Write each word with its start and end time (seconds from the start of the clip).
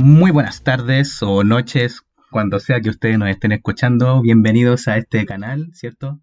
Muy 0.00 0.30
buenas 0.30 0.62
tardes 0.62 1.24
o 1.24 1.42
noches, 1.42 2.02
cuando 2.30 2.60
sea 2.60 2.80
que 2.80 2.88
ustedes 2.88 3.18
nos 3.18 3.30
estén 3.30 3.50
escuchando. 3.50 4.22
Bienvenidos 4.22 4.86
a 4.86 4.96
este 4.96 5.26
canal, 5.26 5.70
¿cierto? 5.72 6.20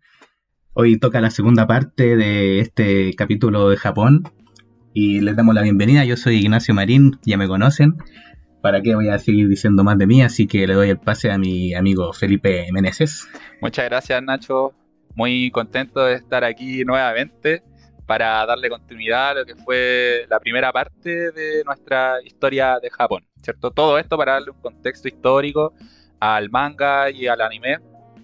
Hoy 0.71 0.97
toca 0.97 1.19
la 1.19 1.29
segunda 1.29 1.67
parte 1.67 2.15
de 2.15 2.61
este 2.61 3.13
capítulo 3.15 3.69
de 3.69 3.75
Japón 3.75 4.23
y 4.93 5.19
les 5.19 5.35
damos 5.35 5.55
la 5.55 5.61
bienvenida. 5.61 6.05
Yo 6.05 6.15
soy 6.15 6.37
Ignacio 6.37 6.73
Marín, 6.73 7.19
ya 7.25 7.35
me 7.35 7.49
conocen. 7.49 7.97
¿Para 8.61 8.81
qué 8.81 8.95
voy 8.95 9.09
a 9.09 9.19
seguir 9.19 9.49
diciendo 9.49 9.83
más 9.83 9.97
de 9.97 10.07
mí? 10.07 10.21
Así 10.21 10.47
que 10.47 10.65
le 10.65 10.73
doy 10.73 10.91
el 10.91 10.97
pase 10.97 11.29
a 11.29 11.37
mi 11.37 11.73
amigo 11.73 12.13
Felipe 12.13 12.67
Meneses. 12.71 13.27
Muchas 13.61 13.89
gracias 13.89 14.23
Nacho, 14.23 14.71
muy 15.15 15.51
contento 15.51 16.05
de 16.05 16.13
estar 16.13 16.45
aquí 16.45 16.85
nuevamente 16.85 17.61
para 18.05 18.45
darle 18.45 18.69
continuidad 18.69 19.31
a 19.31 19.33
lo 19.35 19.45
que 19.45 19.55
fue 19.55 20.25
la 20.29 20.39
primera 20.39 20.71
parte 20.71 21.31
de 21.31 21.63
nuestra 21.65 22.21
historia 22.23 22.79
de 22.79 22.89
Japón, 22.89 23.25
¿cierto? 23.41 23.71
Todo 23.71 23.97
esto 23.97 24.17
para 24.17 24.33
darle 24.33 24.51
un 24.51 24.61
contexto 24.61 25.07
histórico 25.07 25.73
al 26.19 26.49
manga 26.49 27.09
y 27.09 27.27
al 27.27 27.41
anime, 27.41 27.79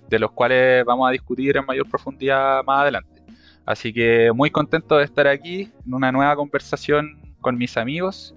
de 0.07 0.20
los 0.20 0.31
cuales 0.31 0.85
vamos 0.85 1.07
a 1.07 1.12
discutir 1.12 1.57
en 1.57 1.66
mayor 1.66 1.90
profundidad 1.90 2.63
más 2.63 2.81
adelante. 2.81 3.21
Así 3.66 3.94
que 3.94 4.31
muy 4.34 4.49
contento 4.49 4.98
de 4.98 5.05
estar 5.05 5.27
aquí 5.27 5.71
en 5.85 5.93
una 5.93 6.12
nueva 6.12 6.35
conversación 6.35 7.35
con 7.40 7.57
mis 7.57 7.77
amigos, 7.77 8.35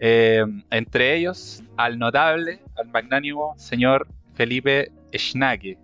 eh, 0.00 0.44
entre 0.70 1.16
ellos 1.16 1.62
al 1.76 1.98
notable, 1.98 2.60
al 2.76 2.88
magnánimo 2.88 3.54
señor 3.58 4.06
Felipe 4.34 4.92
Schnake. 5.12 5.78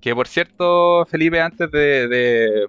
Que 0.00 0.14
por 0.14 0.28
cierto, 0.28 1.04
Felipe, 1.06 1.40
antes 1.40 1.70
de 1.70 2.08
de 2.08 2.66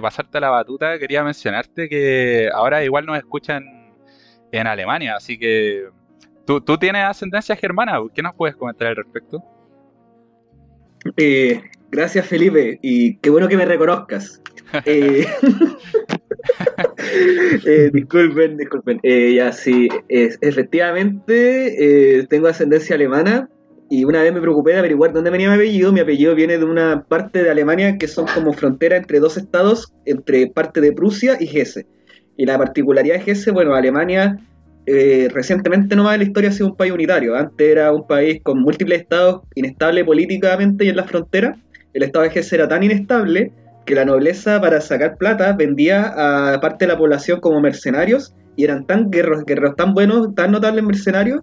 pasarte 0.00 0.40
la 0.40 0.50
batuta, 0.50 0.98
quería 0.98 1.24
mencionarte 1.24 1.88
que 1.88 2.48
ahora 2.52 2.84
igual 2.84 3.04
nos 3.04 3.18
escuchan 3.18 3.64
en 4.52 4.66
Alemania, 4.66 5.16
así 5.16 5.38
que 5.38 5.88
tú, 6.46 6.60
tú 6.60 6.78
tienes 6.78 7.04
ascendencia 7.04 7.56
germana, 7.56 7.98
¿qué 8.14 8.22
nos 8.22 8.34
puedes 8.34 8.56
comentar 8.56 8.88
al 8.88 8.96
respecto? 8.96 9.42
Eh, 11.16 11.60
gracias 11.90 12.26
Felipe, 12.26 12.78
y 12.82 13.16
qué 13.16 13.30
bueno 13.30 13.48
que 13.48 13.56
me 13.56 13.64
reconozcas. 13.64 14.40
Eh, 14.86 15.26
eh, 17.66 17.90
disculpen, 17.92 18.56
disculpen. 18.56 18.98
ya 19.02 19.52
sí, 19.52 19.90
efectivamente 20.08 22.26
tengo 22.30 22.48
ascendencia 22.48 22.96
alemana, 22.96 23.50
y 23.92 24.06
una 24.06 24.22
vez 24.22 24.32
me 24.32 24.40
preocupé 24.40 24.72
de 24.72 24.78
averiguar 24.78 25.12
dónde 25.12 25.28
venía 25.28 25.50
mi 25.50 25.56
apellido. 25.56 25.92
Mi 25.92 26.00
apellido 26.00 26.34
viene 26.34 26.56
de 26.56 26.64
una 26.64 27.04
parte 27.06 27.42
de 27.42 27.50
Alemania 27.50 27.98
que 27.98 28.08
son 28.08 28.24
como 28.34 28.54
frontera 28.54 28.96
entre 28.96 29.20
dos 29.20 29.36
estados, 29.36 29.92
entre 30.06 30.46
parte 30.46 30.80
de 30.80 30.92
Prusia 30.92 31.36
y 31.38 31.44
Hesse. 31.44 31.84
Y 32.38 32.46
la 32.46 32.56
particularidad 32.56 33.22
de 33.22 33.30
Hesse, 33.30 33.50
bueno, 33.52 33.74
Alemania 33.74 34.38
eh, 34.86 35.28
recientemente 35.30 35.94
nomás 35.94 36.14
en 36.14 36.20
la 36.20 36.24
historia 36.24 36.48
ha 36.48 36.52
sido 36.54 36.68
un 36.68 36.76
país 36.76 36.90
unitario. 36.90 37.36
Antes 37.36 37.68
era 37.68 37.92
un 37.92 38.06
país 38.06 38.40
con 38.42 38.62
múltiples 38.62 39.02
estados, 39.02 39.42
inestable 39.56 40.06
políticamente 40.06 40.86
y 40.86 40.88
en 40.88 40.96
la 40.96 41.04
frontera. 41.04 41.54
El 41.92 42.02
estado 42.02 42.24
de 42.24 42.30
Hesse 42.40 42.54
era 42.54 42.68
tan 42.68 42.82
inestable 42.82 43.52
que 43.84 43.94
la 43.94 44.06
nobleza 44.06 44.58
para 44.58 44.80
sacar 44.80 45.18
plata 45.18 45.52
vendía 45.52 46.54
a 46.54 46.58
parte 46.62 46.86
de 46.86 46.92
la 46.92 46.96
población 46.96 47.40
como 47.40 47.60
mercenarios 47.60 48.34
y 48.56 48.64
eran 48.64 48.86
tan 48.86 49.10
guerreros, 49.10 49.44
guerreros 49.44 49.76
tan 49.76 49.92
buenos, 49.92 50.34
tan 50.34 50.50
notables 50.50 50.82
mercenarios 50.82 51.42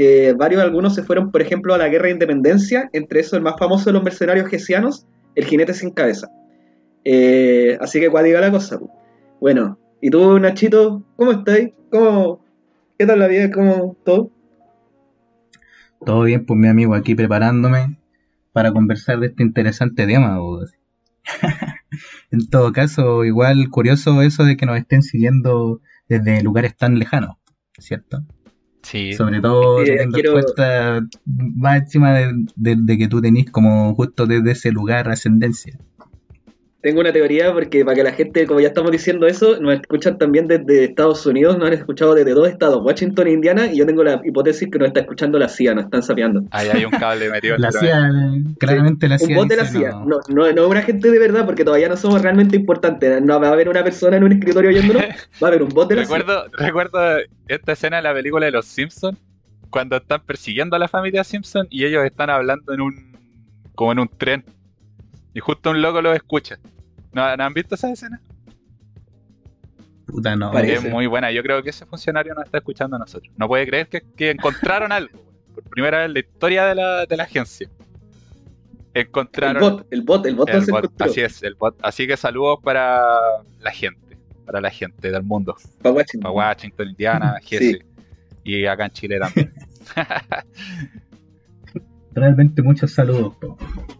que 0.00 0.32
varios 0.32 0.62
algunos 0.62 0.94
se 0.94 1.02
fueron, 1.02 1.30
por 1.30 1.42
ejemplo, 1.42 1.74
a 1.74 1.78
la 1.78 1.90
guerra 1.90 2.06
de 2.06 2.12
independencia, 2.12 2.88
entre 2.94 3.20
esos 3.20 3.34
el 3.34 3.42
más 3.42 3.56
famoso 3.58 3.90
de 3.90 3.92
los 3.92 4.02
mercenarios 4.02 4.48
gesianos, 4.48 5.06
el 5.34 5.44
jinete 5.44 5.74
sin 5.74 5.90
cabeza. 5.90 6.30
Eh, 7.04 7.76
así 7.82 8.00
que 8.00 8.08
cuál 8.08 8.24
diga 8.24 8.40
la 8.40 8.50
cosa. 8.50 8.78
Bueno, 9.42 9.78
¿y 10.00 10.08
tú, 10.08 10.38
Nachito, 10.38 11.04
cómo 11.16 11.32
estás? 11.32 11.58
¿Cómo, 11.90 12.42
¿Qué 12.98 13.04
tal 13.04 13.18
la 13.18 13.26
vida? 13.26 13.50
¿Cómo 13.50 13.94
todo? 14.02 14.30
Todo 16.06 16.22
bien, 16.22 16.46
pues 16.46 16.58
mi 16.58 16.68
amigo, 16.68 16.94
aquí 16.94 17.14
preparándome 17.14 17.98
para 18.52 18.72
conversar 18.72 19.20
de 19.20 19.26
este 19.26 19.42
interesante 19.42 20.06
tema. 20.06 20.38
en 22.30 22.48
todo 22.48 22.72
caso, 22.72 23.26
igual 23.26 23.68
curioso 23.68 24.22
eso 24.22 24.44
de 24.44 24.56
que 24.56 24.64
nos 24.64 24.78
estén 24.78 25.02
siguiendo 25.02 25.82
desde 26.08 26.42
lugares 26.42 26.74
tan 26.74 26.98
lejanos, 26.98 27.36
¿cierto? 27.78 28.24
Sobre 28.82 29.40
todo 29.40 29.84
teniendo 29.84 30.14
quiero... 30.14 30.32
cuenta 30.32 31.06
máxima 31.24 32.18
de, 32.56 32.98
que 32.98 33.08
tú 33.08 33.20
tenés 33.20 33.50
como 33.50 33.94
justo 33.94 34.26
desde 34.26 34.52
ese 34.52 34.72
lugar 34.72 35.08
ascendencia. 35.08 35.78
Tengo 36.82 37.00
una 37.00 37.12
teoría 37.12 37.52
porque 37.52 37.84
para 37.84 37.94
que 37.94 38.02
la 38.02 38.12
gente, 38.12 38.46
como 38.46 38.60
ya 38.60 38.68
estamos 38.68 38.90
diciendo 38.90 39.26
eso, 39.26 39.60
nos 39.60 39.74
escuchan 39.74 40.16
también 40.16 40.46
desde 40.46 40.84
Estados 40.84 41.26
Unidos, 41.26 41.58
nos 41.58 41.68
han 41.68 41.74
escuchado 41.74 42.14
desde 42.14 42.32
dos 42.32 42.48
estados, 42.48 42.80
Washington 42.82 43.26
e 43.26 43.32
Indiana, 43.32 43.66
y 43.66 43.76
yo 43.76 43.86
tengo 43.86 44.02
la 44.02 44.20
hipótesis 44.24 44.68
que 44.70 44.78
nos 44.78 44.88
está 44.88 45.00
escuchando 45.00 45.38
la 45.38 45.48
CIA, 45.48 45.74
nos 45.74 45.84
están 45.84 46.02
sapeando. 46.02 46.42
Ahí 46.52 46.68
hay 46.72 46.84
un 46.86 46.90
cable 46.92 47.30
metido. 47.30 47.58
la 47.58 47.70
CIA, 47.70 48.10
claramente 48.58 49.08
la 49.08 49.18
CIA. 49.18 49.28
Un 49.28 49.34
bot 49.34 49.48
de 49.48 49.56
la 49.56 49.64
CIA, 49.66 49.90
no, 50.06 50.20
no, 50.28 50.52
no, 50.52 50.68
una 50.68 50.82
gente 50.82 51.10
de 51.10 51.18
verdad, 51.18 51.44
porque 51.44 51.64
todavía 51.64 51.88
no 51.88 51.96
somos 51.96 52.22
realmente 52.22 52.56
importantes. 52.56 53.22
No 53.22 53.38
va 53.38 53.48
a 53.48 53.52
haber 53.52 53.68
una 53.68 53.84
persona 53.84 54.16
en 54.16 54.24
un 54.24 54.32
escritorio 54.32 54.70
oyéndonos, 54.70 55.02
va 55.42 55.46
a 55.46 55.46
haber 55.48 55.62
un 55.62 55.68
bot 55.68 55.88
de 55.88 55.96
la 55.96 56.02
recuerdo, 56.02 56.44
CIA. 56.44 56.66
Recuerdo 56.66 56.98
esta 57.48 57.72
escena 57.72 57.96
de 57.98 58.02
la 58.04 58.14
película 58.14 58.46
de 58.46 58.52
Los 58.52 58.64
Simpsons, 58.64 59.18
cuando 59.68 59.96
están 59.96 60.22
persiguiendo 60.24 60.76
a 60.76 60.78
la 60.78 60.88
familia 60.88 61.24
Simpson 61.24 61.66
y 61.70 61.84
ellos 61.84 62.04
están 62.04 62.30
hablando 62.30 62.72
en 62.72 62.80
un 62.80 63.10
como 63.74 63.92
en 63.92 63.98
un 64.00 64.08
tren. 64.08 64.44
Y 65.34 65.40
justo 65.40 65.70
un 65.70 65.80
loco 65.80 66.02
los 66.02 66.14
escucha. 66.14 66.58
¿No, 67.12 67.22
han 67.22 67.54
visto 67.54 67.74
esa 67.74 67.90
escena? 67.90 68.20
Puta, 70.06 70.36
no. 70.36 70.56
Es 70.58 70.84
muy 70.88 71.06
buena. 71.06 71.30
Yo 71.30 71.42
creo 71.42 71.62
que 71.62 71.70
ese 71.70 71.86
funcionario 71.86 72.34
nos 72.34 72.44
está 72.44 72.58
escuchando 72.58 72.96
a 72.96 72.98
nosotros. 72.98 73.32
No 73.36 73.46
puede 73.48 73.66
creer 73.66 73.88
que, 73.88 74.30
encontraron 74.30 74.92
algo. 74.92 75.18
Por 75.54 75.64
primera 75.64 75.98
vez 75.98 76.06
en 76.06 76.14
la 76.14 76.20
historia 76.20 76.66
de 76.66 76.74
la, 76.74 77.06
de 77.06 77.16
la 77.16 77.24
agencia. 77.24 77.68
Encontraron. 78.94 79.62
El 79.62 79.70
bot, 79.70 79.86
el 79.92 80.02
bot, 80.02 80.26
el 80.26 80.34
bot, 80.34 80.48
el 80.48 80.66
bot 80.66 81.02
Así 81.02 81.20
es, 81.20 81.42
el 81.42 81.54
bot. 81.54 81.76
Así 81.82 82.06
que 82.06 82.16
saludos 82.16 82.58
para 82.62 83.02
la 83.60 83.70
gente. 83.70 84.18
Para 84.44 84.60
la 84.60 84.70
gente 84.70 85.10
del 85.10 85.22
mundo. 85.22 85.56
Para 85.80 85.94
Washington. 85.94 86.20
Para 86.22 86.34
Washington, 86.34 86.88
Indiana, 86.88 87.36
Jesse. 87.42 87.84
Y 88.42 88.66
acá 88.66 88.86
en 88.86 88.90
Chile 88.90 89.18
también. 89.20 89.52
Realmente 92.12 92.62
muchos 92.62 92.92
saludos. 92.92 93.34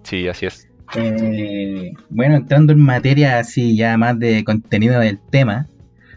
Sí, 0.03 0.27
así 0.27 0.47
es. 0.47 0.70
Eh, 0.97 1.93
bueno, 2.09 2.37
entrando 2.37 2.73
en 2.73 2.81
materia 2.81 3.39
así 3.39 3.77
ya 3.77 3.97
más 3.97 4.19
de 4.19 4.43
contenido 4.45 5.01
del 5.01 5.19
tema, 5.19 5.69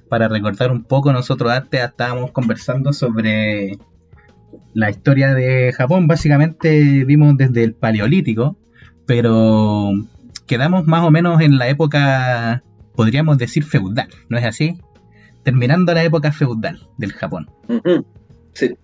para 0.09 0.27
recordar 0.27 0.71
un 0.71 0.83
poco, 0.83 1.11
nosotros 1.13 1.51
antes 1.51 1.83
estábamos 1.83 2.31
conversando 2.31 2.93
sobre 2.93 3.77
la 4.73 4.89
historia 4.89 5.33
de 5.33 5.71
Japón. 5.73 6.07
Básicamente 6.07 7.03
vimos 7.05 7.37
desde 7.37 7.63
el 7.63 7.73
Paleolítico, 7.73 8.57
pero 9.05 9.91
quedamos 10.45 10.85
más 10.85 11.03
o 11.03 11.11
menos 11.11 11.41
en 11.41 11.57
la 11.57 11.67
época, 11.67 12.63
podríamos 12.95 13.37
decir, 13.37 13.63
feudal, 13.63 14.09
¿no 14.29 14.37
es 14.37 14.45
así? 14.45 14.77
Terminando 15.43 15.93
la 15.93 16.03
época 16.03 16.31
feudal 16.31 16.87
del 16.97 17.13
Japón. 17.13 17.49
Sí. 18.53 18.75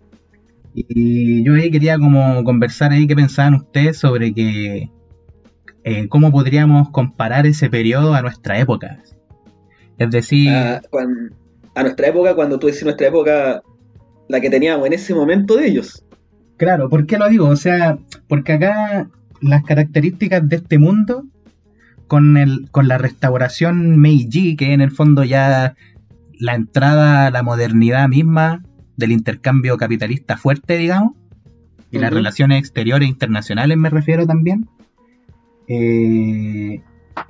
Y 0.74 1.44
yo 1.44 1.56
ahí 1.56 1.72
quería 1.72 1.98
como 1.98 2.44
conversar 2.44 2.92
ahí 2.92 3.08
qué 3.08 3.16
pensaban 3.16 3.56
ustedes 3.56 3.98
sobre 3.98 4.34
que 4.34 4.90
eh, 5.84 6.08
cómo 6.08 6.32
podríamos 6.32 6.90
comparar 6.90 7.46
ese 7.46 7.70
periodo 7.70 8.14
a 8.14 8.22
nuestra 8.22 8.60
época. 8.60 9.00
Es 9.98 10.10
decir... 10.12 10.50
A, 10.50 10.82
a 11.76 11.84
nuestra 11.84 12.08
época, 12.08 12.36
cuando 12.36 12.60
tú 12.60 12.68
dices 12.68 12.84
nuestra 12.84 13.08
época, 13.08 13.62
la 14.28 14.42
que 14.42 14.50
teníamos 14.50 14.86
en 14.88 14.94
ese 14.94 15.14
momento 15.14 15.56
de 15.56 15.68
ellos. 15.68 16.06
Claro, 16.58 16.90
¿por 16.90 17.06
qué 17.06 17.18
lo 17.18 17.30
digo? 17.30 17.48
O 17.48 17.56
sea, 17.56 17.98
porque 18.28 18.54
acá 18.54 19.10
las 19.42 19.64
características 19.64 20.48
de 20.48 20.58
este 20.58 20.78
mundo, 20.78 21.26
con, 22.08 22.38
el, 22.38 22.70
con 22.72 22.88
la 22.88 22.98
restauración 22.98 23.98
Meiji, 23.98 24.56
que 24.56 24.74
en 24.74 24.82
el 24.82 24.92
fondo 24.92 25.24
ya 25.24 25.76
la 26.38 26.56
entrada 26.56 27.28
a 27.28 27.32
la 27.32 27.44
modernidad 27.44 28.08
misma 28.10 28.64
del 28.98 29.12
intercambio 29.12 29.78
capitalista 29.78 30.38
fuerte, 30.38 30.78
digamos, 30.78 31.14
y 31.92 32.00
las 32.00 32.14
relaciones 32.14 32.60
exteriores 32.60 33.08
e 33.08 33.12
internacionales 33.12 33.78
me 33.78 33.90
refiero 33.90 34.28
también, 34.28 34.68
eh, 35.70 36.82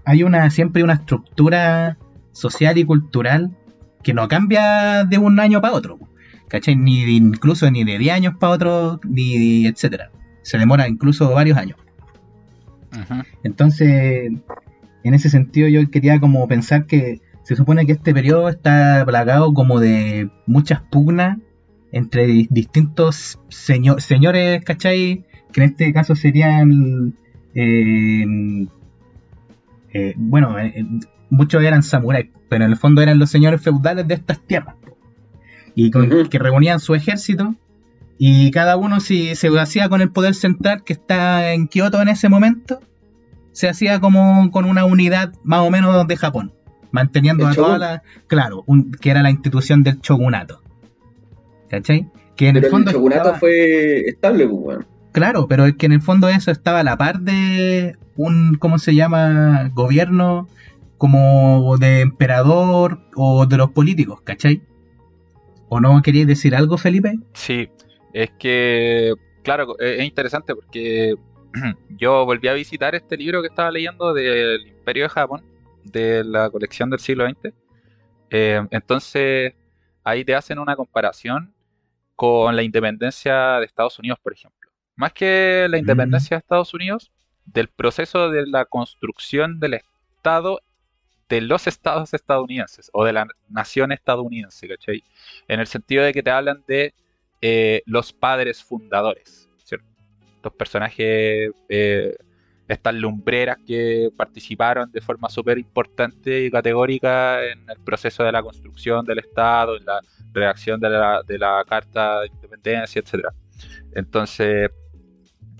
hay 0.06 0.24
una 0.24 0.50
siempre 0.50 0.83
una 0.83 0.94
estructura 0.94 1.97
social 2.31 2.77
y 2.77 2.86
cultural 2.86 3.51
que 4.01 4.13
no 4.13 4.27
cambia 4.30 5.03
de 5.03 5.18
un 5.18 5.39
año 5.39 5.62
para 5.62 5.74
otro, 5.74 6.00
¿cachai? 6.47 6.75
Ni 6.77 7.03
incluso 7.15 7.69
ni 7.69 7.83
de 7.83 7.97
10 7.97 8.13
años 8.15 8.33
para 8.39 8.53
otro, 8.53 9.00
ni 9.03 9.68
etcétera. 9.68 10.12
Se 10.41 10.57
demora 10.57 10.88
incluso 10.88 11.30
varios 11.31 11.57
años. 11.57 11.77
Entonces, 13.44 14.31
en 15.03 15.13
ese 15.13 15.30
sentido 15.30 15.68
yo 15.68 15.89
quería 15.92 16.19
como 16.19 16.47
pensar 16.47 16.85
que 16.85 17.21
se 17.44 17.56
supone 17.56 17.85
que 17.85 17.92
este 17.92 18.13
periodo 18.13 18.47
está 18.50 19.03
plagado 19.06 19.53
como 19.53 19.80
de 19.80 20.30
muchas 20.47 20.81
pugnas 20.81 21.38
entre 21.92 22.25
distintos 22.50 23.39
señores, 23.50 24.63
¿cachai? 24.63 25.25
Que 25.51 25.63
en 25.63 25.69
este 25.69 25.92
caso 25.92 26.15
serían 26.15 27.15
eh, 27.56 28.25
eh, 29.94 30.13
bueno, 30.18 30.57
eh, 30.60 30.86
muchos 31.30 31.63
eran 31.63 31.84
samuráis, 31.84 32.28
pero 32.50 32.66
en 32.66 32.72
el 32.72 32.78
fondo 32.78 33.01
eran 33.01 33.19
los 33.19 33.30
señores 33.30 33.62
feudales 33.62 34.07
de 34.07 34.13
estas 34.16 34.40
tierras. 34.42 34.75
Y 35.75 35.92
que 35.92 36.40
reunían 36.40 36.80
su 36.80 36.94
ejército 36.96 37.56
Y 38.18 38.51
cada 38.51 38.75
uno 38.75 39.00
si 39.00 39.36
se 39.36 39.48
hacía 39.60 39.88
con 39.88 40.01
el 40.01 40.12
poder 40.12 40.34
central 40.34 40.84
que 40.84 40.92
está 40.94 41.54
en 41.54 41.68
Kioto 41.68 42.01
en 42.01 42.10
ese 42.10 42.28
momento, 42.28 42.81
se 43.54 43.69
hacía 43.69 44.00
como 44.02 44.52
con 44.52 44.66
una 44.66 44.84
unidad 44.86 45.31
más 45.44 45.62
o 45.62 45.69
menos 45.72 46.06
de 46.07 46.18
Japón, 46.18 46.52
manteniendo 46.92 47.48
a 47.48 47.54
toda 47.54 47.78
la... 47.78 48.04
Claro, 48.28 48.63
un- 48.68 48.92
que 48.92 49.10
era 49.12 49.22
la 49.24 49.30
institución 49.31 49.84
del 49.84 50.00
shogunato. 50.02 50.62
¿Cachai? 51.69 52.10
Que 52.36 52.48
en 52.50 52.56
Pero 52.56 52.66
el 52.68 52.72
fondo... 52.72 52.90
el 52.92 52.95
shogunato 52.98 53.22
estaba- 53.22 53.40
fue 53.40 54.00
estable, 54.07 54.48
pues, 54.48 54.60
weón. 54.62 54.88
Claro, 55.11 55.47
pero 55.47 55.65
es 55.65 55.75
que 55.75 55.88
en 55.88 55.94
el 55.94 56.01
fondo 56.01 56.29
eso 56.29 56.51
estaba 56.51 56.81
a 56.81 56.83
la 56.83 56.97
par 56.97 57.19
de 57.21 57.97
un, 58.15 58.56
¿cómo 58.56 58.77
se 58.77 58.95
llama? 58.95 59.69
Gobierno 59.73 60.47
como 60.97 61.77
de 61.77 62.01
emperador 62.01 63.00
o 63.15 63.45
de 63.45 63.57
los 63.57 63.71
políticos, 63.71 64.21
¿cachai? 64.21 64.61
¿O 65.69 65.79
no 65.79 66.01
queríais 66.01 66.27
decir 66.27 66.56
algo, 66.56 66.77
Felipe? 66.77 67.17
Sí, 67.33 67.69
es 68.13 68.31
que, 68.38 69.13
claro, 69.44 69.79
es 69.79 70.03
interesante 70.03 70.53
porque 70.53 71.15
yo 71.97 72.25
volví 72.25 72.47
a 72.47 72.53
visitar 72.53 72.95
este 72.95 73.17
libro 73.17 73.41
que 73.41 73.47
estaba 73.47 73.71
leyendo 73.71 74.13
del 74.13 74.67
Imperio 74.67 75.03
de 75.03 75.09
Japón, 75.09 75.44
de 75.85 76.23
la 76.23 76.50
colección 76.50 76.89
del 76.89 77.00
siglo 77.00 77.27
XX. 77.27 77.53
Eh, 78.31 78.61
entonces, 78.71 79.53
ahí 80.03 80.25
te 80.25 80.35
hacen 80.35 80.59
una 80.59 80.75
comparación 80.75 81.53
con 82.15 82.56
la 82.56 82.63
independencia 82.63 83.59
de 83.59 83.65
Estados 83.65 83.97
Unidos, 84.00 84.19
por 84.21 84.33
ejemplo. 84.33 84.58
Más 85.00 85.13
que 85.13 85.66
la 85.69 85.78
independencia 85.78 86.36
de 86.36 86.40
Estados 86.40 86.74
Unidos, 86.74 87.10
del 87.46 87.69
proceso 87.69 88.30
de 88.30 88.46
la 88.46 88.66
construcción 88.66 89.57
del 89.57 89.75
Estado 89.75 90.60
de 91.30 91.40
los 91.40 91.68
estados 91.68 92.13
estadounidenses 92.13 92.90
o 92.92 93.06
de 93.06 93.13
la 93.13 93.25
nación 93.48 93.94
estadounidense, 93.94 94.68
¿cachai? 94.68 95.01
En 95.48 95.62
el 95.62 95.68
sentido 95.68 96.04
de 96.04 96.12
que 96.12 96.22
te 96.22 96.31
hablan 96.31 96.66
de 96.68 96.94
eh, 97.42 97.81
los 97.86 98.12
padres 98.12 98.62
fundadores, 98.62 99.48
¿cierto? 99.63 99.88
Estos 100.36 100.54
personajes, 100.56 101.52
eh, 101.69 102.18
estas 102.68 102.95
lumbreras 102.95 103.57
que 103.66 104.10
participaron 104.18 104.92
de 104.92 105.00
forma 105.00 105.30
súper 105.30 105.60
importante 105.60 106.44
y 106.44 106.52
categórica 106.52 107.42
en 107.45 107.69
el 107.69 107.80
proceso 107.86 108.24
de 108.25 108.34
la 108.34 108.44
construcción 108.44 109.06
del 109.06 109.19
Estado, 109.19 109.78
en 109.78 109.86
la 109.86 110.02
redacción 110.34 110.78
de 110.78 110.90
la, 110.90 111.24
de 111.25 111.38
la 111.38 111.63
Carta 111.66 112.19
de 112.19 112.28
Independencia, 112.28 113.02
etc. 113.02 113.30
Entonces, 113.94 114.69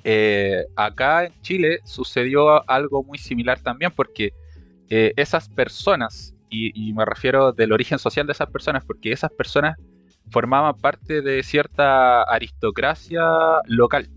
eh, 0.04 0.66
acá 0.76 1.26
en 1.26 1.42
Chile 1.42 1.80
sucedió 1.84 2.68
algo 2.70 3.04
muy 3.04 3.18
similar 3.18 3.60
también 3.60 3.92
porque 3.96 4.34
eh, 4.90 5.14
esas 5.16 5.50
personas, 5.50 6.34
y, 6.50 6.90
y 6.90 6.94
me 6.94 7.06
refiero 7.06 7.52
del 7.52 7.72
origen 7.72 8.00
social 8.00 8.26
de 8.26 8.34
esas 8.34 8.50
personas, 8.50 8.84
porque 8.86 9.12
esas 9.12 9.32
personas 9.32 9.78
formaban 10.32 10.76
parte 10.78 11.22
de 11.22 11.44
cierta 11.44 12.24
aristocracia 12.24 13.24
local, 13.66 14.08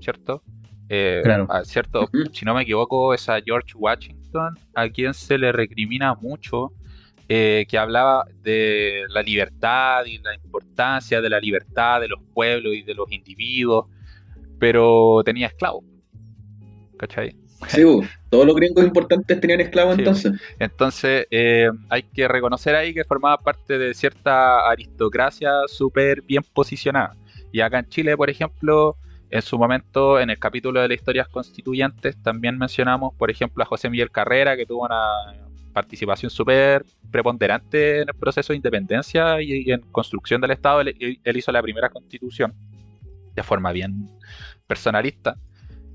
¿cierto? 0.00 0.42
Eh, 0.88 1.20
Claro. 1.22 1.46
a 1.50 1.64
cierto, 1.64 2.08
si 2.32 2.44
no 2.44 2.54
me 2.54 2.62
equivoco, 2.62 3.12
es 3.12 3.28
a 3.28 3.40
George 3.42 3.74
Washington, 3.76 4.58
a 4.74 4.88
quien 4.88 5.12
se 5.12 5.36
le 5.36 5.52
recrimina 5.52 6.14
mucho, 6.14 6.72
eh, 7.28 7.66
que 7.68 7.76
hablaba 7.76 8.24
de 8.40 9.04
la 9.10 9.22
libertad 9.22 10.06
y 10.06 10.16
la 10.18 10.34
importancia 10.34 11.20
de 11.20 11.28
la 11.28 11.40
libertad 11.40 12.00
de 12.00 12.08
los 12.08 12.20
pueblos 12.32 12.74
y 12.74 12.82
de 12.82 12.94
los 12.94 13.12
individuos, 13.12 13.86
pero 14.58 15.22
tenía 15.24 15.46
esclavos, 15.46 15.84
¿cachai? 16.98 17.34
Sí, 17.66 17.82
todos 18.30 18.46
los 18.46 18.54
gringos 18.54 18.84
importantes 18.84 19.40
tenían 19.40 19.60
esclavos 19.60 19.96
Sí, 19.96 20.00
entonces. 20.02 20.32
Entonces, 20.58 21.26
eh, 21.30 21.68
hay 21.88 22.02
que 22.02 22.28
reconocer 22.28 22.74
ahí 22.74 22.94
que 22.94 23.04
formaba 23.04 23.38
parte 23.38 23.78
de 23.78 23.94
cierta 23.94 24.68
aristocracia 24.68 25.50
súper 25.66 26.22
bien 26.22 26.42
posicionada. 26.52 27.16
Y 27.50 27.60
acá 27.60 27.80
en 27.80 27.88
Chile, 27.88 28.16
por 28.16 28.30
ejemplo, 28.30 28.96
en 29.30 29.42
su 29.42 29.58
momento, 29.58 30.20
en 30.20 30.30
el 30.30 30.38
capítulo 30.38 30.80
de 30.80 30.88
las 30.88 30.98
historias 30.98 31.28
constituyentes, 31.28 32.16
también 32.22 32.56
mencionamos, 32.56 33.14
por 33.14 33.30
ejemplo, 33.30 33.64
a 33.64 33.66
José 33.66 33.90
Miguel 33.90 34.10
Carrera, 34.10 34.56
que 34.56 34.64
tuvo 34.64 34.84
una 34.84 35.34
participación 35.72 36.30
súper 36.30 36.84
preponderante 37.10 38.02
en 38.02 38.08
el 38.08 38.14
proceso 38.14 38.52
de 38.52 38.56
independencia 38.56 39.40
y, 39.42 39.68
y 39.68 39.72
en 39.72 39.80
construcción 39.92 40.40
del 40.40 40.52
Estado. 40.52 40.80
Él, 40.82 41.18
él 41.22 41.36
hizo 41.36 41.50
la 41.50 41.62
primera 41.62 41.88
constitución 41.88 42.54
de 43.38 43.44
forma 43.44 43.72
bien 43.72 44.10
personalista. 44.66 45.36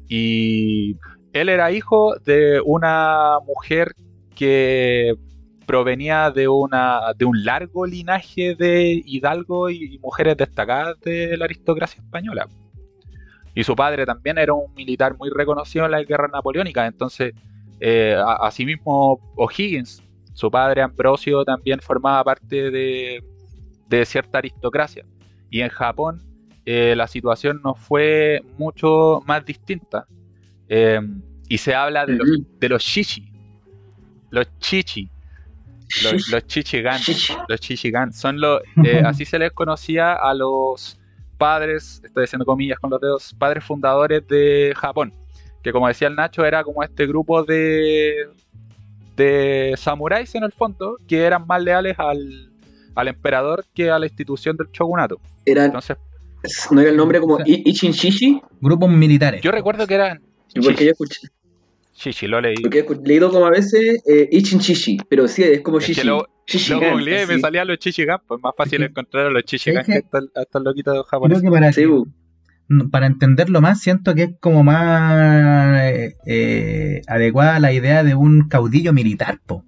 Y 0.07 0.97
él 1.33 1.49
era 1.49 1.71
hijo 1.71 2.15
de 2.25 2.61
una 2.63 3.37
mujer 3.45 3.93
que 4.35 5.13
provenía 5.65 6.31
de 6.31 6.47
una 6.47 7.13
de 7.17 7.25
un 7.25 7.43
largo 7.43 7.85
linaje 7.85 8.55
de 8.55 9.01
hidalgos 9.05 9.71
y 9.71 9.99
mujeres 9.99 10.37
destacadas 10.37 10.99
de 11.01 11.37
la 11.37 11.45
aristocracia 11.45 12.01
española. 12.01 12.47
Y 13.55 13.63
su 13.63 13.75
padre 13.75 14.05
también 14.05 14.37
era 14.37 14.53
un 14.53 14.73
militar 14.73 15.15
muy 15.17 15.29
reconocido 15.29 15.85
en 15.85 15.91
la 15.91 16.03
guerra 16.03 16.27
napoleónica. 16.27 16.87
Entonces, 16.87 17.33
eh, 17.79 18.17
asimismo, 18.39 19.19
O'Higgins, 19.35 20.01
su 20.33 20.49
padre 20.49 20.81
Ambrosio, 20.81 21.45
también 21.45 21.79
formaba 21.79 22.23
parte 22.23 22.71
de, 22.71 23.23
de 23.89 24.05
cierta 24.05 24.39
aristocracia. 24.39 25.05
Y 25.51 25.61
en 25.61 25.69
Japón 25.69 26.32
eh, 26.65 26.93
la 26.95 27.07
situación 27.07 27.61
no 27.63 27.75
fue 27.75 28.41
mucho 28.57 29.21
más 29.25 29.45
distinta. 29.45 30.07
Eh, 30.69 30.99
y 31.49 31.57
se 31.57 31.75
habla 31.75 32.05
de 32.05 32.13
los, 32.13 32.27
de 32.59 32.69
los 32.69 32.81
shishi, 32.81 33.29
los 34.29 34.47
chichi, 34.59 35.09
los, 36.03 36.29
los 36.29 36.47
chichigan, 36.47 36.99
los 37.47 37.59
chichigan. 37.59 38.13
Son 38.13 38.39
los, 38.39 38.61
eh, 38.83 39.01
así 39.05 39.25
se 39.25 39.37
les 39.37 39.51
conocía 39.51 40.13
a 40.13 40.33
los 40.33 40.99
padres, 41.37 42.01
estoy 42.03 42.23
haciendo 42.23 42.45
comillas 42.45 42.79
con 42.79 42.89
los 42.89 43.01
dedos, 43.01 43.35
padres 43.37 43.63
fundadores 43.63 44.25
de 44.27 44.73
Japón. 44.75 45.13
Que 45.61 45.71
como 45.71 45.87
decía 45.87 46.07
el 46.07 46.15
Nacho, 46.15 46.45
era 46.45 46.63
como 46.63 46.83
este 46.83 47.05
grupo 47.05 47.43
de, 47.43 48.29
de 49.15 49.75
samuráis 49.77 50.33
en 50.35 50.43
el 50.43 50.51
fondo, 50.51 50.97
que 51.07 51.23
eran 51.23 51.45
más 51.45 51.61
leales 51.61 51.97
al, 51.99 52.51
al 52.95 53.07
emperador 53.07 53.65
que 53.73 53.91
a 53.91 53.99
la 53.99 54.05
institución 54.05 54.57
del 54.57 54.67
shogunato. 54.71 55.19
Eran, 55.45 55.65
Entonces, 55.65 55.97
¿No 56.71 56.81
era 56.81 56.89
el 56.89 56.97
nombre 56.97 57.19
como 57.19 57.39
I- 57.45 57.63
Ichinshishi? 57.65 58.41
Grupos 58.61 58.89
militares. 58.89 59.41
yo 59.41 59.51
recuerdo 59.51 59.87
que 59.87 59.95
eran 59.95 60.21
Porque 60.63 60.85
yo 60.85 60.91
escuché, 60.91 61.19
chichi, 61.93 62.27
lo 62.27 62.41
leí. 62.41 62.55
porque 62.61 62.79
he 62.79 63.07
leído 63.07 63.31
como 63.31 63.45
a 63.45 63.49
veces 63.49 64.03
eh, 64.05 64.27
Ichinshishi, 64.31 64.97
pero 65.09 65.27
sí, 65.27 65.43
es 65.43 65.61
como 65.61 65.79
Shishi. 65.79 66.05
lo- 66.05 66.27
googleé 66.91 67.23
y 67.23 67.27
me 67.27 67.39
salían 67.39 67.67
los 67.67 67.77
chichigan, 67.79 68.19
pues 68.27 68.39
más 68.43 68.53
fácil 68.57 68.83
encontrar 68.83 69.27
a 69.27 69.29
los 69.29 69.43
chichigan 69.43 69.83
que- 69.85 69.91
que 69.93 69.97
a 69.97 69.99
estos- 69.99 70.29
a 70.35 70.41
estos 70.41 70.61
loquitos 70.63 70.93
Creo 71.09 71.41
que 71.41 71.49
para, 71.49 71.71
para 72.91 73.07
entenderlo 73.07 73.61
más, 73.61 73.79
siento 73.81 74.13
que 74.15 74.23
es 74.23 74.29
como 74.39 74.63
más 74.63 75.81
eh, 75.83 76.15
eh, 76.25 77.01
adecuada 77.07 77.59
la 77.59 77.71
idea 77.71 78.03
de 78.03 78.15
un 78.15 78.47
caudillo 78.49 78.91
militar, 78.93 79.39
po. 79.45 79.63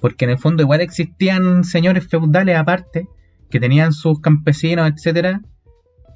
Porque 0.00 0.26
en 0.26 0.32
el 0.32 0.38
fondo 0.38 0.62
igual 0.62 0.80
existían 0.80 1.64
señores 1.64 2.06
feudales 2.06 2.56
aparte 2.56 3.08
que 3.50 3.58
tenían 3.58 3.92
sus 3.92 4.20
campesinos, 4.20 4.88
etcétera, 4.94 5.40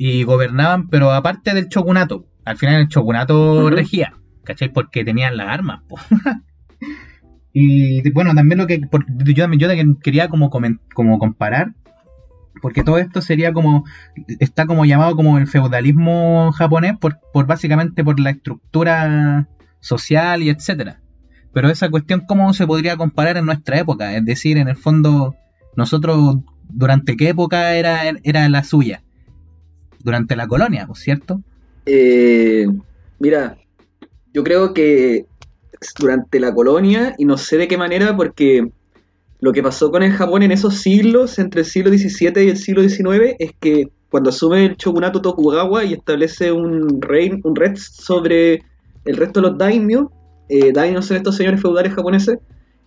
y 0.03 0.23
gobernaban, 0.23 0.89
pero 0.89 1.13
aparte 1.13 1.53
del 1.53 1.69
shogunato. 1.69 2.25
Al 2.47 2.57
final 2.57 2.81
el 2.81 2.89
shogunato 2.89 3.57
Ujú. 3.67 3.69
regía, 3.69 4.15
¿cachai? 4.45 4.73
Porque 4.73 5.05
tenían 5.05 5.37
las 5.37 5.49
armas. 5.49 5.83
po. 5.87 5.97
y 7.53 8.09
bueno, 8.13 8.35
también 8.35 8.57
lo 8.57 8.67
que 8.67 8.79
por- 8.81 9.05
yo, 9.35 9.47
yo 9.53 9.69
quería 10.03 10.29
como, 10.29 10.49
como 10.95 11.19
comparar, 11.19 11.75
porque 12.63 12.83
todo 12.83 12.97
esto 12.97 13.21
sería 13.21 13.53
como, 13.53 13.85
está 14.39 14.65
como 14.65 14.87
llamado 14.87 15.15
como 15.17 15.37
el 15.37 15.47
feudalismo 15.47 16.51
japonés, 16.53 16.97
por, 16.99 17.19
por 17.35 17.47
básicamente 17.47 18.03
por 18.03 18.19
la 18.21 18.31
estructura 18.31 19.49
social 19.81 20.43
y 20.43 20.49
etcétera. 20.49 21.03
Pero 21.53 21.69
esa 21.69 21.91
cuestión, 21.91 22.25
¿cómo 22.27 22.55
se 22.55 22.67
podría 22.67 22.97
comparar 22.97 23.37
en 23.37 23.45
nuestra 23.45 23.79
época? 23.79 24.17
Es 24.17 24.25
decir, 24.25 24.57
en 24.57 24.69
el 24.69 24.77
fondo, 24.77 25.35
nosotros, 25.77 26.37
¿durante 26.71 27.19
qué 27.19 27.29
época 27.29 27.75
era, 27.75 28.01
era 28.23 28.49
la 28.49 28.65
suya? 28.65 29.03
Durante 30.03 30.37
la 30.37 30.47
colonia, 30.47 30.87
¿no 30.87 30.95
es 30.95 31.01
cierto? 31.01 31.41
Eh, 31.87 32.67
mira, 33.19 33.59
yo 34.33 34.43
creo 34.45 34.73
que 34.73 35.27
durante 35.99 36.41
la 36.41 36.55
colonia, 36.55 37.15
y 37.19 37.25
no 37.25 37.37
sé 37.39 37.57
de 37.57 37.69
qué 37.69 37.77
manera, 37.77 38.17
porque 38.17 38.71
lo 39.41 39.53
que 39.53 39.63
pasó 39.63 39.91
con 39.91 40.03
el 40.03 40.13
Japón 40.13 40.43
en 40.43 40.53
esos 40.53 40.79
siglos, 40.79 41.39
entre 41.39 41.63
el 41.63 41.67
siglo 41.67 41.91
XVII 41.91 42.45
y 42.45 42.51
el 42.51 42.57
siglo 42.57 42.83
XIX, 42.83 43.37
es 43.39 43.53
que 43.59 43.89
cuando 44.11 44.31
asume 44.31 44.67
el 44.67 44.77
shogunato 44.77 45.23
Tokugawa 45.23 45.85
y 45.85 45.95
establece 45.95 46.53
un 46.53 47.01
rey, 47.01 47.31
un 47.43 47.57
red 47.57 47.77
sobre 47.77 48.63
el 49.05 49.17
resto 49.17 49.41
de 49.41 49.49
los 49.49 49.59
daimyo, 49.59 50.11
eh, 50.49 50.73
daimyo 50.73 51.01
son 51.01 51.17
estos 51.17 51.37
señores 51.37 51.61
feudales 51.61 51.95
japoneses, 51.95 52.39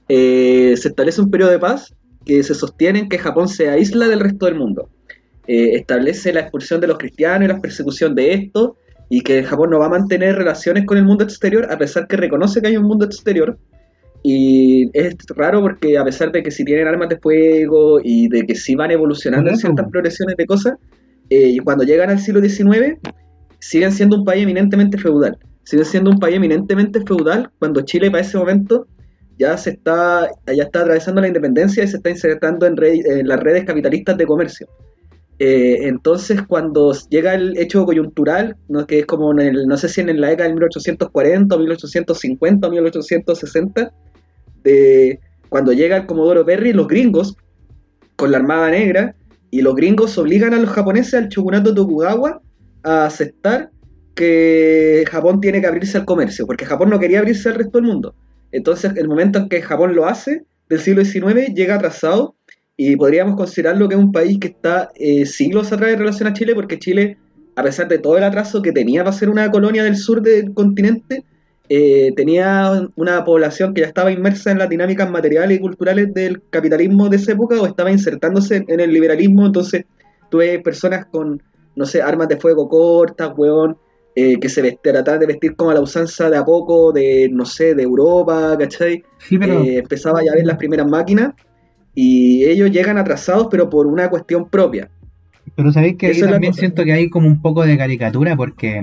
eh, 0.10 0.76
se 0.78 0.90
establece 0.90 1.22
un 1.22 1.32
periodo 1.32 1.52
de 1.52 1.60
paz 1.60 1.96
que 2.26 2.44
se 2.44 2.54
sostiene 2.54 3.00
en 3.00 3.10
que 3.10 3.18
Japón 3.18 3.48
se 3.48 3.70
aísla 3.70 4.08
del 4.08 4.20
resto 4.20 4.46
del 4.46 4.56
mundo. 4.56 4.90
Eh, 5.48 5.76
establece 5.76 6.32
la 6.32 6.42
expulsión 6.42 6.80
de 6.80 6.88
los 6.88 6.98
cristianos 6.98 7.46
y 7.46 7.54
la 7.54 7.60
persecución 7.60 8.16
de 8.16 8.34
estos, 8.34 8.72
y 9.10 9.22
que 9.22 9.44
Japón 9.44 9.70
no 9.70 9.80
va 9.80 9.88
a 9.88 9.90
mantener 9.90 10.36
relaciones 10.36 10.86
con 10.86 10.98
el 10.98 11.04
mundo 11.04 11.24
exterior 11.24 11.68
a 11.72 11.78
pesar 11.78 12.08
que 12.08 12.18
reconoce 12.18 12.62
que 12.62 12.68
hay 12.68 12.78
un 12.78 12.86
mundo 12.86 13.06
exterior. 13.06 13.58
Y 14.24 14.90
es 14.98 15.16
raro 15.36 15.62
porque 15.62 15.98
a 15.98 16.06
pesar 16.06 16.32
de 16.32 16.42
que 16.42 16.50
si 16.50 16.64
tienen 16.64 16.88
armas 16.88 17.10
de 17.10 17.18
fuego 17.18 18.00
y 18.02 18.30
de 18.30 18.44
que 18.44 18.56
sí 18.56 18.74
van 18.74 18.92
evolucionando 18.92 19.50
en 19.50 19.58
ciertas 19.58 19.90
progresiones 19.92 20.38
de 20.38 20.46
cosas, 20.46 20.74
eh, 21.30 21.58
cuando 21.64 21.84
llegan 21.84 22.10
al 22.10 22.20
siglo 22.20 22.42
XIX, 22.42 22.98
siguen 23.60 23.92
siendo 23.92 24.18
un 24.18 24.26
país 24.26 24.44
eminentemente 24.44 24.98
feudal. 24.98 25.38
Siguen 25.64 25.86
siendo 25.86 26.10
un 26.10 26.20
país 26.20 26.38
eminentemente 26.38 27.02
feudal 27.06 27.52
cuando 27.60 27.82
Chile 27.82 28.10
para 28.10 28.22
ese 28.22 28.38
momento 28.38 28.88
ya 29.38 29.58
se 29.58 29.72
está, 29.72 30.30
ya 30.48 30.64
está 30.64 30.82
atravesando 30.82 31.20
la 31.22 31.28
independencia 31.28 31.84
y 31.84 31.88
se 31.88 31.98
está 31.98 32.10
insertando 32.10 32.66
en, 32.66 32.76
en 32.82 33.28
las 33.28 33.40
redes 33.42 33.66
capitalistas 33.66 34.18
de 34.18 34.26
comercio. 34.26 34.68
Eh, 35.46 35.90
entonces, 35.90 36.42
cuando 36.48 36.94
llega 37.10 37.34
el 37.34 37.58
hecho 37.58 37.84
coyuntural, 37.86 38.56
¿no? 38.70 38.88
que 38.88 39.00
es 39.00 39.06
como 39.06 39.34
no 39.34 39.76
sé 39.76 39.90
si 39.90 40.00
en 40.00 40.22
la 40.22 40.30
década 40.30 40.48
de 40.48 40.54
1840, 40.54 41.58
1850, 41.58 42.70
1860, 42.70 43.92
de 44.64 45.20
cuando 45.50 45.74
llega 45.74 45.98
el 45.98 46.06
Comodoro 46.06 46.46
Perry, 46.46 46.72
los 46.72 46.88
gringos, 46.88 47.36
con 48.16 48.32
la 48.32 48.38
Armada 48.38 48.70
Negra, 48.70 49.18
y 49.52 49.62
los 49.62 49.76
gringos 49.76 50.18
obligan 50.18 50.54
a 50.54 50.60
los 50.60 50.70
japoneses 50.70 51.16
al 51.16 51.28
shogunato 51.28 51.74
Tokugawa 51.74 52.42
a 52.84 53.06
aceptar 53.06 53.70
que 54.16 55.04
Japón 55.12 55.42
tiene 55.42 55.60
que 55.60 55.68
abrirse 55.68 55.98
al 55.98 56.06
comercio, 56.06 56.48
porque 56.48 56.66
Japón 56.66 56.90
no 56.90 57.00
quería 57.00 57.20
abrirse 57.20 57.50
al 57.50 57.56
resto 57.56 57.80
del 57.80 57.88
mundo. 57.88 58.16
Entonces, 58.54 58.94
el 58.96 59.10
momento 59.10 59.40
en 59.40 59.50
que 59.50 59.62
Japón 59.62 59.94
lo 59.94 60.06
hace, 60.06 60.46
del 60.70 60.80
siglo 60.80 61.04
XIX, 61.04 61.54
llega 61.54 61.76
atrasado 61.76 62.38
y 62.76 62.96
podríamos 62.96 63.36
considerarlo 63.36 63.88
que 63.88 63.96
es 63.96 64.02
un 64.02 64.12
país 64.12 64.40
que 64.40 64.48
está 64.48 64.92
eh, 64.96 65.26
siglos 65.26 65.72
atrás 65.72 65.92
en 65.92 66.00
relación 66.00 66.28
a 66.28 66.34
Chile, 66.34 66.56
porque 66.56 66.80
Chile, 66.80 67.18
a 67.56 67.64
pesar 67.64 67.88
de 67.88 68.00
todo 68.00 68.18
el 68.18 68.24
atraso 68.24 68.62
que 68.62 68.72
tenía 68.72 69.04
para 69.04 69.16
ser 69.16 69.30
una 69.30 69.52
colonia 69.52 69.84
del 69.84 69.96
sur 69.96 70.22
del 70.22 70.54
continente, 70.54 71.24
eh, 71.70 72.12
tenía 72.16 72.90
una 72.96 73.24
población 73.24 73.74
que 73.74 73.82
ya 73.82 73.88
estaba 73.88 74.12
inmersa 74.12 74.52
en 74.52 74.58
las 74.58 74.70
dinámicas 74.70 75.10
materiales 75.10 75.58
y 75.58 75.62
culturales 75.62 76.14
del 76.14 76.42
capitalismo 76.50 77.10
de 77.10 77.18
esa 77.18 77.34
época 77.34 77.62
o 77.62 77.66
estaba 77.66 77.92
insertándose 77.92 78.66
en 78.68 78.80
el 78.80 78.92
liberalismo, 78.92 79.46
entonces 79.46 79.86
tuve 80.30 80.60
personas 80.60 81.06
con, 81.06 81.42
no 81.76 81.86
sé, 81.86 82.02
armas 82.02 82.28
de 82.28 82.38
fuego 82.38 82.68
cortas, 82.68 83.32
hueón, 83.38 83.78
eh, 84.16 84.40
que 84.40 84.50
se 84.50 84.80
trataban 84.82 85.20
de 85.20 85.28
vestir 85.28 85.56
como 85.56 85.72
a 85.72 85.76
la 85.76 85.82
usanza 85.82 86.30
de 86.30 86.38
a 86.38 86.46
poco 86.46 86.92
de, 86.92 87.30
no 87.32 87.46
sé, 87.46 87.76
de 87.76 87.84
Europa, 87.84 88.56
¿cachai? 88.60 89.04
empezaba 89.32 90.24
ya 90.24 90.32
a 90.32 90.36
ver 90.36 90.46
las 90.46 90.58
primeras 90.58 90.88
máquinas 90.88 91.34
y 91.94 92.46
ellos 92.46 92.72
llegan 92.72 92.98
atrasados, 92.98 93.48
pero 93.50 93.70
por 93.70 93.88
una 93.88 94.10
cuestión 94.10 94.50
propia. 94.50 94.90
Pero 95.56 95.72
sabéis 95.72 95.98
que 95.98 96.14
yo 96.14 96.30
también 96.30 96.54
siento 96.54 96.84
que 96.84 96.94
hay 96.94 97.10
como 97.10 97.28
un 97.28 97.42
poco 97.42 97.66
de 97.66 97.78
caricatura, 97.78 98.36
porque 98.36 98.82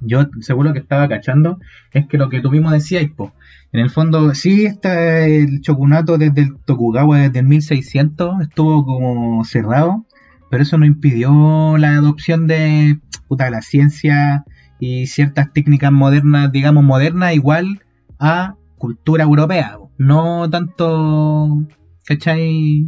yo, 0.00 0.26
seguro 0.40 0.72
que 0.72 0.78
estaba 0.78 1.08
cachando, 1.08 1.58
es 1.92 2.06
que 2.06 2.18
lo 2.18 2.28
que 2.28 2.40
tú 2.40 2.50
mismo 2.50 2.70
decías, 2.70 3.04
po, 3.14 3.32
en 3.72 3.80
el 3.80 3.90
fondo, 3.90 4.34
sí 4.34 4.64
está 4.64 5.26
el 5.26 5.60
chocunato 5.60 6.18
desde 6.18 6.42
el 6.42 6.56
Tokugawa, 6.64 7.18
desde 7.18 7.40
el 7.40 7.46
1600, 7.46 8.42
estuvo 8.42 8.84
como 8.84 9.44
cerrado, 9.44 10.06
pero 10.50 10.62
eso 10.62 10.78
no 10.78 10.84
impidió 10.84 11.76
la 11.78 11.96
adopción 11.96 12.46
de 12.46 12.98
puta, 13.28 13.50
la 13.50 13.62
ciencia 13.62 14.44
y 14.78 15.06
ciertas 15.06 15.52
técnicas 15.52 15.92
modernas, 15.92 16.52
digamos 16.52 16.84
modernas, 16.84 17.34
igual 17.34 17.82
a 18.18 18.56
cultura 18.76 19.24
europea, 19.24 19.78
no 19.96 20.50
tanto 20.50 21.66
¿Cachai? 22.12 22.86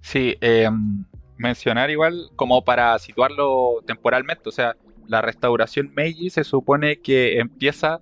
Sí, 0.00 0.36
eh, 0.40 0.70
mencionar 1.36 1.90
igual 1.90 2.30
como 2.36 2.64
para 2.64 2.98
situarlo 2.98 3.82
temporalmente, 3.86 4.48
o 4.48 4.52
sea, 4.52 4.76
la 5.06 5.20
restauración 5.20 5.92
Meiji 5.94 6.30
se 6.30 6.44
supone 6.44 7.00
que 7.00 7.38
empieza 7.38 8.00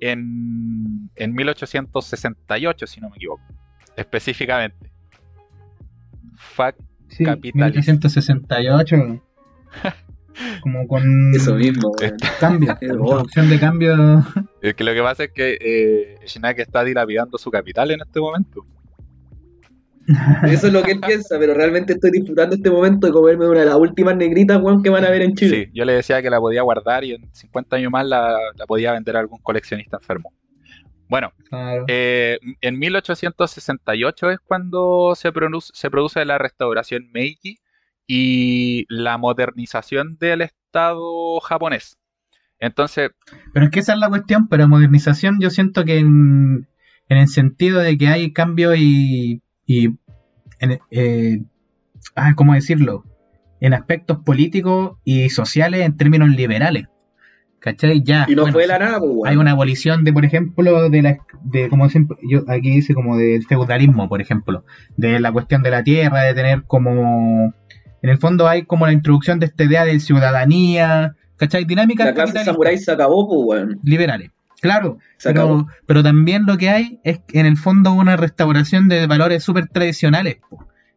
en, 0.00 1.10
en 1.14 1.34
1868, 1.34 2.86
si 2.86 3.00
no 3.00 3.08
me 3.08 3.16
equivoco, 3.16 3.42
específicamente. 3.96 4.92
Fact 6.36 6.80
sí, 7.08 7.24
1868. 7.24 9.22
como 10.62 10.86
con 10.88 11.34
eso 11.34 11.54
mismo 11.54 11.92
cambio 12.40 12.78
introducción 12.80 13.50
de 13.50 13.60
cambio 13.60 14.24
es 14.62 14.74
que 14.74 14.82
lo 14.82 14.94
que 14.94 15.02
pasa 15.02 15.24
es 15.24 15.30
que 15.32 15.58
eh, 15.60 16.18
Shinaki 16.24 16.62
está 16.62 16.84
dilapidando 16.84 17.36
su 17.36 17.50
capital 17.50 17.90
en 17.90 18.00
este 18.00 18.18
momento 18.18 18.64
eso 20.44 20.66
es 20.66 20.72
lo 20.72 20.82
que 20.82 20.92
él 20.92 21.00
piensa, 21.00 21.38
pero 21.38 21.54
realmente 21.54 21.94
estoy 21.94 22.10
disfrutando 22.10 22.54
este 22.54 22.70
momento 22.70 23.06
de 23.06 23.12
comerme 23.12 23.48
una 23.48 23.60
de 23.60 23.66
las 23.66 23.76
últimas 23.76 24.16
negritas, 24.16 24.60
que 24.82 24.90
van 24.90 25.04
a 25.04 25.10
ver 25.10 25.22
en 25.22 25.34
Chile. 25.34 25.66
Sí, 25.66 25.70
yo 25.74 25.84
le 25.84 25.94
decía 25.94 26.22
que 26.22 26.30
la 26.30 26.40
podía 26.40 26.62
guardar 26.62 27.04
y 27.04 27.12
en 27.12 27.32
50 27.32 27.76
años 27.76 27.92
más 27.92 28.06
la, 28.06 28.36
podía 28.66 28.92
vender 28.92 29.16
a 29.16 29.20
algún 29.20 29.40
coleccionista 29.40 29.98
enfermo. 29.98 30.32
Bueno, 31.08 31.32
eh, 31.88 32.38
en 32.60 32.78
1868 32.78 34.30
es 34.30 34.38
cuando 34.40 35.14
se 35.14 35.30
produce, 35.30 35.70
se 35.74 35.90
produce 35.90 36.24
la 36.24 36.38
restauración 36.38 37.10
Meiji 37.12 37.58
y 38.06 38.86
la 38.88 39.18
modernización 39.18 40.16
del 40.18 40.40
Estado 40.42 41.38
japonés. 41.40 41.98
Entonces... 42.58 43.10
Pero 43.52 43.66
es 43.66 43.72
que 43.72 43.80
esa 43.80 43.92
es 43.92 43.98
la 43.98 44.08
cuestión, 44.08 44.48
pero 44.48 44.68
modernización 44.68 45.38
yo 45.40 45.50
siento 45.50 45.84
que 45.84 45.98
en, 45.98 46.66
en 47.08 47.18
el 47.18 47.28
sentido 47.28 47.80
de 47.80 47.98
que 47.98 48.08
hay 48.08 48.32
cambio 48.32 48.74
y 48.74 49.42
y, 49.66 49.88
en, 50.62 50.80
eh, 50.90 51.42
ah, 52.14 52.32
¿cómo 52.34 52.54
decirlo? 52.54 53.04
En 53.60 53.74
aspectos 53.74 54.18
políticos 54.24 54.96
y 55.04 55.28
sociales 55.28 55.84
en 55.84 55.96
términos 55.96 56.30
liberales. 56.30 56.86
¿Cachai? 57.58 58.02
Ya. 58.02 58.26
Y 58.28 58.34
no 58.34 58.46
fue 58.48 58.66
la 58.66 58.78
nada, 58.78 58.98
pues, 58.98 59.12
Hay 59.24 59.36
una 59.36 59.52
abolición 59.52 60.02
de, 60.02 60.12
por 60.12 60.24
ejemplo, 60.24 60.90
de 60.90 61.02
la, 61.02 61.18
de, 61.44 61.68
como 61.68 61.88
siempre, 61.88 62.16
yo 62.28 62.42
aquí 62.48 62.70
dice 62.70 62.92
como 62.92 63.16
del 63.16 63.44
feudalismo, 63.44 64.08
por 64.08 64.20
ejemplo, 64.20 64.64
de 64.96 65.20
la 65.20 65.30
cuestión 65.30 65.62
de 65.62 65.70
la 65.70 65.84
tierra, 65.84 66.22
de 66.22 66.34
tener 66.34 66.64
como, 66.64 67.54
en 68.02 68.10
el 68.10 68.18
fondo 68.18 68.48
hay 68.48 68.64
como 68.64 68.86
la 68.86 68.92
introducción 68.92 69.38
de 69.38 69.46
esta 69.46 69.62
idea 69.62 69.84
de 69.84 70.00
ciudadanía, 70.00 71.14
¿cachai? 71.36 71.64
Dinámica. 71.64 72.04
La 72.04 72.14
clase 72.14 72.44
samurai 72.44 72.78
se 72.78 72.90
acabó, 72.90 73.28
pues, 73.28 73.64
Liberales. 73.84 74.30
Claro, 74.62 74.98
pero, 75.24 75.66
pero, 75.86 76.04
también 76.04 76.46
lo 76.46 76.56
que 76.56 76.70
hay 76.70 77.00
es 77.02 77.20
en 77.32 77.46
el 77.46 77.56
fondo 77.56 77.92
una 77.92 78.16
restauración 78.16 78.86
de 78.86 79.08
valores 79.08 79.42
súper 79.42 79.66
tradicionales. 79.66 80.38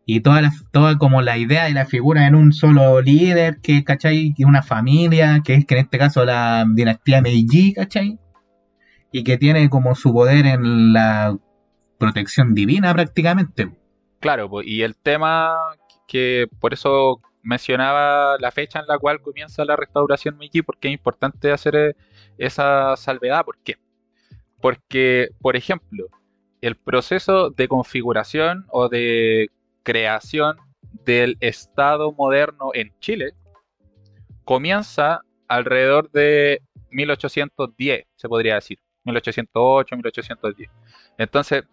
Y 0.06 0.20
toda, 0.20 0.44
la, 0.44 0.52
toda 0.72 1.00
como 1.00 1.24
la 1.24 1.40
idea 1.40 1.64
de 1.64 1.74
la 1.74 1.88
figura 1.88 2.28
en 2.28 2.36
un 2.36 2.54
solo 2.54 3.02
líder, 3.02 3.62
que, 3.62 3.84
¿cachai? 3.84 4.36
Que 4.38 4.46
una 4.46 4.62
familia, 4.62 5.42
que 5.44 5.56
es 5.56 5.66
que 5.66 5.74
en 5.74 5.82
este 5.82 5.98
caso 5.98 6.24
la 6.26 6.64
dinastía 6.76 7.24
Meiji, 7.24 7.74
¿cachai? 7.74 8.20
Y 9.12 9.24
que 9.24 9.38
tiene 9.38 9.68
como 9.68 9.96
su 9.96 10.14
poder 10.14 10.46
en 10.46 10.94
la 10.94 11.36
protección 11.98 12.54
divina 12.54 12.94
prácticamente. 12.94 13.72
Claro, 14.20 14.48
y 14.64 14.84
el 14.84 14.96
tema 14.96 15.56
que 16.08 16.46
por 16.60 16.74
eso 16.74 17.20
mencionaba 17.42 18.38
la 18.40 18.52
fecha 18.52 18.80
en 18.80 18.86
la 18.86 19.00
cual 19.00 19.22
comienza 19.22 19.66
la 19.66 19.76
restauración 19.76 20.38
Meiji, 20.38 20.62
porque 20.62 20.90
es 20.90 20.94
importante 20.94 21.52
hacer 21.52 21.96
esa 22.38 22.96
salvedad. 22.98 23.46
¿Por 23.46 23.58
qué? 23.60 23.76
Porque, 24.62 25.30
por 25.42 25.56
ejemplo, 25.56 26.08
el 26.62 26.76
proceso 26.76 27.50
de 27.50 27.68
configuración 27.68 28.66
o 28.70 28.90
de 28.90 29.50
creación 29.84 30.58
del 31.06 31.38
Estado 31.40 32.12
moderno 32.12 32.72
en 32.74 32.94
Chile 33.00 33.34
comienza 34.44 35.22
alrededor 35.48 36.10
de 36.12 36.62
1810, 36.92 38.06
se 38.16 38.30
podría 38.30 38.56
decir, 38.56 38.80
1808, 39.04 39.96
1810. 39.96 40.70
Entonces, 41.18 41.64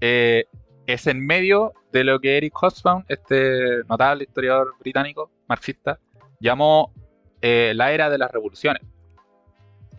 eh, 0.00 0.44
es 0.86 1.06
en 1.06 1.24
medio 1.24 1.72
de 1.92 2.04
lo 2.04 2.18
que 2.20 2.36
Eric 2.36 2.54
Hobsbawm, 2.54 3.04
este 3.08 3.84
notable 3.88 4.24
historiador 4.24 4.74
británico, 4.80 5.30
marxista, 5.46 5.98
llamó 6.40 6.92
eh, 7.40 7.72
la 7.74 7.92
era 7.92 8.10
de 8.10 8.18
las 8.18 8.30
revoluciones. 8.30 8.82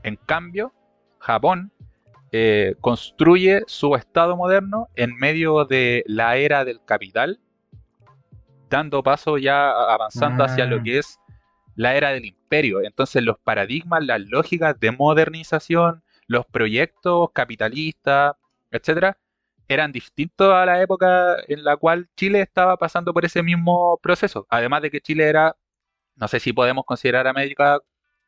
En 0.03 0.15
cambio, 0.15 0.73
Japón 1.19 1.71
eh, 2.31 2.75
construye 2.81 3.63
su 3.67 3.95
Estado 3.95 4.37
moderno 4.37 4.87
en 4.95 5.15
medio 5.15 5.65
de 5.65 6.03
la 6.07 6.37
era 6.37 6.65
del 6.65 6.83
capital, 6.83 7.39
dando 8.69 9.03
paso 9.03 9.37
ya 9.37 9.71
avanzando 9.71 10.43
hacia 10.43 10.65
lo 10.65 10.77
ah. 10.77 10.83
que 10.83 10.97
es 10.99 11.19
la 11.75 11.95
era 11.95 12.11
del 12.11 12.25
imperio. 12.25 12.81
Entonces 12.81 13.23
los 13.23 13.37
paradigmas, 13.39 14.03
las 14.05 14.21
lógicas 14.21 14.79
de 14.79 14.91
modernización, 14.91 16.03
los 16.27 16.45
proyectos 16.45 17.29
capitalistas, 17.33 18.35
etcétera, 18.71 19.17
eran 19.67 19.91
distintos 19.91 20.53
a 20.53 20.65
la 20.65 20.81
época 20.81 21.37
en 21.47 21.63
la 21.63 21.77
cual 21.77 22.09
Chile 22.15 22.41
estaba 22.41 22.77
pasando 22.77 23.13
por 23.13 23.25
ese 23.25 23.43
mismo 23.43 23.97
proceso. 24.01 24.45
Además 24.49 24.81
de 24.81 24.91
que 24.91 25.01
Chile 25.01 25.25
era, 25.25 25.55
no 26.15 26.27
sé 26.27 26.39
si 26.39 26.53
podemos 26.53 26.85
considerar 26.85 27.27
a 27.27 27.31
América 27.31 27.79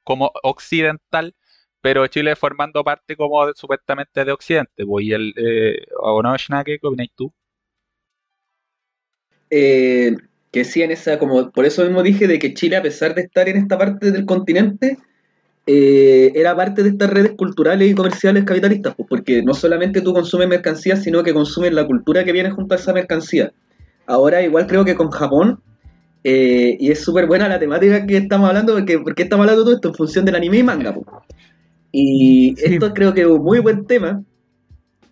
como 0.03 0.31
occidental, 0.43 1.35
pero 1.83 2.07
Chile 2.07 2.35
formando 2.37 2.83
parte 2.83 3.17
como 3.17 3.53
supuestamente 3.55 4.23
de 4.25 4.31
Occidente. 4.31 4.85
Pues, 4.85 5.05
el, 5.11 5.33
eh, 5.37 5.85
¿O 5.99 6.23
no, 6.23 6.33
¿Qué 6.65 6.79
opináis 6.81 7.11
tú? 7.15 7.33
Eh, 9.49 10.15
que 10.51 10.63
sí, 10.65 10.81
en 10.81 10.91
esa, 10.91 11.19
como 11.19 11.51
por 11.51 11.65
eso 11.65 11.83
mismo 11.83 12.03
dije 12.03 12.27
de 12.27 12.39
que 12.39 12.53
Chile, 12.53 12.77
a 12.77 12.81
pesar 12.81 13.15
de 13.15 13.23
estar 13.23 13.49
en 13.49 13.57
esta 13.57 13.77
parte 13.77 14.11
del 14.11 14.25
continente, 14.25 14.97
eh, 15.67 16.31
era 16.35 16.55
parte 16.55 16.83
de 16.83 16.89
estas 16.89 17.09
redes 17.11 17.33
culturales 17.37 17.89
y 17.91 17.95
comerciales 17.95 18.45
capitalistas, 18.45 18.95
pues, 18.95 19.07
porque 19.09 19.43
no 19.43 19.53
solamente 19.55 20.01
tú 20.01 20.13
consumes 20.13 20.47
mercancías, 20.49 21.03
sino 21.03 21.23
que 21.23 21.33
consumes 21.33 21.73
la 21.73 21.85
cultura 21.87 22.23
que 22.25 22.33
viene 22.33 22.51
junto 22.51 22.75
a 22.75 22.77
esa 22.79 22.93
mercancía. 22.93 23.53
Ahora, 24.05 24.41
igual 24.43 24.67
creo 24.67 24.85
que 24.85 24.95
con 24.95 25.11
Japón, 25.11 25.63
Eh, 26.25 26.77
y 26.79 26.91
es 26.91 27.03
súper 27.03 27.27
buena 27.27 27.49
la 27.49 27.59
temática 27.59 28.05
que 28.05 28.17
estamos 28.17 28.47
hablando, 28.49 28.73
porque, 28.75 28.99
porque 28.99 29.23
estamos 29.23 29.43
hablando 29.45 29.61
de 29.61 29.65
todo 29.65 29.75
esto 29.75 29.89
en 29.89 29.95
función 29.95 30.25
del 30.25 30.35
anime 30.35 30.59
y 30.59 30.63
manga. 30.63 30.93
po. 30.93 31.05
Y 31.93 32.55
Sí. 32.57 32.73
esto 32.73 32.93
creo 32.93 33.13
que 33.13 33.21
es 33.21 33.27
un 33.27 33.43
muy 33.43 33.59
buen 33.59 33.85
tema, 33.85 34.21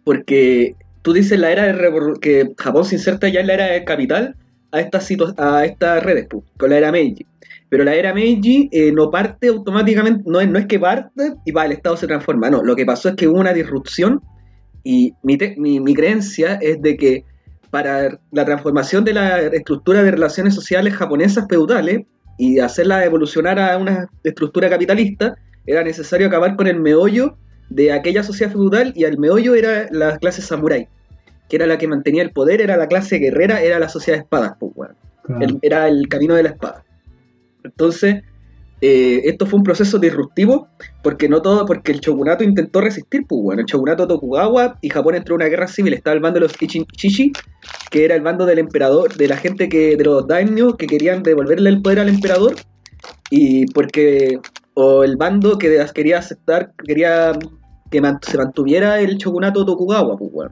porque 0.03 0.75
tú 1.03 1.13
dices 1.13 1.39
la 1.39 1.51
era 1.51 1.63
de 1.67 2.13
que 2.19 2.51
Japón 2.57 2.83
se 2.85 2.95
inserta 2.95 3.29
ya 3.29 3.39
en 3.41 3.47
la 3.47 3.53
era 3.53 3.65
del 3.67 3.85
capital 3.85 4.35
a 4.71 4.81
estas, 4.81 5.07
a 5.37 5.63
estas 5.65 6.03
redes, 6.03 6.27
con 6.57 6.69
la 6.69 6.77
era 6.77 6.91
Meiji. 6.91 7.25
Pero 7.69 7.83
la 7.83 7.93
era 7.93 8.13
Meiji 8.13 8.67
eh, 8.71 8.91
no 8.91 9.11
parte 9.11 9.47
automáticamente, 9.47 10.23
no 10.25 10.41
es, 10.41 10.49
no 10.49 10.57
es 10.59 10.65
que 10.65 10.79
parte 10.79 11.33
y 11.45 11.51
va, 11.51 11.65
el 11.65 11.71
Estado 11.73 11.95
se 11.95 12.07
transforma, 12.07 12.49
no, 12.49 12.63
lo 12.63 12.75
que 12.75 12.85
pasó 12.85 13.09
es 13.09 13.15
que 13.15 13.27
hubo 13.27 13.39
una 13.39 13.53
disrupción 13.53 14.19
y 14.83 15.13
mi, 15.23 15.37
te- 15.37 15.55
mi, 15.57 15.79
mi 15.79 15.93
creencia 15.93 16.55
es 16.55 16.81
de 16.81 16.97
que 16.97 17.23
para 17.69 18.19
la 18.31 18.43
transformación 18.43 19.05
de 19.05 19.13
la 19.13 19.39
estructura 19.39 20.03
de 20.03 20.11
relaciones 20.11 20.55
sociales 20.55 20.95
japonesas 20.95 21.45
feudales 21.47 22.01
y 22.37 22.59
hacerla 22.59 23.05
evolucionar 23.05 23.59
a 23.59 23.77
una 23.77 24.09
estructura 24.23 24.67
capitalista, 24.69 25.35
era 25.65 25.83
necesario 25.83 26.27
acabar 26.27 26.55
con 26.55 26.67
el 26.67 26.79
meollo 26.79 27.37
de 27.69 27.91
aquella 27.91 28.23
sociedad 28.23 28.51
feudal 28.51 28.93
y 28.95 29.03
el 29.05 29.17
meollo 29.17 29.55
era 29.55 29.87
la 29.91 30.17
clase 30.17 30.41
samurái, 30.41 30.87
que 31.49 31.55
era 31.55 31.67
la 31.67 31.77
que 31.77 31.87
mantenía 31.87 32.23
el 32.23 32.31
poder, 32.31 32.61
era 32.61 32.77
la 32.77 32.87
clase 32.87 33.17
guerrera, 33.17 33.61
era 33.61 33.79
la 33.79 33.89
sociedad 33.89 34.17
de 34.17 34.23
espadas, 34.23 34.53
pues. 34.59 34.89
El- 35.39 35.59
era 35.61 35.87
el 35.87 36.07
camino 36.09 36.35
de 36.35 36.43
la 36.43 36.49
espada. 36.49 36.83
Entonces, 37.63 38.23
eh, 38.81 39.21
esto 39.25 39.45
fue 39.45 39.59
un 39.59 39.63
proceso 39.63 39.99
disruptivo 39.99 40.67
porque 41.03 41.29
no 41.29 41.41
todo, 41.41 41.65
porque 41.67 41.91
el 41.91 41.99
shogunato 41.99 42.43
intentó 42.43 42.81
resistir, 42.81 43.25
pues 43.27 43.39
bueno, 43.41 43.61
el 43.61 43.67
shogunato 43.67 44.07
Tokugawa 44.07 44.79
y 44.81 44.89
Japón 44.89 45.13
entró 45.15 45.35
en 45.35 45.41
una 45.41 45.49
guerra 45.49 45.67
civil, 45.67 45.93
estaba 45.93 46.15
el 46.15 46.19
bando 46.19 46.39
de 46.39 46.47
los 46.47 46.59
Ichinchichi, 46.59 47.31
que 47.91 48.03
era 48.05 48.15
el 48.15 48.21
bando 48.21 48.47
del 48.47 48.57
emperador, 48.57 49.15
de 49.15 49.27
la 49.27 49.37
gente 49.37 49.69
que, 49.69 49.95
de 49.95 50.03
los 50.03 50.27
daimyo 50.27 50.75
que 50.75 50.87
querían 50.87 51.21
devolverle 51.21 51.69
el 51.69 51.81
poder 51.81 51.99
al 51.99 52.09
emperador, 52.09 52.55
y 53.29 53.67
porque, 53.67 54.39
o 54.73 55.03
el 55.03 55.17
bando 55.17 55.57
que 55.57 55.85
quería 55.93 56.19
aceptar, 56.19 56.73
quería 56.85 57.33
que 57.89 58.01
se 58.21 58.37
mantuviera 58.37 58.99
el 58.99 59.17
shogunato 59.17 59.65
Tokugawa, 59.65 60.17
pues. 60.17 60.49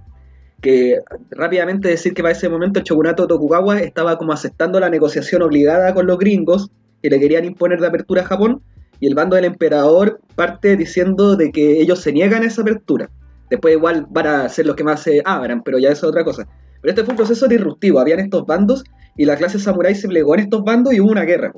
Que 0.62 1.00
rápidamente 1.32 1.88
decir 1.88 2.14
que 2.14 2.22
para 2.22 2.34
ese 2.34 2.50
momento 2.50 2.80
el 2.80 2.86
shogunato 2.86 3.28
Tokugawa 3.28 3.80
estaba 3.80 4.18
como 4.18 4.34
aceptando 4.34 4.80
la 4.80 4.90
negociación 4.90 5.42
obligada 5.42 5.94
con 5.94 6.06
los 6.06 6.18
gringos 6.18 6.70
que 7.02 7.10
le 7.10 7.20
querían 7.20 7.46
imponer 7.46 7.80
de 7.80 7.88
apertura 7.88 8.24
a 8.24 8.26
Japón 8.26 8.62
y 9.00 9.08
el 9.08 9.16
bando 9.16 9.38
del 9.38 9.46
emperador 9.46 10.20
parte 10.36 10.76
diciendo 10.76 11.38
de 11.38 11.52
que 11.52 11.80
ellos 11.80 12.00
se 12.00 12.12
niegan 12.12 12.44
a 12.44 12.48
esa 12.48 12.62
apertura. 12.62 13.10
Después 13.50 13.74
igual 13.74 14.06
van 14.10 14.28
a 14.28 14.50
ser 14.50 14.66
los 14.66 14.76
que 14.76 14.84
más 14.84 15.02
se 15.02 15.22
abran, 15.24 15.64
pero 15.64 15.80
ya 15.80 15.90
es 15.90 16.04
otra 16.04 16.26
cosa. 16.26 16.48
Pero 16.82 16.92
este 16.92 17.04
fue 17.04 17.14
un 17.14 17.18
proceso 17.18 17.48
disruptivo, 17.48 18.00
habían 18.00 18.20
estos 18.20 18.46
bandos 18.46 18.84
y 19.18 19.26
la 19.26 19.36
clase 19.36 19.60
samurái 19.60 19.96
se 19.96 20.08
plegó 20.08 20.34
en 20.36 20.42
estos 20.42 20.64
bandos 20.64 20.94
y 20.94 21.00
hubo 21.00 21.12
una 21.12 21.24
guerra. 21.24 21.52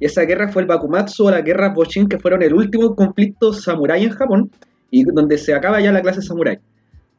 Y 0.00 0.06
esa 0.06 0.22
guerra 0.22 0.48
fue 0.48 0.62
el 0.62 0.68
Bakumatsu 0.68 1.26
o 1.26 1.30
la 1.30 1.40
guerra 1.40 1.72
Boshin, 1.72 2.08
que 2.08 2.18
fueron 2.18 2.42
el 2.42 2.52
último 2.52 2.94
conflicto 2.94 3.52
samurái 3.52 4.04
en 4.04 4.10
Japón 4.10 4.50
y 4.90 5.04
donde 5.04 5.38
se 5.38 5.54
acaba 5.54 5.80
ya 5.80 5.92
la 5.92 6.02
clase 6.02 6.22
samurái. 6.22 6.58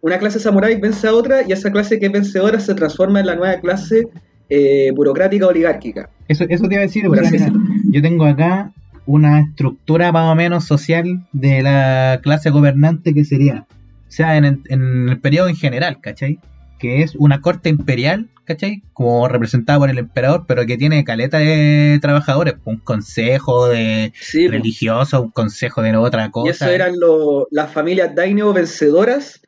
Una 0.01 0.19
clase 0.19 0.39
samurái 0.39 0.79
vence 0.79 1.07
a 1.07 1.13
otra 1.13 1.41
y 1.47 1.51
esa 1.51 1.71
clase 1.71 1.99
que 1.99 2.07
es 2.07 2.11
vencedora 2.11 2.59
se 2.59 2.75
transforma 2.75 3.19
en 3.19 3.27
la 3.27 3.35
nueva 3.35 3.59
clase 3.59 4.07
eh, 4.49 4.91
burocrática 4.95 5.47
oligárquica. 5.47 6.09
Eso, 6.27 6.45
eso 6.49 6.67
te 6.67 6.75
iba 6.75 6.83
a 6.83 6.85
decir, 6.85 7.09
mira, 7.09 7.51
yo 7.91 8.01
tengo 8.01 8.25
acá 8.25 8.71
una 9.05 9.39
estructura 9.39 10.11
más 10.11 10.31
o 10.31 10.35
menos 10.35 10.65
social 10.65 11.25
de 11.31 11.63
la 11.63 12.19
clase 12.21 12.49
gobernante 12.49 13.13
que 13.13 13.25
sería, 13.25 13.65
o 13.69 14.11
sea, 14.11 14.37
en 14.37 14.45
el, 14.45 14.61
en 14.69 15.09
el 15.09 15.19
periodo 15.19 15.47
en 15.47 15.55
general, 15.55 15.99
¿cachai? 16.01 16.39
Que 16.79 17.01
es 17.01 17.15
una 17.15 17.41
corte 17.41 17.69
imperial, 17.69 18.29
¿cachai? 18.45 18.83
Como 18.93 19.27
representada 19.27 19.79
por 19.79 19.89
el 19.89 19.97
emperador, 19.97 20.45
pero 20.47 20.65
que 20.65 20.77
tiene 20.77 21.03
caleta 21.03 21.39
de 21.39 21.97
trabajadores, 22.01 22.55
un 22.65 22.77
consejo 22.77 23.67
de 23.67 24.13
Sí, 24.19 24.45
po. 24.45 24.51
religioso, 24.51 25.21
un 25.21 25.31
consejo 25.31 25.81
de 25.81 25.95
otra 25.97 26.29
cosa. 26.31 26.47
Y 26.47 26.51
eso 26.51 26.69
eran 26.69 26.99
lo- 26.99 27.47
las 27.51 27.71
familias 27.71 28.13
daimyo 28.13 28.53
vencedoras 28.53 29.41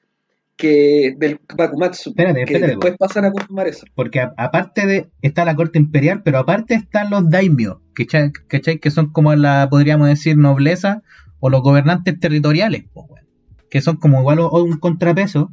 que 0.57 1.15
del 1.17 1.39
Bakumatsu, 1.55 2.09
Espérate, 2.09 2.43
que 2.45 2.59
después 2.59 2.95
pasan 2.97 3.23
a 3.25 3.31
conformar 3.31 3.67
eso. 3.67 3.85
Porque 3.95 4.19
a- 4.19 4.33
aparte 4.37 4.85
de, 4.85 5.09
está 5.21 5.45
la 5.45 5.55
corte 5.55 5.79
imperial, 5.79 6.21
pero 6.23 6.39
aparte 6.39 6.73
están 6.73 7.09
los 7.09 7.29
daimyo, 7.29 7.81
¿cachai? 7.93 8.31
¿cachai? 8.47 8.79
Que 8.79 8.91
son 8.91 9.11
como 9.13 9.33
la, 9.35 9.67
podríamos 9.69 10.09
decir, 10.09 10.35
nobleza 10.35 11.01
o 11.39 11.49
los 11.49 11.61
gobernantes 11.61 12.19
territoriales, 12.19 12.83
po, 12.93 13.07
que 13.69 13.79
son 13.81 13.95
como 13.97 14.19
igual 14.19 14.39
o- 14.39 14.47
o 14.49 14.63
un 14.63 14.77
contrapeso. 14.79 15.51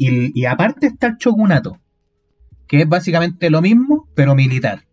Y, 0.00 0.44
aparte 0.44 0.86
está 0.86 1.08
el 1.08 1.16
shogunato, 1.16 1.80
que 2.68 2.82
es 2.82 2.88
básicamente 2.88 3.50
lo 3.50 3.60
mismo, 3.60 4.08
pero 4.14 4.36
militar. 4.36 4.84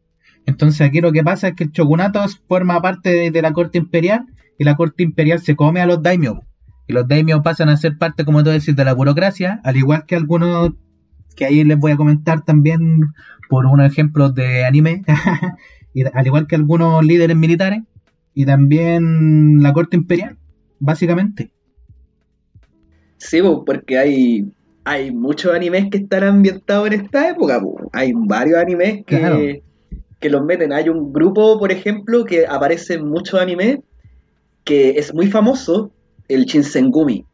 Entonces 0.48 0.82
aquí 0.82 1.00
lo 1.00 1.12
que 1.12 1.24
pasa 1.24 1.50
es 1.50 1.56
que 1.56 1.66
el 1.66 1.72
shogunato 1.72 2.26
forma 2.48 2.82
parte 2.82 3.30
de, 3.30 3.42
la 3.44 3.54
corte 3.54 3.78
imperial 3.78 4.26
y 4.58 4.64
la 4.64 4.76
corte 4.76 5.04
imperial 5.04 5.40
se 5.40 5.56
come 5.56 5.80
a 5.80 5.86
los 5.86 6.02
daimyo. 6.02 6.42
Y 6.88 6.94
los 6.94 7.08
daimyo 7.08 7.44
pasan 7.44 7.70
a 7.70 7.78
ser 7.78 8.00
parte, 8.00 8.26
como 8.26 8.44
tú 8.44 8.50
decís, 8.50 8.76
de 8.76 8.84
la 8.84 8.94
burocracia, 8.94 9.62
al 9.64 9.78
igual 9.78 10.06
que 10.08 10.16
algunos 10.16 10.72
que 11.36 11.46
ahí 11.46 11.64
les 11.64 11.78
voy 11.78 11.92
a 11.92 11.98
comentar 11.98 12.44
también 12.44 13.02
por 13.48 13.68
unos 13.68 13.86
ejemplos 13.86 14.34
de 14.34 14.66
anime, 14.66 15.04
y 15.94 16.04
al 16.04 16.26
igual 16.26 16.48
que 16.48 16.56
algunos 16.56 17.06
líderes 17.06 17.38
militares, 17.38 17.84
y 18.34 18.46
también 18.46 19.62
la 19.62 19.72
corte 19.72 19.98
imperial, 19.98 20.38
básicamente. 20.80 21.52
Sí, 23.18 23.42
po, 23.42 23.64
porque 23.64 24.00
hay, 24.00 24.52
hay 24.86 25.12
muchos 25.12 25.54
animes 25.54 25.90
que 25.90 25.98
están 25.98 26.24
ambientados 26.24 26.88
en 26.88 26.94
esta 26.94 27.30
época. 27.30 27.60
po. 27.60 27.90
Hay 27.92 28.14
varios 28.16 28.58
animes 28.60 29.04
que, 29.06 29.18
Claro. 29.18 29.40
que 30.20 30.30
los 30.30 30.46
meten. 30.46 30.72
Hay 30.72 30.90
un 30.90 31.12
grupo, 31.12 31.60
por 31.60 31.72
ejemplo, 31.72 32.24
que 32.24 32.46
aparece 32.48 32.94
en 32.94 33.10
muchos 33.10 33.40
animes 33.42 33.80
que 34.64 34.92
es 34.92 35.14
muy 35.14 35.28
famoso, 35.28 35.92
el 36.28 36.46
Shinsengumi. 36.46 37.26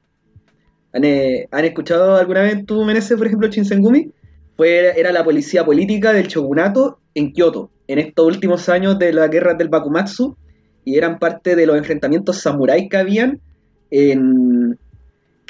¿Han, 0.94 1.04
eh, 1.04 1.48
han 1.52 1.66
escuchado 1.66 2.16
alguna 2.16 2.42
vez 2.42 2.66
tú, 2.66 2.84
Meneses, 2.84 3.18
por 3.18 3.28
ejemplo, 3.28 3.48
el 3.48 3.54
Shinsengumi? 3.54 4.12
Fue, 4.58 5.00
era 5.00 5.12
la 5.12 5.24
policía 5.24 5.66
política 5.66 6.14
del 6.14 6.28
shogunato 6.28 7.00
en 7.16 7.32
Kioto, 7.32 7.70
en 7.88 8.00
estos 8.00 8.26
últimos 8.26 8.70
años 8.70 8.98
de 9.00 9.14
la 9.14 9.28
guerra 9.28 9.54
del 9.54 9.70
Bakumatsu, 9.70 10.36
y 10.84 10.98
eran 10.98 11.20
parte 11.20 11.56
de 11.56 11.66
los 11.66 11.78
enfrentamientos 11.78 12.42
samuráis 12.42 12.90
que 12.90 12.98
habían 12.98 13.40
en, 13.92 14.78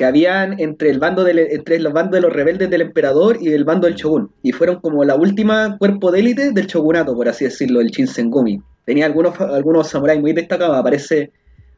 que 0.02 0.06
habían 0.06 0.60
entre 0.60 0.90
el 0.90 0.98
bando 0.98 1.24
del, 1.24 1.38
entre 1.38 1.78
los 1.78 1.94
bandos 1.94 2.14
de 2.14 2.22
los 2.22 2.34
rebeldes 2.34 2.72
del 2.72 2.82
emperador 2.82 3.38
y 3.40 3.50
el 3.50 3.66
bando 3.66 3.86
del 3.86 3.96
shogun. 3.96 4.32
Y 4.42 4.52
fueron 4.52 4.78
como 4.78 5.06
la 5.06 5.14
última 5.14 5.78
cuerpo 5.78 6.10
de 6.12 6.22
élite 6.22 6.54
del 6.54 6.66
shogunato 6.66 7.14
por 7.14 7.30
así 7.30 7.46
decirlo 7.46 7.82
el 7.82 7.90
Shinsengumi. 7.90 8.60
Tenía 8.84 9.06
algunos 9.06 9.40
algunos 9.40 9.90
samuráis 9.90 10.20
muy 10.20 10.34
destacados. 10.34 10.76
Aparece 10.76 11.30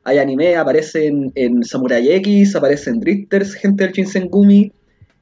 hay 0.05 0.19
anime 0.19 0.55
aparece 0.55 1.07
en, 1.35 1.63
Samurai 1.65 2.13
X 2.13 2.55
aparece 2.55 2.91
en 2.91 3.01
Drifters 3.01 3.55
gente 3.55 3.83
del 3.83 3.91
Shinsengumi. 3.91 4.71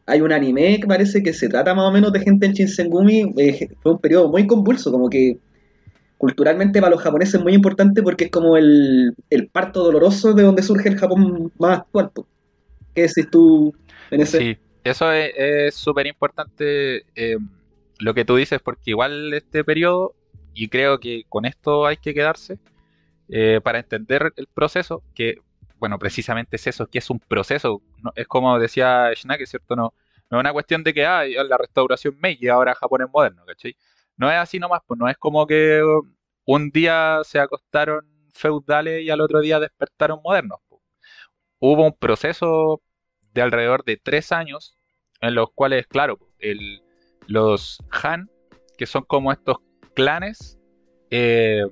Hay 0.05 0.21
un 0.21 0.31
anime 0.31 0.79
que 0.79 0.85
parece 0.85 1.23
que 1.23 1.33
se 1.33 1.49
trata 1.49 1.73
más 1.73 1.89
o 1.89 1.91
menos 1.91 2.13
de 2.13 2.19
gente 2.19 2.45
del 2.45 2.53
Shinsengumi. 2.53 3.33
Eh, 3.35 3.67
fue 3.81 3.93
un 3.93 3.97
periodo 3.97 4.29
muy 4.29 4.45
convulso 4.45 4.91
como 4.91 5.09
que 5.09 5.39
culturalmente 6.19 6.79
para 6.79 6.91
los 6.91 7.01
japoneses 7.01 7.33
es 7.33 7.41
muy 7.41 7.55
importante 7.55 8.03
porque 8.03 8.25
es 8.25 8.29
como 8.29 8.57
el, 8.57 9.15
el 9.31 9.47
parto 9.47 9.83
doloroso 9.83 10.33
de 10.35 10.43
donde 10.43 10.61
surge 10.61 10.87
el 10.87 10.99
Japón 10.99 11.51
más 11.57 11.79
actual. 11.79 12.11
¿Qué 12.95 13.01
decís 13.04 13.30
tú 13.32 13.73
en 14.10 14.21
ese? 14.21 14.38
Sí, 14.38 14.58
eso 14.84 15.12
es 15.12 15.75
súper 15.75 16.08
importante 16.08 17.06
eh, 17.15 17.38
lo 17.99 18.13
que 18.13 18.25
tú 18.25 18.36
dices, 18.36 18.60
porque 18.62 18.91
igual 18.91 19.34
este 19.34 19.63
periodo, 19.63 20.15
y 20.54 20.67
creo 20.69 20.99
que 20.99 21.23
con 21.30 21.45
esto 21.45 21.86
hay 21.86 21.97
que 21.97 22.13
quedarse, 22.13 22.60
eh, 23.30 23.62
para 23.63 23.80
entender 23.80 24.34
el 24.36 24.47
proceso, 24.47 25.04
que, 25.15 25.36
bueno, 25.77 25.97
precisamente 25.99 26.58
es 26.58 26.67
eso, 26.67 26.88
que 26.88 26.97
es 26.97 27.10
un 27.10 27.19
proceso, 27.19 27.82
es 28.15 28.27
como 28.27 28.60
decía 28.60 29.12
Schnake, 29.15 29.45
¿cierto? 29.45 29.75
No, 29.75 29.93
no 30.30 30.38
es 30.38 30.41
una 30.41 30.54
cuestión 30.54 30.84
de 30.84 30.93
que, 30.93 31.06
ah, 31.06 31.23
la 31.25 31.58
restauración 31.58 32.17
Meiji, 32.19 32.47
ahora 32.47 32.75
Japón 32.75 33.04
es 33.04 33.10
moderno, 33.10 33.45
¿cachai? 33.45 33.75
No 34.17 34.30
es 34.32 34.38
así 34.38 34.60
nomás, 34.60 34.82
pues 34.86 34.99
no 34.99 35.08
es 35.10 35.17
como 35.17 35.47
que 35.47 35.84
um, 35.84 36.13
un 36.45 36.71
día 36.71 37.21
se 37.23 37.39
acostaron 37.39 38.06
feudales 38.34 39.04
y 39.04 39.10
al 39.10 39.21
otro 39.21 39.41
día 39.41 39.60
despertaron 39.60 40.21
modernos. 40.23 40.60
Hubo 41.63 41.86
un 41.86 41.93
proceso 41.93 42.82
de 43.36 43.41
alrededor 43.43 43.86
de 43.86 43.95
tres 43.95 44.32
años 44.32 44.80
en 45.21 45.36
los 45.36 45.52
cuales, 45.54 45.86
claro, 45.86 46.17
los 47.28 47.78
Han, 48.04 48.32
que 48.80 48.88
son 48.88 49.04
como 49.04 49.32
estos 49.32 49.58
clanes 49.93 50.58
eh, 51.12 51.63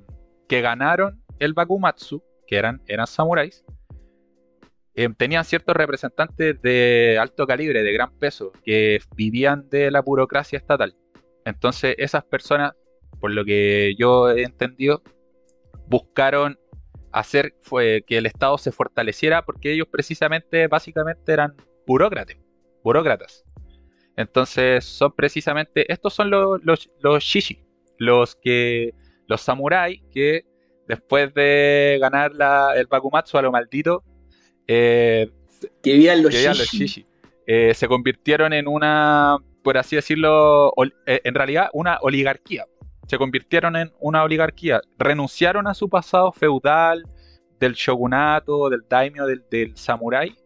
que 0.47 0.61
ganaron 0.61 1.23
el 1.39 1.53
Bakumatsu, 1.53 2.23
que 2.45 2.57
eran, 2.57 2.83
eran 2.85 3.07
samuráis, 3.07 3.65
eh, 4.93 5.09
tenían 5.17 5.43
ciertos 5.43 5.75
representantes 5.75 6.61
de 6.61 7.17
alto 7.19 7.47
calibre, 7.47 7.81
de 7.81 7.91
gran 7.91 8.11
peso, 8.19 8.51
que 8.63 8.99
vivían 9.15 9.69
de 9.69 9.89
la 9.89 10.03
burocracia 10.03 10.57
estatal. 10.57 10.95
Entonces 11.45 11.95
esas 11.97 12.23
personas, 12.25 12.73
por 13.19 13.31
lo 13.31 13.43
que 13.43 13.95
yo 13.97 14.29
he 14.29 14.43
entendido, 14.43 15.01
buscaron 15.87 16.59
hacer 17.11 17.55
fue 17.61 18.03
que 18.05 18.17
el 18.17 18.25
Estado 18.25 18.57
se 18.57 18.71
fortaleciera 18.71 19.43
porque 19.43 19.73
ellos 19.73 19.87
precisamente, 19.89 20.67
básicamente 20.67 21.31
eran 21.31 21.55
burócratas, 21.85 22.37
burócratas. 22.83 23.43
Entonces 24.15 24.85
son 24.85 25.13
precisamente, 25.13 25.91
estos 25.91 26.13
son 26.13 26.29
los, 26.29 26.63
los, 26.63 26.89
los 26.99 27.23
shishi, 27.23 27.63
los 27.97 28.35
que 28.35 28.93
los 29.27 29.41
samuráis 29.41 30.01
que 30.11 30.43
después 30.87 31.33
de 31.33 31.97
ganar 32.01 32.33
la, 32.33 32.73
el 32.75 32.87
Bakumatsu 32.87 33.37
a 33.37 33.41
lo 33.41 33.51
maldito, 33.51 34.03
eh, 34.67 35.29
Que 35.81 35.93
vivían 35.93 36.23
los 36.23 36.31
que 36.31 36.41
eran 36.41 36.57
los 36.57 36.67
shishi. 36.67 37.01
shishi, 37.01 37.07
eh, 37.45 37.73
se 37.73 37.87
convirtieron 37.87 38.53
en 38.53 38.67
una, 38.67 39.37
por 39.63 39.77
así 39.77 39.95
decirlo, 39.95 40.73
eh, 41.05 41.21
en 41.23 41.35
realidad 41.35 41.69
una 41.73 41.99
oligarquía. 42.01 42.65
Se 43.09 43.17
convirtieron 43.17 43.75
en 43.75 43.91
una 43.99 44.23
oligarquía. 44.23 44.81
Renunciaron 44.99 45.65
a 45.67 45.73
su 45.73 45.89
pasado 45.89 46.31
feudal, 46.31 47.03
del 47.59 47.73
shogunato, 47.73 48.69
del 48.69 48.83
daimyo, 48.87 49.25
del, 49.25 49.43
del 49.49 49.75
samurái, 49.75 50.37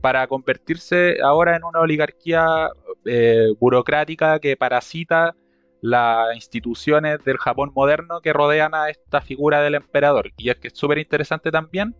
para 0.00 0.26
convertirse 0.26 1.18
ahora 1.22 1.54
en 1.54 1.62
una 1.62 1.78
oligarquía 1.78 2.70
eh, 3.04 3.54
burocrática 3.60 4.40
que 4.40 4.56
parasita 4.56 5.36
las 5.80 6.34
instituciones 6.34 7.22
del 7.24 7.38
Japón 7.38 7.70
moderno 7.72 8.20
que 8.20 8.32
rodean 8.32 8.74
a 8.74 8.90
esta 8.90 9.20
figura 9.20 9.62
del 9.62 9.76
emperador. 9.76 10.32
Y 10.38 10.50
es 10.50 10.56
que 10.56 10.68
es 10.68 10.74
súper 10.76 10.98
interesante 10.98 11.52
también 11.52 11.94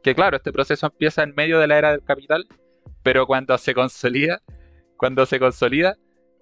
que, 0.00 0.14
claro, 0.14 0.36
este 0.36 0.52
proceso 0.52 0.86
empieza 0.86 1.24
en 1.24 1.34
medio 1.34 1.58
de 1.58 1.66
la 1.66 1.78
era 1.78 1.90
del 1.90 2.04
capital, 2.04 2.46
pero 3.02 3.26
cuando 3.26 3.58
se 3.58 3.74
consolida, 3.74 4.40
cuando 4.96 5.26
se 5.26 5.40
consolida, 5.40 5.96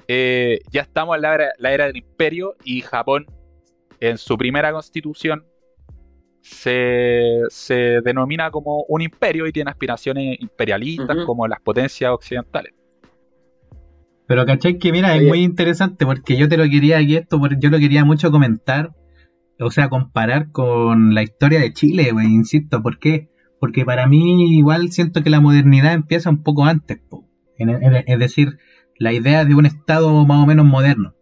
eh, 0.09 0.61
ya 0.71 0.83
estamos 0.83 1.17
en 1.17 1.23
la 1.23 1.35
era, 1.35 1.49
la 1.59 1.73
era 1.73 1.87
del 1.87 1.97
imperio 1.97 2.55
y 2.65 2.81
Japón, 2.81 3.27
en 4.01 4.19
su 4.19 4.37
primera 4.37 4.73
constitución, 4.73 5.45
se, 6.43 7.41
se 7.49 8.01
denomina 8.03 8.51
como 8.51 8.85
un 8.89 9.01
imperio 9.01 9.47
y 9.47 9.53
tiene 9.53 9.71
aspiraciones 9.71 10.39
imperialistas 10.41 11.17
como 11.25 11.49
las 11.49 11.61
potencias 11.61 12.11
occidentales. 12.11 12.75
Pero 14.27 14.47
cachai 14.47 14.79
que 14.79 14.91
mira, 14.93 15.15
es 15.17 15.23
muy 15.29 15.43
interesante 15.43 16.07
porque 16.07 16.37
yo 16.37 16.49
te 16.49 16.57
lo 16.57 16.65
quería 16.65 16.99
aquí 16.99 17.17
esto, 17.17 17.39
porque 17.39 17.57
yo 17.61 17.71
lo 17.71 17.79
quería 17.79 18.05
mucho 18.05 18.31
comentar, 18.31 18.93
o 19.61 19.71
sea, 19.71 19.89
comparar 19.89 20.51
con 20.51 21.15
la 21.15 21.23
historia 21.23 21.61
de 21.61 21.73
Chile, 21.73 22.11
güey, 22.13 22.27
insisto, 22.27 22.83
¿por 22.83 22.99
qué? 22.99 23.29
Porque 23.61 23.85
para 23.85 24.07
mí 24.07 24.57
igual 24.59 24.91
siento 24.93 25.23
que 25.23 25.31
la 25.31 25.41
modernidad 25.41 25.93
empieza 25.95 26.31
un 26.31 26.43
poco 26.43 26.65
antes, 26.65 26.99
po. 27.09 27.27
En- 27.59 27.71
en- 27.71 28.05
es 28.07 28.19
decir, 28.19 28.59
la 28.99 29.13
idea 29.13 29.45
de 29.45 29.55
un 29.55 29.67
Estado 29.67 30.25
más 30.25 30.43
o 30.43 30.47
menos 30.47 30.67
moderno. 30.67 31.15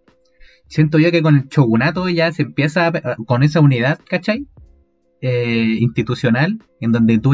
Siento 0.69 0.99
yo 0.99 1.11
que 1.11 1.23
con 1.23 1.37
el 1.37 1.49
shogunato 1.49 2.09
ya 2.09 2.33
se 2.33 2.43
empieza 2.43 2.91
con 3.27 3.43
esa 3.43 3.61
unidad, 3.61 4.01
¿cachai? 4.09 4.47
Eh, 5.21 5.77
institucional, 5.79 6.59
en 6.81 6.93
donde 6.93 7.19
tú 7.19 7.33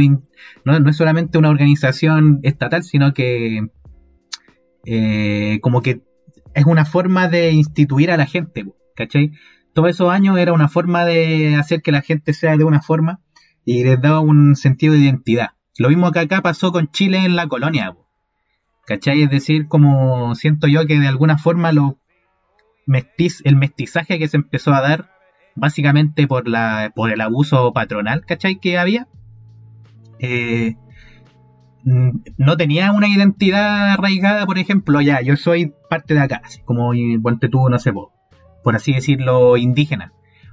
no, 0.65 0.89
es 0.89 0.97
solamente 0.97 1.39
una 1.39 1.49
organización 1.49 2.41
estatal, 2.43 2.83
sino 2.83 3.15
que 3.15 3.69
eh, 4.85 5.59
como 5.63 5.83
que 5.83 6.03
es 6.55 6.65
una 6.65 6.85
forma 6.85 7.29
de 7.29 7.53
instituir 7.53 8.11
a 8.11 8.17
la 8.17 8.27
gente, 8.27 8.67
¿cachai? 8.97 9.33
Todos 9.73 9.91
esos 9.91 10.11
años 10.11 10.39
era 10.39 10.53
una 10.53 10.69
forma 10.69 11.05
de 11.05 11.55
hacer 11.55 11.81
que 11.83 11.93
la 11.93 12.03
gente 12.03 12.33
sea 12.33 12.57
de 12.57 12.65
una 12.65 12.83
forma 12.83 13.21
y 13.65 13.85
les 13.85 14.01
daba 14.01 14.21
un 14.21 14.57
sentido 14.57 14.95
de 14.95 15.01
identidad. 15.01 15.51
Lo 15.79 15.89
mismo 15.89 16.11
que 16.11 16.19
acá 16.19 16.43
pasó 16.43 16.73
con 16.73 16.91
Chile 16.91 17.19
en 17.19 17.37
la 17.37 17.47
colonia, 17.47 17.93
po, 17.93 18.08
¿cachai? 18.89 19.23
Es 19.23 19.31
decir, 19.31 19.69
como 19.69 20.35
siento 20.35 20.67
yo 20.67 20.87
que 20.87 20.99
de 20.99 21.07
alguna 21.07 21.37
forma 21.37 21.73
lo 21.73 21.99
mestiz, 22.87 23.43
el 23.45 23.55
mestizaje 23.55 24.19
que 24.19 24.29
se 24.29 24.39
empezó 24.39 24.73
a 24.73 24.81
dar, 24.81 25.11
básicamente 25.55 26.27
por, 26.27 26.49
la, 26.49 26.91
por 26.97 27.11
el 27.13 27.21
abuso 27.21 27.73
patronal, 27.75 28.25
¿cachai? 28.25 28.57
Que 28.57 28.79
había, 28.79 29.07
eh, 30.21 30.77
mm, 31.85 32.11
no 32.39 32.57
tenía 32.57 32.93
una 32.93 33.09
identidad 33.09 33.93
arraigada, 33.93 34.47
por 34.47 34.59
ejemplo, 34.59 35.03
ya, 35.03 35.21
yo 35.21 35.37
soy 35.37 35.75
parte 35.91 36.15
de 36.15 36.21
acá, 36.21 36.41
así 36.43 36.63
como 36.63 36.93
ponte 37.23 37.51
tú, 37.51 37.69
no 37.69 37.79
sé, 37.79 37.93
po, 37.93 38.13
por 38.65 38.75
así 38.75 38.95
decirlo, 38.95 39.59
indígena. 39.59 40.13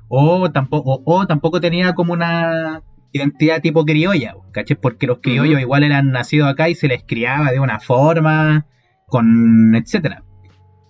O 0.10 0.52
tampoco, 0.52 1.02
o 1.06 1.26
tampoco 1.26 1.62
tenía 1.62 1.94
como 1.96 2.12
una 2.14 2.84
identidad 3.16 3.62
tipo 3.62 3.86
criolla, 3.86 4.36
¿cachai? 4.52 4.76
Porque 4.76 5.08
los 5.08 5.20
criollos 5.20 5.62
igual 5.62 5.84
eran 5.84 6.12
nacidos 6.12 6.50
acá 6.50 6.68
y 6.70 6.76
se 6.76 6.88
les 6.88 7.04
criaba 7.04 7.52
de 7.52 7.60
una 7.60 7.80
forma, 7.80 8.66
con 9.08 9.74
etcétera. 9.76 10.24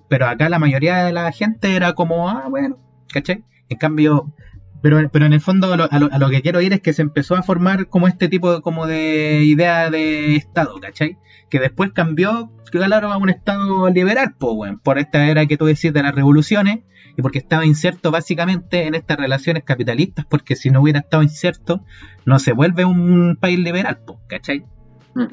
Pero 0.09 0.27
acá 0.27 0.49
la 0.49 0.59
mayoría 0.59 1.03
de 1.03 1.13
la 1.13 1.31
gente 1.31 1.75
era 1.75 1.93
como, 1.93 2.29
ah, 2.29 2.47
bueno, 2.49 2.77
¿cachai? 3.13 3.43
En 3.69 3.77
cambio, 3.77 4.33
pero, 4.81 5.09
pero 5.11 5.25
en 5.25 5.33
el 5.33 5.41
fondo 5.41 5.75
lo- 5.75 5.87
a, 5.91 5.99
lo, 5.99 6.09
a 6.11 6.17
lo 6.19 6.29
que 6.29 6.41
quiero 6.41 6.61
ir 6.61 6.73
es 6.73 6.81
que 6.81 6.93
se 6.93 7.01
empezó 7.01 7.35
a 7.35 7.43
formar 7.43 7.87
como 7.87 8.07
este 8.07 8.27
tipo 8.29 8.53
de, 8.53 8.61
como 8.61 8.85
de 8.87 9.43
idea 9.43 9.89
de 9.89 10.35
Estado, 10.35 10.75
¿cachai? 10.79 11.17
Que 11.49 11.59
después 11.59 11.91
cambió, 11.93 12.51
claro, 12.71 13.11
a 13.11 13.17
un 13.17 13.29
Estado 13.29 13.89
liberal, 13.89 14.35
po, 14.37 14.53
weón, 14.53 14.79
por 14.79 14.97
esta 14.99 15.27
era 15.27 15.45
que 15.45 15.57
tú 15.57 15.65
decís 15.65 15.93
de 15.93 16.03
las 16.03 16.13
revoluciones 16.15 16.79
y 17.17 17.21
porque 17.21 17.37
estaba 17.39 17.65
inserto 17.65 18.11
básicamente 18.11 18.87
en 18.87 18.95
estas 18.95 19.17
relaciones 19.17 19.63
capitalistas, 19.63 20.25
porque 20.25 20.55
si 20.55 20.69
no 20.69 20.81
hubiera 20.81 20.99
estado 20.99 21.23
inserto, 21.23 21.81
no 22.25 22.39
se 22.39 22.51
vuelve 22.51 22.83
un 22.83 23.37
país 23.39 23.57
liberal, 23.59 23.99
po, 24.05 24.19
¿cachai? 24.27 24.65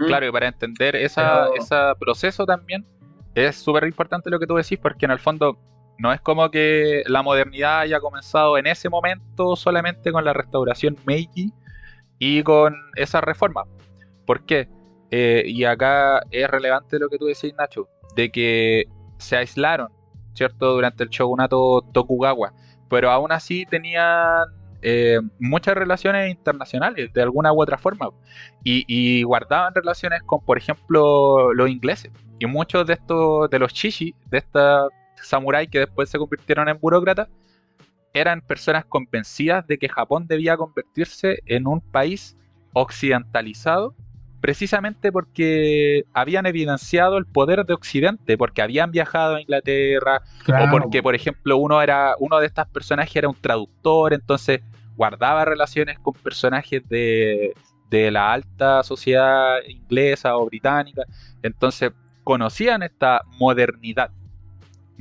Claro, 0.06 0.28
y 0.28 0.30
para 0.30 0.46
entender 0.46 0.94
esa, 0.94 1.48
Pero- 1.50 1.54
ese 1.60 1.76
proceso 1.98 2.46
también 2.46 2.86
es 3.34 3.56
súper 3.56 3.84
importante 3.84 4.30
lo 4.30 4.38
que 4.38 4.46
tú 4.46 4.54
decís, 4.54 4.78
porque 4.80 5.06
en 5.06 5.10
el 5.10 5.18
fondo 5.18 5.58
no 5.98 6.12
es 6.12 6.20
como 6.20 6.50
que 6.50 7.02
la 7.06 7.22
modernidad 7.22 7.80
haya 7.80 8.00
comenzado 8.00 8.58
en 8.58 8.66
ese 8.66 8.88
momento 8.88 9.56
solamente 9.56 10.12
con 10.12 10.24
la 10.24 10.32
restauración 10.32 10.96
Meiji 11.06 11.52
y 12.18 12.42
con 12.42 12.74
esa 12.96 13.20
reforma. 13.20 13.64
¿Por 14.26 14.44
qué? 14.44 14.68
Eh, 15.10 15.44
y 15.46 15.64
acá 15.64 16.22
es 16.30 16.48
relevante 16.48 16.98
lo 16.98 17.08
que 17.08 17.18
tú 17.18 17.26
decís, 17.26 17.54
Nacho, 17.58 17.88
de 18.16 18.30
que 18.30 18.86
se 19.18 19.36
aislaron, 19.36 19.88
¿cierto? 20.34 20.72
Durante 20.72 21.04
el 21.04 21.10
shogunato 21.10 21.82
Tokugawa, 21.92 22.52
pero 22.88 23.10
aún 23.10 23.30
así 23.30 23.66
tenían 23.66 24.44
eh, 24.82 25.20
muchas 25.38 25.74
relaciones 25.74 26.30
internacionales 26.30 27.12
de 27.12 27.22
alguna 27.22 27.52
u 27.52 27.62
otra 27.62 27.78
forma 27.78 28.10
y, 28.64 29.22
guardaban 29.22 29.74
relaciones 29.74 30.22
con, 30.24 30.44
por 30.44 30.58
ejemplo, 30.58 31.52
los 31.54 31.70
ingleses. 31.70 32.10
Y 32.40 32.46
muchos 32.46 32.86
de 32.86 32.94
estos, 32.94 33.48
de 33.50 33.58
los 33.60 33.72
chishi, 33.72 34.14
de 34.30 34.38
estos 34.38 34.90
samuráis 35.22 35.68
que 35.68 35.80
después 35.80 36.08
se 36.10 36.18
convirtieron 36.18 36.68
en 36.68 36.78
burócratas, 36.78 37.28
eran 38.14 38.42
personas 38.42 38.84
convencidas 38.84 39.66
de 39.66 39.78
que 39.78 39.88
Japón 39.88 40.26
debía 40.26 40.56
convertirse 40.56 41.38
en 41.46 41.66
un 41.66 41.80
país 41.80 42.36
occidentalizado, 42.74 43.94
precisamente 44.40 45.12
porque 45.12 46.04
habían 46.12 46.46
evidenciado 46.46 47.16
el 47.16 47.26
poder 47.26 47.64
de 47.64 47.74
Occidente, 47.74 48.36
porque 48.36 48.60
habían 48.60 48.90
viajado 48.90 49.36
a 49.36 49.40
Inglaterra, 49.40 50.22
o 50.48 50.70
porque, 50.70 51.02
por 51.02 51.14
ejemplo, 51.14 51.56
uno 51.56 51.80
era 51.80 52.16
uno 52.18 52.38
de 52.40 52.46
estas 52.46 52.66
personajes 52.68 53.16
era 53.16 53.28
un 53.28 53.40
traductor, 53.40 54.12
entonces 54.12 54.60
guardaba 54.96 55.44
relaciones 55.44 55.98
con 55.98 56.14
personajes 56.14 56.86
de, 56.88 57.54
de 57.88 58.10
la 58.10 58.32
alta 58.32 58.82
sociedad 58.82 59.56
inglesa 59.68 60.36
o 60.36 60.46
británica, 60.46 61.04
entonces 61.42 61.92
conocían 62.24 62.82
esta 62.82 63.22
modernidad. 63.38 64.10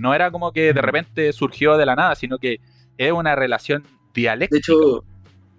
No 0.02 0.14
era 0.14 0.32
como 0.32 0.52
que 0.52 0.74
de 0.74 0.82
repente 0.82 1.32
surgió 1.34 1.78
de 1.78 1.86
la 1.86 1.96
nada, 1.96 2.16
sino 2.16 2.38
que 2.40 2.60
es 2.98 3.12
una 3.12 3.36
relación 3.36 3.84
dialéctica. 4.14 4.56
De 4.56 4.60
hecho, 4.60 5.04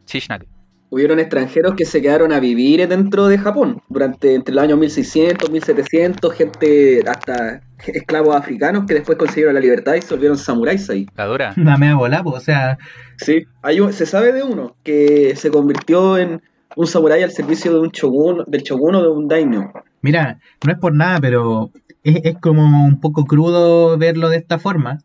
Chishnake. 0.05 0.47
hubieron 0.91 1.19
extranjeros 1.21 1.75
que 1.75 1.85
se 1.87 2.03
quedaron 2.03 2.33
a 2.33 2.41
vivir 2.41 2.87
dentro 2.89 3.29
de 3.29 3.39
Japón 3.39 3.81
durante 3.89 4.35
entre 4.35 4.55
los 4.55 4.65
años 4.65 4.79
1600, 4.79 5.51
1700, 5.51 6.35
gente 6.35 7.03
hasta 7.07 7.63
esclavos 7.87 8.37
africanos 8.37 8.85
que 8.87 8.95
después 8.95 9.17
consiguieron 9.17 9.55
la 9.55 9.61
libertad 9.61 9.95
y 9.95 10.03
se 10.03 10.13
volvieron 10.15 10.37
samuráis 10.37 10.89
ahí. 10.91 11.07
La 11.17 11.27
dura. 11.27 11.55
Una 11.57 11.77
mea 11.79 11.95
bola, 11.95 12.23
po, 12.23 12.31
o 12.31 12.41
sea, 12.41 12.77
Sí, 13.17 13.45
hay 13.63 13.79
un- 13.81 13.93
se 13.93 14.05
sabe 14.07 14.33
de 14.33 14.43
uno 14.43 14.75
que 14.83 15.35
se 15.37 15.51
convirtió 15.51 16.19
en 16.19 16.43
un 16.75 16.87
samurái 16.87 17.23
al 17.23 17.31
servicio 17.31 17.73
de 17.73 17.79
un 17.81 17.91
shogun, 17.91 18.45
del 18.47 18.63
shogun 18.63 18.95
o 18.97 19.03
de 19.03 19.09
un 19.09 19.29
daimyo. 19.29 19.71
Mira, 20.01 20.39
no 20.67 20.73
es 20.73 20.79
por 20.79 20.93
nada, 20.95 21.21
pero 21.21 21.71
es, 22.05 22.21
es 22.25 22.37
como 22.41 22.85
un 22.87 23.01
poco 23.01 23.25
crudo 23.25 23.97
verlo 23.99 24.29
de 24.29 24.37
esta 24.39 24.59
forma, 24.59 24.99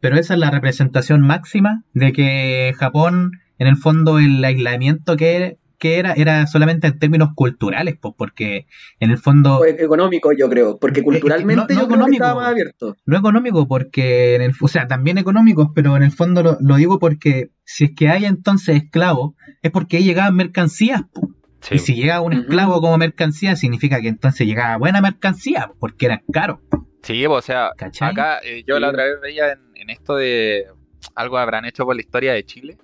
pero 0.00 0.16
esa 0.18 0.34
es 0.34 0.40
la 0.40 0.50
representación 0.50 1.20
máxima 1.20 1.84
de 1.94 2.12
que 2.12 2.72
Japón, 2.76 3.32
en 3.58 3.66
el 3.68 3.76
fondo, 3.76 4.18
el 4.18 4.44
aislamiento 4.44 5.16
que, 5.16 5.58
que 5.78 5.98
era, 5.98 6.12
era 6.12 6.46
solamente 6.46 6.86
en 6.88 6.98
términos 6.98 7.30
culturales, 7.34 7.96
pues, 8.00 8.14
porque 8.16 8.66
en 9.00 9.10
el 9.10 9.18
fondo, 9.18 9.64
económico, 9.64 10.32
yo 10.32 10.48
creo, 10.48 10.78
porque 10.78 11.00
Es 11.00 11.04
que 11.04 11.10
culturalmente 11.10 11.56
no- 11.56 11.62
no 11.62 11.68
yo 11.68 11.74
creo 11.74 11.88
que 11.88 11.94
económico. 11.94 12.24
estaba 12.24 12.40
más 12.40 12.50
abierto. 12.50 12.96
no 13.06 13.16
económico, 13.18 13.66
porque, 13.68 14.34
en 14.36 14.42
el, 14.42 14.52
o 14.60 14.68
sea, 14.68 14.86
también 14.88 15.18
económicos, 15.18 15.68
pero 15.74 15.96
en 15.96 16.02
el 16.02 16.12
fondo 16.12 16.42
lo, 16.42 16.56
lo 16.60 16.76
digo 16.76 16.98
porque 16.98 17.50
si 17.64 17.84
es 17.84 17.90
que 17.96 18.08
hay 18.08 18.24
entonces 18.26 18.76
esclavos, 18.82 19.34
es 19.62 19.70
porque 19.70 19.96
ahí 19.98 20.04
llegaban 20.04 20.34
mercancías, 20.36 21.02
pues. 21.12 21.26
Sí. 21.62 21.76
Y 21.76 21.78
si 21.78 21.94
llega 21.94 22.20
un 22.20 22.32
esclavo 22.32 22.80
como 22.80 22.98
mercancía, 22.98 23.56
significa 23.56 24.00
que 24.00 24.08
entonces 24.08 24.46
llegaba 24.46 24.76
buena 24.76 25.00
mercancía, 25.00 25.72
porque 25.78 26.06
eran 26.06 26.22
caros. 26.32 26.58
Sí, 27.02 27.24
o 27.26 27.40
sea, 27.40 27.70
¿Cachai? 27.76 28.10
acá 28.10 28.38
eh, 28.44 28.62
yo 28.66 28.78
la 28.78 28.90
otra 28.90 29.04
vez 29.04 29.20
veía 29.20 29.52
en, 29.52 29.60
en 29.74 29.90
esto 29.90 30.16
de 30.16 30.66
algo 31.14 31.38
habrán 31.38 31.64
hecho 31.64 31.84
por 31.84 31.96
la 31.96 32.02
historia 32.02 32.32
de 32.32 32.44
Chile 32.44 32.76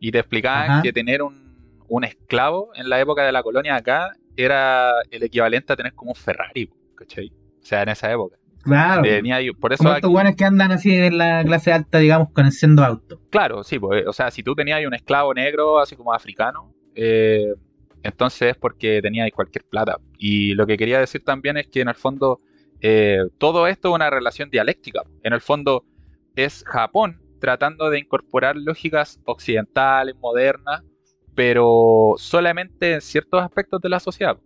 y 0.00 0.10
te 0.10 0.18
explicaban 0.20 0.70
Ajá. 0.70 0.82
que 0.82 0.92
tener 0.92 1.22
un, 1.22 1.76
un 1.88 2.04
esclavo 2.04 2.70
en 2.74 2.88
la 2.88 3.00
época 3.00 3.24
de 3.24 3.32
la 3.32 3.42
colonia 3.42 3.76
acá 3.76 4.12
era 4.36 4.92
el 5.10 5.22
equivalente 5.22 5.72
a 5.72 5.76
tener 5.76 5.94
como 5.94 6.12
un 6.12 6.14
Ferrari, 6.14 6.70
¿cachai? 6.94 7.32
O 7.60 7.64
sea, 7.64 7.82
en 7.82 7.88
esa 7.88 8.10
época. 8.12 8.36
Claro. 8.62 9.02
Tenía 9.02 9.38
por 9.58 9.72
eso 9.72 9.82
Como 9.82 9.94
estos 9.96 10.10
buenos 10.10 10.36
que 10.36 10.44
andan 10.44 10.72
así 10.72 10.94
en 10.94 11.18
la 11.18 11.42
clase 11.44 11.72
alta, 11.72 11.98
digamos, 11.98 12.30
conociendo 12.32 12.84
autos. 12.84 13.18
Claro, 13.30 13.64
sí, 13.64 13.78
pues, 13.78 14.06
o 14.06 14.12
sea, 14.12 14.30
si 14.30 14.42
tú 14.42 14.54
tenías 14.54 14.78
ahí 14.78 14.86
un 14.86 14.94
esclavo 14.94 15.32
negro, 15.34 15.78
así 15.78 15.96
como 15.96 16.12
africano, 16.12 16.72
eh, 16.94 17.54
entonces 18.02 18.52
es 18.52 18.56
porque 18.56 19.00
tenías 19.02 19.30
cualquier 19.32 19.64
plata. 19.64 19.98
Y 20.18 20.54
lo 20.54 20.66
que 20.66 20.76
quería 20.76 21.00
decir 21.00 21.24
también 21.24 21.56
es 21.56 21.66
que 21.68 21.80
en 21.80 21.88
el 21.88 21.94
fondo 21.94 22.40
eh, 22.80 23.20
todo 23.38 23.66
esto 23.66 23.88
es 23.88 23.94
una 23.94 24.10
relación 24.10 24.50
dialéctica. 24.50 25.02
En 25.22 25.32
el 25.32 25.40
fondo 25.40 25.84
es 26.36 26.64
Japón 26.66 27.20
tratando 27.40 27.90
de 27.90 28.00
incorporar 28.00 28.56
lógicas 28.56 29.20
occidentales, 29.24 30.16
modernas, 30.16 30.82
pero 31.34 32.14
solamente 32.18 32.94
en 32.94 33.00
ciertos 33.00 33.42
aspectos 33.42 33.80
de 33.80 33.88
la 33.88 34.00
sociedad. 34.00 34.38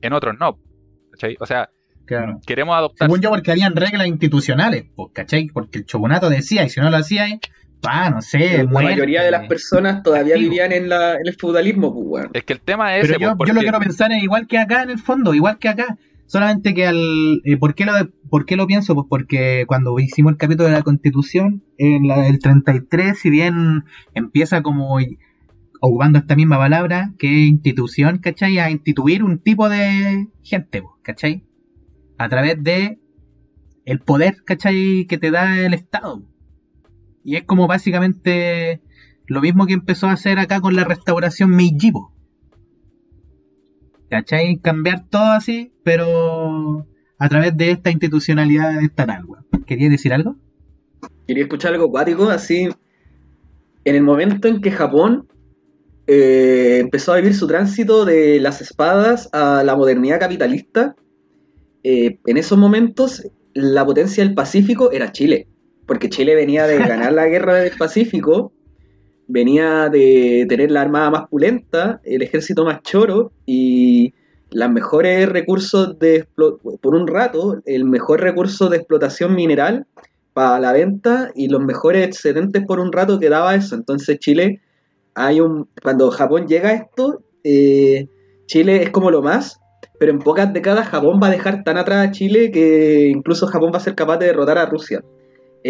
En 0.00 0.12
otros 0.12 0.36
no. 0.38 0.58
¿cachai? 1.10 1.36
O 1.40 1.46
sea, 1.46 1.70
Claro. 2.04 2.40
queremos 2.46 2.74
adoptar... 2.74 3.06
Según 3.06 3.20
yo, 3.20 3.28
porque 3.28 3.50
habían 3.50 3.76
reglas 3.76 4.06
institucionales, 4.06 4.86
pues, 4.94 5.10
¿cachai? 5.12 5.48
Porque 5.48 5.80
el 5.80 5.84
shogunato 5.84 6.30
decía, 6.30 6.64
y 6.64 6.70
si 6.70 6.80
no 6.80 6.90
lo 6.90 6.96
hacía, 6.96 7.26
pa, 7.80 8.10
no 8.10 8.22
sé, 8.22 8.58
la 8.58 8.64
muerte. 8.64 8.90
mayoría 8.90 9.22
de 9.22 9.30
las 9.30 9.46
personas 9.46 10.02
todavía 10.02 10.36
vivían 10.36 10.72
en, 10.72 10.88
la, 10.88 11.14
en 11.14 11.26
el 11.26 11.34
feudalismo, 11.34 11.92
pues, 11.92 12.06
weón. 12.06 12.30
Es 12.34 12.44
que 12.44 12.52
el 12.54 12.60
tema 12.60 12.96
es... 12.96 13.02
Pero 13.02 13.14
ese, 13.14 13.22
yo, 13.22 13.36
pues, 13.36 13.48
yo 13.48 13.54
lo 13.54 13.60
quiero 13.60 13.78
pensar 13.78 14.12
es 14.12 14.22
igual 14.22 14.46
que 14.46 14.58
acá 14.58 14.82
en 14.82 14.90
el 14.90 14.98
fondo, 14.98 15.34
igual 15.34 15.58
que 15.58 15.68
acá. 15.68 15.98
Solamente 16.26 16.74
que 16.74 16.86
al... 16.86 17.40
eh, 17.44 17.56
¿por, 17.56 17.74
qué 17.74 17.86
lo, 17.86 17.92
¿Por 18.28 18.44
qué 18.44 18.56
lo 18.56 18.66
pienso? 18.66 18.94
Pues 18.94 19.06
porque 19.08 19.64
cuando 19.66 19.98
hicimos 19.98 20.32
el 20.32 20.38
capítulo 20.38 20.68
de 20.68 20.74
la 20.74 20.82
Constitución, 20.82 21.64
en 21.78 22.06
la 22.06 22.20
del 22.20 22.38
33, 22.38 23.18
si 23.18 23.30
bien 23.30 23.84
empieza 24.14 24.62
como 24.62 24.98
ocupando 25.80 26.18
esta 26.18 26.36
misma 26.36 26.58
palabra, 26.58 27.12
que 27.18 27.28
es 27.28 27.48
institución, 27.48 28.18
¿cachai? 28.18 28.58
A 28.58 28.70
instituir 28.70 29.22
un 29.22 29.38
tipo 29.38 29.68
de 29.68 30.28
gente, 30.42 30.82
pues, 30.82 30.94
¿cachai? 31.02 31.44
A 32.18 32.28
través 32.28 32.62
de 32.62 32.98
el 33.84 34.00
poder, 34.00 34.42
¿cachai? 34.44 35.06
Que 35.08 35.16
te 35.16 35.30
da 35.30 35.58
el 35.58 35.72
Estado. 35.72 36.22
Y 37.28 37.36
es 37.36 37.44
como 37.44 37.66
básicamente 37.66 38.80
lo 39.26 39.42
mismo 39.42 39.66
que 39.66 39.74
empezó 39.74 40.06
a 40.06 40.12
hacer 40.12 40.38
acá 40.38 40.62
con 40.62 40.74
la 40.74 40.84
restauración 40.84 41.50
Meiji. 41.50 41.92
¿Cachai? 44.08 44.56
Cambiar 44.62 45.04
todo 45.10 45.32
así, 45.32 45.74
pero 45.82 46.86
a 47.18 47.28
través 47.28 47.54
de 47.54 47.72
esta 47.72 47.90
institucionalidad 47.90 48.82
estatal, 48.82 49.26
weón. 49.26 49.44
¿Querías 49.66 49.90
decir 49.90 50.14
algo? 50.14 50.36
Quería 51.26 51.42
escuchar 51.42 51.74
algo 51.74 51.88
acuático, 51.88 52.30
así. 52.30 52.70
En 53.84 53.94
el 53.94 54.02
momento 54.02 54.48
en 54.48 54.62
que 54.62 54.70
Japón 54.70 55.28
eh, 56.06 56.78
empezó 56.80 57.12
a 57.12 57.16
vivir 57.16 57.34
su 57.34 57.46
tránsito 57.46 58.06
de 58.06 58.40
las 58.40 58.62
espadas 58.62 59.28
a 59.34 59.62
la 59.64 59.76
modernidad 59.76 60.18
capitalista, 60.18 60.96
eh, 61.82 62.20
en 62.24 62.36
esos 62.38 62.56
momentos 62.56 63.22
la 63.52 63.84
potencia 63.84 64.24
del 64.24 64.32
Pacífico 64.32 64.92
era 64.92 65.12
Chile. 65.12 65.46
Porque 65.88 66.10
Chile 66.10 66.36
venía 66.36 66.66
de 66.66 66.78
ganar 66.78 67.14
la 67.14 67.26
guerra 67.26 67.54
del 67.54 67.76
Pacífico, 67.76 68.52
venía 69.26 69.88
de 69.88 70.44
tener 70.46 70.70
la 70.70 70.82
armada 70.82 71.10
más 71.10 71.28
pulenta, 71.28 72.00
el 72.04 72.20
ejército 72.22 72.64
más 72.64 72.82
choro 72.82 73.32
y 73.46 74.12
los 74.50 74.70
mejores 74.70 75.28
recursos 75.28 75.98
de 75.98 76.26
por 76.34 76.94
un 76.94 77.06
rato, 77.06 77.62
el 77.64 77.86
mejor 77.86 78.20
recurso 78.20 78.68
de 78.68 78.76
explotación 78.76 79.34
mineral 79.34 79.86
para 80.34 80.60
la 80.60 80.72
venta 80.72 81.30
y 81.34 81.48
los 81.48 81.62
mejores 81.62 82.06
excedentes 82.06 82.64
por 82.66 82.80
un 82.80 82.92
rato 82.92 83.18
que 83.18 83.30
daba 83.30 83.54
eso. 83.54 83.74
Entonces 83.74 84.18
Chile, 84.18 84.60
hay 85.14 85.40
un 85.40 85.68
cuando 85.82 86.10
Japón 86.10 86.46
llega 86.46 86.68
a 86.68 86.74
esto, 86.74 87.22
eh, 87.44 88.08
Chile 88.46 88.82
es 88.82 88.90
como 88.90 89.10
lo 89.10 89.22
más, 89.22 89.58
pero 89.98 90.12
en 90.12 90.18
pocas 90.18 90.52
décadas 90.52 90.88
Japón 90.88 91.18
va 91.22 91.28
a 91.28 91.32
dejar 91.32 91.64
tan 91.64 91.78
atrás 91.78 92.06
a 92.06 92.10
Chile 92.10 92.50
que 92.50 93.08
incluso 93.08 93.46
Japón 93.46 93.70
va 93.72 93.78
a 93.78 93.80
ser 93.80 93.94
capaz 93.94 94.18
de 94.18 94.26
derrotar 94.26 94.58
a 94.58 94.66
Rusia. 94.66 95.02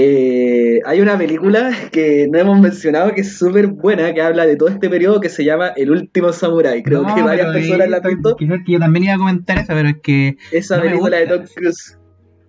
Eh, 0.00 0.80
hay 0.86 1.00
una 1.00 1.18
película 1.18 1.72
que 1.90 2.28
no 2.30 2.38
hemos 2.38 2.60
mencionado 2.60 3.12
que 3.14 3.22
es 3.22 3.36
súper 3.36 3.66
buena, 3.66 4.14
que 4.14 4.22
habla 4.22 4.46
de 4.46 4.54
todo 4.54 4.68
este 4.68 4.88
periodo 4.88 5.20
que 5.20 5.28
se 5.28 5.44
llama 5.44 5.72
El 5.74 5.90
último 5.90 6.32
Samurái. 6.32 6.84
Creo 6.84 7.02
No, 7.02 7.16
que 7.16 7.22
varias 7.22 7.52
personas 7.52 7.88
la 7.88 7.96
han 7.96 8.02
visto. 8.04 8.36
Quizás 8.36 8.58
que 8.64 8.72
yo 8.74 8.78
también 8.78 9.06
iba 9.06 9.14
a 9.14 9.18
comentar 9.18 9.58
eso, 9.58 9.72
pero 9.72 9.88
es 9.88 9.96
que. 10.00 10.36
Esa 10.52 10.76
no 10.76 10.84
película 10.84 11.16
de. 11.16 11.26
Tom 11.26 11.44
Cruise. 11.52 11.98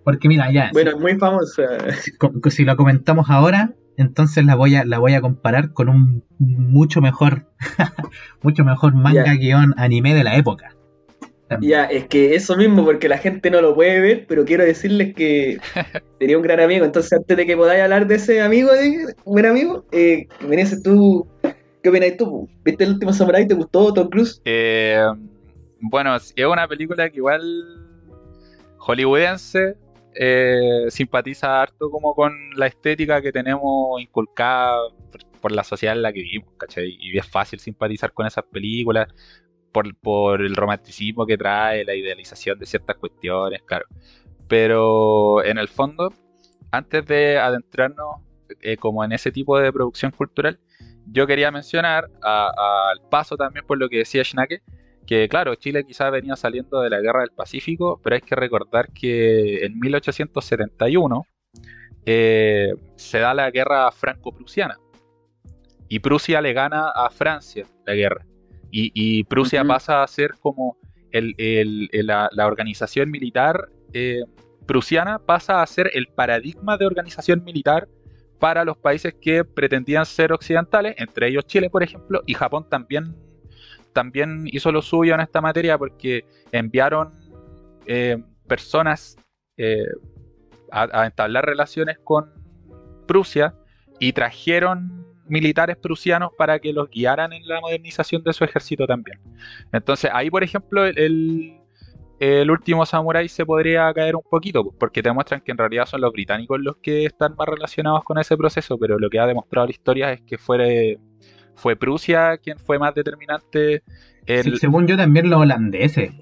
Porque 0.04 0.28
mira, 0.28 0.52
ya. 0.52 0.70
Bueno, 0.72 0.92
es 0.92 1.00
muy 1.00 1.18
famosa. 1.18 1.64
si, 2.50 2.64
lo 2.64 2.76
comentamos 2.76 3.28
ahora, 3.28 3.74
entonces 3.96 4.44
la 4.44 4.54
voy 4.54 4.76
a, 4.76 4.84
la 4.84 5.00
voy 5.00 5.14
a 5.14 5.20
comparar 5.20 5.72
con 5.72 5.88
un 5.88 6.22
mucho 6.38 7.00
mejor, 7.00 7.48
mucho 8.42 8.64
mejor 8.64 8.94
manga 8.94 9.34
guion 9.34 9.74
anime 9.76 10.14
de 10.14 10.22
la 10.22 10.36
época. 10.36 10.76
También. 11.50 11.72
Ya, 11.72 11.84
es 11.86 12.06
que 12.06 12.36
eso 12.36 12.56
mismo, 12.56 12.84
porque 12.84 13.08
la 13.08 13.18
gente 13.18 13.50
no 13.50 13.60
lo 13.60 13.74
puede 13.74 13.98
ver, 13.98 14.24
pero 14.28 14.44
quiero 14.44 14.64
decirles 14.64 15.14
que 15.14 15.58
sería 16.20 16.36
un 16.36 16.44
gran 16.44 16.60
amigo. 16.60 16.84
Entonces, 16.84 17.12
antes 17.12 17.36
de 17.36 17.44
que 17.44 17.56
podáis 17.56 17.82
hablar 17.82 18.06
de 18.06 18.14
ese 18.14 18.40
amigo, 18.40 18.72
de, 18.72 19.16
buen 19.24 19.44
amigo, 19.44 19.84
eh, 19.90 20.28
tú, 20.84 21.26
¿qué 21.82 21.88
opinas 21.88 22.16
tú? 22.16 22.48
¿Viste 22.64 22.84
el 22.84 22.90
último 22.90 23.12
Samurai? 23.12 23.48
¿Te 23.48 23.54
gustó 23.54 23.92
Tom 23.92 24.08
Cruise? 24.10 24.40
Eh, 24.44 25.04
bueno, 25.80 26.14
es 26.14 26.32
una 26.36 26.68
película 26.68 27.10
que 27.10 27.16
igual 27.16 27.42
hollywoodense 28.78 29.74
eh, 30.14 30.84
simpatiza 30.88 31.62
harto 31.62 31.90
como 31.90 32.14
con 32.14 32.32
la 32.54 32.68
estética 32.68 33.20
que 33.20 33.32
tenemos 33.32 34.00
inculcada 34.00 34.76
por, 35.10 35.40
por 35.40 35.50
la 35.52 35.64
sociedad 35.64 35.96
en 35.96 36.02
la 36.02 36.12
que 36.12 36.22
vivimos, 36.22 36.54
¿cachai? 36.56 36.96
Y 37.00 37.18
es 37.18 37.26
fácil 37.26 37.58
simpatizar 37.58 38.12
con 38.12 38.24
esas 38.24 38.44
películas 38.44 39.08
por, 39.72 40.40
el 40.40 40.56
romanticismo 40.56 41.26
que 41.26 41.38
trae, 41.38 41.84
la 41.84 41.94
idealización 41.94 42.58
de 42.58 42.66
ciertas 42.66 42.96
cuestiones, 42.96 43.62
claro. 43.62 43.86
Pero 44.48 45.44
en 45.44 45.58
el 45.58 45.68
fondo, 45.68 46.12
antes 46.70 47.06
de 47.06 47.38
adentrarnos 47.38 48.22
eh, 48.60 48.76
como 48.76 49.04
en 49.04 49.12
ese 49.12 49.30
tipo 49.30 49.58
de 49.58 49.72
producción 49.72 50.10
cultural, 50.10 50.58
yo 51.06 51.26
quería 51.26 51.50
mencionar 51.50 52.08
al 52.22 53.00
paso 53.10 53.36
también 53.36 53.64
por 53.66 53.78
lo 53.78 53.88
que 53.88 53.98
decía 53.98 54.24
Schnake, 54.24 54.62
que 55.06 55.28
claro, 55.28 55.54
Chile 55.54 55.84
quizás 55.84 56.12
venía 56.12 56.36
saliendo 56.36 56.80
de 56.80 56.90
la 56.90 57.00
guerra 57.00 57.20
del 57.20 57.30
Pacífico, 57.30 58.00
pero 58.02 58.14
hay 58.14 58.22
que 58.22 58.36
recordar 58.36 58.92
que 58.92 59.64
en 59.64 59.78
1871 59.78 61.26
eh, 62.06 62.74
se 62.96 63.18
da 63.18 63.34
la 63.34 63.50
guerra 63.50 63.90
franco-prusiana 63.90 64.78
y 65.88 65.98
Prusia 65.98 66.40
le 66.40 66.52
gana 66.52 66.90
a 66.90 67.10
Francia 67.10 67.66
la 67.84 67.94
guerra 67.94 68.24
y, 68.70 68.90
y 68.94 69.24
Prusia 69.24 69.64
pasa 69.64 70.02
a 70.02 70.06
ser 70.06 70.34
como 70.40 70.76
el- 71.12 71.34
el- 71.38 71.88
el- 71.92 72.06
la, 72.06 72.28
la 72.32 72.46
organización 72.46 73.10
militar 73.10 73.68
eh, 73.92 74.22
prusiana 74.66 75.18
pasa 75.18 75.62
a 75.62 75.66
ser 75.66 75.90
el 75.94 76.06
paradigma 76.06 76.76
de 76.76 76.86
organización 76.86 77.42
militar 77.42 77.88
para 78.38 78.64
los 78.64 78.76
países 78.78 79.14
que 79.20 79.44
pretendían 79.44 80.06
ser 80.06 80.32
occidentales, 80.32 80.94
entre 80.98 81.26
ellos 81.28 81.44
Chile, 81.46 81.68
por 81.68 81.82
ejemplo, 81.82 82.22
y 82.26 82.34
Japón 82.34 82.66
también, 82.70 83.16
también 83.92 84.44
hizo 84.46 84.70
lo 84.70 84.80
suyo 84.80 85.14
en 85.14 85.20
esta 85.20 85.40
materia 85.40 85.76
porque 85.76 86.24
enviaron 86.52 87.10
eh, 87.86 88.22
personas 88.46 89.16
eh, 89.56 89.86
a, 90.70 91.02
a 91.02 91.06
entablar 91.06 91.44
relaciones 91.44 91.98
con 91.98 92.30
Prusia 93.08 93.54
y 93.98 94.12
trajeron 94.12 95.04
militares 95.30 95.76
prusianos 95.76 96.30
para 96.36 96.58
que 96.58 96.72
los 96.72 96.90
guiaran 96.90 97.32
en 97.32 97.46
la 97.48 97.60
modernización 97.60 98.22
de 98.22 98.32
su 98.32 98.44
ejército 98.44 98.86
también. 98.86 99.18
Entonces 99.72 100.10
ahí, 100.12 100.30
por 100.30 100.42
ejemplo, 100.44 100.84
el, 100.86 100.98
el- 100.98 101.56
el 102.18 102.50
último 102.50 102.84
samurái 102.84 103.28
se 103.30 103.46
podría 103.46 103.92
caer 103.94 104.14
un 104.14 104.22
poquito, 104.28 104.62
pues, 104.62 104.76
porque 104.78 105.02
te 105.02 105.10
muestran 105.10 105.40
que 105.40 105.52
en 105.52 105.58
realidad 105.58 105.86
son 105.86 106.02
los 106.02 106.12
británicos 106.12 106.60
los 106.60 106.76
que 106.76 107.06
están 107.06 107.34
más 107.34 107.48
relacionados 107.48 108.04
con 108.04 108.18
ese 108.18 108.36
proceso, 108.36 108.76
pero 108.78 108.98
lo 108.98 109.08
que 109.08 109.18
ha 109.18 109.26
demostrado 109.26 109.66
la 109.66 109.70
historia 109.72 110.12
es 110.12 110.20
que 110.22 110.36
fue, 110.36 110.98
fue 111.54 111.76
Prusia 111.76 112.36
quien 112.36 112.58
fue 112.58 112.78
más 112.78 112.94
determinante. 112.94 113.82
El, 114.26 114.44
Sí, 114.44 114.56
según 114.58 114.86
yo 114.86 114.98
también 114.98 115.30
los 115.30 115.40
holandeses. 115.40 116.12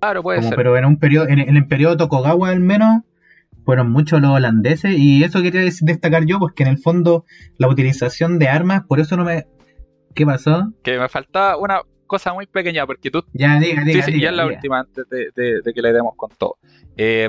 claro, 0.00 0.22
puede 0.22 0.38
como, 0.38 0.48
ser. 0.48 0.56
pero 0.56 0.76
en 0.76 0.84
un 0.84 0.98
periodo, 0.98 1.28
en, 1.28 1.38
en 1.38 1.56
el 1.56 1.66
periodo 1.66 1.96
Tokugawa 1.96 2.48
al 2.50 2.60
menos, 2.60 3.02
fueron 3.68 3.90
muchos 3.92 4.22
los 4.22 4.30
holandeses. 4.30 4.94
Y 4.96 5.22
eso 5.22 5.42
quería 5.42 5.60
des- 5.60 5.84
destacar 5.84 6.24
yo, 6.24 6.38
pues 6.38 6.54
que 6.54 6.62
en 6.62 6.70
el 6.70 6.78
fondo 6.78 7.26
la 7.58 7.68
utilización 7.68 8.38
de 8.38 8.48
armas, 8.48 8.84
por 8.88 8.98
eso 8.98 9.14
no 9.14 9.24
me. 9.26 9.46
¿Qué 10.14 10.24
pasó? 10.24 10.72
Que 10.82 10.98
me 10.98 11.06
faltaba 11.10 11.58
una 11.58 11.82
cosa 12.06 12.32
muy 12.32 12.46
pequeña, 12.46 12.86
porque 12.86 13.10
tú 13.10 13.22
Ya 13.34 13.60
diga, 13.60 13.84
diga. 13.84 14.06
sí, 14.06 14.12
sí, 14.12 14.12
diga, 14.12 14.22
ya 14.24 14.30
es 14.30 14.36
la 14.36 14.44
diga. 14.44 14.54
última 14.56 14.80
antes 14.80 15.04
de, 15.10 15.28
de- 15.36 15.60
de 15.60 15.74
que 15.74 15.82
le 15.82 15.92
demos 15.92 16.14
con 16.16 16.30
todo. 16.38 16.56
Eh, 16.96 17.28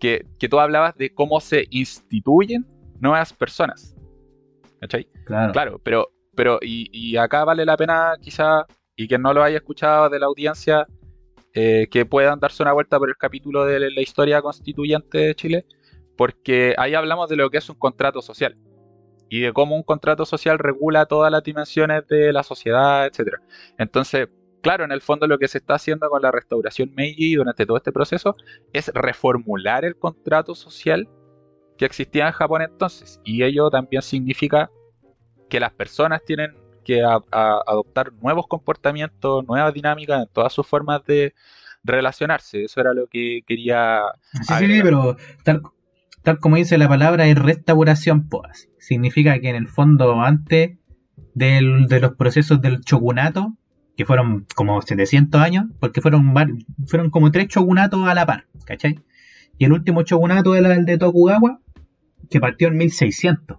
que, 0.00 0.26
que 0.40 0.48
tú 0.48 0.58
hablabas 0.58 0.96
de 0.96 1.14
cómo 1.14 1.38
se 1.40 1.66
instituyen 1.70 2.66
nuevas 2.98 3.32
personas. 3.32 3.94
¿Cachai? 4.80 5.06
Claro. 5.26 5.52
Claro, 5.52 5.80
pero, 5.84 6.08
pero 6.34 6.58
y, 6.60 6.88
y 6.92 7.16
acá 7.18 7.44
vale 7.44 7.64
la 7.64 7.76
pena 7.76 8.14
quizá, 8.20 8.66
y 8.96 9.06
quien 9.06 9.22
no 9.22 9.32
lo 9.32 9.44
haya 9.44 9.58
escuchado 9.58 10.08
de 10.10 10.18
la 10.18 10.26
audiencia, 10.26 10.88
eh, 11.54 11.88
que 11.90 12.06
puedan 12.06 12.40
darse 12.40 12.62
una 12.62 12.72
vuelta 12.72 12.98
por 12.98 13.08
el 13.08 13.16
capítulo 13.16 13.64
de 13.64 13.90
la 13.90 14.00
historia 14.00 14.42
constituyente 14.42 15.18
de 15.18 15.34
Chile, 15.34 15.66
porque 16.16 16.74
ahí 16.78 16.94
hablamos 16.94 17.28
de 17.28 17.36
lo 17.36 17.50
que 17.50 17.58
es 17.58 17.68
un 17.68 17.76
contrato 17.76 18.22
social 18.22 18.56
y 19.30 19.40
de 19.40 19.52
cómo 19.52 19.76
un 19.76 19.82
contrato 19.82 20.26
social 20.26 20.58
regula 20.58 21.06
todas 21.06 21.30
las 21.30 21.42
dimensiones 21.42 22.06
de 22.08 22.32
la 22.32 22.42
sociedad, 22.42 23.06
etcétera. 23.06 23.40
Entonces, 23.78 24.28
claro, 24.60 24.84
en 24.84 24.92
el 24.92 25.00
fondo 25.00 25.26
lo 25.26 25.38
que 25.38 25.48
se 25.48 25.58
está 25.58 25.74
haciendo 25.74 26.10
con 26.10 26.20
la 26.20 26.32
restauración 26.32 26.92
Meiji 26.94 27.36
durante 27.36 27.64
todo 27.64 27.76
este 27.76 27.92
proceso 27.92 28.36
es 28.72 28.88
reformular 28.88 29.84
el 29.84 29.96
contrato 29.96 30.54
social 30.54 31.08
que 31.78 31.84
existía 31.84 32.26
en 32.26 32.32
Japón 32.32 32.62
entonces. 32.62 33.20
Y 33.24 33.42
ello 33.44 33.70
también 33.70 34.02
significa 34.02 34.70
que 35.48 35.60
las 35.60 35.72
personas 35.72 36.22
tienen 36.24 36.54
que 36.84 37.02
adoptar 37.02 38.12
nuevos 38.14 38.46
comportamientos, 38.46 39.46
nuevas 39.46 39.72
dinámicas 39.74 40.22
en 40.22 40.28
todas 40.32 40.52
sus 40.52 40.66
formas 40.66 41.04
de 41.06 41.34
relacionarse. 41.84 42.64
Eso 42.64 42.80
era 42.80 42.94
lo 42.94 43.06
que 43.06 43.40
quería. 43.46 44.02
Sí, 44.42 44.54
sí, 44.58 44.80
pero 44.82 45.16
tal, 45.44 45.62
tal 46.22 46.38
como 46.38 46.56
dice 46.56 46.78
la 46.78 46.88
palabra, 46.88 47.26
es 47.26 47.36
restauración, 47.36 48.28
pues. 48.28 48.68
Significa 48.78 49.38
que 49.40 49.50
en 49.50 49.56
el 49.56 49.68
fondo, 49.68 50.20
antes 50.20 50.78
del, 51.34 51.86
de 51.86 52.00
los 52.00 52.14
procesos 52.16 52.60
del 52.60 52.80
shogunato, 52.80 53.56
que 53.96 54.06
fueron 54.06 54.46
como 54.54 54.80
700 54.80 55.40
años, 55.40 55.66
porque 55.78 56.00
fueron, 56.00 56.34
fueron 56.86 57.10
como 57.10 57.30
tres 57.30 57.48
shogunatos 57.48 58.06
a 58.06 58.14
la 58.14 58.26
par, 58.26 58.46
¿cachai? 58.64 59.00
Y 59.58 59.66
el 59.66 59.72
último 59.72 60.02
shogunato 60.02 60.54
era 60.54 60.74
el 60.74 60.86
de 60.86 60.96
Tokugawa, 60.96 61.60
que 62.30 62.40
partió 62.40 62.68
en 62.68 62.78
1600, 62.78 63.58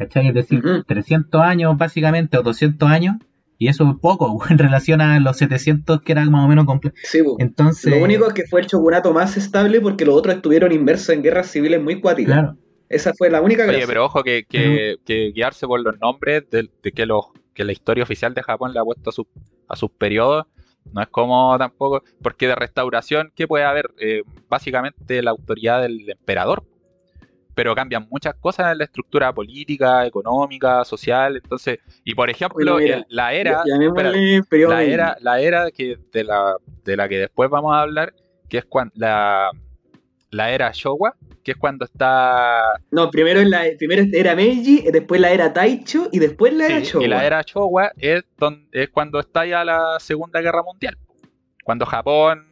¿cachai? 0.00 0.28
Es 0.28 0.34
decir, 0.34 0.62
300 0.86 1.40
años 1.42 1.76
básicamente, 1.76 2.38
o 2.38 2.42
200 2.42 2.88
años, 2.88 3.16
y 3.58 3.68
eso 3.68 3.84
es 3.90 3.96
poco 4.00 4.40
en 4.50 4.58
relación 4.58 5.02
a 5.02 5.20
los 5.20 5.36
700 5.36 6.00
que 6.00 6.12
eran 6.12 6.30
más 6.30 6.44
o 6.44 6.48
menos 6.48 6.64
completos. 6.64 6.98
Sí, 7.04 7.20
Entonces, 7.38 7.94
lo 7.94 8.02
único 8.02 8.26
es 8.26 8.32
que 8.32 8.46
fue 8.46 8.62
el 8.62 8.66
shogunato 8.66 9.12
más 9.12 9.36
estable 9.36 9.80
porque 9.80 10.06
los 10.06 10.14
otros 10.14 10.36
estuvieron 10.36 10.72
inmersos 10.72 11.10
en 11.10 11.22
guerras 11.22 11.50
civiles 11.50 11.82
muy 11.82 12.00
cuáticas. 12.00 12.32
Claro. 12.32 12.56
Esa 12.88 13.12
fue 13.14 13.30
la 13.30 13.40
única 13.40 13.66
Oye, 13.68 13.86
pero 13.86 14.06
ojo 14.06 14.24
que, 14.24 14.44
que, 14.48 15.32
guiarse 15.32 15.66
por 15.66 15.80
los 15.80 16.00
nombres 16.00 16.42
de, 16.50 16.68
que 16.92 17.06
los 17.06 17.26
que 17.54 17.62
la 17.62 17.72
historia 17.72 18.02
oficial 18.02 18.34
de 18.34 18.42
Japón 18.42 18.72
le 18.72 18.80
ha 18.80 18.82
puesto 18.82 19.10
a, 19.10 19.12
su, 19.12 19.28
a 19.68 19.76
sus 19.76 19.90
periodos 19.90 20.46
no 20.92 21.02
es 21.02 21.08
como 21.08 21.56
tampoco, 21.58 22.02
porque 22.22 22.48
de 22.48 22.54
restauración, 22.54 23.32
¿qué 23.36 23.46
puede 23.46 23.64
haber? 23.64 23.90
Eh, 24.00 24.22
básicamente 24.48 25.22
la 25.22 25.30
autoridad 25.30 25.82
del 25.82 26.08
emperador, 26.08 26.64
pero 27.60 27.74
cambian 27.74 28.06
muchas 28.08 28.36
cosas 28.36 28.72
en 28.72 28.78
la 28.78 28.84
estructura 28.84 29.34
política, 29.34 30.06
económica, 30.06 30.82
social, 30.82 31.36
entonces, 31.36 31.78
y 32.04 32.14
por 32.14 32.30
ejemplo, 32.30 32.78
la 33.10 33.34
era, 33.34 33.62
la 33.66 34.82
era, 34.82 35.18
la 35.20 35.40
era 35.42 35.70
que 35.70 35.98
de 36.10 36.24
la, 36.24 36.54
de 36.84 36.96
la 36.96 37.06
que 37.06 37.18
después 37.18 37.50
vamos 37.50 37.74
a 37.74 37.82
hablar, 37.82 38.14
que 38.48 38.56
es 38.56 38.64
cuando 38.64 38.94
la, 38.96 39.50
la 40.30 40.50
era 40.52 40.70
Showa, 40.72 41.14
que 41.44 41.50
es 41.50 41.58
cuando 41.58 41.84
está. 41.84 42.80
No, 42.90 43.10
primero, 43.10 43.42
la, 43.42 43.64
primero 43.78 44.04
era 44.10 44.34
Meiji, 44.34 44.90
después 44.90 45.20
la 45.20 45.30
era 45.30 45.52
Taicho 45.52 46.08
y 46.12 46.18
después 46.18 46.54
la 46.54 46.64
era 46.64 46.80
Showa. 46.80 47.04
Y 47.04 47.08
la 47.08 47.26
era 47.26 47.42
Showa 47.42 47.92
es, 47.98 48.24
donde, 48.38 48.68
es 48.72 48.88
cuando 48.88 49.20
está 49.20 49.44
ya 49.44 49.66
la 49.66 49.98
Segunda 50.00 50.40
Guerra 50.40 50.62
Mundial. 50.62 50.96
Cuando 51.62 51.84
Japón. 51.84 52.46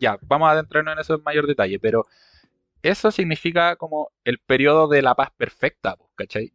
Ya, 0.00 0.18
vamos 0.22 0.48
a 0.48 0.50
adentrarnos 0.50 0.94
en 0.94 0.98
eso 0.98 1.14
en 1.14 1.22
mayor 1.22 1.46
detalle, 1.46 1.78
pero 1.78 2.06
eso 2.82 3.10
significa 3.10 3.76
como 3.76 4.10
el 4.24 4.38
periodo 4.38 4.88
de 4.88 5.02
la 5.02 5.14
paz 5.14 5.30
perfecta, 5.36 5.96
¿cachai? 6.14 6.52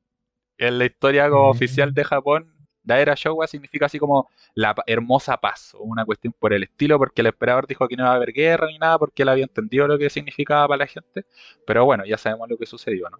En 0.58 0.78
la 0.78 0.86
historia 0.86 1.30
oficial 1.32 1.94
de 1.94 2.04
Japón, 2.04 2.54
la 2.84 3.00
era 3.00 3.16
Showa 3.16 3.48
significa 3.48 3.86
así 3.86 3.98
como 3.98 4.30
la 4.56 4.76
hermosa 4.88 5.38
paz, 5.38 5.74
o 5.74 5.84
una 5.84 6.06
cuestión 6.06 6.34
por 6.38 6.54
el 6.54 6.64
estilo, 6.64 6.98
porque 6.98 7.22
el 7.22 7.28
emperador 7.28 7.66
dijo 7.68 7.88
que 7.88 7.96
no 7.96 8.04
iba 8.04 8.12
a 8.12 8.16
haber 8.16 8.34
guerra 8.34 8.68
ni 8.68 8.78
nada, 8.78 9.00
porque 9.00 9.24
él 9.24 9.30
había 9.30 9.46
entendido 9.46 9.88
lo 9.88 9.98
que 9.98 10.10
significaba 10.10 10.68
para 10.68 10.80
la 10.80 10.88
gente. 10.88 11.26
Pero 11.66 11.86
bueno, 11.86 12.06
ya 12.06 12.18
sabemos 12.18 12.50
lo 12.50 12.58
que 12.58 12.66
sucedió, 12.66 13.10
¿no? 13.10 13.20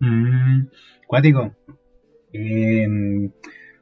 Mm, 0.00 0.68
cuático. 1.06 1.54
Em, 2.32 3.30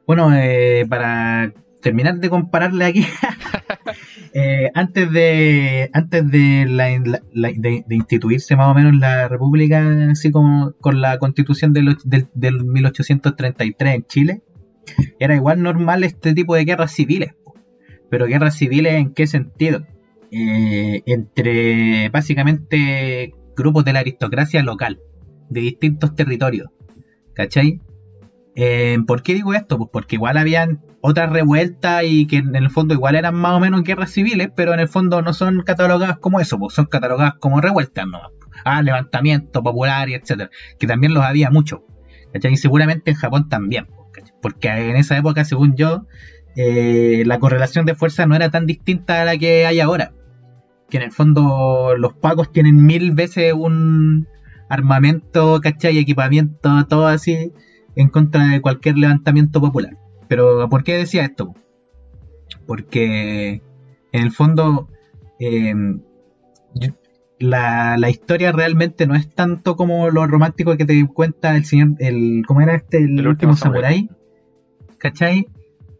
bueno, 0.05 0.31
eh, 0.35 0.85
para 0.87 1.53
terminar 1.81 2.19
de 2.19 2.29
compararle 2.29 2.85
aquí, 2.85 3.05
eh, 4.33 4.69
antes 4.73 5.11
de 5.11 5.89
antes 5.93 6.29
de, 6.29 7.83
instituirse 7.89 8.55
más 8.55 8.71
o 8.71 8.73
menos 8.73 8.95
la 8.95 9.27
República, 9.27 10.11
así 10.11 10.31
como 10.31 10.73
con 10.79 11.01
la 11.01 11.17
constitución 11.17 11.73
del, 11.73 11.97
del, 12.05 12.63
1833 12.63 13.95
en 13.95 14.05
Chile, 14.05 14.41
era 15.19 15.35
igual 15.35 15.61
normal 15.61 16.03
este 16.03 16.33
tipo 16.33 16.55
de 16.55 16.65
guerras 16.65 16.91
civiles. 16.93 17.35
Pero 18.09 18.25
guerras 18.25 18.55
civiles 18.55 18.93
en 18.93 19.13
qué 19.13 19.27
sentido? 19.27 19.85
Eh, 20.31 21.01
entre 21.05 22.09
básicamente 22.09 23.33
grupos 23.55 23.85
de 23.85 23.93
la 23.93 23.99
aristocracia 23.99 24.63
local, 24.63 24.99
de 25.49 25.61
distintos 25.61 26.15
territorios. 26.15 26.69
¿Cachai? 27.33 27.81
Eh, 28.55 28.97
¿Por 29.07 29.23
qué 29.23 29.33
digo 29.33 29.53
esto? 29.53 29.77
Pues 29.77 29.89
porque 29.91 30.15
igual 30.15 30.37
habían 30.37 30.81
otras 31.01 31.31
revueltas 31.31 32.03
y 32.05 32.27
que 32.27 32.37
en 32.37 32.55
el 32.55 32.69
fondo 32.69 32.93
igual 32.93 33.15
eran 33.15 33.35
más 33.35 33.53
o 33.53 33.59
menos 33.59 33.83
guerras 33.83 34.11
civiles, 34.11 34.49
pero 34.55 34.73
en 34.73 34.79
el 34.79 34.87
fondo 34.87 35.21
no 35.21 35.33
son 35.33 35.61
catalogadas 35.63 36.17
como 36.17 36.39
eso, 36.39 36.59
pues 36.59 36.73
son 36.73 36.85
catalogadas 36.85 37.35
como 37.39 37.61
revueltas 37.61 38.05
no 38.07 38.19
Ah, 38.63 38.81
levantamiento 38.81 39.63
popular 39.63 40.09
y 40.09 40.13
etcétera, 40.13 40.51
que 40.77 40.85
también 40.85 41.13
los 41.13 41.23
había 41.23 41.49
mucho. 41.49 41.83
Y 42.33 42.57
seguramente 42.57 43.11
en 43.11 43.17
Japón 43.17 43.49
también, 43.49 43.87
porque 44.41 44.67
en 44.67 44.95
esa 44.95 45.17
época, 45.17 45.43
según 45.43 45.75
yo, 45.75 46.05
eh, 46.55 47.23
la 47.25 47.39
correlación 47.39 47.85
de 47.85 47.95
fuerza 47.95 48.25
no 48.25 48.35
era 48.35 48.49
tan 48.49 48.65
distinta 48.65 49.21
a 49.21 49.25
la 49.25 49.37
que 49.37 49.65
hay 49.65 49.79
ahora. 49.79 50.13
Que 50.89 50.97
en 50.97 51.03
el 51.03 51.11
fondo 51.11 51.95
los 51.97 52.13
pacos 52.13 52.51
tienen 52.51 52.85
mil 52.85 53.11
veces 53.11 53.53
un 53.53 54.27
armamento, 54.69 55.59
¿cachai? 55.61 55.97
Equipamiento, 55.97 56.85
todo 56.87 57.07
así, 57.07 57.51
en 57.95 58.09
contra 58.09 58.47
de 58.47 58.61
cualquier 58.61 58.97
levantamiento 58.97 59.59
popular. 59.61 59.97
Pero 60.27 60.67
¿por 60.69 60.83
qué 60.83 60.97
decía 60.97 61.25
esto? 61.25 61.53
Porque 62.65 63.61
en 64.11 64.23
el 64.23 64.31
fondo 64.31 64.87
eh, 65.39 65.73
la, 67.39 68.09
historia 68.09 68.51
realmente 68.51 69.07
no 69.07 69.15
es 69.15 69.29
tanto 69.29 69.75
como 69.75 70.09
lo 70.09 70.25
romántico 70.27 70.77
que 70.77 70.85
te 70.85 71.05
cuenta 71.07 71.55
el 71.55 71.65
señor, 71.65 71.95
el, 71.99 72.43
¿cómo 72.47 72.61
era 72.61 72.75
este? 72.75 72.99
El, 72.99 73.27
último, 73.27 73.55
samurai. 73.55 74.09
¿Cachai? 74.97 75.47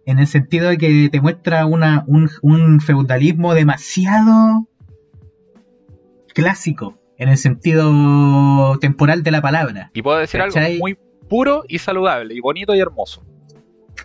En 0.06 0.20
el 0.20 0.28
sentido 0.28 0.70
de 0.70 0.78
que 0.78 1.10
te 1.12 1.22
muestra 1.22 1.66
una, 1.66 2.06
un, 2.08 2.80
feudalismo 2.80 3.54
demasiado 3.54 4.68
clásico, 6.34 7.00
en 7.18 7.30
el 7.30 7.38
sentido 7.38 8.78
temporal 8.80 9.24
de 9.24 9.32
la 9.32 9.42
palabra. 9.42 9.92
Y 9.94 10.02
puedo 10.02 10.20
decir 10.20 10.42
algo 10.42 10.58
muy 10.80 10.98
puro 11.32 11.64
y 11.70 11.80
saludable, 11.80 12.34
y 12.36 12.42
bonito 12.42 12.76
y 12.76 12.80
hermoso. 12.82 13.24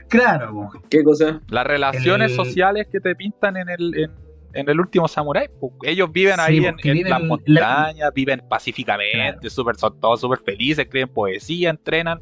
Claro. 0.08 0.70
¿Qué 0.88 1.02
cosa? 1.02 1.40
Las 1.48 1.66
relaciones 1.66 2.36
sociales 2.36 2.86
que 2.86 3.00
te 3.00 3.16
pintan 3.16 3.56
en 3.56 3.68
el, 3.68 4.10
en, 4.54 4.68
el 4.68 4.78
último 4.78 5.08
Samurai. 5.08 5.50
Ellos 5.82 6.12
viven 6.12 6.38
ahí 6.38 6.64
en, 6.64 7.10
las 7.10 7.20
montañas, 7.24 8.12
viven 8.14 8.44
pacíficamente, 8.48 9.50
super, 9.50 9.74
son 9.74 9.98
todos 9.98 10.20
súper 10.20 10.38
felices, 10.38 10.84
escriben 10.84 11.08
poesía, 11.08 11.70
entrenan. 11.70 12.20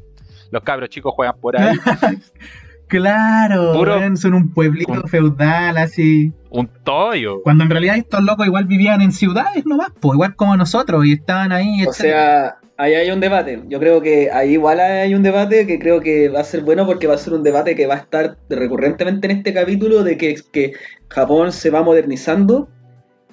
Los 0.49 0.63
cabros 0.63 0.89
chicos 0.89 1.13
juegan 1.13 1.39
por 1.39 1.55
ahí. 1.55 1.77
claro, 2.87 4.15
son 4.15 4.33
un 4.33 4.53
pueblito 4.53 5.07
feudal 5.07 5.77
así. 5.77 6.31
Un 6.49 6.69
toyo. 6.83 7.41
Cuando 7.43 7.63
en 7.63 7.69
realidad 7.69 7.97
estos 7.97 8.23
locos 8.23 8.45
igual 8.45 8.65
vivían 8.65 9.01
en 9.01 9.11
ciudades 9.11 9.65
nomás, 9.65 9.89
pues 9.99 10.15
igual 10.15 10.35
como 10.35 10.55
nosotros, 10.55 11.05
y 11.05 11.13
estaban 11.13 11.51
ahí. 11.51 11.85
O 11.85 11.93
sea, 11.93 12.57
ahí 12.77 12.93
hay 12.93 13.11
un 13.11 13.19
debate. 13.19 13.63
Yo 13.67 13.79
creo 13.79 14.01
que 14.01 14.31
ahí 14.31 14.53
igual 14.53 14.79
hay 14.79 15.13
un 15.13 15.23
debate 15.23 15.67
que 15.67 15.79
creo 15.79 16.01
que 16.01 16.29
va 16.29 16.41
a 16.41 16.43
ser 16.43 16.61
bueno 16.61 16.85
porque 16.85 17.07
va 17.07 17.15
a 17.15 17.19
ser 17.19 17.33
un 17.33 17.43
debate 17.43 17.75
que 17.75 17.87
va 17.87 17.95
a 17.95 17.99
estar 17.99 18.37
recurrentemente 18.49 19.29
en 19.29 19.37
este 19.37 19.53
capítulo 19.53 20.03
de 20.03 20.17
que, 20.17 20.35
que 20.51 20.73
Japón 21.09 21.51
se 21.51 21.69
va 21.69 21.83
modernizando, 21.83 22.69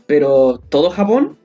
pero 0.07 0.61
todo 0.69 0.91
Japón 0.91 1.39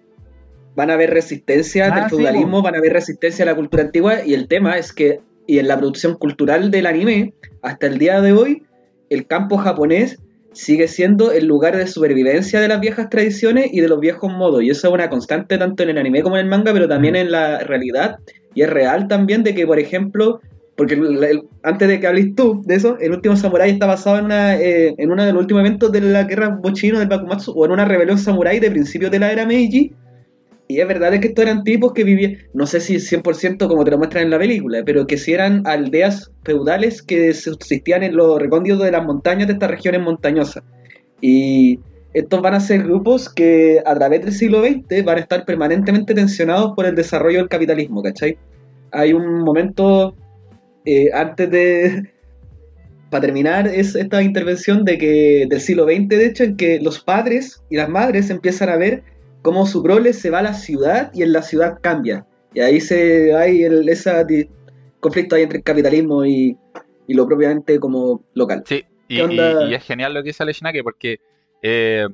van 0.76 0.92
a 0.92 0.94
haber 0.94 1.10
resistencia 1.10 1.86
del 1.86 2.04
ah, 2.04 2.10
feudalismo, 2.10 2.62
van 2.62 2.76
a 2.76 2.78
haber 2.78 2.94
resistencia 2.94 3.44
a 3.44 3.48
la 3.48 3.56
cultura 3.56 3.84
antigua 3.84 4.24
y 4.24 4.36
el 4.36 4.48
tema 4.48 4.78
es 4.78 4.94
que 4.94 5.22
y 5.48 5.60
en 5.60 5.68
la 5.68 5.78
producción 5.78 6.16
cultural 6.16 6.70
del 6.70 6.86
anime 6.86 7.34
hasta 7.62 7.88
el 7.88 7.98
día 7.98 8.22
de 8.22 8.34
hoy 8.34 8.64
el 9.10 9.26
campo 9.26 9.58
japonés 9.58 10.20
sigue 10.58 10.88
siendo 10.88 11.32
el 11.32 11.46
lugar 11.46 11.78
de 11.78 11.88
supervivencia 11.88 12.60
de 12.60 12.68
las 12.68 12.80
viejas 12.80 13.10
tradiciones 13.10 13.70
y 13.72 13.80
de 13.80 13.88
los 13.88 14.00
viejos 14.00 14.32
modos. 14.34 14.64
Y 14.64 14.70
eso 14.70 14.88
es 14.88 14.94
una 14.94 15.10
constante 15.10 15.58
tanto 15.58 15.84
en 15.84 15.90
el 15.90 15.98
anime 15.98 16.24
como 16.24 16.38
en 16.38 16.46
el 16.46 16.50
manga, 16.50 16.74
pero 16.74 16.88
también 16.88 17.14
mm. 17.14 17.18
en 17.18 17.32
la 17.32 17.60
realidad. 17.60 18.18
Y 18.56 18.64
es 18.64 18.70
real 18.70 19.08
también 19.08 19.44
de 19.44 19.54
que, 19.54 19.68
por 19.68 19.80
ejemplo, 19.80 20.42
porque 20.76 21.00
antes 21.64 21.88
de 21.88 22.00
que 22.00 22.08
hables 22.08 22.36
tú 22.36 22.62
de 22.66 22.76
eso, 22.76 22.98
el 23.00 23.12
último 23.12 23.36
Samurai 23.36 23.70
está 23.70 23.86
basado 23.86 24.18
en, 24.18 24.26
una, 24.26 24.56
eh, 24.56 24.96
en 24.98 25.12
uno 25.12 25.24
de 25.24 25.32
los 25.32 25.42
últimos 25.42 25.62
eventos 25.62 25.92
de 25.92 26.02
la 26.02 26.24
guerra 26.24 26.50
bochino 26.50 27.00
del 27.00 27.08
Bakumatsu, 27.08 27.52
o 27.52 27.66
en 27.66 27.72
una 27.72 27.86
rebelión 27.86 28.18
Samurai 28.18 28.60
de 28.60 28.72
principios 28.72 29.12
de 29.12 29.20
la 29.20 29.32
era 29.32 29.46
Meiji. 29.46 29.94
Y 30.68 30.82
es 30.82 30.88
verdad 30.88 31.18
que 31.20 31.30
estos 31.30 31.46
eran 31.46 31.64
tipos 31.64 31.94
que 31.94 32.04
vivían, 32.04 32.38
no 32.54 32.68
sé 32.68 32.82
si 32.82 32.96
100% 32.96 33.68
como 33.68 33.86
te 33.86 33.92
lo 33.92 33.98
muestran 33.98 34.26
en 34.26 34.32
la 34.32 34.38
película, 34.38 34.84
pero 34.86 35.08
que 35.08 35.18
si 35.18 35.34
eran 35.34 35.66
aldeas 35.66 36.32
feudales 36.44 37.02
que 37.02 37.34
subsistían 37.34 38.04
en 38.04 38.18
los 38.18 38.38
recónditos 38.38 38.84
de 38.84 38.92
las 38.92 39.06
montañas 39.06 39.48
de 39.48 39.54
estas 39.54 39.72
regiones 39.72 40.02
montañosas. 40.02 40.64
Y 41.22 41.80
estos 42.14 42.42
van 42.42 42.54
a 42.54 42.60
ser 42.60 42.84
grupos 42.84 43.30
que 43.30 43.82
a 43.86 43.96
través 43.96 44.26
del 44.26 44.34
siglo 44.34 44.62
XX 44.62 45.06
van 45.06 45.18
a 45.18 45.22
estar 45.22 45.46
permanentemente 45.46 46.14
tensionados 46.14 46.74
por 46.76 46.86
el 46.86 46.96
desarrollo 46.96 47.40
del 47.40 47.50
capitalismo, 47.50 48.04
¿cachai? 48.04 48.38
Hay 48.92 49.14
un 49.14 49.44
momento 49.44 50.16
eh, 50.84 51.10
antes 51.14 51.50
de, 51.50 52.12
para 53.10 53.22
terminar, 53.22 53.68
es 53.68 53.96
esta 53.96 54.22
intervención 54.22 54.84
de 54.84 54.98
que 54.98 55.46
del 55.50 55.62
siglo 55.62 55.86
XX, 55.86 56.10
de 56.10 56.26
hecho, 56.26 56.44
en 56.44 56.58
que 56.58 56.80
los 56.82 57.00
padres 57.00 57.64
y 57.70 57.78
las 57.78 57.88
madres 57.88 58.30
empiezan 58.30 58.70
a 58.70 58.78
ver 58.78 59.04
cómo 59.42 59.66
su 59.66 59.82
prole 59.84 60.14
se 60.14 60.30
va 60.30 60.40
a 60.40 60.44
la 60.44 60.54
ciudad 60.54 61.12
y 61.14 61.24
en 61.24 61.32
la 61.34 61.42
ciudad 61.42 61.80
cambia. 61.82 62.26
Y 62.54 62.60
ahí 62.62 62.80
se 62.82 63.36
hay 63.36 63.64
el, 63.64 63.88
ese 63.90 64.50
conflicto 65.00 65.36
ahí 65.36 65.44
entre 65.44 65.60
el 65.60 65.64
capitalismo 65.64 66.26
y, 66.26 66.58
y 67.08 67.14
lo 67.14 67.26
propiamente 67.28 67.80
como 67.80 68.24
local. 68.34 68.64
Sí, 68.66 68.84
y, 69.08 69.22
y- 69.22 69.40
y 69.70 69.74
es 69.74 69.84
genial 69.84 70.14
lo 70.14 70.22
que 70.22 70.28
dice 70.30 70.44
Shinake 70.46 70.84
porque 70.84 71.20
eh, 71.62 72.08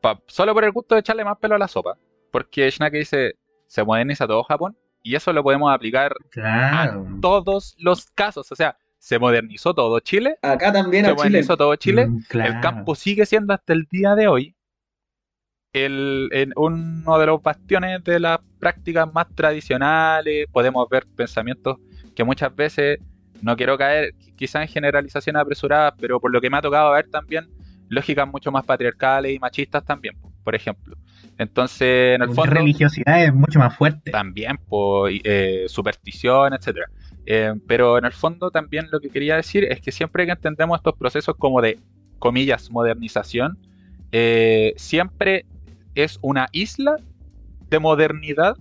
pa- 0.00 0.20
solo 0.26 0.54
por 0.54 0.64
el 0.64 0.72
gusto 0.72 0.94
de 0.94 1.00
echarle 1.00 1.24
más 1.24 1.38
pelo 1.38 1.54
a 1.54 1.58
la 1.58 1.68
sopa, 1.68 1.96
porque 2.30 2.68
Shinake 2.70 2.98
dice, 2.98 3.34
se 3.66 3.84
moderniza 3.84 4.26
todo 4.26 4.42
Japón 4.42 4.76
y 5.02 5.14
eso 5.14 5.32
lo 5.32 5.42
podemos 5.42 5.72
aplicar 5.72 6.14
Claro. 6.30 7.06
a 7.16 7.20
todos 7.20 7.74
los 7.78 8.06
casos, 8.10 8.50
o 8.50 8.56
sea, 8.56 8.76
se 8.98 9.18
modernizó 9.18 9.74
todo 9.74 9.98
Chile, 10.00 10.36
Acá 10.42 10.72
también 10.72 11.04
se 11.04 11.10
a 11.10 11.14
Chile. 11.14 11.28
modernizó 11.30 11.56
todo 11.56 11.74
Chile, 11.76 12.06
Mm, 12.06 12.18
claro. 12.28 12.52
el 12.54 12.60
campo 12.60 12.94
sigue 12.94 13.26
siendo 13.26 13.52
hasta 13.52 13.72
el 13.72 13.84
día 13.90 14.14
de 14.14 14.28
hoy 14.28 14.54
el, 15.72 16.28
en 16.32 16.52
uno 16.56 17.18
de 17.18 17.26
los 17.26 17.42
bastiones 17.42 18.04
de 18.04 18.20
las 18.20 18.40
prácticas 18.58 19.12
más 19.12 19.26
tradicionales. 19.34 20.46
Podemos 20.52 20.88
ver 20.88 21.06
pensamientos 21.16 21.78
que 22.14 22.24
muchas 22.24 22.54
veces, 22.54 22.98
no 23.40 23.56
quiero 23.56 23.78
caer 23.78 24.14
quizás 24.36 24.62
en 24.62 24.68
generalizaciones 24.68 25.40
apresuradas, 25.40 25.94
pero 25.98 26.20
por 26.20 26.32
lo 26.32 26.40
que 26.40 26.50
me 26.50 26.58
ha 26.58 26.62
tocado 26.62 26.92
ver 26.92 27.08
también, 27.08 27.48
lógicas 27.88 28.28
mucho 28.28 28.52
más 28.52 28.64
patriarcales 28.64 29.34
y 29.34 29.38
machistas 29.38 29.84
también, 29.84 30.16
por 30.44 30.54
ejemplo. 30.54 30.96
Entonces, 31.38 32.16
en 32.16 32.22
el 32.22 32.28
fondo 32.28 32.54
religiosidad 32.54 33.24
es 33.24 33.34
mucho 33.34 33.58
más 33.58 33.76
fuerte. 33.76 34.10
también 34.10 34.58
por 34.68 35.10
eh, 35.12 35.64
superstición, 35.68 36.52
etcétera. 36.52 36.86
Eh, 37.24 37.54
pero 37.66 37.98
en 37.98 38.04
el 38.04 38.12
fondo 38.12 38.50
también 38.50 38.88
lo 38.90 39.00
que 39.00 39.08
quería 39.08 39.36
decir 39.36 39.64
es 39.64 39.80
que 39.80 39.92
siempre 39.92 40.26
que 40.26 40.32
entendemos 40.32 40.78
estos 40.78 40.94
procesos 40.96 41.36
como 41.36 41.62
de 41.62 41.78
comillas 42.18 42.70
modernización, 42.70 43.58
eh, 44.10 44.74
siempre 44.76 45.46
es 45.94 46.18
una 46.22 46.48
isla 46.52 46.96
de 47.70 47.78
modernidad 47.78 48.56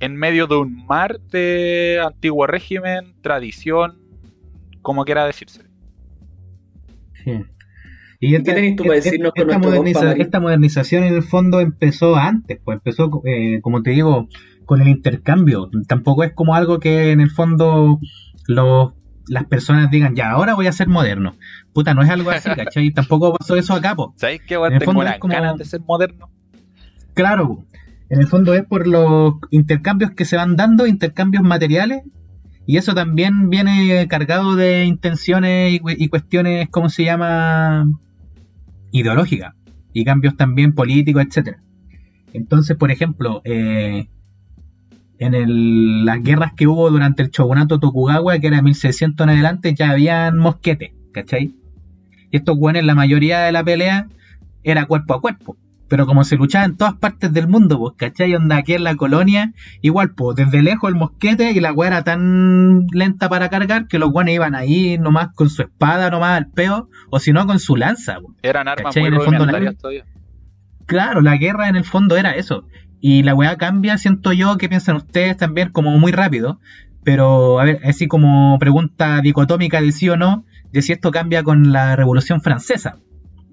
en 0.00 0.16
medio 0.16 0.46
de 0.46 0.56
un 0.56 0.84
mar 0.86 1.20
de 1.32 2.00
antiguo 2.04 2.46
régimen, 2.46 3.14
tradición, 3.22 3.98
como 4.82 5.04
quiera 5.04 5.24
decirse. 5.26 5.62
Sí. 7.24 7.32
Y 8.20 8.28
¿Y 8.36 8.42
qué 8.42 8.52
tenés 8.54 8.76
tú 8.76 8.84
para 8.84 8.94
decirnos 8.96 9.32
con 9.32 9.42
esta, 9.50 9.58
nuestro 9.58 9.82
moderniza- 9.82 10.16
esta 10.20 10.40
modernización 10.40 11.04
en 11.04 11.14
el 11.14 11.22
fondo 11.22 11.60
empezó 11.60 12.16
antes, 12.16 12.58
pues 12.64 12.76
empezó, 12.76 13.22
eh, 13.24 13.60
como 13.62 13.82
te 13.82 13.90
digo, 13.90 14.28
con 14.66 14.80
el 14.80 14.88
intercambio. 14.88 15.68
Tampoco 15.88 16.24
es 16.24 16.32
como 16.32 16.54
algo 16.54 16.78
que 16.80 17.10
en 17.12 17.20
el 17.20 17.30
fondo 17.30 17.98
los, 18.46 18.92
las 19.28 19.44
personas 19.46 19.90
digan, 19.90 20.14
ya, 20.14 20.30
ahora 20.30 20.54
voy 20.54 20.66
a 20.66 20.72
ser 20.72 20.88
moderno. 20.88 21.34
Puta, 21.72 21.92
no 21.94 22.02
es 22.02 22.08
algo 22.10 22.30
así, 22.30 22.48
¿cachai? 22.56 22.90
Tampoco 22.92 23.34
pasó 23.34 23.56
eso 23.56 23.74
acá, 23.74 23.94
po. 23.94 24.14
¿Sabéis 24.16 24.42
qué? 24.46 24.54
el 24.54 24.78
Tengo 24.78 25.02
es 25.02 25.18
como- 25.18 25.32
ganas 25.34 25.56
de 25.58 25.64
ser 25.64 25.80
moderno. 25.80 26.30
Claro, 27.14 27.64
en 28.10 28.20
el 28.20 28.26
fondo 28.26 28.54
es 28.54 28.64
por 28.64 28.86
los 28.86 29.34
intercambios 29.50 30.10
que 30.12 30.24
se 30.24 30.36
van 30.36 30.56
dando, 30.56 30.86
intercambios 30.86 31.42
materiales, 31.44 32.02
y 32.66 32.76
eso 32.78 32.94
también 32.94 33.50
viene 33.50 34.06
cargado 34.08 34.56
de 34.56 34.84
intenciones 34.84 35.72
y, 35.74 35.78
cu- 35.80 35.90
y 35.90 36.08
cuestiones, 36.08 36.68
¿cómo 36.70 36.88
se 36.88 37.04
llama? 37.04 37.84
Ideológicas, 38.90 39.54
y 39.92 40.04
cambios 40.04 40.36
también 40.36 40.72
políticos, 40.74 41.24
etcétera. 41.26 41.58
Entonces, 42.32 42.76
por 42.76 42.90
ejemplo, 42.90 43.42
eh, 43.44 44.08
en 45.18 45.34
el- 45.34 46.04
las 46.04 46.22
guerras 46.22 46.52
que 46.56 46.66
hubo 46.66 46.90
durante 46.90 47.22
el 47.22 47.30
shogunato 47.30 47.78
Tokugawa, 47.78 48.38
que 48.38 48.46
era 48.48 48.60
1600 48.62 49.24
en 49.24 49.30
adelante, 49.30 49.74
ya 49.74 49.90
habían 49.90 50.38
mosquetes, 50.38 50.92
¿cachai? 51.12 51.54
Y 52.30 52.36
estos 52.36 52.56
güeyes, 52.58 52.84
la 52.84 52.96
mayoría 52.96 53.40
de 53.42 53.52
la 53.52 53.62
pelea 53.62 54.08
era 54.64 54.86
cuerpo 54.86 55.14
a 55.14 55.20
cuerpo. 55.20 55.56
Pero 55.94 56.06
como 56.06 56.24
se 56.24 56.34
luchaba 56.34 56.64
en 56.64 56.76
todas 56.76 56.94
partes 56.94 57.32
del 57.32 57.46
mundo, 57.46 57.78
pues, 57.78 57.94
¿cachai? 57.96 58.34
Onda 58.34 58.56
aquí 58.56 58.72
en 58.72 58.82
la 58.82 58.96
colonia, 58.96 59.52
igual, 59.80 60.10
pues, 60.16 60.34
desde 60.34 60.60
lejos 60.60 60.90
el 60.90 60.96
mosquete 60.96 61.52
y 61.52 61.60
la 61.60 61.72
weá 61.72 61.86
era 61.86 62.02
tan 62.02 62.88
lenta 62.90 63.28
para 63.28 63.48
cargar 63.48 63.86
que 63.86 64.00
los 64.00 64.10
guanes 64.10 64.34
iban 64.34 64.56
ahí 64.56 64.98
nomás 64.98 65.28
con 65.36 65.48
su 65.48 65.62
espada, 65.62 66.10
nomás 66.10 66.36
al 66.36 66.50
peo, 66.50 66.88
o 67.10 67.20
si 67.20 67.32
no 67.32 67.46
con 67.46 67.60
su 67.60 67.76
lanza, 67.76 68.18
pues. 68.20 68.36
Eran 68.42 68.66
armas 68.66 68.96
muy 68.96 69.06
En 69.06 69.14
el 69.14 69.20
fondo, 69.20 69.46
la-. 69.46 69.74
Claro, 70.86 71.20
la 71.20 71.36
guerra 71.36 71.68
en 71.68 71.76
el 71.76 71.84
fondo 71.84 72.16
era 72.16 72.32
eso. 72.32 72.66
Y 73.00 73.22
la 73.22 73.36
weá 73.36 73.56
cambia, 73.56 73.96
siento 73.96 74.32
yo, 74.32 74.58
que 74.58 74.68
piensan 74.68 74.96
ustedes 74.96 75.36
también, 75.36 75.68
como 75.68 75.96
muy 75.96 76.10
rápido. 76.10 76.58
Pero, 77.04 77.60
a 77.60 77.64
ver, 77.66 77.78
así 77.84 78.08
como 78.08 78.58
pregunta 78.58 79.20
dicotómica 79.20 79.80
de 79.80 79.92
sí 79.92 80.08
o 80.08 80.16
no, 80.16 80.44
de 80.72 80.82
si 80.82 80.92
esto 80.92 81.12
cambia 81.12 81.44
con 81.44 81.70
la 81.70 81.94
Revolución 81.94 82.40
Francesa. 82.40 82.96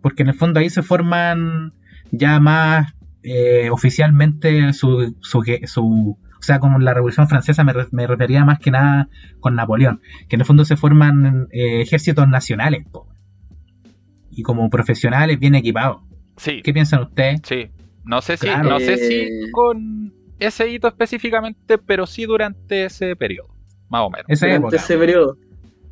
Porque 0.02 0.24
en 0.24 0.30
el 0.30 0.34
fondo 0.34 0.60
ahí 0.60 0.72
se 0.72 0.82
forman 0.82 1.74
ya 2.12 2.40
más 2.40 2.94
eh, 3.24 3.70
oficialmente 3.72 4.74
su, 4.74 5.16
su, 5.22 5.44
su- 5.66 6.18
O 6.40 6.44
sea, 6.44 6.60
con 6.60 6.84
la 6.84 6.94
Revolución 6.94 7.28
Francesa 7.28 7.64
me, 7.64 7.74
me 7.92 8.08
refería 8.08 8.44
más 8.46 8.60
que 8.60 8.72
nada 8.72 9.10
con 9.40 9.56
Napoleón. 9.56 10.02
Que 10.28 10.36
en 10.38 10.42
el 10.42 10.46
fondo 10.46 10.66
se 10.66 10.76
forman 10.76 11.48
eh, 11.52 11.82
ejércitos 11.82 12.28
nacionales. 12.28 12.86
po. 12.92 13.08
Y 14.32 14.44
como 14.44 14.70
profesionales 14.70 15.40
bien 15.40 15.56
equipados. 15.56 16.02
Sí, 16.38 16.62
¿Qué 16.64 16.74
piensan 16.74 17.04
ustedes? 17.04 17.42
Sí, 17.44 17.70
no 18.06 18.22
sé 18.22 18.38
si, 18.38 18.48
Claro. 18.48 18.70
no 18.70 18.80
sé 18.80 18.94
Eh. 18.94 18.98
si 18.98 19.52
con 19.52 20.14
ese 20.40 20.70
hito 20.72 20.88
específicamente, 20.88 21.78
pero 21.78 22.08
sí 22.08 22.26
durante 22.26 22.86
ese 22.86 23.16
periodo, 23.16 23.54
más 23.90 24.02
o 24.02 24.10
menos. 24.10 24.26
Esa 24.28 24.48
durante 24.48 24.68
época. 24.68 24.76
ese 24.78 24.98
periodo. 24.98 25.38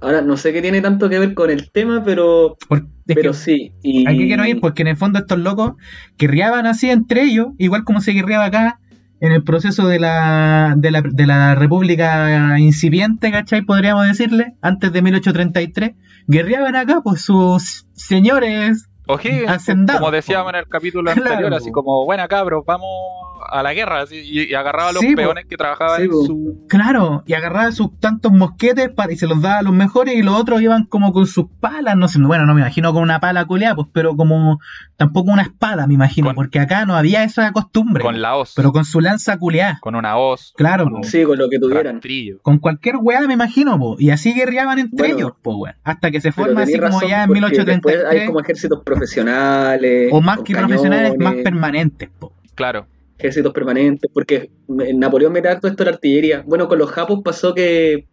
Ahora, 0.02 0.22
no 0.22 0.38
sé 0.38 0.54
qué 0.54 0.62
tiene 0.62 0.82
tanto 0.82 1.10
que 1.10 1.20
ver 1.20 1.34
con 1.34 1.50
el 1.50 1.72
tema, 1.72 2.04
pero, 2.04 2.58
pero 3.06 3.34
sí. 3.34 3.74
Y... 3.84 4.08
¿A 4.08 4.12
qué 4.12 4.28
quiero 4.28 4.46
ir? 4.46 4.60
Porque 4.62 4.82
en 4.82 4.88
el 4.88 4.98
fondo 4.98 5.20
estos 5.20 5.40
locos 5.40 5.74
guerreaban 6.18 6.66
así 6.66 6.90
entre 6.90 7.24
ellos, 7.24 7.48
igual 7.58 7.84
como 7.84 8.00
se 8.00 8.14
guerreaba 8.14 8.46
acá 8.46 8.80
en 9.22 9.34
el 9.34 9.44
proceso 9.44 9.88
de 9.88 10.00
la, 10.00 10.76
de 10.78 10.92
la, 10.92 11.02
de 11.02 11.28
la 11.28 11.56
República 11.56 12.58
incipiente, 12.60 13.32
¿cachai? 13.32 13.64
Podríamos 13.64 14.08
decirle, 14.08 14.56
antes 14.62 14.94
de 14.94 15.02
1833. 15.02 15.92
Guerreaban 16.28 16.76
acá, 16.76 17.02
pues 17.04 17.22
sus 17.22 17.88
señores 17.94 18.89
O'Higgins, 19.14 19.66
como 19.98 20.12
decíamos 20.12 20.54
en 20.54 20.60
el 20.60 20.68
capítulo 20.68 21.12
Claro, 21.12 21.30
anterior, 21.30 21.54
así 21.54 21.72
como, 21.72 22.06
buena 22.06 22.28
cabros, 22.28 22.64
vamos 22.66 22.88
a 23.52 23.64
la 23.64 23.74
guerra, 23.74 24.02
así, 24.02 24.18
y, 24.18 24.52
y 24.52 24.54
agarraba 24.54 24.90
a 24.90 24.92
los 24.94 25.02
Sí, 25.02 25.12
po. 25.12 25.16
peones 25.16 25.46
que 25.48 25.58
trabajaban 25.58 25.98
Sí, 25.98 26.04
en 26.06 26.12
su... 26.12 26.66
Claro, 26.70 27.24
y 27.26 27.34
agarraba 27.34 27.72
sus 27.72 27.98
tantos 28.00 28.32
mosquetes 28.32 28.90
para, 28.90 29.12
y 29.12 29.16
se 29.16 29.26
los 29.28 29.42
daba 29.42 29.60
a 29.60 29.62
los 29.64 29.74
mejores 29.74 30.14
y 30.16 30.22
los 30.22 30.36
otros 30.36 30.62
iban 30.62 30.86
como 30.86 31.12
con 31.14 31.26
sus 31.26 31.46
palas, 31.60 31.96
no 31.96 32.08
sé, 32.08 32.20
bueno, 32.22 32.46
no 32.46 32.54
me 32.54 32.62
imagino 32.62 32.94
con 32.94 33.02
una 33.02 33.20
pala 33.20 33.46
culeada, 33.46 33.76
pues, 33.76 33.88
pero 33.92 34.16
como 34.16 34.60
tampoco 34.98 35.32
una 35.32 35.42
espada, 35.42 35.88
me 35.88 35.94
imagino, 35.96 36.28
Con- 36.28 36.36
porque 36.36 36.60
acá 36.60 36.86
no 36.86 36.96
había 36.96 37.24
esa 37.24 37.52
costumbre, 37.52 38.04
con 38.04 38.22
la 38.22 38.36
hoz, 38.36 38.54
pero 38.56 38.72
con 38.72 38.86
su 38.86 39.00
lanza 39.02 39.38
culeada, 39.40 39.80
con 39.82 39.96
una 39.96 40.18
hoz, 40.18 40.54
claro, 40.56 40.84
con 40.84 40.96
un 40.98 41.04
Sí, 41.04 41.24
con 41.24 41.38
lo 41.40 41.50
que 41.50 41.58
tuvieran. 41.60 41.96
rastrillo. 41.96 42.40
con 42.44 42.60
cualquier 42.60 42.98
weá, 42.98 43.22
me 43.22 43.34
imagino, 43.34 43.80
po, 43.80 43.96
y 43.98 44.12
así 44.12 44.34
guerreaban 44.34 44.78
entre 44.78 44.98
Bueno, 45.08 45.16
ellos, 45.18 45.32
po, 45.42 45.56
weón, 45.56 45.76
hasta 45.84 46.12
que 46.12 46.22
se 46.22 46.32
forma 46.32 46.62
así 46.64 46.78
como 46.78 47.02
ya 47.02 47.24
en 47.24 47.30
porque 47.30 47.42
después 47.64 47.96
1833, 47.96 48.06
hay 48.22 48.26
como 48.28 48.42
ejércitos 48.42 48.84
profesionales. 49.00 50.10
o 50.12 50.22
más 50.22 50.40
que 50.42 50.54
profesionales, 50.54 51.14
más 51.18 51.36
permanentes, 51.44 52.10
po. 52.20 52.34
Claro, 52.56 52.88
ejércitos 53.20 53.54
permanentes, 53.54 54.10
porque 54.14 54.50
Napoleón 54.68 55.34
mete 55.34 55.50
harto 55.50 55.68
esto 55.68 55.84
de 55.84 55.92
la 55.92 55.96
artillería. 55.96 56.44
Bueno, 56.48 56.68
con 56.68 56.80
los 56.80 56.90
japos 56.90 57.20
pasó 57.24 57.54
que, 57.54 58.08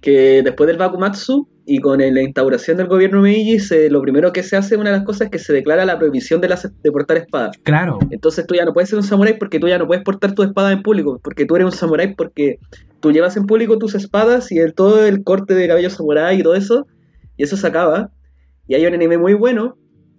que 0.00 0.42
después 0.42 0.66
del 0.66 0.76
Bakumatsu 0.76 1.48
y 1.64 1.78
con 1.78 1.98
la 1.98 2.22
instauración 2.22 2.76
del 2.76 2.86
gobierno 2.86 3.22
Meiji, 3.22 3.58
se, 3.58 3.90
lo 3.90 4.02
primero 4.02 4.32
que 4.32 4.42
se 4.42 4.56
hace, 4.56 4.76
una 4.76 4.90
de 4.90 4.98
las 4.98 5.06
cosas 5.06 5.22
es 5.22 5.30
que 5.30 5.38
se 5.38 5.54
declara 5.54 5.86
la 5.86 5.98
prohibición 5.98 6.40
de, 6.42 6.50
las, 6.50 6.70
de 6.82 6.92
portar 6.92 7.16
espadas. 7.16 7.56
Claro, 7.62 7.98
Entonces 8.10 8.46
tú 8.46 8.54
ya 8.54 8.64
no 8.64 8.74
puedes 8.74 8.90
ser 8.90 8.98
un 8.98 9.04
samurái 9.04 9.38
porque 9.38 9.58
tú 9.58 9.68
ya 9.68 9.78
no 9.78 9.86
puedes 9.86 10.04
portar 10.04 10.34
tu 10.34 10.42
espada 10.42 10.70
en 10.70 10.82
público, 10.82 11.18
porque 11.24 11.46
tú 11.46 11.56
eres 11.56 11.64
un 11.64 11.72
samurái 11.72 12.14
porque 12.14 12.58
tú 13.00 13.12
llevas 13.12 13.36
en 13.36 13.46
público 13.46 13.78
tus 13.78 13.94
espadas 13.94 14.52
y 14.52 14.58
el, 14.58 14.74
todo 14.74 15.04
el 15.04 15.24
corte 15.24 15.54
de 15.54 15.66
cabello 15.66 15.90
samurái 15.90 16.40
y 16.40 16.42
todo 16.42 16.54
eso, 16.54 16.86
y 17.38 17.44
eso 17.44 17.56
se 17.56 17.66
acaba. 17.66 18.10
Y 18.68 18.74
hay 18.74 18.84
un 18.84 18.94
anime 18.94 19.16
muy 19.16 19.34
bueno 19.34 19.76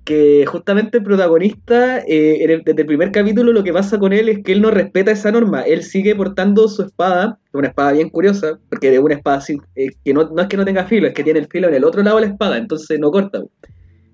que 0.08 0.46
justamente 0.46 1.00
el 1.00 1.04
protagonista, 1.04 2.00
eh, 2.00 2.38
en 2.42 2.50
el- 2.50 2.64
desde 2.64 2.80
el 2.84 2.88
primer 2.88 3.12
capítulo, 3.12 3.52
lo 3.52 3.62
que 3.62 3.74
pasa 3.74 4.00
con 4.00 4.14
él 4.14 4.30
es 4.30 4.40
que 4.42 4.54
él 4.54 4.62
no 4.62 4.72
respeta 4.72 5.12
esa 5.12 5.34
norma. 5.34 5.64
Él 5.64 5.84
sigue 5.84 6.16
portando 6.16 6.70
su 6.70 6.84
espada, 6.84 7.40
una 7.52 7.68
espada 7.68 7.92
bien 7.92 8.08
curiosa, 8.10 8.58
porque 8.70 8.94
es 8.94 9.00
una 9.00 9.16
espada 9.16 9.42
sin- 9.42 9.62
eh, 9.76 9.90
que 10.06 10.14
no, 10.14 10.30
no 10.34 10.42
es 10.42 10.48
que 10.48 10.56
no 10.56 10.64
tenga 10.64 10.86
filo, 10.86 11.08
es 11.08 11.14
que 11.14 11.26
tiene 11.26 11.40
el 11.40 11.48
filo 11.48 11.68
en 11.68 11.74
el 11.74 11.84
otro 11.84 12.04
lado 12.04 12.22
de 12.22 12.26
la 12.28 12.32
espada, 12.32 12.58
entonces 12.58 12.98
no 13.02 13.12
corta. 13.12 13.42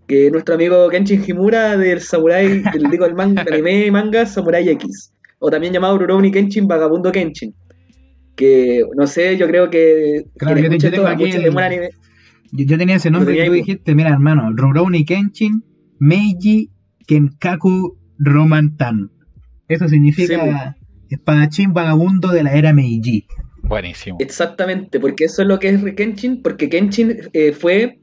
Que 0.08 0.32
nuestro 0.32 0.56
amigo 0.56 0.90
Kenshin 0.90 1.24
Himura 1.28 1.78
del 1.78 2.02
Samurai, 2.02 2.48
del, 2.74 2.90
digo, 2.90 3.06
el 3.06 3.14
manga, 3.14 3.44
el 3.44 3.54
anime 3.54 3.92
manga 3.92 4.26
Samurai 4.26 4.68
X, 4.70 5.14
o 5.38 5.52
también 5.52 5.74
llamado 5.74 5.96
Rurouni 6.00 6.32
Kenshin 6.32 6.68
Vagabundo 6.68 7.12
Kenshin. 7.12 7.54
Que 8.36 8.84
no 8.98 9.06
sé, 9.06 9.38
yo 9.38 9.46
creo 9.48 9.70
que 9.70 10.24
Claro, 10.38 10.58
yo 10.60 10.70
te- 10.72 10.80
yo 10.80 10.90
tengo 10.90 11.04
esto, 11.04 11.08
aquí 11.08 11.24
escuche 11.26 11.38
el- 11.38 11.44
de 11.44 11.50
buen 11.52 11.66
anime. 11.66 11.90
yo, 12.52 12.66
yo 12.66 12.78
tenía 12.80 12.96
ese 12.96 13.12
nombre 13.12 13.36
que 13.36 13.46
tú 13.46 13.52
dijiste, 13.52 13.94
mira 13.94 14.10
hermano, 14.10 14.52
Rurouni 14.56 15.06
Kenshin 15.06 15.64
Meiji 16.00 16.70
Kenkaku 17.08 17.98
Romantan. 18.18 19.12
Eso 19.68 19.88
significa 19.88 20.76
espadachín 21.10 21.74
vagabundo 21.74 22.30
de 22.30 22.44
la 22.44 22.54
era 22.54 22.74
Meiji. 22.74 23.28
buenísimo. 23.64 24.18
Exactamente, 24.20 25.00
porque 25.00 25.26
eso 25.26 25.42
es 25.42 25.48
lo 25.48 25.60
que 25.60 25.70
es 25.70 25.84
Kenshin, 25.96 26.42
porque 26.42 26.70
Kenshin 26.70 27.30
eh, 27.34 27.54
fue 27.54 28.00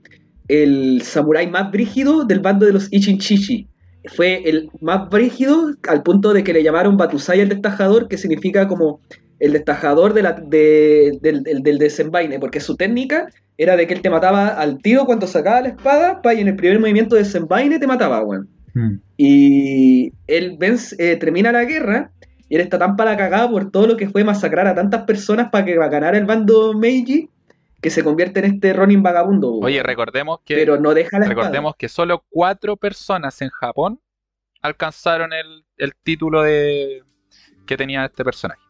el 0.49 1.03
samurái 1.03 1.49
más 1.51 1.71
brígido 1.71 2.25
del 2.25 2.41
bando 2.41 2.67
de 2.67 2.73
los 2.73 2.89
Ichinchichi. 2.93 3.69
Fue 4.17 4.43
el 4.49 4.71
más 4.81 5.11
brígido 5.11 5.75
al 5.89 6.03
punto 6.03 6.33
de 6.33 6.43
que 6.43 6.53
le 6.53 6.63
llamaron 6.63 6.97
Batusai 6.97 7.41
el 7.41 7.51
destajador, 7.51 8.09
que 8.09 8.17
significa 8.17 8.67
como 8.67 9.01
el 9.41 9.53
destajador 9.53 10.13
de 10.15 10.23
la- 10.23 10.33
de- 10.33 11.19
del, 11.21 11.43
del- 11.43 11.63
del 11.63 11.79
desenvaine, 11.79 12.39
porque 12.39 12.61
su 12.61 12.77
técnica 12.77 13.29
era 13.59 13.77
de 13.77 13.87
que 13.87 13.95
él 13.95 14.03
te 14.03 14.11
mataba 14.11 14.49
al 14.49 14.79
tiro 14.81 15.05
cuando 15.07 15.27
sacaba 15.27 15.63
la 15.63 15.69
espada, 15.69 16.23
pa, 16.23 16.33
y 16.35 16.41
en 16.41 16.49
el 16.49 16.57
primer 16.57 16.79
movimiento 16.79 17.17
de 17.17 17.23
desenvaine 17.25 17.79
te 17.79 17.87
mataba, 17.87 18.23
weón. 18.23 18.49
Mm. 18.75 18.97
Y 19.17 20.13
él 20.27 20.57
vence- 20.59 20.95
eh, 20.99 21.17
termina 21.17 21.51
la 21.53 21.65
guerra 21.65 22.13
y 22.49 22.55
él 22.57 22.61
está 22.61 22.79
tan 22.79 22.97
para 22.97 23.13
la 23.13 23.17
cagada 23.17 23.51
por 23.51 23.71
todo 23.71 23.87
lo 23.87 23.97
que 23.97 24.09
fue 24.09 24.25
masacrar 24.25 24.67
a 24.67 24.75
tantas 24.75 25.03
personas 25.05 25.51
para 25.51 25.65
que 25.65 25.75
ganara 25.75 26.17
el 26.17 26.25
bando 26.27 26.73
Meiji 26.75 27.29
que 27.81 27.91
se 27.91 28.05
convierte 28.05 28.41
en 28.41 28.47
este 28.47 28.73
Ronin 28.73 29.03
vagabundo. 29.03 29.53
weón. 29.53 29.65
Oye, 29.65 29.83
recordemos 29.83 30.41
que, 30.45 30.55
pero 30.57 30.79
no 30.79 30.93
deja 30.95 31.19
la 31.19 31.25
espada. 31.25 31.43
recordemos 31.47 31.75
que 31.77 31.89
solo 31.89 32.25
cuatro 32.29 32.77
personas 32.77 33.41
en 33.43 33.49
Japón 33.49 34.01
alcanzaron 34.63 35.33
el, 35.33 35.65
el 35.79 35.95
título 36.03 36.43
de 36.43 37.03
que 37.67 37.77
tenía 37.77 38.05
este 38.05 38.25
personaje. 38.25 38.61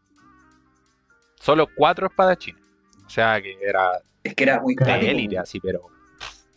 Solo 1.41 1.67
cuatro 1.75 2.07
espadachines. 2.07 2.61
O 3.07 3.11
sea 3.11 3.41
que 3.43 3.57
era 3.67 3.91
Es 4.23 4.35
que 4.35 4.45
era 4.45 4.61
muy 4.61 4.77
cuático, 4.77 5.11
élite, 5.11 5.39
así, 5.39 5.59
pero 5.61 5.81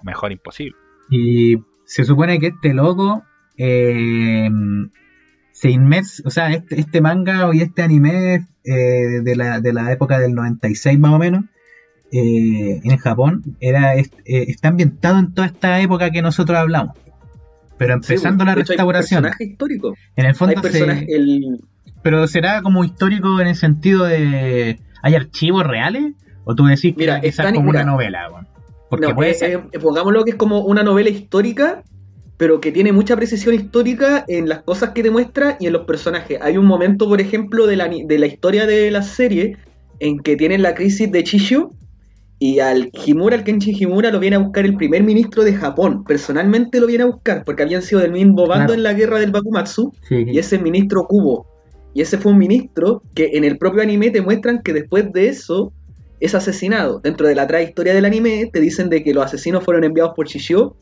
mejor 0.04 0.32
imposible. 0.32 0.76
Y 1.10 1.56
se 1.86 2.04
supone 2.04 2.40
que 2.40 2.48
este 2.48 2.74
loco 2.74 3.24
eh, 3.58 4.50
se 5.52 5.70
inmersa, 5.70 6.24
o 6.26 6.30
sea, 6.30 6.52
este, 6.52 6.80
este 6.80 7.02
manga 7.02 7.50
y 7.54 7.62
este 7.62 7.82
anime 7.82 8.48
eh, 8.66 9.22
de, 9.24 9.36
la, 9.36 9.60
de 9.62 9.74
la 9.74 9.92
época 9.92 10.20
del 10.20 10.34
96 10.34 11.00
más 11.00 11.14
o 11.14 11.18
menos, 11.20 11.46
eh, 12.12 12.82
en 12.84 12.98
Japón, 12.98 13.42
era 13.60 13.96
est- 13.96 14.14
eh, 14.26 14.46
está 14.48 14.68
ambientado 14.68 15.18
en 15.20 15.34
toda 15.34 15.48
esta 15.48 15.80
época 15.82 16.12
que 16.12 16.22
nosotros 16.22 16.58
hablamos. 16.58 16.96
Pero 17.78 17.96
Sí, 18.02 18.14
empezando 18.14 18.46
la 18.46 18.52
hecho, 18.52 18.60
hay 18.60 18.66
restauración, 18.68 19.24
personajes 19.24 19.48
históricos. 19.48 19.98
en 20.16 20.26
el 20.26 20.32
Hay 20.32 20.38
fondo 20.38 20.56
se- 20.56 20.62
personajes. 20.62 21.06
El... 21.10 21.60
pero 22.04 22.28
será 22.28 22.62
como 22.62 22.84
histórico 22.84 23.40
en 23.42 23.48
el 23.48 23.56
sentido 23.56 24.04
de 24.06 24.80
¿hay 25.02 25.16
archivos 25.16 25.66
reales? 25.66 26.14
¿O 26.46 26.54
tú 26.56 26.66
decís 26.66 26.94
que 26.94 27.00
Mira, 27.00 27.18
están- 27.20 27.56
como 27.56 27.68
mira. 27.72 27.82
una 27.84 27.92
novela? 27.94 28.30
weón? 28.30 28.48
Porque 28.90 29.08
No, 29.08 29.16
puede 29.16 29.32
eh, 29.32 29.36
ser. 29.36 29.64
eh, 29.72 29.80
pongámoslo 29.80 30.24
que 30.26 30.32
es 30.32 30.38
como 30.38 30.60
una 30.62 30.84
novela 30.84 31.10
histórica, 31.10 31.82
pero 32.38 32.60
que 32.60 32.72
tiene 32.72 32.92
mucha 32.92 33.16
precisión 33.16 33.56
histórica 33.56 34.26
en 34.28 34.50
las 34.50 34.62
cosas 34.64 34.90
que 34.92 35.02
demuestra 35.04 35.58
y 35.60 35.68
en 35.68 35.74
los 35.74 35.86
personajes. 35.86 36.40
Hay 36.42 36.58
un 36.58 36.66
momento, 36.66 37.08
por 37.08 37.22
ejemplo, 37.22 37.66
de 37.66 37.78
la, 37.78 37.88
de 37.88 38.20
la 38.20 38.26
historia 38.28 38.66
de 38.66 38.92
la 38.92 39.02
serie 39.02 39.58
en 40.00 40.20
que 40.20 40.36
tienen 40.36 40.62
la 40.62 40.76
crisis 40.76 41.12
de 41.12 41.24
Chisho 41.24 41.72
y 42.40 42.60
al 42.60 42.92
Himura, 43.06 43.38
al 43.38 43.44
Kenshin 43.46 43.76
Himura, 43.80 44.12
lo 44.12 44.20
viene 44.20 44.36
a 44.36 44.40
buscar 44.40 44.66
el 44.66 44.76
primer 44.76 45.04
ministro 45.04 45.44
de 45.44 45.54
Japón. 45.54 46.04
Personalmente 46.04 46.82
lo 46.82 46.88
viene 46.88 47.04
a 47.04 47.08
buscar 47.08 47.46
porque 47.46 47.64
habían 47.64 47.82
sido 47.82 48.02
del 48.02 48.12
mismo 48.12 48.46
bando 48.48 48.66
Claro. 48.66 48.74
en 48.74 48.84
la 48.84 48.94
guerra 48.94 49.20
del 49.20 49.32
Bakumatsu 49.32 49.94
Sí. 50.10 50.26
y 50.28 50.38
ese 50.40 50.60
ministro 50.60 51.06
Kubo. 51.08 51.48
Y 51.94 52.02
ese 52.02 52.18
fue 52.18 52.32
un 52.32 52.38
ministro 52.38 53.02
que 53.14 53.32
en 53.34 53.44
el 53.44 53.58
propio 53.58 53.82
anime 53.82 54.10
te 54.10 54.22
muestran 54.22 54.62
que 54.62 54.74
después 54.74 55.12
de 55.14 55.28
eso 55.30 55.72
es 56.20 56.34
asesinado. 56.36 57.00
Dentro 57.00 57.28
de 57.28 57.36
la 57.36 57.48
trayectoria 57.48 57.94
del 57.94 58.06
anime 58.06 58.50
te 58.52 58.60
dicen 58.60 58.90
de 58.90 59.04
que 59.04 59.14
los 59.14 59.26
asesinos 59.26 59.64
fueron 59.64 59.84
enviados 59.84 60.14
por 60.16 60.28
Shishio 60.28 60.76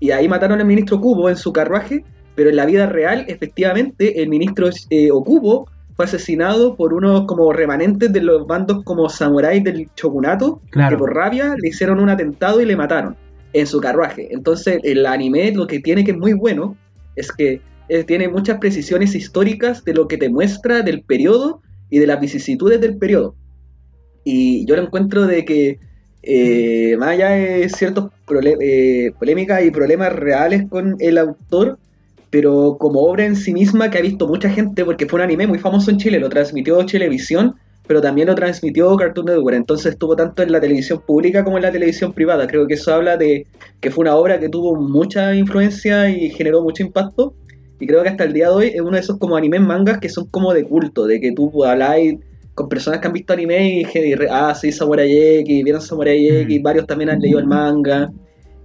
y 0.00 0.10
ahí 0.10 0.28
mataron 0.28 0.60
al 0.60 0.66
ministro 0.66 1.00
Kubo 1.00 1.28
en 1.28 1.36
su 1.36 1.52
carruaje, 1.52 2.04
pero 2.34 2.50
en 2.50 2.56
la 2.56 2.66
vida 2.66 2.86
real, 2.86 3.24
efectivamente, 3.28 4.22
el 4.22 4.28
ministro 4.28 4.68
eh, 4.90 5.10
Okubo 5.10 5.68
fue 5.94 6.06
asesinado 6.06 6.76
por 6.76 6.94
unos 6.94 7.26
como 7.26 7.52
remanentes 7.52 8.12
de 8.12 8.22
los 8.22 8.46
bandos 8.46 8.82
como 8.84 9.08
samuráis 9.08 9.62
del 9.62 9.88
shogunato 9.94 10.60
Claro. 10.70 10.96
que 10.96 10.98
por 10.98 11.14
rabia 11.14 11.54
le 11.58 11.68
hicieron 11.68 12.00
un 12.00 12.08
atentado 12.08 12.60
y 12.60 12.64
le 12.66 12.76
mataron 12.76 13.16
en 13.52 13.66
su 13.66 13.80
carruaje. 13.80 14.28
Entonces, 14.30 14.78
el 14.82 15.04
anime 15.06 15.52
lo 15.52 15.66
que 15.66 15.80
tiene 15.80 16.04
que 16.04 16.12
es 16.12 16.18
muy 16.18 16.32
bueno 16.32 16.76
es 17.16 17.30
que 17.32 17.60
eh, 17.90 18.04
tiene 18.04 18.28
muchas 18.28 18.58
precisiones 18.58 19.16
históricas 19.16 19.84
de 19.84 19.94
lo 19.94 20.06
que 20.06 20.16
te 20.16 20.28
muestra 20.28 20.82
del 20.82 21.02
periodo 21.02 21.60
y 21.90 21.98
de 21.98 22.06
las 22.06 22.20
vicisitudes 22.20 22.80
del 22.80 22.96
periodo. 22.98 23.34
Y 24.22 24.64
yo 24.64 24.76
lo 24.76 24.82
encuentro 24.82 25.26
de 25.26 25.44
que, 25.44 25.80
eh, 26.22 26.96
más 26.98 27.08
allá 27.08 27.30
de 27.30 27.68
ciertas 27.68 28.04
polémicas 29.18 29.64
y 29.64 29.72
problemas 29.72 30.12
reales 30.12 30.68
con 30.70 30.98
el 31.00 31.18
autor, 31.18 31.80
pero 32.30 32.76
como 32.78 33.00
obra 33.00 33.26
en 33.26 33.34
sí 33.34 33.52
misma 33.52 33.90
que 33.90 33.98
ha 33.98 34.02
visto 34.02 34.28
mucha 34.28 34.48
gente, 34.48 34.84
porque 34.84 35.06
fue 35.06 35.18
un 35.18 35.24
anime 35.24 35.48
muy 35.48 35.58
famoso 35.58 35.90
en 35.90 35.98
Chile, 35.98 36.20
lo 36.20 36.28
transmitió 36.28 36.86
Televisión, 36.86 37.56
pero 37.88 38.00
también 38.00 38.28
lo 38.28 38.36
transmitió 38.36 38.94
Cartoon 38.94 39.26
Network, 39.26 39.56
entonces 39.56 39.94
estuvo 39.94 40.14
tanto 40.14 40.44
en 40.44 40.52
la 40.52 40.60
televisión 40.60 41.02
pública 41.04 41.42
como 41.42 41.56
en 41.56 41.64
la 41.64 41.72
televisión 41.72 42.12
privada. 42.12 42.46
Creo 42.46 42.68
que 42.68 42.74
eso 42.74 42.94
habla 42.94 43.16
de 43.16 43.48
que 43.80 43.90
fue 43.90 44.02
una 44.02 44.14
obra 44.14 44.38
que 44.38 44.48
tuvo 44.48 44.76
mucha 44.76 45.34
influencia 45.34 46.08
y 46.08 46.30
generó 46.30 46.62
mucho 46.62 46.84
impacto. 46.84 47.34
Y 47.80 47.86
creo 47.86 48.02
que 48.02 48.10
hasta 48.10 48.24
el 48.24 48.32
día 48.32 48.46
de 48.48 48.52
hoy 48.54 48.66
es 48.68 48.80
uno 48.80 48.92
de 48.92 49.00
esos 49.00 49.18
como 49.18 49.36
animes 49.36 49.60
mangas 49.62 49.98
que 49.98 50.08
son 50.08 50.26
como 50.26 50.52
de 50.52 50.64
culto, 50.64 51.06
de 51.06 51.20
que 51.20 51.32
tú 51.32 51.64
habláis 51.64 52.18
con 52.54 52.68
personas 52.68 53.00
que 53.00 53.06
han 53.06 53.12
visto 53.14 53.32
anime 53.32 53.80
y, 53.80 53.84
que- 53.86 54.06
y 54.06 54.14
re- 54.14 54.28
ah, 54.30 54.54
sí, 54.54 54.70
Samurai 54.70 55.10
X, 55.40 55.64
vieron 55.64 55.80
Samurai 55.80 56.26
X, 56.42 56.60
Mm. 56.60 56.62
varios 56.62 56.86
también 56.86 57.10
han 57.10 57.20
leído 57.20 57.38
el 57.38 57.46
manga. 57.46 58.10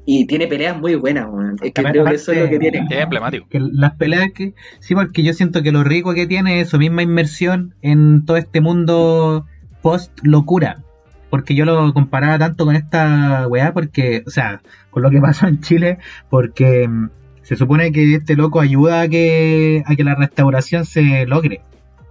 Y 0.07 0.27
tiene 0.27 0.45
peleas 0.47 0.77
muy 0.79 0.93
buenas, 0.95 1.27
weón. 1.31 1.55
Es 1.63 1.71
que 1.73 1.81
creo 1.83 2.05
que 2.05 2.13
eso 2.15 2.31
es 2.31 2.43
lo 2.43 2.49
que 2.49 2.59
tiene. 2.59 2.85
Es 2.91 2.99
emblemático. 3.03 3.47
que 3.49 3.59
las 3.59 3.95
peleas 3.95 4.31
que 4.35 4.53
sí 4.79 4.93
porque 4.93 5.23
yo 5.23 5.33
siento 5.33 5.63
que 5.63 5.71
lo 5.71 5.83
rico 5.83 6.13
que 6.13 6.27
tiene 6.27 6.59
es 6.59 6.69
su 6.69 6.77
misma 6.77 7.01
inmersión 7.01 7.73
en 7.81 8.23
todo 8.25 8.37
este 8.37 8.61
mundo 8.61 9.45
post 9.81 10.11
locura 10.23 10.83
porque 11.31 11.55
yo 11.55 11.65
lo 11.65 11.91
comparaba 11.93 12.37
tanto 12.37 12.65
con 12.65 12.75
esta 12.75 13.47
weá 13.47 13.73
porque 13.73 14.23
o 14.27 14.29
sea 14.29 14.61
con 14.91 15.01
lo 15.03 15.09
que 15.09 15.19
pasó 15.21 15.47
en 15.47 15.59
Chile 15.61 15.97
porque 16.29 16.87
mm, 16.87 17.09
se 17.45 17.55
supone 17.55 17.91
que 17.93 18.15
este 18.15 18.35
loco 18.35 18.59
ayuda 18.59 19.01
a 19.01 19.07
que 19.07 19.81
a 19.85 19.95
que 19.95 20.03
la 20.03 20.15
restauración 20.15 20.85
se 20.85 21.25
logre 21.25 21.61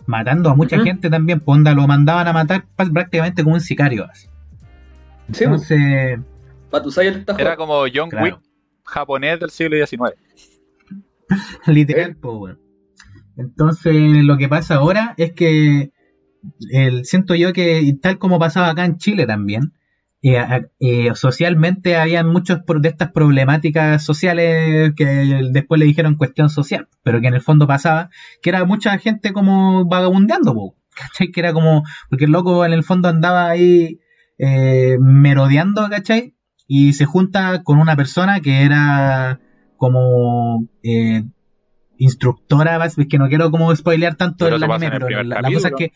matando 0.07 0.49
a 0.51 0.55
mucha 0.55 0.79
gente 0.83 1.11
también 1.11 1.41
pues 1.41 1.57
onda 1.59 1.75
lo 1.75 1.87
mandaban 1.87 2.27
a 2.29 2.33
matar 2.33 2.65
prácticamente 2.77 3.43
como 3.43 3.55
un 3.57 3.61
sicario 3.61 4.07
así. 4.11 4.29
Sí, 5.33 5.45
entonces 5.45 6.19
el 6.99 7.25
tajo. 7.25 7.39
Era 7.41 7.57
como 7.57 7.85
John 7.93 8.11
Claro. 8.11 8.25
Wick 8.25 8.39
japonés 8.85 9.41
del 9.41 9.51
siglo 9.51 9.77
XIX. 9.87 10.15
Literal, 11.67 12.11
Eh. 12.11 12.15
po, 12.21 12.37
weón. 12.39 12.59
Entonces, 13.37 13.95
lo 13.97 14.37
que 14.37 14.49
pasa 14.49 14.77
ahora 14.77 15.15
es 15.17 15.33
que 15.33 15.91
el, 16.71 17.05
siento 17.05 17.35
yo 17.35 17.53
que, 17.53 17.93
tal 18.01 18.19
como 18.19 18.39
pasaba 18.39 18.69
acá 18.71 18.85
en 18.85 18.99
Chile 18.99 19.27
también, 19.27 19.73
eh, 20.27 20.67
eh, 20.81 21.11
socialmente 21.15 21.97
habían 21.97 22.29
muchas 22.29 22.63
de 22.67 22.89
estas 22.89 23.13
problemáticas 23.13 24.03
sociales 24.03 24.93
que 24.97 25.05
después 25.51 25.79
le 25.79 25.85
dijeron 25.85 26.15
cuestión 26.17 26.49
social, 26.49 26.89
pero 27.03 27.21
que 27.21 27.29
en 27.29 27.35
el 27.35 27.43
fondo 27.43 27.67
pasaba 27.67 28.09
que 28.41 28.49
era 28.49 28.65
mucha 28.65 28.97
gente 28.99 29.35
como 29.35 29.85
vagabundeando, 29.85 30.55
po, 30.55 30.77
¿cachai? 30.97 31.31
Que 31.31 31.41
era 31.41 31.53
como, 31.53 31.83
porque 32.09 32.25
el 32.25 32.31
loco 32.33 32.65
en 32.65 32.73
el 32.73 32.85
fondo 32.85 33.09
andaba 33.09 33.51
ahí 33.51 34.01
eh, 34.39 34.97
merodeando, 34.99 35.89
¿cachai? 35.91 36.35
Y 36.67 36.95
se 36.95 37.05
junta 37.05 37.63
con 37.63 37.79
una 37.79 37.95
persona 37.95 38.41
que 38.41 38.63
era 38.63 39.41
como 39.77 40.67
eh, 40.83 41.25
instructora, 41.99 42.83
es 42.87 42.97
que 43.11 43.19
no 43.19 43.29
quiero 43.29 43.51
como 43.51 43.77
spoilear 43.77 44.15
tanto 44.15 44.47
Pero 44.47 44.57
el 44.57 44.65
anime, 44.65 44.91
pero 44.91 45.23
la, 45.23 45.43
la 45.43 45.53
cosa 45.53 45.69
es 45.69 45.75
que 45.77 45.93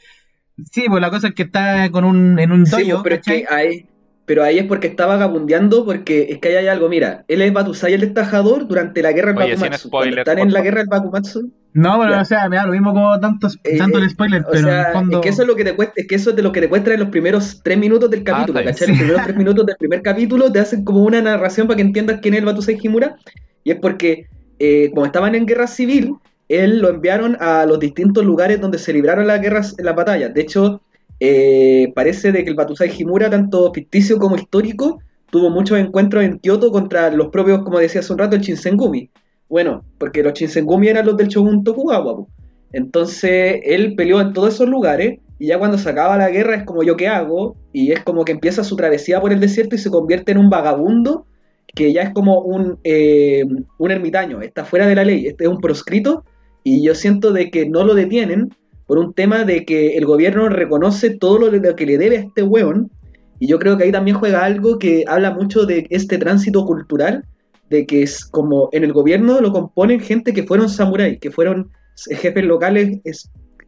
sí, 0.70 0.84
pues 0.86 1.00
la 1.00 1.08
cosa 1.08 1.28
es 1.28 1.34
que 1.34 1.44
está 1.44 1.90
con 1.90 2.04
un 2.04 2.38
en 2.38 2.52
un 2.52 2.66
Sí, 2.66 2.90
dojo, 2.90 3.02
pues, 3.02 3.02
pero 3.02 3.14
es 3.14 3.20
¿cachai? 3.22 3.40
que 3.42 3.54
ahí, 3.54 3.88
pero 4.28 4.44
ahí 4.44 4.58
es 4.58 4.66
porque 4.66 4.86
está 4.86 5.06
vagabundeando, 5.06 5.84
porque 5.84 6.26
es 6.30 6.38
que 6.38 6.48
ahí 6.50 6.54
hay 6.56 6.66
algo, 6.68 6.88
mira, 6.88 7.24
él 7.26 7.42
es 7.42 7.52
Batusai 7.52 7.94
el 7.94 8.02
destajador 8.02 8.68
durante 8.68 9.02
la 9.02 9.10
guerra 9.12 9.32
del 9.32 9.38
Oye, 9.42 9.48
sin 9.56 9.60
Bakumatsu. 9.62 9.90
Cuando 9.90 10.04
spoilers, 10.04 10.28
están 10.28 10.38
en 10.46 10.52
la 10.52 10.60
guerra 10.60 10.78
del 10.78 10.88
Bakumatsu, 10.88 11.50
No, 11.72 11.98
pero 12.00 12.12
Ya. 12.12 12.20
o 12.20 12.24
sea, 12.24 12.48
me 12.48 12.56
da 12.56 12.66
lo 12.66 12.72
mismo 12.72 12.92
como 12.92 13.18
tantos, 13.18 13.58
Eh, 13.64 13.78
tanto 13.78 13.98
el 13.98 14.08
spoiler, 14.10 14.42
o 14.42 14.46
pero 14.50 14.58
en 14.58 14.64
sea, 14.64 14.82
el 14.88 14.92
fondo 14.92 15.16
es 15.18 15.22
que 15.22 15.28
eso 15.30 15.42
es 15.42 15.48
lo 15.48 15.56
que 15.56 15.64
te 15.64 15.74
cuesta, 15.74 15.94
es 15.96 16.06
que 16.06 16.14
eso 16.14 16.30
es 16.30 16.36
de 16.36 16.42
lo 16.42 16.52
que 16.52 16.60
te 16.60 16.68
muestra 16.68 16.94
en 16.94 17.00
los 17.00 17.08
primeros 17.08 17.60
tres 17.64 17.78
minutos 17.78 18.10
del 18.10 18.22
capítulo, 18.22 18.60
Ah, 18.60 18.64
¿cachai? 18.64 18.86
bien. 18.88 18.98
Los 18.98 18.98
primeros 19.06 19.24
tres 19.24 19.36
minutos 19.36 19.66
del 19.66 19.76
primer 19.76 20.02
capítulo 20.02 20.52
te 20.52 20.60
hacen 20.60 20.84
como 20.84 21.02
una 21.02 21.20
narración 21.22 21.66
para 21.66 21.76
que 21.76 21.82
entiendas 21.82 22.20
quién 22.20 22.34
es 22.34 22.40
el 22.40 22.46
Batusai 22.46 22.78
Himura, 22.82 23.16
y 23.64 23.70
es 23.72 23.78
porque 23.80 24.26
eh, 24.60 24.90
como 24.94 25.06
estaban 25.06 25.34
en 25.34 25.46
guerra 25.46 25.66
civil, 25.66 26.14
él 26.48 26.80
lo 26.80 26.88
enviaron 26.88 27.36
a 27.40 27.64
los 27.66 27.78
distintos 27.78 28.24
lugares 28.24 28.60
donde 28.60 28.78
se 28.78 28.92
libraron 28.92 29.26
las 29.26 29.40
guerras, 29.40 29.74
las 29.78 29.94
batallas. 29.94 30.32
De 30.34 30.40
hecho, 30.40 30.82
eh, 31.20 31.92
parece 31.94 32.32
de 32.32 32.44
que 32.44 32.50
el 32.50 32.56
Batusai 32.56 32.90
Himura, 32.96 33.30
tanto 33.30 33.72
ficticio 33.72 34.18
como 34.18 34.36
histórico, 34.36 35.00
tuvo 35.30 35.50
muchos 35.50 35.78
encuentros 35.78 36.24
en 36.24 36.38
Kioto 36.38 36.70
contra 36.70 37.10
los 37.10 37.28
propios, 37.28 37.62
como 37.62 37.78
decía 37.78 38.00
hace 38.00 38.12
un 38.12 38.18
rato, 38.18 38.36
el 38.36 38.42
Shinsengumi. 38.42 39.10
Bueno, 39.48 39.84
porque 39.98 40.22
los 40.22 40.34
Shinsengumi 40.34 40.88
eran 40.88 41.06
los 41.06 41.16
del 41.16 41.28
Shogun 41.28 41.64
Tokugawa. 41.64 42.26
Entonces 42.72 43.60
él 43.64 43.94
peleó 43.96 44.20
en 44.20 44.32
todos 44.32 44.54
esos 44.54 44.68
lugares 44.68 45.20
y 45.38 45.46
ya 45.46 45.58
cuando 45.58 45.78
se 45.78 45.88
acaba 45.88 46.18
la 46.18 46.30
guerra 46.30 46.56
es 46.56 46.64
como 46.64 46.82
yo 46.82 46.96
qué 46.96 47.08
hago 47.08 47.56
y 47.72 47.92
es 47.92 48.02
como 48.02 48.24
que 48.24 48.32
empieza 48.32 48.64
su 48.64 48.76
travesía 48.76 49.20
por 49.20 49.32
el 49.32 49.40
desierto 49.40 49.74
y 49.74 49.78
se 49.78 49.90
convierte 49.90 50.32
en 50.32 50.38
un 50.38 50.50
vagabundo 50.50 51.26
que 51.74 51.92
ya 51.92 52.02
es 52.02 52.10
como 52.10 52.40
un, 52.40 52.78
eh, 52.82 53.44
un 53.78 53.90
ermitaño, 53.90 54.40
está 54.42 54.64
fuera 54.64 54.86
de 54.86 54.94
la 54.94 55.04
ley, 55.04 55.26
este 55.26 55.44
es 55.44 55.50
un 55.50 55.60
proscrito 55.60 56.24
y 56.64 56.82
yo 56.82 56.94
siento 56.94 57.32
de 57.32 57.50
que 57.50 57.68
no 57.68 57.84
lo 57.84 57.94
detienen 57.94 58.54
por 58.88 58.98
un 58.98 59.12
tema 59.12 59.44
de 59.44 59.66
que 59.66 59.98
el 59.98 60.06
gobierno 60.06 60.48
reconoce 60.48 61.10
todo 61.10 61.38
lo, 61.38 61.76
que 61.76 61.86
le 61.86 61.98
debe 61.98 62.16
a 62.16 62.20
este 62.20 62.42
weón 62.42 62.90
Y 63.38 63.46
yo 63.46 63.58
creo 63.58 63.76
que 63.76 63.84
ahí 63.84 63.92
también 63.92 64.16
juega 64.16 64.42
algo 64.42 64.78
que 64.78 65.04
habla 65.06 65.30
mucho 65.30 65.66
de 65.66 65.86
este 65.90 66.16
tránsito 66.16 66.64
cultural, 66.64 67.26
de 67.68 67.84
que 67.84 68.02
es 68.02 68.24
como 68.24 68.70
en 68.72 68.84
el 68.84 68.94
gobierno 68.94 69.42
lo 69.42 69.52
componen 69.52 70.00
gente 70.00 70.32
que 70.32 70.44
fueron 70.44 70.70
samuráis, 70.70 71.20
que 71.20 71.30
fueron 71.30 71.70
jefes 71.96 72.44
locales 72.44 72.98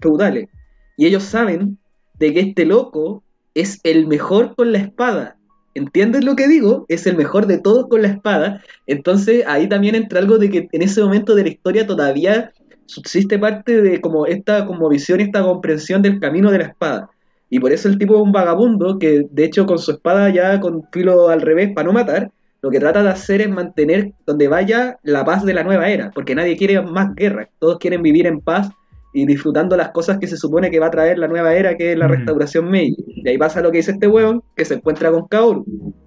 feudales. 0.00 0.48
Y 0.96 1.04
ellos 1.04 1.22
saben 1.22 1.76
de 2.18 2.32
que 2.32 2.40
este 2.40 2.64
loco 2.64 3.22
es 3.54 3.78
el 3.84 4.06
mejor 4.06 4.56
con 4.56 4.72
la 4.72 4.78
espada. 4.78 5.36
¿Entiendes 5.74 6.24
lo 6.24 6.34
que 6.34 6.48
digo? 6.48 6.86
Es 6.88 7.06
el 7.06 7.18
mejor 7.18 7.46
de 7.46 7.58
todos 7.58 7.88
con 7.88 8.00
la 8.00 8.08
espada. 8.08 8.62
Entonces 8.86 9.44
ahí 9.46 9.68
también 9.68 9.96
entra 9.96 10.18
algo 10.18 10.38
de 10.38 10.48
que 10.48 10.68
en 10.72 10.80
ese 10.80 11.02
momento 11.02 11.34
de 11.34 11.42
la 11.42 11.50
historia 11.50 11.86
todavía 11.86 12.52
subsiste 12.90 13.38
parte 13.38 13.80
de 13.82 14.00
como 14.00 14.26
esta 14.26 14.66
como 14.66 14.88
visión, 14.88 15.20
esta 15.20 15.42
comprensión 15.42 16.02
del 16.02 16.18
camino 16.18 16.50
de 16.50 16.58
la 16.58 16.64
espada. 16.64 17.10
Y 17.48 17.60
por 17.60 17.72
eso 17.72 17.88
el 17.88 17.98
tipo 17.98 18.16
es 18.16 18.22
un 18.22 18.32
vagabundo 18.32 18.98
que, 18.98 19.26
de 19.30 19.44
hecho, 19.44 19.66
con 19.66 19.78
su 19.78 19.92
espada 19.92 20.28
ya 20.30 20.60
con 20.60 20.84
filo 20.92 21.28
al 21.28 21.40
revés 21.40 21.70
para 21.74 21.86
no 21.86 21.92
matar, 21.92 22.30
lo 22.62 22.70
que 22.70 22.80
trata 22.80 23.02
de 23.02 23.08
hacer 23.08 23.40
es 23.40 23.48
mantener 23.48 24.12
donde 24.26 24.48
vaya 24.48 24.98
la 25.02 25.24
paz 25.24 25.44
de 25.44 25.54
la 25.54 25.64
nueva 25.64 25.88
era, 25.88 26.10
porque 26.10 26.34
nadie 26.34 26.56
quiere 26.56 26.80
más 26.82 27.14
guerra, 27.14 27.48
todos 27.58 27.78
quieren 27.78 28.02
vivir 28.02 28.26
en 28.26 28.40
paz 28.40 28.68
y 29.12 29.26
disfrutando 29.26 29.76
las 29.76 29.90
cosas 29.90 30.18
que 30.18 30.26
se 30.26 30.36
supone 30.36 30.70
que 30.70 30.78
va 30.78 30.86
a 30.86 30.90
traer 30.90 31.18
la 31.18 31.26
nueva 31.26 31.54
era, 31.54 31.76
que 31.76 31.92
es 31.92 31.98
la 31.98 32.06
restauración 32.06 32.70
Meiji. 32.70 33.04
Y 33.06 33.28
ahí 33.28 33.38
pasa 33.38 33.60
lo 33.60 33.70
que 33.70 33.78
dice 33.78 33.92
este 33.92 34.06
hueón, 34.06 34.42
que 34.56 34.64
se 34.64 34.74
encuentra 34.74 35.10
con 35.10 35.26
Kaoru. 35.26 35.64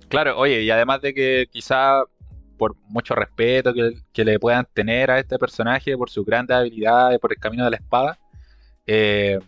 Claro, 0.08 0.38
oye, 0.38 0.62
y 0.62 0.70
además 0.70 1.02
de 1.02 1.14
que 1.14 1.48
quizá 1.50 2.04
por 2.58 2.76
mucho 2.88 3.16
respeto 3.16 3.74
que, 3.74 3.94
que, 4.12 4.26
le 4.26 4.40
puedan 4.40 4.68
tener 4.74 5.12
a 5.12 5.20
este 5.20 5.38
personaje, 5.38 5.98
por 5.98 6.10
sus 6.10 6.26
grandes 6.26 6.56
habilidades, 6.56 7.20
por 7.20 7.32
el 7.32 7.40
camino 7.40 7.66
de 7.66 7.72
la 7.72 7.78
espada, 7.78 8.20
eh, 8.86 9.40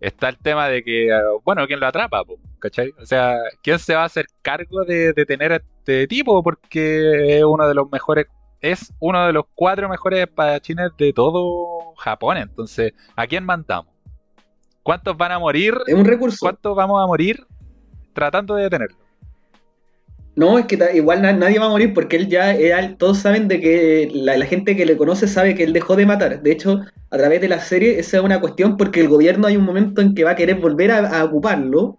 está 0.00 0.28
el 0.28 0.38
tema 0.38 0.68
de 0.68 0.82
que, 0.82 1.10
bueno, 1.44 1.66
¿quién 1.66 1.80
lo 1.80 1.86
atrapa? 1.86 2.22
¿Cachai? 2.58 2.92
O 3.00 3.06
sea, 3.06 3.36
¿quién 3.62 3.78
se 3.78 3.94
va 3.94 4.02
a 4.02 4.06
hacer 4.06 4.26
cargo 4.42 4.84
de, 4.84 5.12
tener 5.26 5.52
a 5.52 5.56
este 5.56 6.06
tipo? 6.06 6.42
Porque 6.42 7.38
es 7.38 7.44
uno 7.44 7.68
de 7.68 7.74
los 7.74 7.90
mejores, 7.90 8.26
es 8.60 8.92
uno 8.98 9.26
de 9.26 9.32
los 9.32 9.44
cuatro 9.54 9.88
mejores 9.88 10.20
espadachines 10.20 10.90
de 10.98 11.12
todo 11.12 11.94
Japón. 11.96 12.36
Entonces, 12.36 12.92
¿a 13.16 13.26
quién 13.26 13.44
mandamos? 13.44 13.92
¿Cuántos 14.82 15.16
van 15.16 15.32
a 15.32 15.38
morir? 15.38 15.74
Es 15.86 15.94
un 15.94 16.04
recurso. 16.04 16.38
¿Cuántos 16.40 16.74
vamos 16.74 17.02
a 17.02 17.06
morir 17.06 17.46
tratando 18.12 18.56
de 18.56 18.64
detenerlo? 18.64 18.98
No, 20.34 20.58
es 20.58 20.64
que 20.66 20.78
igual 20.94 21.20
nadie 21.20 21.58
va 21.58 21.66
a 21.66 21.70
morir 21.70 21.92
porque 21.92 22.16
él 22.16 22.28
ya, 22.28 22.96
todos 22.96 23.18
saben 23.18 23.48
de 23.48 23.60
que 23.60 24.10
la, 24.14 24.46
gente 24.46 24.76
que 24.76 24.86
le 24.86 24.96
conoce 24.96 25.28
sabe 25.28 25.54
que 25.54 25.64
él 25.64 25.74
dejó 25.74 25.94
de 25.94 26.06
matar. 26.06 26.42
De 26.42 26.52
hecho, 26.52 26.80
a 27.10 27.18
través 27.18 27.40
de 27.42 27.48
la 27.48 27.60
serie 27.60 27.98
esa 27.98 28.16
es 28.16 28.22
una 28.22 28.40
cuestión 28.40 28.78
porque 28.78 29.00
el 29.00 29.08
gobierno 29.08 29.46
hay 29.46 29.56
un 29.56 29.64
momento 29.64 30.00
en 30.00 30.14
que 30.14 30.24
va 30.24 30.30
a 30.30 30.36
querer 30.36 30.58
volver 30.58 30.90
a, 30.90 31.24
ocuparlo, 31.24 31.98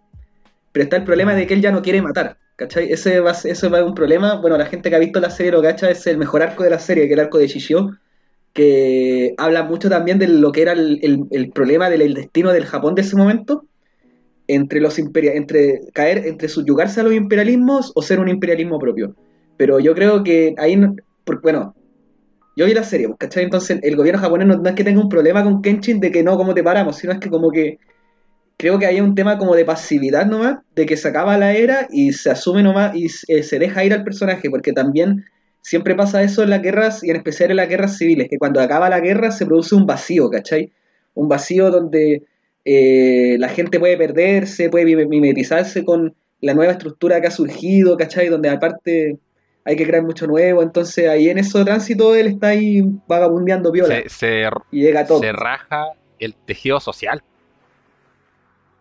pero 0.72 0.84
está 0.84 0.96
el 0.98 1.04
problema 1.04 1.36
de 1.36 1.46
que 1.46 1.54
él 1.54 1.62
ya 1.62 1.72
no 1.72 1.84
quiere 1.84 2.02
matar. 2.02 2.38
¿Cachai? 2.56 2.92
Ese 2.92 3.20
va, 3.20 3.32
eso 3.32 3.70
va 3.70 3.78
a 3.78 3.82
ser 3.82 3.88
un 3.88 3.96
problema. 3.96 4.36
Bueno, 4.36 4.58
la 4.58 4.66
gente 4.66 4.90
que 4.90 4.96
ha 4.96 5.00
visto 5.00 5.20
la 5.20 5.30
serie 5.30 5.52
lo 5.52 5.62
cacha, 5.62 5.90
es 5.92 6.06
el 6.08 6.18
mejor 6.18 6.42
arco 6.42 6.64
de 6.64 6.70
la 6.72 6.80
serie, 6.80 7.04
que 7.04 7.14
es 7.14 7.20
el 7.20 7.26
arco 7.26 7.38
de 7.38 7.48
Shishio, 7.48 7.92
que 8.54 9.36
habla 9.38 9.64
mucho 9.64 9.90
también 9.90 10.18
de 10.18 10.28
lo 10.28 10.52
que 10.52 10.62
era 10.64 10.74
el, 10.74 11.52
problema 11.54 11.90
del 11.90 12.14
destino 12.16 12.52
del 12.52 12.66
Japón 12.66 12.96
de 12.96 13.02
ese 13.02 13.16
momento 13.16 13.66
entre 14.48 14.82
los 14.82 14.98
entre 15.00 15.82
caer, 15.94 16.26
entre 16.26 16.50
subyugarse 16.50 17.00
a 17.00 17.04
los 17.04 17.14
imperialismos 17.14 17.92
o 17.96 18.02
ser 18.02 18.20
un 18.20 18.30
imperialismo 18.30 18.80
propio. 18.80 19.16
Pero 19.58 19.80
yo 19.80 19.94
creo 19.94 20.24
que 20.24 20.56
ahí, 20.58 20.80
bueno, 21.42 21.76
yo 22.56 22.66
vi 22.66 22.74
la 22.74 22.84
serie, 22.84 23.08
pues, 23.08 23.18
¿cachai? 23.20 23.44
Entonces 23.44 23.80
el 23.82 23.96
gobierno 23.96 24.22
japonés 24.22 24.48
no, 24.48 24.62
es 24.64 24.76
que 24.76 24.84
tenga 24.84 25.02
un 25.02 25.10
problema 25.10 25.44
con 25.44 25.62
Kenshin 25.62 26.00
de 26.00 26.12
que 26.12 26.24
no, 26.24 26.38
como 26.38 26.54
te 26.54 26.64
paramos, 26.64 26.98
sino 26.98 27.14
es 27.14 27.20
que 27.20 27.30
como 27.30 27.52
que 27.52 27.80
creo 28.58 28.80
que 28.80 28.86
hay 28.86 29.02
un 29.02 29.16
tema 29.16 29.38
como 29.38 29.56
de 29.56 29.66
pasividad 29.66 30.26
nomás, 30.26 30.60
de 30.76 30.86
que 30.86 30.98
se 30.98 31.08
acaba 31.08 31.38
la 31.38 31.54
era 31.54 31.88
y 31.92 32.14
se 32.14 32.30
asume 32.30 32.64
nomás 32.64 32.96
y 32.96 33.08
eh, 33.28 33.44
se 33.44 33.60
deja 33.60 33.84
ir 33.84 33.94
al 33.94 34.04
personaje, 34.04 34.50
porque 34.50 34.74
también 34.74 35.26
siempre 35.62 35.96
pasa 35.96 36.22
eso 36.22 36.44
en 36.44 36.52
las 36.52 36.62
guerras 36.62 37.04
y 37.04 37.10
en 37.10 37.16
especial 37.16 37.52
en 37.52 37.58
las 37.58 37.70
guerras 37.70 37.98
civiles, 37.98 38.28
que 38.30 38.38
cuando 38.38 38.62
acaba 38.62 38.90
la 38.90 39.00
guerra 39.00 39.32
se 39.32 39.46
produce 39.46 39.76
un 39.76 39.86
vacío, 39.86 40.30
¿cachai? 40.30 40.72
Un 41.16 41.28
vacío 41.28 41.72
donde 41.72 42.24
eh, 42.66 43.36
la 43.40 43.50
gente 43.50 43.80
puede 43.80 43.98
perderse, 43.98 44.70
puede 44.70 45.06
mimetizarse 45.06 45.84
con 45.84 46.16
la 46.42 46.54
nueva 46.54 46.74
estructura 46.74 47.22
que 47.22 47.28
ha 47.28 47.32
surgido, 47.32 47.98
¿cachai? 47.98 48.30
Donde 48.30 48.50
aparte 48.50 49.18
hay 49.66 49.76
que 49.76 49.86
crear 49.86 50.04
mucho 50.04 50.28
nuevo, 50.28 50.62
entonces 50.62 51.08
ahí 51.08 51.30
en 51.30 51.38
ese 51.38 51.64
tránsito 51.64 52.16
él 52.16 52.28
está 52.28 52.48
ahí 52.50 52.82
vagabundeando 53.08 53.72
viola. 53.72 54.02
Se, 54.08 54.50
y 54.72 54.82
llega 54.82 55.06
todo. 55.06 55.20
se 55.20 55.32
raja 55.32 55.88
el 56.20 56.36
tejido 56.36 56.80
social. 56.80 57.24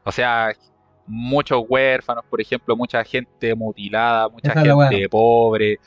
O 0.04 0.10
sea, 0.10 0.52
muchos 1.06 1.62
huérfanos, 1.68 2.24
por 2.28 2.40
ejemplo, 2.40 2.76
mucha 2.76 3.04
gente 3.04 3.54
mutilada, 3.54 4.28
mucha 4.28 4.52
gente 4.52 5.08
pobre. 5.08 5.78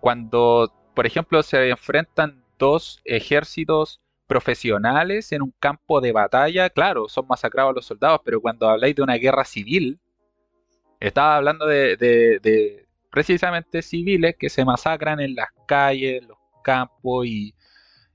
Cuando, 0.00 0.72
por 0.94 1.06
ejemplo, 1.06 1.42
se 1.42 1.68
enfrentan 1.68 2.42
dos 2.58 3.00
ejércitos 3.04 4.00
profesionales 4.30 5.32
en 5.32 5.42
un 5.42 5.52
campo 5.58 6.00
de 6.00 6.12
batalla, 6.12 6.70
claro, 6.70 7.08
son 7.08 7.26
masacrados 7.26 7.74
los 7.74 7.84
soldados, 7.84 8.20
pero 8.24 8.40
cuando 8.40 8.68
habláis 8.68 8.94
de 8.94 9.02
una 9.02 9.16
guerra 9.16 9.44
civil, 9.44 9.98
estaba 11.00 11.36
hablando 11.36 11.66
de, 11.66 12.86
precisamente 13.10 13.82
civiles 13.82 14.36
que 14.38 14.48
se 14.48 14.64
masacran 14.64 15.18
en 15.18 15.34
las 15.34 15.48
calles, 15.66 16.22
en 16.22 16.28
los 16.28 16.38
campos 16.62 17.26
y, 17.26 17.56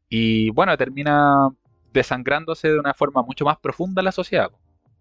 y 0.07 0.51
bueno, 0.51 0.77
termina 0.77 1.49
desangrándose 1.91 2.69
de 2.69 2.79
una 2.79 2.93
forma 2.93 3.21
mucho 3.21 3.43
más 3.43 3.57
profunda 3.57 4.01
la 4.01 4.13
sociedad. 4.13 4.51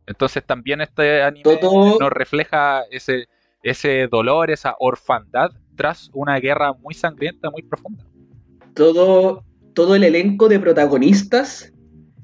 Entonces 0.06 0.44
también 0.44 0.80
este 0.80 1.22
anime 1.22 1.60
nos 1.62 2.10
refleja 2.10 2.82
ese, 2.90 3.28
ese 3.62 4.08
dolor, 4.08 4.50
esa 4.50 4.74
orfandad 4.80 5.52
tras 5.76 6.10
una 6.12 6.40
guerra 6.40 6.72
muy 6.72 6.92
sangrienta, 6.92 7.50
muy 7.50 7.62
profunda. 7.62 8.04
Todo, 8.74 9.44
todo 9.74 9.94
el 9.94 10.04
elenco 10.04 10.48
de 10.48 10.60
protagonistas 10.60 11.72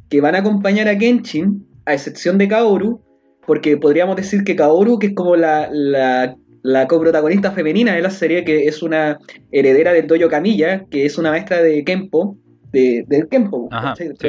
que 0.09 0.20
van 0.20 0.34
a 0.34 0.38
acompañar 0.38 0.88
a 0.88 0.96
Kenshin, 0.96 1.66
a 1.84 1.94
excepción 1.94 2.38
de 2.38 2.48
Kaoru, 2.48 3.01
porque 3.46 3.76
podríamos 3.76 4.16
decir 4.16 4.44
que 4.44 4.57
Kaoru, 4.57 4.98
que 4.98 5.09
es 5.09 5.14
como 5.14 5.36
la, 5.36 5.68
la, 5.70 6.86
coprotagonista 6.88 7.53
femenina 7.53 7.94
de 7.94 8.03
la 8.03 8.11
serie, 8.11 8.44
que 8.44 8.66
es 8.66 8.82
una 8.82 9.18
heredera 9.51 9.92
del 9.92 10.07
Dojo 10.07 10.28
Camilla, 10.28 10.84
que 10.90 11.05
es 11.07 11.18
una 11.18 11.30
maestra 11.30 11.62
de 11.62 11.84
Kempo, 11.84 12.36
de, 12.72 13.05
del 13.09 13.28
Kempo, 13.28 13.68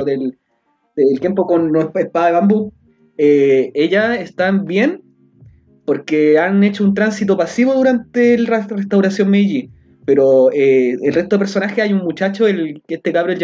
del, 0.06 0.38
del, 0.96 1.20
Kempo 1.20 1.46
con 1.46 1.76
espada 1.96 2.28
de 2.28 2.32
bambú, 2.34 2.74
eh, 3.18 3.72
ella 3.76 4.16
están 4.16 4.66
bien 4.66 5.04
porque 5.86 6.40
han 6.40 6.64
hecho 6.64 6.84
un 6.84 6.94
tránsito 6.94 7.38
pasivo 7.38 7.74
durante 7.74 8.38
la 8.38 8.66
restauración 8.66 9.30
Meiji 9.30 9.70
pero 10.06 10.52
eh, 10.52 10.98
el 11.02 11.14
resto 11.14 11.36
de 11.36 11.40
personajes 11.40 11.84
hay 11.84 11.94
un 11.94 12.04
muchacho, 12.04 12.48
el, 12.48 12.82
este 12.88 13.12
cabro 13.12 13.34
el 13.34 13.40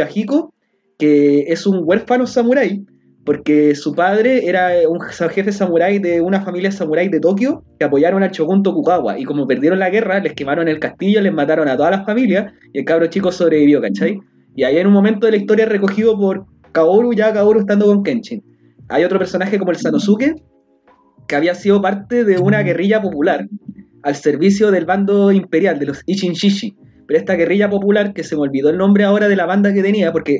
que 0.97 1.45
es 1.47 1.67
un 1.67 1.81
huérfano 1.83 2.25
samurái, 2.25 2.85
porque 3.23 3.75
su 3.75 3.93
padre 3.93 4.47
era 4.47 4.71
un 4.87 4.99
jefe 5.01 5.51
samurái 5.51 5.99
de 5.99 6.21
una 6.21 6.41
familia 6.41 6.71
samurái 6.71 7.09
de 7.09 7.19
Tokio 7.19 7.63
que 7.77 7.85
apoyaron 7.85 8.23
al 8.23 8.31
Shogun 8.31 8.63
Tokugawa. 8.63 9.19
Y 9.19 9.25
como 9.25 9.45
perdieron 9.45 9.79
la 9.79 9.89
guerra, 9.89 10.19
les 10.19 10.33
quemaron 10.33 10.67
el 10.67 10.79
castillo, 10.79 11.21
les 11.21 11.33
mataron 11.33 11.67
a 11.67 11.75
todas 11.75 11.91
las 11.91 12.05
familias 12.05 12.53
y 12.73 12.79
el 12.79 12.85
cabro 12.85 13.07
chico 13.07 13.31
sobrevivió, 13.31 13.81
¿cachai? 13.81 14.19
Y 14.55 14.63
ahí 14.63 14.77
en 14.77 14.87
un 14.87 14.93
momento 14.93 15.25
de 15.25 15.33
la 15.33 15.37
historia 15.37 15.65
recogido 15.65 16.17
por 16.17 16.45
Kaoru, 16.71 17.13
ya 17.13 17.33
Kaoru 17.33 17.59
estando 17.59 17.85
con 17.85 18.01
Kenshin. 18.01 18.41
Hay 18.87 19.03
otro 19.03 19.19
personaje 19.19 19.59
como 19.59 19.71
el 19.71 19.77
Sanosuke, 19.77 20.41
que 21.27 21.35
había 21.35 21.53
sido 21.53 21.81
parte 21.81 22.23
de 22.23 22.39
una 22.39 22.63
guerrilla 22.63 23.01
popular 23.01 23.47
al 24.07 24.15
servicio 24.15 24.71
del 24.71 24.85
bando 24.85 25.33
imperial, 25.33 25.79
de 25.79 25.87
los 25.87 26.01
Ichin-Shishi. 26.05 26.77
Pero 27.05 27.19
esta 27.19 27.33
guerrilla 27.33 27.69
popular, 27.69 28.13
que 28.13 28.23
se 28.23 28.37
me 28.37 28.43
olvidó 28.43 28.69
el 28.69 28.77
nombre 28.77 29.03
ahora 29.03 29.27
de 29.27 29.35
la 29.35 29.45
banda 29.45 29.73
que 29.73 29.81
tenía, 29.81 30.13
porque 30.13 30.37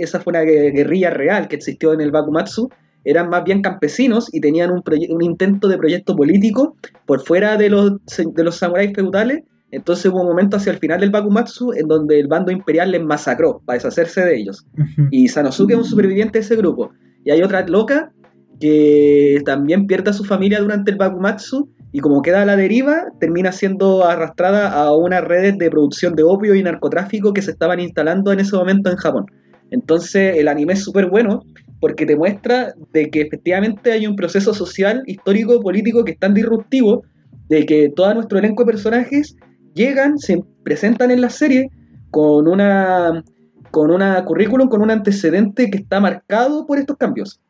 esa 0.00 0.20
fue 0.20 0.30
una 0.30 0.40
guerrilla 0.40 1.10
real 1.10 1.46
que 1.46 1.56
existió 1.56 1.92
en 1.92 2.00
el 2.00 2.12
Bakumatsu, 2.12 2.70
eran 3.04 3.28
más 3.28 3.44
bien 3.44 3.60
campesinos 3.60 4.32
y 4.32 4.40
tenían 4.40 4.70
un, 4.70 4.82
intento 5.22 5.68
de 5.68 5.76
proyecto 5.76 6.16
político 6.16 6.76
por 7.04 7.20
fuera 7.20 7.58
de 7.58 7.68
los, 7.68 7.92
de 8.16 8.42
los 8.42 8.56
samuráis 8.56 8.92
feudales. 8.94 9.42
Entonces 9.70 10.06
hubo 10.06 10.22
un 10.22 10.28
momento 10.28 10.56
hacia 10.56 10.72
el 10.72 10.78
final 10.78 11.00
del 11.00 11.10
Bakumatsu 11.10 11.74
en 11.74 11.88
donde 11.88 12.20
el 12.20 12.26
bando 12.26 12.50
imperial 12.50 12.90
les 12.90 13.02
masacró 13.02 13.60
para 13.66 13.76
deshacerse 13.76 14.24
de 14.24 14.34
ellos. 14.34 14.66
Y 15.10 15.28
Sanosuke 15.28 15.72
es 15.72 15.78
un 15.78 15.84
superviviente 15.84 16.38
de 16.38 16.44
ese 16.44 16.56
grupo. 16.56 16.92
Y 17.22 17.32
hay 17.32 17.42
otra 17.42 17.66
loca 17.66 18.12
que 18.58 19.42
también 19.44 19.86
pierde 19.86 20.08
a 20.08 20.14
su 20.14 20.24
familia 20.24 20.60
durante 20.60 20.90
el 20.90 20.96
Bakumatsu 20.96 21.70
y 21.92 22.00
como 22.00 22.22
queda 22.22 22.42
a 22.42 22.46
la 22.46 22.56
deriva, 22.56 23.06
termina 23.18 23.52
siendo 23.52 24.04
arrastrada 24.04 24.72
a 24.72 24.94
unas 24.96 25.24
redes 25.24 25.58
de 25.58 25.70
producción 25.70 26.14
de 26.14 26.22
opio 26.22 26.54
y 26.54 26.62
narcotráfico 26.62 27.32
que 27.32 27.42
se 27.42 27.50
estaban 27.50 27.80
instalando 27.80 28.32
en 28.32 28.40
ese 28.40 28.56
momento 28.56 28.90
en 28.90 28.96
Japón. 28.96 29.26
Entonces 29.70 30.36
el 30.36 30.48
anime 30.48 30.74
es 30.74 30.84
súper 30.84 31.08
bueno 31.08 31.42
porque 31.80 32.06
te 32.06 32.16
muestra 32.16 32.74
de 32.92 33.10
que 33.10 33.22
efectivamente 33.22 33.92
hay 33.92 34.06
un 34.06 34.16
proceso 34.16 34.52
social, 34.52 35.02
histórico, 35.06 35.60
político 35.60 36.04
que 36.04 36.12
es 36.12 36.18
tan 36.18 36.34
disruptivo 36.34 37.02
de 37.48 37.66
que 37.66 37.90
todo 37.94 38.14
nuestro 38.14 38.38
elenco 38.38 38.64
de 38.64 38.72
personajes 38.72 39.36
llegan, 39.74 40.18
se 40.18 40.42
presentan 40.62 41.10
en 41.10 41.20
la 41.20 41.30
serie 41.30 41.70
con 42.10 42.46
una 42.46 43.24
con 43.70 43.90
una 43.92 44.24
currículum, 44.24 44.68
con 44.68 44.82
un 44.82 44.90
antecedente 44.90 45.70
que 45.70 45.78
está 45.78 46.00
marcado 46.00 46.66
por 46.66 46.78
estos 46.78 46.96
cambios. 46.96 47.40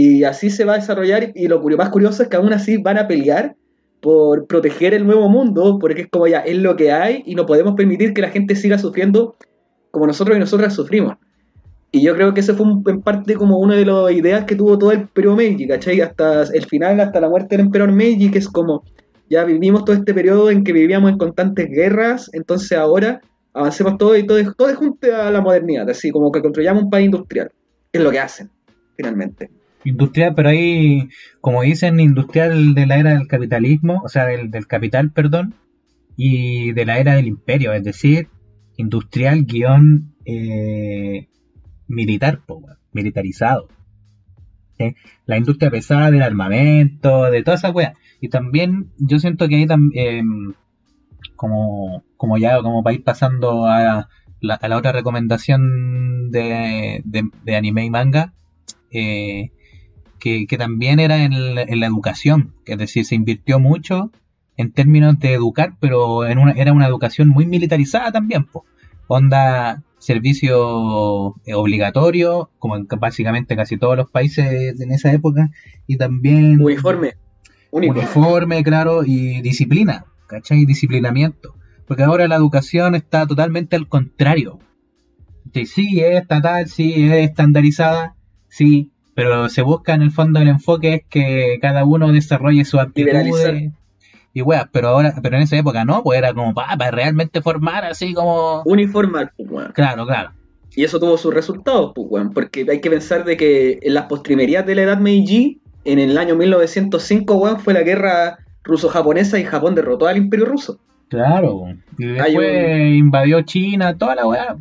Y 0.00 0.22
así 0.22 0.48
se 0.48 0.64
va 0.64 0.74
a 0.74 0.78
desarrollar 0.78 1.32
y 1.34 1.48
lo 1.48 1.60
más 1.60 1.88
curioso 1.88 2.22
es 2.22 2.28
que 2.28 2.36
aún 2.36 2.52
así 2.52 2.76
van 2.76 2.98
a 2.98 3.08
pelear 3.08 3.56
por 4.00 4.46
proteger 4.46 4.94
el 4.94 5.04
nuevo 5.04 5.28
mundo, 5.28 5.76
porque 5.80 6.02
es 6.02 6.08
como 6.08 6.28
ya, 6.28 6.38
es 6.38 6.56
lo 6.56 6.76
que 6.76 6.92
hay 6.92 7.24
y 7.26 7.34
no 7.34 7.46
podemos 7.46 7.74
permitir 7.74 8.14
que 8.14 8.20
la 8.20 8.28
gente 8.28 8.54
siga 8.54 8.78
sufriendo 8.78 9.34
como 9.90 10.06
nosotros 10.06 10.36
y 10.36 10.38
nosotras 10.38 10.72
sufrimos. 10.72 11.16
Y 11.90 12.00
yo 12.00 12.14
creo 12.14 12.32
que 12.32 12.38
ese 12.38 12.54
fue 12.54 12.64
en 12.86 13.02
parte 13.02 13.34
como 13.34 13.58
una 13.58 13.74
de 13.74 13.84
las 13.84 14.12
ideas 14.12 14.44
que 14.44 14.54
tuvo 14.54 14.78
todo 14.78 14.92
el 14.92 15.08
periodo 15.08 15.34
Meiji, 15.34 15.66
¿cachai? 15.66 16.00
Hasta 16.00 16.42
el 16.44 16.64
final, 16.66 17.00
hasta 17.00 17.20
la 17.20 17.28
muerte 17.28 17.56
del 17.56 17.66
emperador 17.66 17.92
Meiji, 17.92 18.30
que 18.30 18.38
es 18.38 18.48
como, 18.48 18.84
ya 19.28 19.42
vivimos 19.42 19.84
todo 19.84 19.96
este 19.96 20.14
periodo 20.14 20.48
en 20.52 20.62
que 20.62 20.72
vivíamos 20.72 21.10
en 21.10 21.18
constantes 21.18 21.68
guerras, 21.68 22.30
entonces 22.34 22.78
ahora 22.78 23.20
avancemos 23.52 23.98
todo 23.98 24.16
y 24.16 24.24
todo, 24.24 24.38
todo 24.54 24.72
junto 24.76 25.12
a 25.12 25.28
la 25.32 25.40
modernidad, 25.40 25.90
así 25.90 26.12
como 26.12 26.30
que 26.30 26.40
construyamos 26.40 26.84
un 26.84 26.90
país 26.90 27.06
industrial. 27.06 27.50
Es 27.92 28.00
lo 28.00 28.12
que 28.12 28.20
hacen, 28.20 28.48
finalmente. 28.96 29.57
Industrial, 29.88 30.34
pero 30.34 30.50
ahí, 30.50 31.08
como 31.40 31.62
dicen, 31.62 31.98
industrial 32.00 32.74
de 32.74 32.86
la 32.86 32.98
era 32.98 33.10
del 33.14 33.26
capitalismo, 33.26 34.02
o 34.04 34.08
sea, 34.08 34.26
del, 34.26 34.66
capital, 34.66 35.12
perdón, 35.12 35.54
y 36.16 36.72
de 36.72 36.84
la 36.84 36.98
era 36.98 37.14
del 37.14 37.26
imperio, 37.26 37.72
es 37.72 37.84
decir, 37.84 38.28
industrial 38.76 39.44
guion 39.44 40.14
eh, 40.26 41.28
militar, 41.86 42.42
militarizado. 42.92 43.68
La 45.26 45.38
industria 45.38 45.70
pesada 45.70 46.10
del 46.10 46.22
armamento, 46.22 47.30
de 47.30 47.42
toda 47.42 47.56
esa 47.56 47.70
weá. 47.70 47.94
Y 48.20 48.28
también 48.28 48.90
yo 48.98 49.18
siento 49.18 49.48
que 49.48 49.56
ahí 49.56 49.66
también, 49.66 50.06
eh, 50.06 50.54
como, 51.34 52.04
como 52.16 52.36
ya, 52.36 52.60
como 52.62 52.82
para 52.82 52.94
ir 52.94 53.04
pasando 53.04 53.66
a 53.66 54.08
la, 54.40 54.54
a 54.54 54.68
la 54.68 54.76
otra 54.76 54.92
recomendación 54.92 56.30
de, 56.30 57.02
de, 57.04 57.56
anime 57.56 57.84
y 57.84 57.90
manga, 57.90 58.34
eh, 58.90 59.50
que, 60.18 60.46
también 60.58 61.00
era 61.00 61.18
en, 61.18 61.54
la 61.54 61.86
educación, 61.86 62.54
es 62.66 62.78
decir, 62.78 63.04
se 63.04 63.14
invirtió 63.14 63.58
mucho 63.58 64.10
en 64.56 64.72
términos 64.72 65.18
de 65.18 65.34
educar, 65.34 65.74
pero 65.80 66.26
en 66.26 66.38
una, 66.38 66.52
era 66.52 66.72
una 66.72 66.86
educación 66.86 67.28
muy 67.28 67.46
militarizada 67.46 68.10
también, 68.12 68.44
pues. 68.44 68.64
onda 69.06 69.82
servicio 69.98 71.34
eh, 71.44 71.54
obligatorio, 71.54 72.50
como 72.58 72.76
en 72.76 72.86
básicamente 72.98 73.56
casi 73.56 73.76
todos 73.76 73.96
los 73.96 74.10
países 74.10 74.80
en 74.80 74.92
esa 74.92 75.12
época, 75.12 75.50
y 75.86 75.96
también... 75.96 76.60
Uniforme. 76.60 77.14
Uniforme, 77.70 78.62
claro, 78.62 79.04
y 79.04 79.40
disciplina, 79.42 80.06
¿cachai? 80.26 80.64
Disciplinamiento. 80.64 81.54
Porque 81.86 82.02
ahora 82.02 82.28
la 82.28 82.36
educación 82.36 82.94
está 82.94 83.26
totalmente 83.26 83.76
al 83.76 83.88
contrario. 83.88 84.58
Sí, 85.52 86.00
es 86.00 86.20
estatal, 86.20 86.68
sí, 86.68 86.92
es 87.08 87.28
estandarizada, 87.30 88.14
sí, 88.48 88.92
pero 89.18 89.48
se 89.48 89.62
busca 89.62 89.94
en 89.94 90.02
el 90.02 90.12
fondo 90.12 90.38
el 90.38 90.46
enfoque 90.46 90.94
es 90.94 91.02
que 91.10 91.58
cada 91.60 91.84
uno 91.84 92.12
desarrolle 92.12 92.64
su 92.64 92.78
aptitudes 92.78 93.72
y 94.32 94.42
weas, 94.42 94.68
pero 94.70 94.90
ahora, 94.90 95.12
pero 95.20 95.36
en 95.36 95.42
esa 95.42 95.56
época 95.56 95.84
no, 95.84 96.04
pues 96.04 96.20
era 96.20 96.32
como 96.32 96.54
para, 96.54 96.92
realmente 96.92 97.42
formar 97.42 97.84
así 97.84 98.14
como. 98.14 98.62
Uniformar, 98.64 99.32
pues 99.36 99.50
weón. 99.50 99.72
Claro, 99.72 100.06
claro. 100.06 100.30
Y 100.76 100.84
eso 100.84 101.00
tuvo 101.00 101.18
sus 101.18 101.34
resultados, 101.34 101.90
pues 101.96 102.06
weón, 102.08 102.32
porque 102.32 102.64
hay 102.70 102.80
que 102.80 102.90
pensar 102.90 103.24
de 103.24 103.36
que 103.36 103.80
en 103.82 103.94
las 103.94 104.04
postrimerías 104.04 104.64
de 104.64 104.76
la 104.76 104.82
edad 104.82 104.98
Meiji, 104.98 105.62
en 105.84 105.98
el 105.98 106.16
año 106.16 106.36
1905, 106.36 107.34
weón, 107.34 107.58
fue 107.58 107.74
la 107.74 107.82
guerra 107.82 108.38
ruso-japonesa 108.62 109.40
y 109.40 109.42
Japón 109.42 109.74
derrotó 109.74 110.06
al 110.06 110.16
imperio 110.16 110.46
ruso. 110.46 110.78
Claro, 111.08 111.64
y 111.98 112.06
después 112.06 112.94
invadió 112.94 113.42
China, 113.42 113.98
toda 113.98 114.14
la 114.14 114.28
weá 114.28 114.56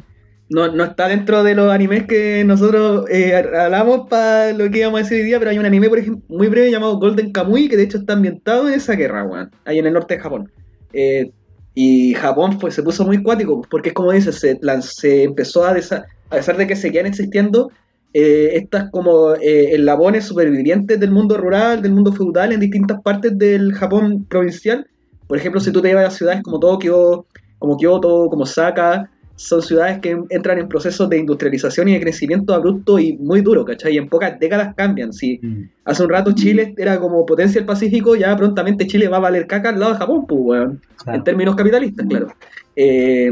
no, 0.49 0.71
no 0.71 0.83
está 0.83 1.07
dentro 1.07 1.43
de 1.43 1.55
los 1.55 1.71
animes 1.71 2.05
que 2.05 2.43
nosotros 2.45 3.05
eh, 3.09 3.35
hablamos 3.35 4.07
para 4.09 4.53
lo 4.53 4.69
que 4.69 4.79
íbamos 4.79 4.99
a 4.99 5.03
decir 5.03 5.19
hoy 5.19 5.25
día, 5.25 5.39
pero 5.39 5.51
hay 5.51 5.59
un 5.59 5.65
anime, 5.65 5.89
por 5.89 5.99
ejemplo, 5.99 6.23
muy 6.29 6.47
breve 6.47 6.71
llamado 6.71 6.99
Golden 6.99 7.31
Kamuy, 7.31 7.67
que 7.67 7.77
de 7.77 7.83
hecho 7.83 7.97
está 7.97 8.13
ambientado 8.13 8.67
en 8.67 8.75
esa 8.75 8.93
guerra, 8.93 9.23
weón, 9.23 9.51
ahí 9.65 9.79
en 9.79 9.87
el 9.87 9.93
norte 9.93 10.15
de 10.15 10.21
Japón. 10.21 10.51
Eh, 10.93 11.31
y 11.75 12.13
Japón 12.15 12.57
pues, 12.59 12.73
se 12.73 12.83
puso 12.83 13.05
muy 13.05 13.21
cuático, 13.21 13.61
porque 13.69 13.89
es 13.89 13.95
como 13.95 14.11
dices, 14.11 14.39
se, 14.39 14.59
se 14.81 15.23
empezó 15.23 15.65
a, 15.65 15.71
a 15.71 16.35
pesar 16.35 16.57
de 16.57 16.65
que 16.65 16.75
seguían 16.75 17.05
existiendo 17.05 17.71
eh, 18.13 18.55
estas 18.55 18.89
como 18.89 19.35
eh, 19.35 19.75
eslabones 19.75 20.25
supervivientes 20.25 20.99
del 20.99 21.11
mundo 21.11 21.37
rural, 21.37 21.81
del 21.81 21.91
mundo 21.91 22.13
feudal 22.13 22.51
en 22.51 22.61
distintas 22.61 23.01
partes 23.01 23.37
del 23.37 23.73
Japón 23.73 24.25
provincial. 24.27 24.87
Por 25.27 25.37
ejemplo, 25.37 25.59
si 25.59 25.71
tú 25.71 25.81
te 25.81 25.89
llevas 25.89 26.05
a 26.05 26.17
ciudades 26.17 26.41
como 26.41 26.59
Tokio, 26.59 27.25
como 27.59 27.77
Kioto, 27.77 28.27
como 28.29 28.43
Osaka, 28.43 29.11
son 29.37 29.61
ciudades 29.61 29.99
que 29.99 30.17
entran 30.29 30.57
en 30.57 30.67
procesos 30.67 31.07
de 31.09 31.19
industrialización 31.19 31.87
y 31.87 31.93
de 31.93 32.01
crecimiento 32.01 32.55
abrupto 32.55 32.97
y 32.97 33.17
muy 33.17 33.41
duro, 33.41 33.63
¿cachai? 33.63 33.93
Y 33.93 33.97
en 33.99 34.09
pocas 34.09 34.39
décadas 34.39 34.73
cambian. 34.75 35.13
Si 35.13 35.39
mm. 35.41 35.69
hace 35.85 36.03
un 36.03 36.09
rato 36.09 36.31
Chile 36.31 36.73
era 36.75 36.99
como 36.99 37.23
potencia 37.23 37.61
del 37.61 37.67
Pacífico, 37.67 38.15
ya 38.15 38.35
prontamente 38.35 38.87
Chile 38.87 39.07
va 39.07 39.17
a 39.17 39.21
valer 39.21 39.45
caca 39.45 39.69
al 39.69 39.79
lado 39.79 39.93
de 39.93 39.99
Japón, 39.99 40.25
pues, 40.27 40.41
weón. 40.43 40.81
En 41.05 41.23
términos 41.23 41.55
capitalistas, 41.55 42.07
claro. 42.07 42.27
Eh, 42.75 43.29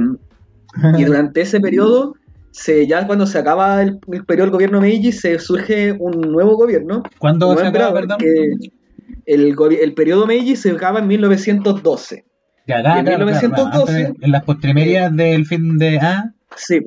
y 0.96 1.04
durante 1.06 1.42
ese 1.42 1.60
periodo, 1.60 2.14
se, 2.52 2.86
ya 2.86 3.08
cuando 3.08 3.26
se 3.26 3.40
acaba 3.40 3.82
el, 3.82 4.00
periodo 4.00 4.46
del 4.46 4.52
gobierno 4.52 4.82
Meiji, 4.82 5.12
se 5.12 5.40
surge 5.40 5.92
un 5.94 6.22
nuevo 6.22 6.56
gobierno. 6.56 7.02
¿Cuándo 7.18 7.58
se 7.58 7.66
acaba, 7.66 7.92
perdón? 7.92 8.20
el, 9.26 9.56
el 9.82 9.94
periodo 9.96 10.28
Meiji 10.28 10.56
se 10.56 10.70
acaba 10.70 11.00
en 11.00 11.08
1912 11.08 12.26
en 12.68 13.06
1912. 13.06 14.14
en 14.22 14.32
las 14.32 14.44
postrimerías 14.44 15.16
del 15.16 15.46
fin 15.46 15.78
de 15.78 15.98
A. 16.00 16.34
Sí. 16.56 16.80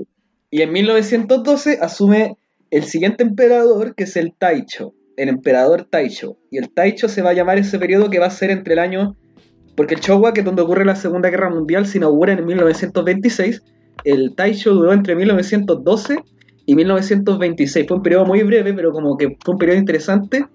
Y 0.50 0.62
en 0.62 0.72
1912 0.72 1.78
asume 1.80 2.36
el 2.70 2.84
siguiente 2.84 3.22
emperador, 3.22 3.94
que 3.94 4.04
es 4.04 4.16
el 4.16 4.34
Taicho. 4.36 4.94
El 5.16 5.28
emperador 5.28 5.86
Taicho. 5.90 6.36
Y 6.50 6.58
el 6.58 6.72
Taicho 6.72 7.08
se 7.08 7.22
va 7.22 7.30
a 7.30 7.34
llamar 7.34 7.58
ese 7.58 7.78
periodo 7.78 8.10
que 8.10 8.18
va 8.18 8.26
a 8.26 8.30
ser 8.30 8.50
entre 8.50 8.74
el 8.74 8.78
año. 8.78 9.16
Porque 9.76 9.94
el 9.94 10.00
Showa, 10.00 10.32
que 10.32 10.40
es 10.40 10.46
donde 10.46 10.62
ocurre 10.62 10.84
la 10.84 10.96
Segunda 10.96 11.30
Guerra 11.30 11.50
Mundial, 11.50 11.86
se 11.86 11.98
inaugura 11.98 12.32
en 12.32 12.44
1926. 12.44 13.62
El 14.04 14.34
Taicho 14.34 14.74
duró 14.74 14.92
entre 14.92 15.14
1912 15.14 16.18
y 16.66 16.74
1926. 16.74 17.86
Fue 17.86 17.96
un 17.96 18.02
periodo 18.02 18.26
muy 18.26 18.42
breve, 18.42 18.74
pero 18.74 18.92
como 18.92 19.16
que 19.16 19.36
fue 19.44 19.54
un 19.54 19.58
periodo 19.58 19.78
interesante, 19.78 20.46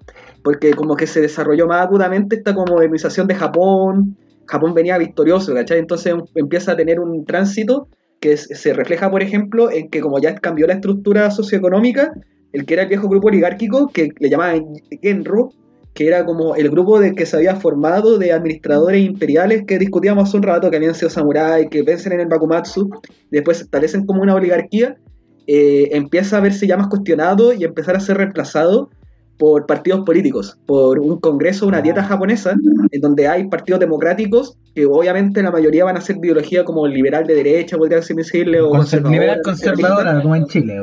porque 0.43 0.71
como 0.73 0.95
que 0.95 1.07
se 1.07 1.21
desarrolló 1.21 1.67
más 1.67 1.81
agudamente 1.81 2.35
esta 2.35 2.53
como 2.53 2.73
modernización 2.73 3.27
de 3.27 3.35
Japón, 3.35 4.17
Japón 4.45 4.73
venía 4.73 4.97
victorioso, 4.97 5.53
¿cachai? 5.53 5.79
Entonces 5.79 6.13
empieza 6.35 6.73
a 6.73 6.75
tener 6.75 6.99
un 6.99 7.25
tránsito 7.25 7.87
que 8.19 8.37
se 8.37 8.73
refleja, 8.73 9.11
por 9.11 9.21
ejemplo, 9.21 9.69
en 9.69 9.89
que 9.89 9.99
como 9.99 10.19
ya 10.19 10.35
cambió 10.35 10.65
la 10.65 10.75
estructura 10.75 11.29
socioeconómica, 11.29 12.13
el 12.53 12.65
que 12.65 12.75
era 12.75 12.83
el 12.83 12.89
viejo 12.89 13.09
grupo 13.09 13.27
oligárquico, 13.27 13.89
que 13.89 14.09
le 14.17 14.29
llamaban 14.29 14.73
Genro, 15.01 15.49
que 15.93 16.07
era 16.07 16.25
como 16.25 16.55
el 16.55 16.69
grupo 16.69 16.99
de 16.99 17.13
que 17.13 17.25
se 17.25 17.35
había 17.35 17.55
formado 17.55 18.17
de 18.17 18.31
administradores 18.31 19.03
imperiales 19.05 19.63
que 19.67 19.77
discutíamos 19.77 20.29
hace 20.29 20.37
un 20.37 20.43
rato, 20.43 20.71
que 20.71 20.77
habían 20.77 20.95
sido 20.95 21.09
samuráis, 21.09 21.67
que 21.69 21.83
pensan 21.83 22.13
en 22.13 22.21
el 22.21 22.27
Bakumatsu, 22.27 22.89
después 23.29 23.57
se 23.57 23.63
establecen 23.65 24.05
como 24.05 24.21
una 24.21 24.35
oligarquía, 24.35 24.97
eh, 25.45 25.89
empieza 25.91 26.37
a 26.37 26.41
verse 26.41 26.65
ya 26.65 26.77
más 26.77 26.87
cuestionado 26.87 27.53
y 27.53 27.63
empezar 27.63 27.95
a 27.95 27.99
ser 27.99 28.17
reemplazado 28.17 28.89
por 29.37 29.65
partidos 29.65 30.05
políticos, 30.05 30.57
por 30.65 30.99
un 30.99 31.19
congreso, 31.19 31.67
una 31.67 31.81
dieta 31.81 32.03
japonesa, 32.03 32.55
en 32.91 33.01
donde 33.01 33.27
hay 33.27 33.47
partidos 33.47 33.79
democráticos 33.79 34.57
que 34.75 34.85
obviamente 34.85 35.41
la 35.41 35.51
mayoría 35.51 35.85
van 35.85 35.97
a 35.97 36.01
ser 36.01 36.17
de 36.17 36.27
ideología 36.27 36.63
como 36.63 36.87
liberal 36.87 37.25
de 37.25 37.35
derecha, 37.35 37.77
podría 37.77 37.99
decirle, 37.99 38.61
o 38.61 38.83
liberal 39.09 39.41
conservadora, 39.43 40.21
como 40.21 40.35
en 40.35 40.45
Chile. 40.47 40.81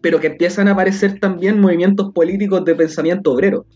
Pero 0.00 0.20
que 0.20 0.28
empiezan 0.28 0.68
a 0.68 0.72
aparecer 0.72 1.20
también 1.20 1.60
movimientos 1.60 2.12
políticos 2.12 2.64
de 2.64 2.74
pensamiento 2.74 3.32
obrero, 3.32 3.66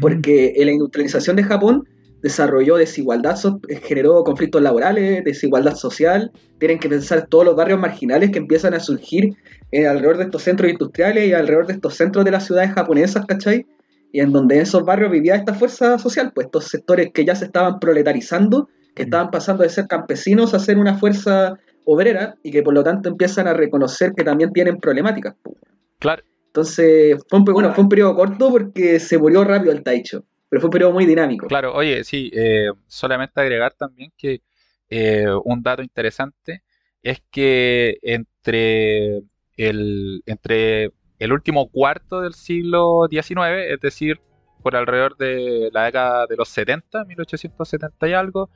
porque 0.00 0.54
en 0.56 0.66
la 0.66 0.72
industrialización 0.72 1.36
de 1.36 1.42
Japón 1.42 1.84
desarrolló 2.22 2.76
desigualdad, 2.76 3.38
generó 3.82 4.24
conflictos 4.24 4.62
laborales, 4.62 5.22
desigualdad 5.24 5.74
social, 5.74 6.32
tienen 6.58 6.78
que 6.78 6.88
pensar 6.88 7.26
todos 7.28 7.44
los 7.44 7.56
barrios 7.56 7.78
marginales 7.78 8.30
que 8.30 8.38
empiezan 8.38 8.74
a 8.74 8.80
surgir 8.80 9.34
eh, 9.72 9.86
alrededor 9.86 10.18
de 10.18 10.24
estos 10.24 10.42
centros 10.42 10.70
industriales 10.70 11.26
y 11.26 11.32
alrededor 11.32 11.66
de 11.66 11.74
estos 11.74 11.94
centros 11.94 12.24
de 12.24 12.30
las 12.30 12.46
ciudades 12.46 12.72
japonesas, 12.72 13.26
¿cachai? 13.26 13.66
Y 14.12 14.20
en 14.20 14.32
donde 14.32 14.56
en 14.56 14.62
esos 14.62 14.84
barrios 14.84 15.10
vivía 15.10 15.34
esta 15.34 15.54
fuerza 15.54 15.98
social, 15.98 16.32
pues 16.34 16.46
estos 16.46 16.66
sectores 16.66 17.10
que 17.12 17.24
ya 17.24 17.34
se 17.34 17.46
estaban 17.46 17.80
proletarizando, 17.80 18.68
que 18.94 19.02
mm. 19.02 19.06
estaban 19.06 19.30
pasando 19.30 19.62
de 19.62 19.68
ser 19.68 19.86
campesinos 19.86 20.54
a 20.54 20.58
ser 20.58 20.78
una 20.78 20.96
fuerza 20.96 21.58
obrera 21.84 22.36
y 22.42 22.50
que 22.50 22.62
por 22.62 22.74
lo 22.74 22.82
tanto 22.82 23.08
empiezan 23.08 23.48
a 23.48 23.54
reconocer 23.54 24.12
que 24.16 24.24
también 24.24 24.52
tienen 24.52 24.78
problemáticas. 24.78 25.34
Pues. 25.42 25.56
Claro. 25.98 26.22
Entonces, 26.46 27.18
fue 27.28 27.38
un, 27.38 27.44
bueno, 27.44 27.74
fue 27.74 27.84
un 27.84 27.90
periodo 27.90 28.14
corto 28.14 28.50
porque 28.50 28.98
se 28.98 29.18
murió 29.18 29.44
rápido 29.44 29.72
el 29.72 29.82
Taicho, 29.82 30.24
pero 30.48 30.60
fue 30.60 30.68
un 30.68 30.72
periodo 30.72 30.92
muy 30.92 31.04
dinámico. 31.04 31.46
Claro, 31.48 31.74
oye, 31.74 32.02
sí, 32.04 32.30
eh, 32.32 32.70
solamente 32.86 33.40
agregar 33.40 33.74
también 33.74 34.10
que 34.16 34.40
eh, 34.88 35.26
un 35.44 35.62
dato 35.62 35.82
interesante 35.82 36.62
es 37.02 37.22
que 37.30 37.98
entre 38.02 39.22
el, 39.56 40.22
entre 40.26 40.92
el 41.18 41.32
último 41.32 41.70
cuarto 41.70 42.20
del 42.20 42.34
siglo 42.34 43.08
XIX, 43.10 43.38
es 43.68 43.80
decir, 43.80 44.20
por 44.62 44.76
alrededor 44.76 45.16
de 45.16 45.70
la 45.72 45.84
década 45.84 46.26
de 46.26 46.36
los 46.36 46.48
70, 46.48 47.04
1870 47.04 48.08
y 48.08 48.12
algo, 48.12 48.50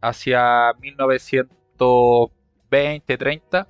hacia 0.00 0.72
1920, 0.80 3.16
30, 3.16 3.66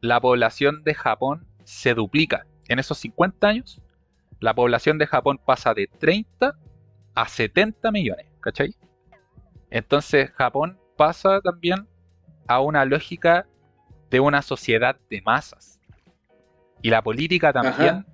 la 0.00 0.20
población 0.20 0.82
de 0.82 0.94
Japón 0.94 1.46
se 1.64 1.94
duplica. 1.94 2.46
En 2.68 2.78
esos 2.78 2.98
50 2.98 3.46
años, 3.46 3.82
la 4.40 4.54
población 4.54 4.98
de 4.98 5.06
Japón 5.06 5.40
pasa 5.44 5.74
de 5.74 5.86
30 5.86 6.56
a 7.14 7.28
70 7.28 7.90
millones, 7.90 8.26
¿cachai? 8.40 8.74
Entonces 9.70 10.30
Japón 10.30 10.78
pasa 10.96 11.40
también 11.40 11.86
a 12.48 12.60
una 12.60 12.84
lógica 12.84 13.46
de 14.10 14.20
una 14.20 14.42
sociedad 14.42 14.96
de 15.08 15.22
masas. 15.22 15.80
Y 16.82 16.90
la 16.90 17.02
política 17.02 17.52
también. 17.52 17.94
Ajá. 17.96 18.06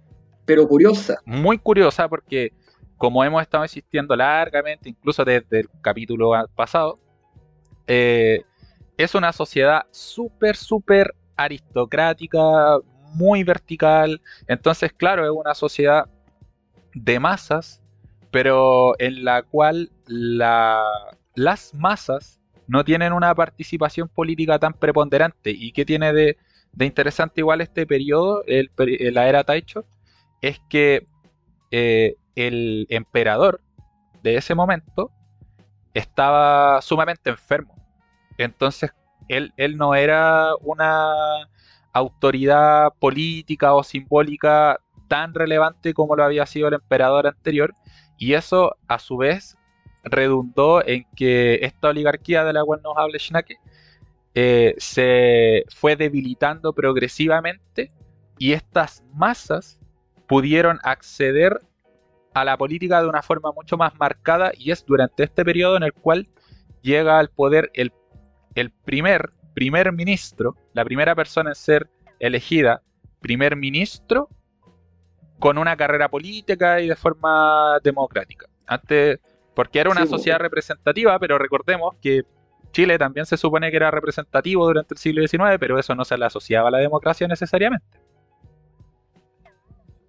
Pero 0.45 0.69
curiosa. 0.69 1.19
Muy 1.25 1.59
curiosa 1.59 2.09
porque 2.09 2.53
como 2.97 3.23
hemos 3.25 3.43
estado 3.43 3.65
insistiendo 3.65 4.17
largamente, 4.17 4.89
incluso 4.89 5.25
desde 5.25 5.61
el 5.61 5.69
capítulo 5.83 6.33
pasado, 6.55 6.99
eh, 7.87 8.43
es 8.97 9.15
una 9.15 9.33
sociedad 9.33 9.83
súper, 9.91 10.57
súper 10.57 11.15
aristocrática, 11.37 12.79
muy 13.13 13.45
vertical. 13.45 14.21
Entonces, 14.47 14.93
claro, 14.93 15.25
es 15.25 15.31
una 15.31 15.55
sociedad 15.55 16.09
de 16.95 17.21
masas, 17.21 17.83
pero 18.31 18.95
en 18.99 19.25
la 19.25 19.43
cual 19.43 19.91
las 20.07 21.75
masas 21.75 22.36
no 22.69 22.85
tienen 22.85 23.13
una 23.13 23.35
participación 23.35 24.09
política 24.09 24.59
tan 24.59 24.73
preponderante. 24.75 25.51
¿Y 25.51 25.73
qué 25.73 25.85
tiene 25.85 26.13
de, 26.13 26.37
interesante 26.81 27.41
igual 27.41 27.61
este 27.61 27.87
periodo, 27.87 28.43
el, 28.47 28.71
la 29.13 29.29
era 29.29 29.45
Taicho? 29.45 29.85
Es 30.43 30.61
que 30.69 31.07
eh, 31.71 32.15
el 32.35 32.87
emperador 32.91 33.61
de 34.23 34.37
ese 34.37 34.55
momento 34.55 35.11
estaba 35.95 36.81
sumamente 36.83 37.31
enfermo. 37.31 37.75
Entonces, 38.39 38.93
él, 39.29 39.53
él 39.57 39.77
no 39.77 39.95
era 39.95 40.55
una 40.61 41.49
autoridad 41.93 42.93
política 42.99 43.75
o 43.75 43.83
simbólica 43.83 44.79
tan 45.09 45.33
relevante 45.35 45.95
como 45.95 46.17
lo 46.17 46.25
había 46.25 46.45
sido 46.47 46.69
el 46.69 46.75
emperador 46.75 47.27
anterior. 47.27 47.75
Y 48.19 48.35
eso, 48.35 48.77
a 48.89 48.99
su 48.99 49.17
vez, 49.17 49.57
redundó 50.07 50.87
en 50.87 51.05
que 51.15 51.61
esta 51.63 51.89
oligarquía 51.89 52.45
de 52.45 52.53
la 52.53 52.65
cual 52.65 52.81
nos 52.83 52.97
habla 52.97 53.19
Schnake 53.19 53.57
eh, 54.35 54.75
se 54.79 55.65
fue 55.75 55.97
debilitando 55.97 56.73
progresivamente 56.73 57.93
y 58.39 58.53
estas 58.53 59.03
masas 59.13 59.79
pudieron 60.27 60.79
acceder 60.83 61.61
a 62.35 62.45
la 62.45 62.57
política 62.57 63.01
de 63.01 63.09
una 63.09 63.23
forma 63.23 63.53
mucho 63.53 63.77
más 63.77 63.95
marcada 63.99 64.53
y 64.57 64.71
es 64.71 64.85
durante 64.85 65.25
este 65.25 65.45
periodo 65.45 65.77
en 65.77 65.85
el 65.85 65.93
cual 65.93 66.29
llega 66.83 67.19
al 67.19 67.31
poder 67.31 67.71
el, 67.75 67.93
el 68.55 68.71
primer 68.71 69.31
primer 69.57 69.91
ministro, 69.91 70.55
la 70.75 70.85
primera 70.85 71.15
persona 71.15 71.51
en 71.51 71.55
ser 71.55 71.89
elegida 72.19 72.83
primer 73.21 73.57
ministro 73.57 74.29
con 75.39 75.57
una 75.57 75.79
carrera 75.79 76.11
política 76.11 76.79
y 76.83 76.89
de 76.89 76.95
forma 76.95 77.79
democrática. 77.83 78.47
Antes, 78.67 79.19
porque 79.57 79.81
era 79.81 79.91
una 79.91 80.07
Sí, 80.07 80.09
sociedad 80.09 80.37
bueno. 80.39 80.45
representativa, 80.45 81.19
pero 81.19 81.39
recordemos 81.39 81.97
que 82.03 82.25
Chile 82.73 82.99
también 82.99 83.27
se 83.27 83.39
supone 83.39 83.71
que 83.71 83.77
era 83.79 83.91
representativo 83.91 84.67
durante 84.67 84.95
el 84.95 84.99
siglo 84.99 85.27
XIX, 85.27 85.59
pero 85.59 85.79
eso 85.79 85.95
no 85.97 86.05
se 86.05 86.19
le 86.19 86.27
asociaba 86.27 86.69
a 86.69 86.73
la 86.73 86.79
democracia 86.79 87.27
necesariamente. 87.27 87.87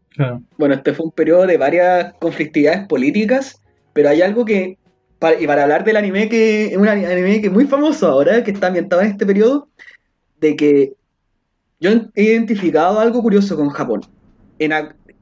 Claro. 0.09 0.43
Bueno, 0.57 0.75
este 0.75 0.93
fue 0.93 1.05
un 1.05 1.11
periodo 1.11 1.45
de 1.47 1.57
varias 1.57 2.13
conflictividades 2.19 2.87
políticas, 2.87 3.61
pero 3.93 4.09
hay 4.09 4.21
algo 4.21 4.45
que, 4.45 4.79
para, 5.19 5.39
y 5.39 5.47
para 5.47 5.63
hablar 5.63 5.83
del 5.85 5.97
anime, 5.97 6.29
que 6.29 6.67
es 6.67 6.77
un 6.77 6.87
anime 6.87 7.41
que 7.41 7.47
es 7.47 7.53
muy 7.53 7.65
famoso 7.67 8.07
ahora, 8.07 8.43
que 8.43 8.51
está 8.51 8.67
ambientado 8.67 9.01
en 9.01 9.09
este 9.09 9.25
periodo, 9.25 9.69
de 10.39 10.55
que 10.55 10.93
yo 11.79 11.91
he 12.15 12.23
identificado 12.23 12.99
algo 12.99 13.21
curioso 13.21 13.55
con 13.55 13.69
Japón. 13.69 14.01
En, 14.59 14.73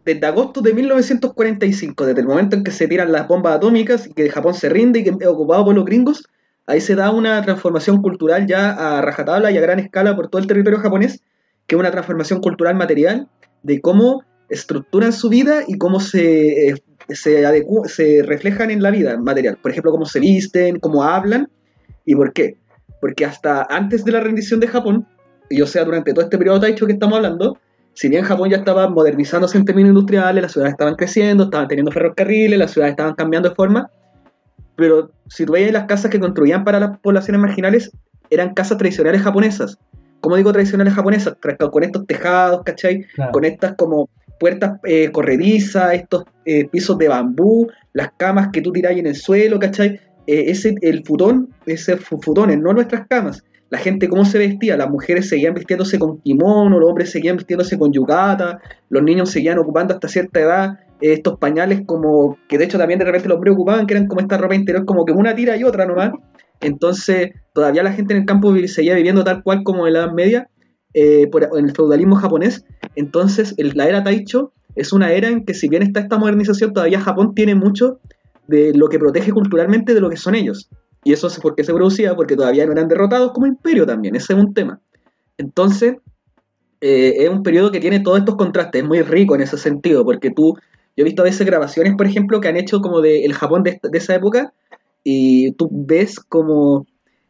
desde 0.06 0.28
agosto 0.28 0.62
de 0.62 0.74
1945, 0.74 2.06
desde 2.06 2.22
el 2.22 2.28
momento 2.28 2.56
en 2.56 2.64
que 2.64 2.72
se 2.72 2.88
tiran 2.88 3.12
las 3.12 3.28
bombas 3.28 3.56
atómicas 3.56 4.06
y 4.06 4.14
que 4.14 4.30
Japón 4.30 4.54
se 4.54 4.70
rinde 4.70 5.00
y 5.00 5.04
que 5.04 5.10
es 5.10 5.28
ocupado 5.28 5.66
por 5.66 5.76
los 5.76 5.84
gringos, 5.84 6.24
ahí 6.68 6.80
se 6.80 6.96
da 6.96 7.12
una 7.12 7.42
transformación 7.42 8.02
cultural 8.04 8.46
ya 8.46 8.70
a 8.70 9.02
rajatabla 9.02 9.52
y 9.52 9.58
a 9.58 9.62
gran 9.62 9.80
escala 9.80 10.16
por 10.16 10.30
todo 10.30 10.40
el 10.40 10.48
territorio 10.48 10.80
japonés, 10.80 11.22
que 11.66 11.76
es 11.76 11.80
una 11.80 11.90
transformación 11.90 12.40
cultural 12.40 12.76
material 12.76 13.28
de 13.64 13.82
cómo 13.82 14.24
estructuran 14.48 15.12
su 15.12 15.28
vida 15.30 15.64
y 15.68 15.80
cómo 15.80 16.00
se, 16.00 16.70
eh, 16.70 16.76
se, 17.10 18.22
reflejan 18.24 18.70
en 18.70 18.84
la 18.84 18.92
vida 18.92 19.18
material. 19.18 19.58
Por 19.60 19.72
ejemplo, 19.72 19.92
cómo 19.92 20.06
se 20.06 20.20
visten, 20.20 20.80
cómo 20.80 21.04
hablan 21.04 21.50
y 22.06 22.16
por 22.16 22.32
qué. 22.32 22.58
Porque 23.02 23.26
hasta 23.26 23.66
antes 23.72 24.06
de 24.06 24.12
la 24.12 24.20
rendición 24.20 24.60
de 24.60 24.68
Japón, 24.68 25.08
y 25.50 25.62
o 25.62 25.68
sea, 25.68 25.84
durante 25.84 26.14
todo 26.14 26.26
este 26.26 26.38
periodo 26.38 26.60
Taicho 26.60 26.86
que 26.86 26.94
estamos 26.94 27.18
hablando, 27.18 27.58
si 27.96 28.10
bien 28.10 28.24
Japón 28.24 28.50
ya 28.50 28.58
estaba 28.58 28.88
modernizándose 28.90 29.58
en 29.58 29.66
términos 29.66 29.90
industriales, 29.90 30.42
las 30.44 30.52
ciudades 30.52 30.74
estaban 30.74 30.96
creciendo, 30.96 31.46
estaban 31.46 31.68
teniendo 31.68 31.92
ferrocarriles, 31.92 32.60
las 32.60 32.72
ciudades 32.72 32.92
estaban 32.92 33.16
cambiando 33.16 33.50
de 33.50 33.56
forma, 33.56 33.90
pero 34.76 35.12
si 35.30 35.46
tú 35.46 35.54
veías 35.54 35.72
las 35.72 35.86
casas 35.86 36.12
que 36.12 36.20
construían 36.20 36.64
para 36.64 36.80
las 36.80 37.00
poblaciones 37.00 37.42
marginales, 37.42 37.92
eran 38.30 38.54
casas 38.54 38.78
tradicionales 38.78 39.22
japonesas. 39.22 39.78
¿Cómo 40.20 40.36
digo 40.36 40.52
tradicionales 40.52 40.94
japonesas? 40.94 41.36
Con 41.72 41.84
estos 41.84 42.06
tejados, 42.08 42.64
¿cachai? 42.64 43.04
Claro. 43.16 43.32
con 43.32 43.46
estas 43.46 43.76
como 43.76 44.10
puertas 44.40 44.80
eh, 44.84 45.12
corredizas, 45.12 45.94
estos 45.94 46.26
eh, 46.46 46.68
pisos 46.68 46.98
de 46.98 47.08
bambú, 47.08 47.68
las 47.94 48.10
camas 48.18 48.50
que 48.52 48.62
tú 48.62 48.72
tirás 48.72 48.92
en 48.94 49.08
el 49.08 49.16
suelo, 49.16 49.60
¿cachai? 49.60 50.00
Eh, 50.28 50.46
ese, 50.48 50.76
el 50.82 51.06
futón, 51.06 51.50
ese 51.66 51.96
fu- 51.98 52.20
futones, 52.20 52.60
no 52.60 52.74
nuestras 52.74 53.08
camas. 53.08 53.44
La 53.76 53.82
gente 53.82 54.08
cómo 54.08 54.24
se 54.24 54.38
vestía, 54.38 54.78
las 54.78 54.90
mujeres 54.90 55.28
seguían 55.28 55.54
vistiéndose 55.54 56.00
con 56.00 56.22
kimono, 56.22 56.80
los 56.80 56.88
hombres 56.88 57.12
seguían 57.12 57.36
vistiéndose 57.36 57.78
con 57.78 57.92
yukata, 57.92 58.62
los 58.88 59.04
niños 59.04 59.32
seguían 59.32 59.60
ocupando 59.60 59.94
hasta 59.94 60.08
cierta 60.08 60.40
edad 60.40 60.80
eh, 61.02 61.12
estos 61.12 61.38
pañales 61.40 61.82
como, 61.86 62.38
que 62.48 62.58
de 62.58 62.64
hecho 62.64 62.78
también 62.78 63.00
de 63.00 63.06
repente 63.06 63.28
los 63.28 63.36
hombres 63.36 63.54
ocupaban, 63.54 63.86
que 63.86 63.96
eran 63.96 64.08
como 64.08 64.22
esta 64.22 64.38
ropa 64.38 64.56
interior, 64.56 64.86
como 64.86 65.04
que 65.04 65.12
una 65.12 65.36
tira 65.36 65.58
y 65.58 65.66
otra 65.66 65.86
nomás. 65.86 66.12
Entonces, 66.62 67.32
todavía 67.52 67.84
la 67.84 67.92
gente 67.92 68.14
en 68.14 68.22
el 68.22 68.26
campo 68.26 68.56
seguía 68.68 68.96
viviendo 68.96 69.26
tal 69.26 69.44
cual 69.44 69.64
como 69.66 69.88
en 69.88 69.92
la 69.92 70.00
Edad 70.00 70.14
Media, 70.14 70.50
eh, 70.94 71.30
en 71.34 71.66
el 71.66 71.76
feudalismo 71.76 72.16
japonés. 72.16 72.64
Entonces, 72.96 73.56
la 73.58 73.90
era 73.90 74.06
Taicho 74.06 74.54
es 74.76 74.94
una 74.94 75.12
era 75.12 75.28
en 75.28 75.44
que 75.44 75.54
si 75.54 75.68
bien 75.68 75.84
está 75.84 76.00
esta 76.00 76.18
modernización, 76.18 76.72
todavía 76.72 77.02
Japón 77.02 77.36
tiene 77.36 77.56
mucho 77.56 78.00
de 78.48 78.74
lo 78.74 78.88
que 78.88 79.00
protege 79.00 79.34
culturalmente 79.34 79.94
de 79.94 80.00
lo 80.00 80.10
que 80.10 80.16
son 80.16 80.34
ellos. 80.34 80.70
Y 81.06 81.14
eso 81.14 81.28
es 81.28 81.40
porque 81.40 81.64
se 81.64 81.72
producía, 81.72 82.16
porque 82.16 82.36
todavía 82.36 82.66
no 82.66 82.72
eran 82.72 82.88
derrotados 82.88 83.32
como 83.32 83.46
imperio 83.46 83.86
también, 83.86 84.16
ese 84.16 84.34
es 84.34 84.40
un 84.40 84.56
tema. 84.56 84.82
Entonces, 85.38 85.98
eh, 86.82 87.14
es 87.20 87.30
un 87.30 87.44
periodo 87.44 87.72
que 87.72 87.80
tiene 87.80 88.00
todos 88.00 88.18
estos 88.18 88.36
contrastes, 88.36 88.82
es 88.82 88.88
muy 88.88 89.04
rico 89.04 89.36
en 89.36 89.42
ese 89.42 89.60
sentido, 89.60 90.04
porque 90.04 90.32
tú, 90.32 90.56
yo 90.98 91.02
he 91.02 91.04
visto 91.04 91.22
a 91.22 91.26
veces 91.26 91.46
grabaciones, 91.46 91.94
por 91.96 92.08
ejemplo, 92.08 92.42
que 92.42 92.48
han 92.48 92.58
hecho 92.58 92.82
como 92.82 93.02
del 93.02 93.34
Japón 93.34 93.62
de, 93.62 93.80
esa 93.94 94.16
época, 94.16 94.52
y 95.04 95.52
tú 95.52 95.70
ves 95.72 96.20
como 96.20 96.88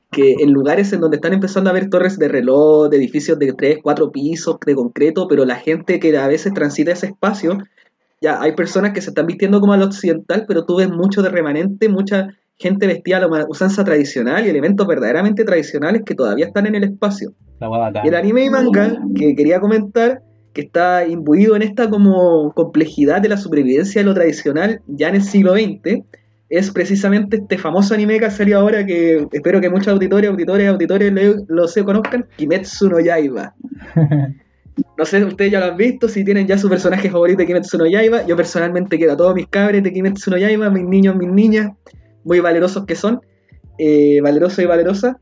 que 0.09 0.35
en 0.39 0.53
lugares 0.53 0.93
en 0.93 1.01
donde 1.01 1.17
están 1.17 1.33
empezando 1.33 1.69
a 1.69 1.71
haber 1.71 1.89
torres 1.89 2.17
de 2.17 2.29
reloj, 2.29 2.87
de 2.87 2.95
edificios 2.95 3.37
de 3.37 3.51
3, 3.51 3.79
4 3.83 4.09
pisos 4.09 4.57
de 4.65 4.73
concreto, 4.73 5.27
pero 5.27 5.43
la 5.43 5.57
gente 5.57 5.99
que 5.99 6.17
a 6.17 6.29
veces 6.29 6.53
transita 6.53 6.93
ese 6.93 7.07
espacio, 7.07 7.57
ya 8.21 8.41
hay 8.41 8.53
personas 8.53 8.93
que 8.93 9.01
se 9.01 9.09
están 9.09 9.27
vistiendo 9.27 9.59
como 9.59 9.73
al 9.73 9.81
occidental, 9.81 10.45
pero 10.47 10.65
tú 10.65 10.77
ves 10.77 10.89
mucho 10.89 11.21
de 11.21 11.27
remanente, 11.27 11.89
mucha 11.89 12.29
gente 12.57 12.87
vestida 12.87 13.17
a 13.17 13.19
la 13.21 13.45
usanza 13.47 13.83
tradicional 13.83 14.45
y 14.45 14.49
elementos 14.49 14.87
verdaderamente 14.87 15.43
tradicionales 15.43 16.03
que 16.05 16.15
todavía 16.15 16.45
están 16.45 16.67
en 16.67 16.75
el 16.75 16.83
espacio. 16.85 17.33
Y 18.03 18.07
el 18.07 18.15
anime 18.15 18.45
y 18.45 18.49
manga 18.49 19.01
que 19.15 19.35
quería 19.35 19.59
comentar, 19.59 20.21
que 20.53 20.61
está 20.61 21.05
imbuido 21.05 21.55
en 21.55 21.61
esta 21.61 21.89
como 21.89 22.53
complejidad 22.53 23.21
de 23.21 23.29
la 23.29 23.37
supervivencia 23.37 24.01
de 24.01 24.05
lo 24.05 24.13
tradicional 24.13 24.81
ya 24.87 25.09
en 25.09 25.15
el 25.15 25.23
siglo 25.23 25.53
XX, 25.53 26.03
es 26.49 26.71
precisamente 26.71 27.37
este 27.37 27.57
famoso 27.57 27.93
anime 27.93 28.19
que 28.19 28.25
ha 28.25 28.31
salido 28.31 28.59
ahora 28.59 28.85
que 28.85 29.27
espero 29.31 29.59
que 29.59 29.69
muchos 29.69 29.87
auditores, 29.87 30.29
auditores, 30.29 30.69
auditores 30.69 31.13
lo 31.47 31.67
se 31.67 31.83
conozcan, 31.83 32.25
Kimetsu 32.37 32.89
no 32.89 32.99
Yaiba. 32.99 33.55
No 34.97 35.05
sé, 35.05 35.23
ustedes 35.23 35.53
ya 35.53 35.61
lo 35.61 35.67
han 35.67 35.77
visto, 35.77 36.09
si 36.09 36.25
tienen 36.25 36.47
ya 36.47 36.57
su 36.57 36.67
personaje 36.67 37.09
favorito 37.09 37.37
de 37.37 37.45
Kimetsu 37.45 37.77
no 37.77 37.85
Yaiba. 37.85 38.25
Yo 38.25 38.35
personalmente 38.35 38.97
quiero 38.97 39.13
a 39.13 39.17
todos 39.17 39.33
mis 39.33 39.47
cabres 39.47 39.81
de 39.83 39.93
Kimetsu 39.93 40.31
no 40.31 40.37
Yaiba, 40.37 40.69
mis 40.69 40.83
niños, 40.83 41.15
mis 41.15 41.29
niñas, 41.29 41.71
muy 42.25 42.41
valerosos 42.41 42.85
que 42.85 42.95
son, 42.95 43.21
eh, 43.77 44.19
valerosos 44.21 44.59
y 44.59 44.65
valerosas. 44.65 45.15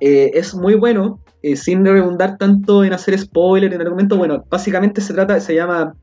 Eh, 0.00 0.32
es 0.34 0.54
muy 0.54 0.74
bueno, 0.74 1.20
eh, 1.42 1.54
sin 1.54 1.84
redundar 1.84 2.36
tanto 2.38 2.82
en 2.84 2.92
hacer 2.92 3.16
spoiler 3.18 3.72
en 3.72 3.80
argumento. 3.80 4.16
Bueno, 4.16 4.44
básicamente 4.50 5.00
se 5.00 5.14
trata, 5.14 5.38
se 5.38 5.54
llama 5.54 5.94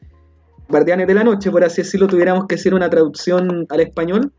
Guardianes 0.70 1.08
de 1.08 1.14
la 1.14 1.24
Noche, 1.24 1.52
por 1.52 1.64
así 1.64 1.82
decirlo, 1.82 2.08
tuviéramos 2.08 2.46
que 2.48 2.56
decir 2.56 2.74
una 2.74 2.90
traducción 2.90 3.66
al 3.70 3.80
español. 3.82 4.32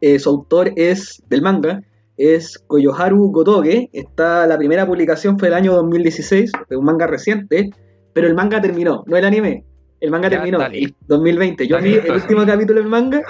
Eh, 0.00 0.18
su 0.18 0.30
autor 0.30 0.72
es 0.76 1.22
del 1.28 1.42
manga, 1.42 1.82
es 2.16 2.58
Koyoharu 2.58 3.30
Gotoge. 3.30 3.90
Está, 3.92 4.46
la 4.46 4.58
primera 4.58 4.86
publicación 4.86 5.38
fue 5.38 5.48
el 5.48 5.54
año 5.54 5.74
2016, 5.74 6.52
es 6.68 6.76
un 6.76 6.84
manga 6.84 7.06
reciente, 7.06 7.70
pero 8.12 8.26
el 8.26 8.34
manga 8.34 8.60
terminó, 8.60 9.04
no 9.06 9.16
el 9.16 9.24
anime. 9.24 9.64
El 10.00 10.10
manga 10.10 10.28
Ya 10.28 10.38
terminó 10.38 10.62
en 10.64 10.72
listo. 10.72 10.96
2020. 11.08 11.66
Yo 11.66 11.78
vi 11.80 11.94
el 11.94 12.12
último 12.12 12.46
capítulo 12.46 12.80
del 12.80 12.88
manga. 12.88 13.22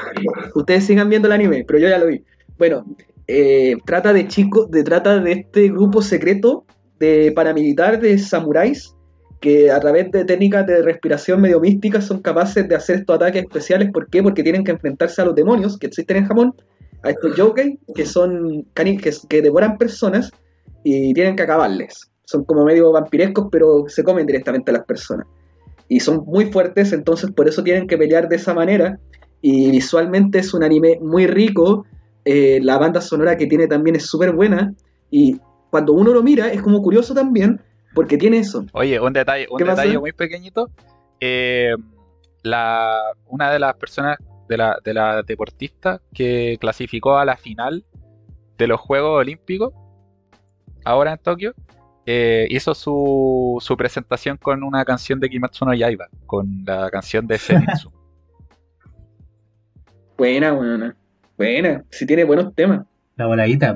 Ustedes 0.55 0.85
sigan 0.85 1.09
viendo 1.09 1.27
el 1.27 1.33
anime, 1.33 1.65
pero 1.67 1.79
yo 1.79 1.89
ya 1.89 1.99
lo 1.99 2.07
vi. 2.07 2.23
Bueno, 2.59 2.85
eh, 3.27 3.77
trata 3.85 4.13
de 4.13 4.29
chicos, 4.29 4.71
de 4.71 4.85
trata 4.85 5.19
de 5.19 5.33
este 5.33 5.69
grupo 5.69 6.01
secreto 6.03 6.65
de 6.99 7.33
paramilitar 7.35 8.01
de 8.01 8.19
samuráis 8.19 8.95
que 9.41 9.71
a 9.71 9.81
través 9.81 10.11
de 10.13 10.25
técnicas 10.25 10.67
de 10.67 10.83
respiración 10.83 11.41
medio 11.41 11.61
místicas 11.61 12.05
son 12.05 12.21
capaces 12.21 12.69
de 12.69 12.75
hacer 12.75 12.97
estos 12.97 13.17
ataques 13.17 13.43
especiales. 13.43 13.91
¿Por 13.91 14.09
qué? 14.09 14.23
Porque 14.23 14.43
tienen 14.43 14.63
que 14.63 14.73
enfrentarse 14.73 15.23
a 15.23 15.25
los 15.25 15.35
demonios 15.35 15.79
que 15.79 15.87
existen 15.87 16.19
en 16.19 16.27
Japón, 16.27 16.55
a 17.03 17.11
estos 17.11 17.35
yokai, 17.37 17.79
que 17.95 18.05
son 18.05 18.67
que, 18.75 19.13
que 19.29 19.43
devoran 19.43 19.79
personas 19.79 20.31
y 20.85 21.15
tienen 21.15 21.37
que 21.37 21.43
acabarles. 21.43 22.11
Son 22.25 22.45
como 22.45 22.65
medio 22.65 22.93
vampirescos, 22.93 23.49
pero 23.51 23.85
se 23.89 24.05
comen 24.05 24.27
directamente 24.27 24.71
a 24.71 24.75
las 24.75 24.85
personas. 24.85 25.27
Y 25.91 25.99
son 25.99 26.25
muy 26.25 26.47
fuertes, 26.47 26.93
entonces 26.93 27.33
por 27.33 27.49
eso 27.49 27.65
tienen 27.65 27.89
que 27.89 27.99
pelear 27.99 28.29
de 28.29 28.37
esa 28.37 28.55
manera. 28.55 29.01
Y 29.43 29.73
visualmente 29.73 30.39
es 30.39 30.55
un 30.55 30.63
anime 30.63 30.99
muy 31.03 31.27
rico. 31.27 31.85
eh, 32.25 32.61
la 32.63 32.79
banda 32.79 33.01
sonora 33.01 33.37
que 33.37 33.47
tiene 33.47 33.67
también 33.67 33.97
es 33.97 34.07
súper 34.07 34.31
buena. 34.33 34.73
Y 35.11 35.41
cuando 35.71 35.93
uno 35.93 36.13
lo 36.13 36.23
mira, 36.23 36.53
es 36.53 36.63
como 36.63 36.81
curioso 36.81 37.13
también, 37.13 37.61
porque 37.93 38.17
tiene 38.17 38.39
eso. 38.39 38.65
Oye, 38.73 39.01
un 39.01 39.13
detalle, 39.13 39.49
un 39.51 39.59
detalle 39.59 39.99
muy 39.99 40.13
pequeñito. 40.13 40.71
Eh, 41.19 41.75
la, 42.45 42.97
una 43.27 43.51
de 43.51 43.59
las 43.59 43.75
personas, 43.75 44.17
de 44.49 44.57
la, 44.57 44.79
de 44.85 44.95
la 44.95 45.23
deportista 45.25 46.01
que 46.15 46.57
clasificó 46.61 47.17
a 47.19 47.25
la 47.25 47.37
final 47.37 47.85
de 48.59 48.67
los 48.69 48.79
Juegos 48.81 49.19
Olímpicos, 49.21 49.73
ahora 50.85 51.13
en 51.13 51.19
Tokio, 51.19 51.53
eh, 52.07 52.47
hizo 52.51 52.75
su, 52.75 53.59
su 53.61 53.77
presentación 53.77 54.37
con 54.37 54.63
una 54.63 54.85
canción 54.85 55.21
de 55.21 55.29
Kimetsu 55.29 55.65
no 55.65 55.75
Yaiba, 55.75 56.09
con 56.27 56.65
la 56.67 56.91
canción 56.91 57.27
de 57.27 57.39
Zenitsu. 57.39 57.93
Buena, 60.17 60.53
buena. 60.53 60.97
Buena. 61.39 61.85
Si 61.91 62.05
tiene 62.05 62.25
buenos 62.25 62.55
temas. 62.55 62.85
La 63.17 63.25
voladita, 63.27 63.75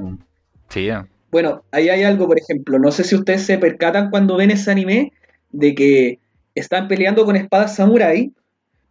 sí, 0.68 0.88
Bueno, 1.30 1.64
ahí 1.70 1.88
hay 1.88 2.02
algo, 2.02 2.26
por 2.26 2.38
ejemplo, 2.38 2.78
no 2.78 2.90
sé 2.90 3.02
si 3.02 3.14
ustedes 3.14 3.46
se 3.46 3.56
percatan 3.56 4.10
cuando 4.10 4.36
ven 4.36 4.50
ese 4.50 4.70
anime 4.70 5.12
de 5.52 5.74
que 5.74 6.18
están 6.54 6.86
peleando 6.86 7.24
con 7.24 7.36
espadas 7.36 7.76
samurai, 7.76 8.30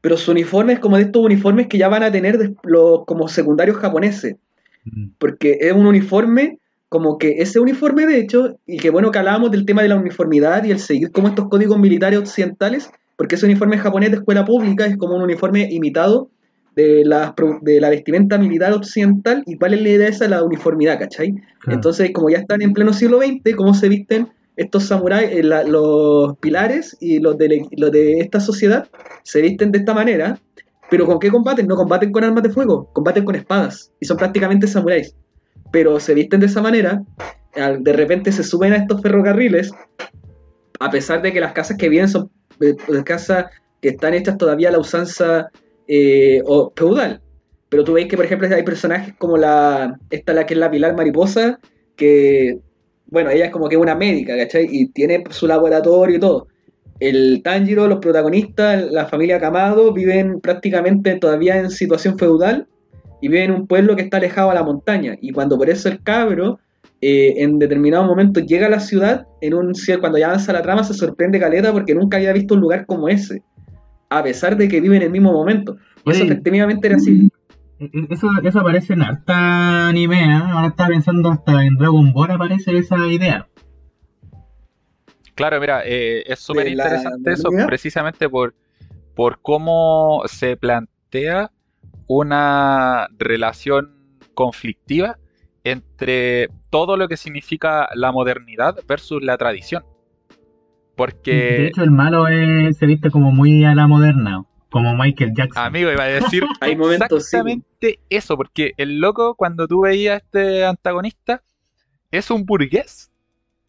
pero 0.02 0.18
su 0.18 0.32
uniforme 0.32 0.74
es 0.74 0.80
como 0.80 0.98
de 0.98 1.04
estos 1.04 1.24
uniformes 1.24 1.68
que 1.68 1.78
ya 1.78 1.90
van 1.90 2.02
a 2.02 2.12
tener 2.12 2.54
los 2.64 3.06
como 3.06 3.28
secundarios 3.28 3.78
japoneses, 3.78 4.36
Mm. 4.86 5.12
porque 5.18 5.58
es 5.62 5.72
un 5.72 5.86
uniforme 5.86 6.60
como 6.94 7.18
que 7.18 7.42
ese 7.42 7.60
uniforme 7.60 8.06
de 8.06 8.20
hecho, 8.20 8.60
y 8.68 8.78
que 8.78 8.92
bueno 8.92 9.10
que 9.10 9.18
hablábamos 9.18 9.50
del 9.50 9.66
tema 9.66 9.82
de 9.82 9.88
la 9.88 9.96
uniformidad 9.96 10.64
y 10.64 10.70
el 10.70 10.78
seguir 10.78 11.12
como 11.12 11.28
estos 11.28 11.50
códigos 11.50 11.80
militares 11.80 12.20
occidentales, 12.20 12.92
porque 13.18 13.34
ese 13.34 13.48
uniforme 13.48 13.80
japonés 13.80 14.12
de 14.12 14.18
escuela 14.18 14.46
pública 14.46 14.86
es 14.86 14.96
como 14.98 15.16
un 15.16 15.24
uniforme 15.24 15.68
imitado 15.72 16.30
de 16.76 17.04
la, 17.04 17.34
de 17.62 17.82
la 17.82 17.90
vestimenta 17.90 18.38
militar 18.38 18.74
occidental, 18.74 19.42
y 19.48 19.58
cuál 19.58 19.74
es 19.74 19.82
la 19.82 19.90
idea 19.90 20.08
esa, 20.08 20.28
la 20.28 20.44
uniformidad, 20.44 21.00
¿cachai? 21.00 21.32
Claro. 21.32 21.78
Entonces, 21.78 22.12
como 22.14 22.30
ya 22.30 22.38
están 22.38 22.62
en 22.62 22.74
pleno 22.74 22.94
siglo 22.94 23.18
XX, 23.18 23.56
¿cómo 23.56 23.74
se 23.74 23.90
visten 23.90 24.28
estos 24.56 24.84
samuráis, 24.84 25.32
eh, 25.32 25.42
la- 25.42 25.64
los 25.64 26.38
pilares 26.38 26.96
y 27.00 27.18
los 27.20 27.40
de, 27.40 27.66
los 27.76 27.92
de 27.92 28.20
esta 28.20 28.40
sociedad? 28.40 28.88
Se 29.24 29.42
visten 29.42 29.72
de 29.72 29.80
esta 29.80 29.96
manera, 29.96 30.38
pero 30.92 31.08
¿con 31.08 31.18
qué 31.18 31.30
combaten? 31.32 31.66
No 31.66 31.76
combaten 31.76 32.12
con 32.12 32.24
armas 32.24 32.44
de 32.44 32.52
fuego, 32.52 32.88
combaten 32.94 33.26
con 33.26 33.34
espadas 33.36 33.92
y 34.00 34.06
son 34.06 34.18
prácticamente 34.18 34.68
samuráis. 34.68 35.16
Pero 35.74 36.00
se 36.00 36.14
visten 36.14 36.40
de 36.40 36.46
esa 36.46 36.62
manera, 36.62 37.02
de 37.80 37.94
repente 37.94 38.32
se 38.32 38.44
suben 38.44 38.74
a 38.74 38.78
estos 38.78 39.02
ferrocarriles, 39.02 39.72
a 40.80 40.92
pesar 40.92 41.24
de 41.24 41.34
que 41.34 41.40
las 41.40 41.54
casas 41.54 41.78
que 41.78 41.90
vienen 41.90 42.10
son 42.10 42.30
eh, 42.62 42.76
casas 43.04 43.48
que 43.82 43.90
están 43.90 44.14
hechas 44.14 44.38
todavía 44.38 44.70
a 44.70 44.72
la 44.72 44.78
usanza 44.78 45.50
eh, 45.88 46.44
o 46.46 46.72
feudal. 46.76 47.22
Pero 47.70 47.84
tú 47.84 47.94
veis 47.94 48.08
que, 48.08 48.16
por 48.16 48.26
ejemplo, 48.26 48.48
hay 48.56 48.62
personajes 48.62 49.16
como 49.18 49.36
la. 49.36 49.98
Esta, 50.12 50.32
la 50.34 50.46
que 50.46 50.54
es 50.54 50.60
la 50.60 50.70
Pilar 50.70 50.96
Mariposa, 50.96 51.60
que. 51.96 52.60
Bueno, 53.08 53.32
ella 53.32 53.46
es 53.46 53.52
como 53.52 53.68
que 53.68 53.76
una 53.76 53.96
médica, 53.96 54.38
¿cachai? 54.38 54.68
Y 54.70 54.90
tiene 54.90 55.24
su 55.32 55.48
laboratorio 55.48 56.18
y 56.18 56.20
todo. 56.20 56.48
El 57.00 57.42
Tanjiro, 57.44 57.88
los 57.88 57.98
protagonistas, 57.98 58.92
la 58.92 59.08
familia 59.08 59.40
Kamado, 59.40 59.92
viven 59.92 60.40
prácticamente 60.40 61.16
todavía 61.16 61.58
en 61.58 61.72
situación 61.72 62.20
feudal 62.20 62.68
y 63.24 63.30
viven 63.30 63.52
en 63.52 63.62
un 63.62 63.68
pueblo 63.68 63.96
que 63.96 64.02
está 64.02 64.18
alejado 64.18 64.52
a 64.52 64.54
la 64.54 64.64
montaña. 64.64 65.16
Y 65.22 65.32
cuando 65.32 65.58
por 65.58 65.70
eso 65.70 65.88
el 65.88 66.04
cabro, 66.04 66.60
eh, 67.00 67.36
en 67.38 67.58
determinado 67.58 68.04
momento, 68.04 68.42
llega 68.42 68.68
a 68.68 68.70
la 68.70 68.82
ciudad, 68.82 69.26
en 69.40 69.54
un 69.54 69.74
cielo, 69.76 70.02
cuando 70.02 70.18
ya 70.18 70.28
avanza 70.28 70.52
la 70.52 70.62
trama, 70.62 70.84
se 70.84 70.94
sorprende 70.94 71.40
Caleta 71.40 71.72
porque 71.72 71.96
nunca 71.96 72.18
había 72.18 72.34
visto 72.34 72.56
un 72.56 72.60
lugar 72.60 72.86
como 72.86 73.08
ese. 73.08 73.42
A 74.10 74.22
pesar 74.24 74.58
de 74.58 74.68
que 74.68 74.82
vive 74.82 74.98
en 74.98 75.04
el 75.04 75.10
mismo 75.10 75.32
momento. 75.32 75.78
Y 76.04 76.12
eso 76.12 76.26
efectivamente 76.26 76.86
era 76.86 76.98
así. 76.98 77.30
E- 77.80 77.86
e- 77.86 78.08
Eso, 78.10 78.28
eso 78.44 78.60
aparece 78.60 78.92
en 78.92 79.04
harta 79.04 79.88
anime, 79.88 80.26
¿eh? 80.26 80.42
Ahora 80.52 80.68
estaba 80.68 80.90
pensando 80.90 81.30
hasta 81.30 81.64
en 81.66 81.78
Dragon 81.78 82.12
Ball 82.12 82.32
aparece 82.32 82.78
esa 82.78 83.08
idea. 83.08 83.48
Claro, 85.34 85.62
mira, 85.62 85.84
eh, 85.86 86.24
es 86.28 86.40
súper 86.40 86.66
¿De 86.66 86.76
la 86.76 86.84
interesante 86.84 87.32
eso 87.32 87.48
precisamente 87.66 88.28
por, 88.28 88.54
por 89.16 89.40
cómo 89.42 90.24
se 90.26 90.58
plantea 90.58 91.52
una 92.08 93.08
relación 93.18 94.20
conflictiva 94.34 95.18
entre 95.64 96.50
todo 96.70 96.98
lo 96.98 97.08
que 97.08 97.18
significa 97.18 97.88
la 97.96 98.12
modernidad 98.12 98.76
versus 98.88 99.22
la 99.24 99.38
tradición. 99.38 99.84
De 99.84 100.98
Porque, 100.98 101.68
hecho, 101.68 101.84
el 101.84 101.92
malo 101.92 102.28
es- 102.28 102.78
se 102.78 102.86
viste 102.86 103.10
como 103.10 103.32
muy 103.32 103.64
a 103.66 103.74
la 103.74 103.88
moderna, 103.88 104.44
como 104.70 104.96
Michael 104.96 105.34
Jackson. 105.36 105.66
amigo, 105.68 105.92
iba 105.92 106.04
a 106.04 106.08
decir 106.08 106.44
Hay 106.62 106.76
momentos, 106.76 107.26
sí. 107.26 107.38
exactamente 107.38 108.00
eso, 108.10 108.38
porque 108.38 108.74
el 108.78 109.00
loco, 109.00 109.36
cuando 109.36 109.68
tú 109.68 109.82
veías 109.82 110.16
a 110.16 110.18
este 110.18 110.66
antagonista, 110.66 111.42
es 112.12 112.30
un 112.30 112.46
burgués. 112.46 113.12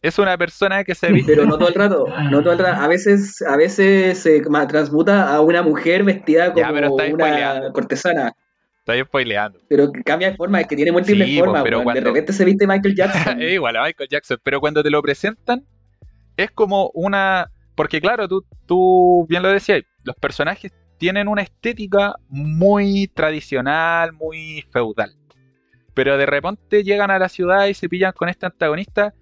Es 0.05 0.19
una 0.19 0.37
persona 0.37 0.83
que 0.83 0.93
se 0.95 1.11
viste 1.11 1.33
Pero 1.33 1.45
no 1.45 1.57
todo 1.57 1.69
el 1.69 1.73
rato, 1.75 2.05
no 2.31 2.41
todo 2.43 2.53
el 2.53 2.59
rato. 2.59 2.81
A 2.81 2.87
veces, 2.87 3.41
a 3.41 3.57
veces 3.57 4.19
se 4.19 4.41
transmuta 4.67 5.33
a 5.33 5.41
una 5.41 5.61
mujer 5.63 6.03
vestida 6.03 6.53
como 6.53 6.59
Ya, 6.65 6.71
pero 6.73 6.87
estáis 6.89 7.13
una 7.13 7.25
spoileando. 7.27 7.73
cortesana. 7.73 8.33
Estoy 8.79 9.01
spoileando. 9.03 9.59
Pero 9.67 9.91
cambia 10.05 10.29
de 10.29 10.37
forma, 10.37 10.61
es 10.61 10.67
que 10.67 10.75
tiene 10.75 10.91
múltiples 10.91 11.27
Sí, 11.27 11.37
pues, 11.39 11.45
formas. 11.45 11.63
pero. 11.63 11.79
De 11.83 12.01
repente 12.01 12.33
se 12.33 12.45
viste 12.45 12.67
Michael 12.67 12.95
Jackson. 12.97 13.41
es 13.41 13.53
igual 13.53 13.75
a 13.77 13.83
Michael 13.83 14.09
Jackson, 14.09 14.37
pero 14.43 14.59
cuando 14.59 14.83
te 14.83 14.89
lo 14.91 15.01
presentan 15.01 15.65
es 16.37 16.51
como 16.51 16.91
una... 16.93 17.49
Porque 17.75 17.99
claro, 17.99 18.27
tú, 18.27 18.45
tú 18.67 19.25
bien 19.27 19.41
lo 19.41 19.49
decías, 19.49 19.81
los 20.03 20.15
personajes 20.17 20.71
tienen 20.97 21.27
una 21.27 21.41
estética 21.41 22.15
muy 22.29 23.07
tradicional, 23.07 24.13
muy 24.13 24.63
feudal. 24.71 25.13
Pero 25.93 26.17
de 26.17 26.25
repente 26.25 26.83
llegan 26.83 27.09
a 27.09 27.17
la 27.19 27.27
ciudad 27.29 27.65
y 27.67 27.73
se 27.73 27.89
pillan 27.89 28.11
con 28.11 28.29
este 28.29 28.45
antagonista 28.45 29.13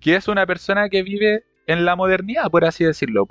que 0.00 0.16
es 0.16 0.28
una 0.28 0.46
persona 0.46 0.88
que 0.88 1.02
vive 1.02 1.44
en 1.66 1.84
la 1.84 1.96
modernidad, 1.96 2.50
por 2.50 2.64
así 2.64 2.84
decirlo. 2.84 3.26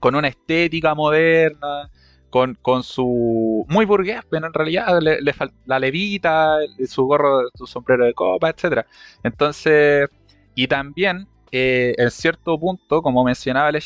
Con 0.00 0.14
una 0.16 0.28
estética 0.28 0.94
moderna, 0.94 1.90
con, 2.30 2.56
con 2.62 2.82
su... 2.82 3.64
Muy 3.68 3.84
burgués, 3.84 4.20
pero 4.30 4.46
en 4.46 4.52
realidad 4.54 5.00
le, 5.00 5.20
le 5.20 5.34
la 5.66 5.78
levita, 5.78 6.58
su 6.86 7.04
gorro, 7.04 7.48
su 7.54 7.66
sombrero 7.66 8.04
de 8.04 8.14
copa, 8.14 8.50
etcétera 8.50 8.86
entonces, 9.22 10.08
y 10.54 10.66
también, 10.66 11.28
eh, 11.52 11.94
en 11.98 12.10
cierto 12.10 12.58
punto, 12.58 13.02
como 13.02 13.22
mencionaba 13.24 13.68
el 13.70 13.78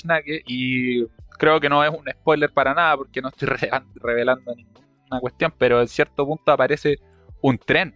y 0.47 1.05
creo 1.39 1.61
que 1.61 1.69
no 1.69 1.85
es 1.85 1.91
un 1.91 2.05
spoiler 2.11 2.51
para 2.53 2.75
nada, 2.75 2.97
porque 2.97 3.21
no 3.21 3.29
estoy 3.29 3.49
re- 3.49 3.71
revelando 3.97 4.55
ninguna 4.55 5.21
cuestión, 5.21 5.53
pero 5.59 5.81
en 5.81 5.89
cierto 5.89 6.25
punto 6.27 6.51
aparece 6.53 6.97
un 7.43 7.59
tren. 7.59 7.95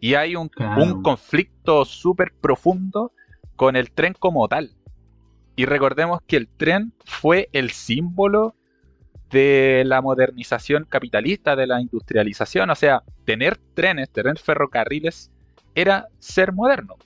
Y 0.00 0.14
hay 0.14 0.36
un, 0.36 0.48
Claro. 0.48 0.82
un 0.82 1.02
conflicto 1.02 1.84
súper 1.84 2.32
profundo 2.32 3.12
con 3.56 3.76
el 3.76 3.90
tren 3.90 4.14
como 4.18 4.46
tal. 4.48 4.70
Y 5.56 5.64
recordemos 5.66 6.20
que 6.26 6.36
el 6.36 6.48
tren 6.48 6.92
fue 7.04 7.48
el 7.52 7.70
símbolo 7.70 8.54
de 9.30 9.82
la 9.84 10.00
modernización 10.00 10.86
capitalista, 10.88 11.56
de 11.56 11.66
la 11.66 11.80
industrialización. 11.80 12.70
O 12.70 12.74
sea, 12.74 13.02
tener 13.24 13.58
trenes, 13.74 14.10
tener 14.10 14.38
ferrocarriles, 14.38 15.30
era 15.74 16.06
ser 16.18 16.52
moderno. 16.52 16.96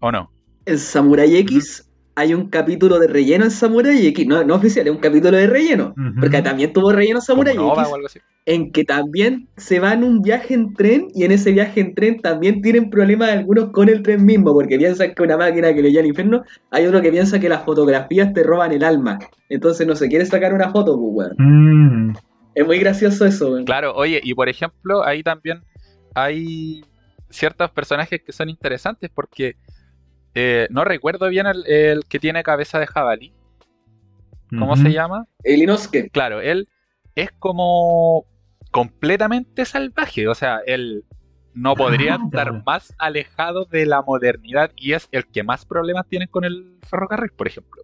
¿O 0.00 0.12
no? 0.12 0.32
En 0.66 0.78
Samurai 0.78 1.36
X 1.38 1.89
hay 2.20 2.34
un 2.34 2.48
capítulo 2.50 2.98
de 2.98 3.06
relleno 3.06 3.44
en 3.44 3.50
Samurai 3.50 4.06
X. 4.08 4.26
No, 4.26 4.44
no 4.44 4.54
oficial, 4.56 4.86
es 4.86 4.92
un 4.92 4.98
capítulo 5.00 5.36
de 5.38 5.46
relleno. 5.46 5.94
Porque 6.20 6.42
también 6.42 6.72
tuvo 6.72 6.92
relleno 6.92 7.20
Samurai 7.20 7.54
X. 7.54 7.62
o 7.64 7.94
algo 7.94 8.06
así. 8.06 8.20
en 8.44 8.72
que 8.72 8.84
también 8.84 9.48
se 9.56 9.80
van 9.80 10.04
un 10.04 10.20
viaje 10.20 10.52
en 10.54 10.74
tren 10.74 11.08
y 11.14 11.24
en 11.24 11.32
ese 11.32 11.52
viaje 11.52 11.80
en 11.80 11.94
tren 11.94 12.20
también 12.20 12.60
tienen 12.62 12.90
problemas 12.90 13.30
algunos 13.30 13.70
con 13.70 13.88
el 13.88 14.02
tren 14.02 14.24
mismo, 14.24 14.52
porque 14.52 14.76
piensan 14.76 15.14
que 15.14 15.22
una 15.22 15.36
máquina 15.38 15.72
que 15.74 15.80
le 15.82 15.90
lleva 15.90 16.00
al 16.02 16.08
infierno, 16.08 16.42
hay 16.70 16.86
otro 16.86 17.00
que 17.00 17.10
piensa 17.10 17.38
que 17.40 17.48
las 17.48 17.64
fotografías 17.64 18.32
te 18.34 18.42
roban 18.42 18.72
el 18.72 18.84
alma. 18.84 19.18
Entonces 19.48 19.86
no 19.86 19.96
se 19.96 20.08
quiere 20.08 20.26
sacar 20.26 20.52
una 20.52 20.70
foto, 20.70 20.98
pues, 20.98 21.32
weón. 21.38 22.10
Mm, 22.10 22.16
Es 22.54 22.66
muy 22.66 22.78
gracioso 22.78 23.24
eso, 23.24 23.52
weón. 23.52 23.64
Claro, 23.64 23.94
oye, 23.94 24.20
y 24.22 24.34
por 24.34 24.48
ejemplo, 24.48 25.04
ahí 25.06 25.22
también 25.22 25.62
hay 26.14 26.82
ciertos 27.30 27.70
personajes 27.70 28.20
que 28.26 28.32
son 28.32 28.48
interesantes 28.50 29.08
porque 29.14 29.56
eh, 30.34 30.66
no 30.70 30.84
recuerdo 30.84 31.28
bien 31.28 31.46
el, 31.46 31.66
el 31.66 32.04
que 32.06 32.18
tiene 32.18 32.42
cabeza 32.42 32.78
de 32.78 32.86
jabalí. 32.86 33.32
¿Cómo 34.50 34.76
se 34.76 34.92
llama? 34.92 35.26
El 35.44 35.62
Inosuke. 35.62 36.10
Claro, 36.10 36.40
él 36.40 36.68
es 37.14 37.30
como 37.38 38.24
completamente 38.72 39.64
salvaje, 39.64 40.26
o 40.28 40.34
sea, 40.34 40.60
él 40.66 41.04
no 41.54 41.74
podría 41.76 42.14
Ah, 42.14 42.24
estar 42.24 42.48
claro. 42.48 42.62
más 42.66 42.94
alejado 42.98 43.64
de 43.64 43.86
la 43.86 44.02
modernidad 44.02 44.72
y 44.76 44.92
es 44.92 45.08
el 45.12 45.26
que 45.26 45.42
más 45.44 45.64
problemas 45.66 46.06
tiene 46.08 46.26
con 46.28 46.44
el 46.44 46.78
ferrocarril, 46.88 47.30
por 47.32 47.46
ejemplo. 47.46 47.82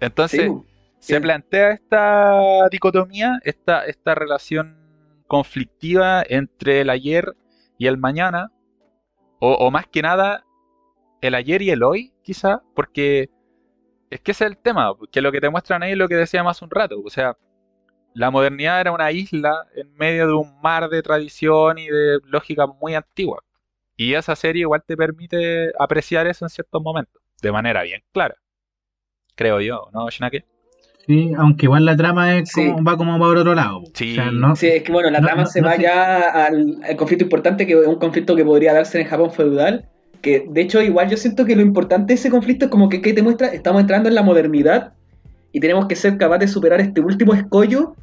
Entonces, 0.00 0.40
Sí, 0.42 0.48
bu. 0.48 0.66
se 0.98 1.20
plantea 1.20 1.72
esta 1.72 2.68
dicotomía, 2.70 3.38
esta, 3.44 3.84
esta 3.86 4.14
relación 4.14 4.76
conflictiva 5.28 6.22
entre 6.28 6.80
el 6.80 6.90
ayer 6.90 7.34
y 7.78 7.86
el 7.86 7.96
mañana, 7.98 8.50
o, 9.40 9.52
o 9.54 9.70
más 9.70 9.86
que 9.86 10.02
nada, 10.02 10.44
el 11.20 11.34
ayer 11.34 11.62
y 11.62 11.70
el 11.70 11.82
hoy, 11.82 12.12
quizá, 12.22 12.62
porque 12.74 13.30
es 14.10 14.20
que 14.20 14.32
ese 14.32 14.44
es 14.44 14.50
el 14.52 14.58
tema, 14.58 14.92
que 15.12 15.20
lo 15.20 15.32
que 15.32 15.40
te 15.40 15.50
muestran 15.50 15.82
ahí 15.82 15.92
es 15.92 15.98
lo 15.98 16.08
que 16.08 16.16
decíamos 16.16 16.56
hace 16.56 16.64
un 16.64 16.70
rato, 16.70 17.00
o 17.04 17.10
sea, 17.10 17.36
la 18.14 18.30
modernidad 18.30 18.80
era 18.80 18.92
una 18.92 19.12
isla 19.12 19.66
en 19.76 19.92
medio 19.94 20.26
de 20.26 20.32
un 20.34 20.60
mar 20.60 20.88
de 20.88 21.02
tradición 21.02 21.78
y 21.78 21.86
de 21.88 22.18
lógica 22.24 22.66
muy 22.66 22.94
antigua. 22.94 23.42
Y 23.96 24.14
esa 24.14 24.34
serie 24.36 24.62
igual 24.62 24.82
te 24.86 24.96
permite 24.96 25.72
apreciar 25.78 26.26
eso 26.26 26.44
en 26.44 26.48
ciertos 26.50 26.82
momentos, 26.82 27.20
de 27.42 27.52
manera 27.52 27.82
bien 27.82 28.02
clara. 28.12 28.36
Creo 29.34 29.60
yo, 29.60 29.88
¿no, 29.92 30.08
Shinake? 30.10 30.44
Sí, 31.06 31.32
aunque 31.38 31.66
igual 31.66 31.84
la 31.84 31.96
trama 31.96 32.36
es 32.38 32.50
Sí. 32.50 32.66
como, 32.70 32.84
va 32.84 32.96
como 32.96 33.18
para 33.18 33.40
otro 33.40 33.54
lado. 33.54 33.82
Sí. 33.94 34.12
O 34.12 34.14
sea, 34.22 34.30
no, 34.30 34.56
Sí, 34.56 34.66
es 34.68 34.82
que 34.82 34.92
bueno, 34.92 35.10
la 35.10 35.20
No, 35.20 35.26
trama 35.26 35.42
no, 35.42 35.48
se 35.48 35.60
no 35.60 35.68
va 35.68 35.76
ya 35.76 36.46
al, 36.46 36.78
al 36.84 36.96
conflicto 36.96 37.24
importante, 37.24 37.66
que 37.66 37.72
es 37.72 37.86
un 37.86 37.98
conflicto 37.98 38.36
que 38.36 38.44
podría 38.44 38.72
darse 38.74 39.00
en 39.00 39.06
Japón 39.06 39.30
feudal. 39.32 39.88
Que 40.22 40.46
de 40.48 40.60
hecho, 40.60 40.82
igual 40.82 41.08
yo 41.08 41.16
siento 41.16 41.44
que 41.44 41.54
lo 41.56 41.62
importante 41.62 42.08
de 42.12 42.14
ese 42.14 42.30
conflicto 42.30 42.64
es 42.66 42.70
como 42.70 42.88
que, 42.88 43.00
que 43.00 43.12
te 43.12 43.22
muestra, 43.22 43.48
estamos 43.48 43.80
entrando 43.82 44.08
en 44.08 44.14
la 44.14 44.22
modernidad 44.22 44.92
y 45.52 45.60
tenemos 45.60 45.86
que 45.86 45.94
ser 45.96 46.18
capaces 46.18 46.50
de 46.50 46.52
superar 46.54 46.80
este 46.80 47.00
último 47.00 47.34
escollo 47.34 47.94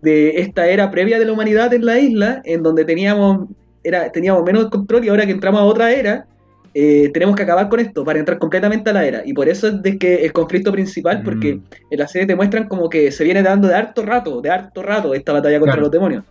de 0.00 0.40
esta 0.40 0.66
era 0.68 0.90
previa 0.90 1.18
de 1.18 1.24
la 1.24 1.32
humanidad 1.32 1.72
en 1.74 1.84
la 1.84 1.98
isla, 1.98 2.40
en 2.44 2.62
donde 2.62 2.84
teníamos, 2.84 3.48
era, 3.84 4.10
teníamos 4.12 4.44
menos 4.44 4.68
control 4.70 5.04
y 5.04 5.08
ahora 5.08 5.26
que 5.26 5.32
entramos 5.32 5.60
a 5.60 5.64
otra 5.64 5.90
era, 5.92 6.26
eh, 6.74 7.10
tenemos 7.12 7.34
que 7.34 7.42
acabar 7.42 7.68
con 7.68 7.80
esto 7.80 8.04
para 8.04 8.18
entrar 8.18 8.38
completamente 8.38 8.90
a 8.90 8.92
la 8.92 9.04
era. 9.04 9.22
Y 9.24 9.32
por 9.32 9.48
eso 9.48 9.68
es 9.68 9.82
de 9.82 9.98
que 9.98 10.24
el 10.24 10.32
conflicto 10.32 10.70
principal, 10.70 11.22
porque 11.24 11.56
Mm. 11.56 11.62
en 11.90 11.98
la 11.98 12.06
serie 12.06 12.26
te 12.26 12.36
muestran 12.36 12.68
como 12.68 12.88
que 12.88 13.10
se 13.10 13.24
viene 13.24 13.42
dando 13.42 13.66
de 13.68 13.74
harto 13.74 14.02
rato, 14.04 14.40
de 14.40 14.50
harto 14.50 14.82
rato 14.82 15.14
esta 15.14 15.32
batalla 15.32 15.58
contra 15.58 15.74
Claro. 15.74 15.82
los 15.86 15.90
demonios. 15.90 16.24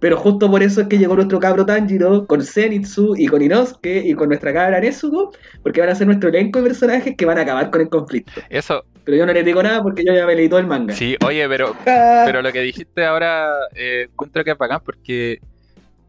Pero 0.00 0.16
justo 0.16 0.50
por 0.50 0.62
eso 0.62 0.80
es 0.80 0.88
que 0.88 0.96
llegó 0.98 1.14
nuestro 1.14 1.38
cabro 1.38 1.66
Tanjiro 1.66 2.26
con 2.26 2.42
Zenitsu 2.42 3.14
y 3.16 3.26
con 3.26 3.42
Inosuke 3.42 4.02
y 4.04 4.14
con 4.14 4.28
nuestra 4.28 4.52
cabra 4.52 4.80
Nezuko, 4.80 5.30
porque 5.62 5.80
van 5.80 5.90
a 5.90 5.94
ser 5.94 6.06
nuestro 6.06 6.30
elenco 6.30 6.58
de 6.60 6.68
personajes 6.68 7.14
que 7.16 7.26
van 7.26 7.38
a 7.38 7.42
acabar 7.42 7.70
con 7.70 7.82
el 7.82 7.88
conflicto. 7.90 8.40
Eso, 8.48 8.82
Pero 9.04 9.18
yo 9.18 9.26
no 9.26 9.32
les 9.34 9.44
digo 9.44 9.62
nada 9.62 9.82
porque 9.82 10.02
yo 10.04 10.14
ya 10.14 10.24
me 10.26 10.34
leí 10.34 10.48
todo 10.48 10.58
el 10.58 10.66
manga. 10.66 10.94
sí, 10.94 11.16
oye, 11.26 11.46
pero 11.48 11.74
Pero 11.84 12.40
lo 12.42 12.50
que 12.50 12.62
dijiste 12.62 13.04
ahora 13.04 13.50
eh, 13.74 14.08
encuentro 14.10 14.42
que 14.42 14.52
es 14.52 14.58
bacán 14.58 14.80
porque 14.84 15.38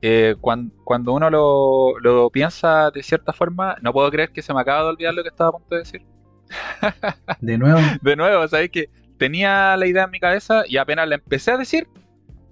eh, 0.01 0.35
cuan- 0.39 0.71
cuando, 0.85 1.11
uno 1.13 1.29
lo, 1.29 1.99
lo 1.99 2.29
piensa 2.29 2.91
de 2.91 3.03
cierta 3.03 3.33
forma, 3.33 3.75
no 3.81 3.91
puedo 3.91 4.09
creer 4.09 4.29
que 4.31 4.41
se 4.41 4.53
me 4.53 4.61
acaba 4.61 4.83
de 4.83 4.89
olvidar 4.89 5.13
lo 5.13 5.21
que 5.21 5.29
estaba 5.29 5.49
a 5.49 5.53
punto 5.53 5.75
de 5.75 5.79
decir. 5.79 6.01
de 7.41 7.57
nuevo, 7.57 7.79
De 8.01 8.15
nuevo, 8.15 8.47
¿sabes? 8.47 8.69
Que 8.71 8.89
tenía 9.17 9.75
la 9.77 9.85
idea 9.85 10.05
en 10.05 10.11
mi 10.11 10.19
cabeza 10.19 10.63
y 10.67 10.77
apenas 10.77 11.07
la 11.07 11.15
empecé 11.15 11.51
a 11.51 11.57
decir, 11.57 11.87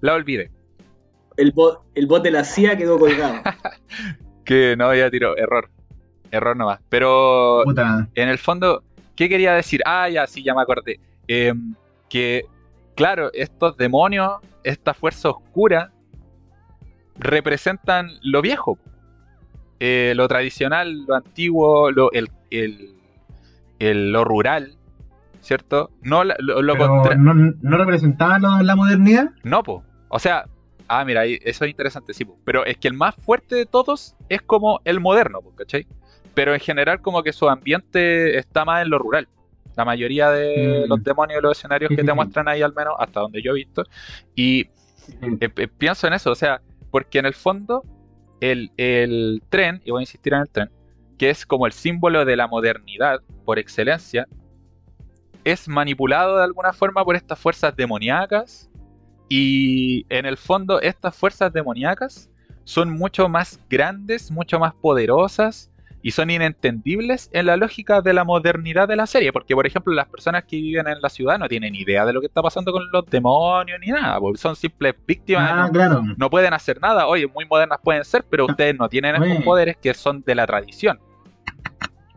la 0.01 0.13
olvidé. 0.13 0.51
El, 1.39 1.51
bot, 1.51 1.81
el 1.95 2.05
bot 2.07 2.21
de 2.23 2.31
la 2.31 2.43
CIA 2.43 2.77
quedó 2.77 2.97
colgado. 2.99 3.35
Que 4.45 4.75
no 4.77 4.85
había 4.85 5.11
tiro, 5.11 5.37
error. 5.37 5.69
Error 6.31 6.57
nomás. 6.57 6.79
Pero 6.89 7.61
puta. 7.65 8.07
en 8.15 8.29
el 8.29 8.37
fondo, 8.39 8.81
¿qué 9.15 9.29
quería 9.29 9.53
decir? 9.53 9.81
Ah, 9.85 10.09
ya, 10.09 10.25
sí, 10.25 10.41
ya 10.43 10.55
me 10.55 10.61
acordé. 10.61 10.99
Em, 11.27 11.75
que, 12.09 12.45
claro, 12.95 13.29
estos 13.33 13.77
demonios, 13.77 14.37
esta 14.63 14.95
fuerza 14.95 15.29
oscura, 15.29 15.91
representan 17.17 18.09
lo 18.21 18.41
viejo, 18.41 18.77
eh, 19.79 20.13
lo 20.15 20.27
tradicional, 20.27 21.05
lo 21.05 21.15
antiguo, 21.15 21.91
lo, 21.91 22.11
el, 22.11 22.29
el- 22.49 22.95
el- 23.79 24.11
lo 24.11 24.23
rural, 24.23 24.75
¿cierto? 25.41 25.91
No 26.01 26.23
lo, 26.23 26.33
lo 26.39 26.73
Pero 26.73 26.87
contra- 26.87 27.15
no, 27.15 27.33
no 27.33 27.77
representaba 27.77 28.39
lo- 28.39 28.61
la 28.63 28.75
modernidad. 28.75 29.29
no, 29.43 29.63
po. 29.63 29.83
O 30.09 30.17
sea, 30.19 30.45
ah, 30.89 31.05
mira, 31.05 31.25
eso 31.25 31.63
es 31.65 31.69
interesante, 31.69 32.13
sí. 32.13 32.25
Pero 32.43 32.65
es 32.65 32.77
que 32.77 32.87
el 32.89 32.93
más 32.93 33.15
fuerte 33.15 33.55
de 33.55 33.65
todos 33.65 34.15
es 34.27 34.41
como 34.41 34.81
el 34.83 34.99
moderno, 34.99 35.39
¿cachai? 35.55 35.87
Pero 36.33 36.53
en 36.53 36.59
general 36.59 37.01
como 37.01 37.23
que 37.23 37.31
su 37.33 37.47
ambiente 37.49 38.37
está 38.37 38.65
más 38.65 38.81
en 38.83 38.89
lo 38.89 38.99
rural. 38.99 39.27
La 39.75 39.85
mayoría 39.85 40.29
de 40.31 40.83
Mm. 40.85 40.89
los 40.89 41.03
demonios 41.03 41.39
y 41.39 41.43
los 41.43 41.57
escenarios 41.57 41.89
que 41.95 42.03
te 42.03 42.13
muestran 42.13 42.47
ahí, 42.49 42.61
al 42.61 42.73
menos 42.73 42.95
hasta 42.99 43.21
donde 43.21 43.41
yo 43.41 43.51
he 43.51 43.55
visto. 43.55 43.83
Y 44.35 44.61
eh, 45.21 45.49
eh, 45.55 45.67
pienso 45.67 46.07
en 46.07 46.13
eso, 46.13 46.31
o 46.31 46.35
sea, 46.35 46.61
porque 46.91 47.19
en 47.19 47.25
el 47.25 47.33
fondo 47.33 47.83
el, 48.41 48.71
el 48.77 49.41
tren, 49.49 49.81
y 49.85 49.91
voy 49.91 50.01
a 50.01 50.03
insistir 50.03 50.33
en 50.33 50.41
el 50.41 50.49
tren, 50.49 50.69
que 51.17 51.29
es 51.29 51.45
como 51.45 51.65
el 51.65 51.71
símbolo 51.73 52.25
de 52.25 52.35
la 52.35 52.47
modernidad 52.47 53.21
por 53.45 53.59
excelencia, 53.59 54.27
es 55.43 55.67
manipulado 55.67 56.37
de 56.37 56.43
alguna 56.43 56.73
forma 56.73 57.03
por 57.03 57.15
estas 57.15 57.39
fuerzas 57.39 57.75
demoníacas 57.75 58.68
y 59.29 60.05
en 60.09 60.25
el 60.25 60.37
fondo 60.37 60.81
estas 60.81 61.15
fuerzas 61.15 61.53
demoníacas 61.53 62.29
son 62.63 62.89
mucho 62.91 63.29
más 63.29 63.59
grandes, 63.69 64.31
mucho 64.31 64.59
más 64.59 64.73
poderosas 64.73 65.71
y 66.01 66.11
son 66.11 66.29
inentendibles 66.29 67.29
en 67.33 67.45
la 67.45 67.57
lógica 67.57 68.01
de 68.01 68.13
la 68.13 68.23
modernidad 68.23 68.87
de 68.87 68.95
la 68.95 69.05
serie, 69.05 69.33
porque 69.33 69.53
por 69.53 69.67
ejemplo 69.67 69.93
las 69.93 70.07
personas 70.07 70.45
que 70.45 70.55
viven 70.55 70.87
en 70.87 71.01
la 71.01 71.09
ciudad 71.09 71.37
no 71.37 71.47
tienen 71.49 71.75
idea 71.75 72.05
de 72.05 72.13
lo 72.13 72.21
que 72.21 72.27
está 72.27 72.41
pasando 72.41 72.71
con 72.71 72.89
los 72.91 73.05
demonios 73.07 73.79
ni 73.81 73.87
nada, 73.91 74.17
porque 74.19 74.39
son 74.39 74.55
simples 74.55 74.95
víctimas, 75.05 75.51
Ah, 75.51 75.65
no, 75.67 75.71
claro. 75.73 76.03
no 76.15 76.29
pueden 76.29 76.53
hacer 76.53 76.79
nada, 76.81 77.05
oye, 77.07 77.27
muy 77.27 77.45
modernas 77.45 77.79
pueden 77.83 78.05
ser, 78.05 78.23
pero 78.29 78.45
ustedes 78.45 78.77
no 78.77 78.87
tienen 78.87 79.15
estos 79.15 79.29
Oye. 79.29 79.41
poderes 79.41 79.77
que 79.77 79.93
son 79.93 80.23
de 80.25 80.35
la 80.35 80.47
tradición. 80.47 80.99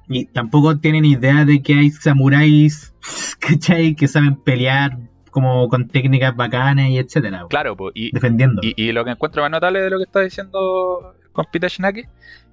Y 0.08 0.26
tampoco 0.26 0.78
tienen 0.78 1.04
idea 1.04 1.44
de 1.44 1.62
que 1.62 1.74
hay 1.74 1.90
samuráis, 1.90 2.94
¿cachai? 3.40 3.94
Que 3.96 4.06
saben 4.08 4.36
pelear 4.36 4.98
como 5.32 5.66
con 5.68 5.88
técnicas 5.88 6.36
bacanas 6.36 6.88
y 6.90 6.98
etcétera. 6.98 7.46
Claro, 7.50 7.74
pues, 7.76 7.92
y, 7.96 8.12
Defendiendo. 8.12 8.60
Y, 8.62 8.74
y 8.80 8.92
lo 8.92 9.04
que 9.04 9.10
encuentro 9.10 9.42
más 9.42 9.50
notable 9.50 9.80
de 9.80 9.90
lo 9.90 9.96
que 9.98 10.04
está 10.04 10.20
diciendo 10.20 11.14
el 11.20 11.30
compita 11.32 11.66
Shinaki 11.66 12.04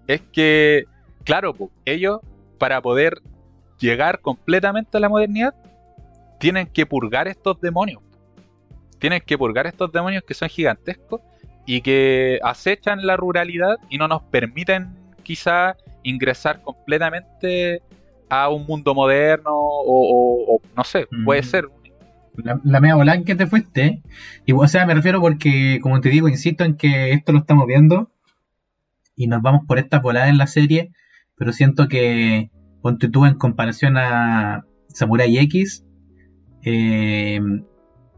es 0.07 0.21
que, 0.31 0.85
claro, 1.23 1.53
po, 1.53 1.69
ellos 1.85 2.19
para 2.57 2.81
poder 2.81 3.21
llegar 3.79 4.19
completamente 4.21 4.97
a 4.97 4.99
la 4.99 5.09
modernidad 5.09 5.53
tienen 6.39 6.65
que 6.67 6.85
purgar 6.85 7.27
estos 7.27 7.59
demonios. 7.61 8.01
Tienen 8.97 9.21
que 9.25 9.37
purgar 9.37 9.67
estos 9.67 9.91
demonios 9.91 10.23
que 10.23 10.33
son 10.33 10.49
gigantescos 10.49 11.21
y 11.65 11.81
que 11.81 12.39
acechan 12.43 13.05
la 13.05 13.15
ruralidad 13.17 13.77
y 13.89 13.97
no 13.97 14.07
nos 14.07 14.23
permiten 14.23 14.89
quizá 15.23 15.75
ingresar 16.03 16.61
completamente 16.61 17.81
a 18.29 18.49
un 18.49 18.65
mundo 18.65 18.93
moderno 18.95 19.51
o, 19.53 19.83
o- 19.85 20.55
o 20.55 20.61
no 20.75 20.83
sé, 20.83 21.07
puede 21.25 21.41
Mm. 21.41 21.45
ser. 21.45 21.65
La, 22.43 22.59
la 22.63 22.79
media 22.79 22.95
volada 22.95 23.17
en 23.17 23.25
que 23.25 23.35
te 23.35 23.47
fuiste. 23.47 24.01
Y, 24.45 24.53
o 24.53 24.67
sea, 24.67 24.85
me 24.85 24.93
refiero 24.93 25.21
porque, 25.21 25.79
como 25.81 26.01
te 26.01 26.09
digo, 26.09 26.27
insisto 26.27 26.63
en 26.63 26.75
que 26.75 27.11
esto 27.11 27.31
lo 27.31 27.39
estamos 27.39 27.67
viendo 27.67 28.11
y 29.15 29.27
nos 29.27 29.41
vamos 29.41 29.65
por 29.67 29.79
esta 29.79 29.99
volada 29.99 30.29
en 30.29 30.37
la 30.37 30.47
serie, 30.47 30.91
pero 31.35 31.51
siento 31.51 31.87
que, 31.87 32.51
ponte 32.81 33.09
tú 33.09 33.25
en 33.25 33.35
comparación 33.35 33.97
a 33.97 34.65
Samurai 34.87 35.37
X, 35.37 35.85
eh, 36.63 37.39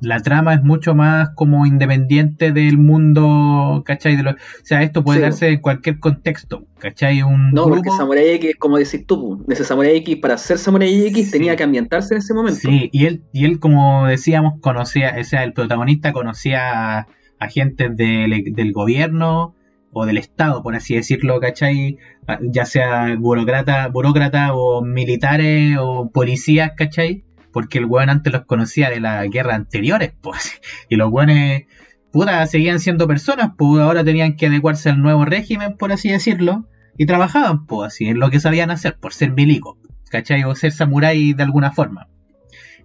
la 0.02 0.20
trama 0.20 0.54
es 0.56 0.64
mucho 0.64 0.96
más 0.96 1.30
como 1.36 1.66
independiente 1.66 2.52
del 2.52 2.78
mundo, 2.80 3.84
¿cachai? 3.86 4.16
De 4.18 4.24
lo- 4.24 4.32
o 4.32 4.36
sea, 4.64 4.82
esto 4.84 5.04
puede 5.04 5.20
Sí. 5.20 5.24
darse 5.24 5.48
en 5.50 5.60
cualquier 5.62 6.00
contexto, 6.00 6.66
¿cachai? 6.80 7.22
Un 7.24 7.52
No, 7.52 7.64
porque 7.64 7.82
grupo... 7.84 7.98
Samurai 7.98 8.28
X, 8.32 8.56
como 8.58 8.78
decís 8.78 9.06
tú, 9.06 9.20
pu, 9.46 9.52
ese 9.52 9.64
Samurai 9.64 9.96
X, 9.98 10.18
para 10.18 10.38
ser 10.38 10.58
Samurai 10.58 11.06
X 11.08 11.26
Sí. 11.28 11.32
tenía 11.32 11.56
que 11.56 11.64
ambientarse 11.64 12.16
en 12.16 12.18
ese 12.20 12.34
momento. 12.34 12.60
Sí, 12.60 12.90
y 12.92 13.06
él, 13.06 13.24
y 13.32 13.46
él, 13.46 13.60
como 13.60 14.08
decíamos, 14.08 14.60
conocía, 14.60 15.16
o 15.20 15.24
sea, 15.24 15.44
el 15.44 15.54
protagonista 15.54 16.12
conocía 16.14 17.00
a 17.00 17.08
agentes 17.40 17.96
del, 17.96 18.54
del 18.54 18.72
gobierno 18.72 19.56
o 19.94 20.06
del 20.06 20.18
Estado, 20.18 20.64
por 20.64 20.76
así 20.76 20.96
decirlo, 20.96 21.40
¿cachai? 21.40 21.98
Ah, 22.28 22.40
Ya 22.42 22.66
sea 22.66 23.16
burócrata, 23.20 23.88
burócrata 23.90 24.54
o 24.54 24.82
militares 24.82 25.76
o 25.80 26.10
policías, 26.12 26.72
¿cachai? 26.78 27.24
Porque 27.52 27.80
el 27.80 27.86
weón 27.86 28.10
antes 28.10 28.32
los 28.32 28.46
conocía 28.46 28.90
de 28.90 29.00
las 29.00 29.30
guerras 29.30 29.56
anteriores, 29.56 30.14
pues. 30.22 30.60
Y 30.90 30.96
los 30.96 31.12
weones, 31.12 31.66
puta, 32.12 32.46
seguían 32.48 32.80
siendo 32.80 33.08
personas, 33.08 33.52
pues 33.58 33.82
ahora 33.82 34.04
tenían 34.04 34.36
que 34.36 34.48
adecuarse 34.48 34.90
al 34.90 35.02
nuevo 35.02 35.26
régimen, 35.26 35.78
por 35.78 35.92
así 35.92 36.10
decirlo. 36.10 36.68
Y 36.98 37.06
trabajaban, 37.06 37.66
pues, 37.66 37.88
así, 37.88 38.08
en 38.10 38.20
lo 38.20 38.30
que 38.30 38.40
sabían 38.40 38.72
hacer, 38.72 38.98
por 39.00 39.14
ser 39.14 39.32
milicos, 39.32 39.78
¿cachai? 40.10 40.44
O 40.44 40.56
ser 40.56 40.72
samurái 40.72 41.34
de 41.34 41.44
alguna 41.44 41.72
forma. 41.72 42.08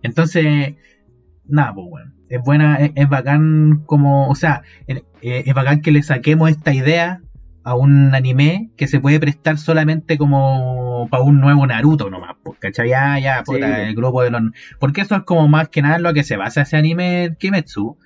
Entonces, 0.03 0.75
nada, 1.45 1.75
pues 1.75 1.87
bueno, 1.91 2.13
es 2.29 2.41
buena, 2.41 2.77
es, 2.77 3.09
bacán 3.09 3.83
como, 3.87 4.29
o 4.29 4.35
sea, 4.35 4.63
es, 4.87 5.03
es 5.21 5.55
bacán 5.55 5.81
que 5.81 5.93
le 5.93 6.03
saquemos 6.03 6.51
esta 6.51 6.73
idea 6.73 7.21
a 7.69 7.75
un 7.75 8.15
anime 8.15 8.71
que 8.77 8.87
se 8.87 9.01
puede 9.01 9.19
prestar 9.19 9.59
solamente 9.59 10.17
como 10.17 11.09
para 11.11 11.25
un 11.25 11.41
nuevo 11.41 11.67
Naruto 11.67 12.09
nomás, 12.11 12.37
¿cachai? 12.61 12.91
Ya, 12.91 13.19
ya, 13.19 13.43
puta, 13.43 13.67
Sí. 13.77 13.89
el 13.89 13.95
grupo 13.97 14.23
de 14.23 14.31
los... 14.31 14.41
Porque 14.79 15.01
eso 15.01 15.17
es 15.17 15.23
como 15.25 15.49
más 15.49 15.69
que 15.69 15.83
nada 15.83 15.97
en 15.97 16.05
lo 16.05 16.15
que 16.15 16.23
se 16.23 16.37
basa 16.37 16.63
ese 16.63 16.77
anime 16.77 17.37
Kimetsu, 17.41 17.99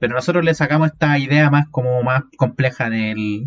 pero 0.00 0.12
nosotros 0.14 0.44
le 0.44 0.54
sacamos 0.54 0.88
esta 0.88 1.16
idea 1.18 1.50
más 1.50 1.68
como 1.70 2.02
más 2.02 2.24
compleja 2.36 2.90
del 2.90 3.44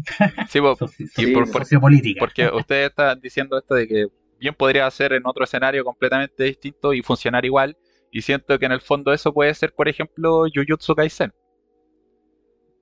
Sí, 0.48 0.60
soci- 0.60 1.12
y 1.18 1.34
por, 1.34 1.52
por- 1.52 1.64
sociopolítica. 1.64 2.20
Porque 2.22 2.48
ustedes 2.48 2.90
están 2.92 3.20
diciendo 3.20 3.58
esto 3.58 3.76
de 3.76 3.86
que 3.88 4.06
bien 4.40 4.56
podría 4.58 4.90
ser 4.92 5.12
en 5.12 5.24
otro 5.26 5.44
escenario 5.44 5.84
completamente 5.84 6.46
distinto 6.46 6.94
y 6.94 7.02
funcionar 7.04 7.44
igual. 7.44 7.76
Y 8.12 8.22
siento 8.22 8.58
que 8.58 8.66
en 8.66 8.72
el 8.72 8.80
fondo 8.82 9.12
eso 9.12 9.34
puede 9.34 9.54
ser, 9.56 9.74
por 9.74 9.90
ejemplo, 9.90 10.46
Jujutsu 10.56 10.96
Kaisen. 10.96 11.34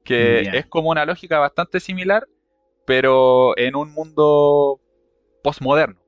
Que 0.04 0.42
es 0.54 0.66
como 0.68 0.90
una 0.92 1.06
lógica 1.06 1.40
bastante 1.40 1.80
similar, 1.82 2.26
pero 2.88 3.56
en 3.58 3.76
un 3.76 3.94
mundo 3.94 4.80
postmoderno, 5.44 6.00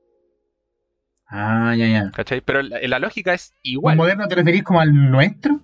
Ah, 1.32 1.74
ya, 1.78 1.86
ya. 1.86 2.10
¿cachai? 2.10 2.40
Pero 2.40 2.60
la, 2.62 2.78
la 2.82 2.98
lógica 2.98 3.32
es 3.34 3.50
¿Con 3.52 3.60
igual. 3.62 3.96
moderno 3.96 4.26
te 4.26 4.34
referís 4.34 4.64
como 4.64 4.80
al 4.80 4.92
nuestro? 5.12 5.60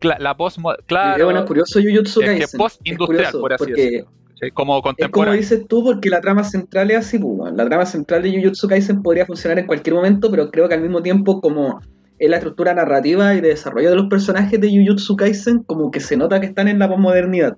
Cla- 0.00 0.18
la 0.18 0.36
postmo- 0.36 0.74
Es 0.78 0.84
claro, 0.84 1.24
bueno, 1.26 1.40
es 1.40 1.46
curioso 1.46 1.80
Jujutsu 1.80 2.20
es 2.20 2.28
que 2.30 2.38
Kaisen. 2.40 2.58
post-industrial, 2.58 3.32
por 3.40 3.52
así 3.54 3.64
porque 3.64 3.80
decirlo. 3.82 4.10
Como 4.40 4.48
Es 4.48 4.54
como 4.54 4.82
contemporáneo. 4.82 5.34
dices 5.40 5.66
tú, 5.68 5.84
porque 5.84 6.10
la 6.10 6.20
trama 6.20 6.42
central 6.44 6.90
es 6.90 6.98
así, 6.98 7.18
pues. 7.18 7.54
La 7.54 7.64
trama 7.64 7.86
central 7.86 8.22
de 8.24 8.32
Jujutsu 8.36 8.66
Kaisen 8.68 9.00
podría 9.02 9.24
funcionar 9.24 9.60
en 9.60 9.66
cualquier 9.66 9.94
momento, 9.94 10.30
pero 10.30 10.50
creo 10.50 10.68
que 10.68 10.74
al 10.74 10.82
mismo 10.82 11.00
tiempo, 11.00 11.40
como 11.40 11.80
es 12.18 12.28
la 12.28 12.36
estructura 12.36 12.74
narrativa 12.74 13.34
y 13.34 13.40
de 13.40 13.48
desarrollo 13.48 13.88
de 13.90 13.96
los 13.96 14.06
personajes 14.08 14.60
de 14.60 14.68
Jujutsu 14.68 15.16
Kaisen, 15.16 15.62
como 15.62 15.90
que 15.92 16.00
se 16.00 16.16
nota 16.16 16.40
que 16.40 16.46
están 16.46 16.66
en 16.68 16.80
la 16.80 16.88
posmodernidad. 16.88 17.56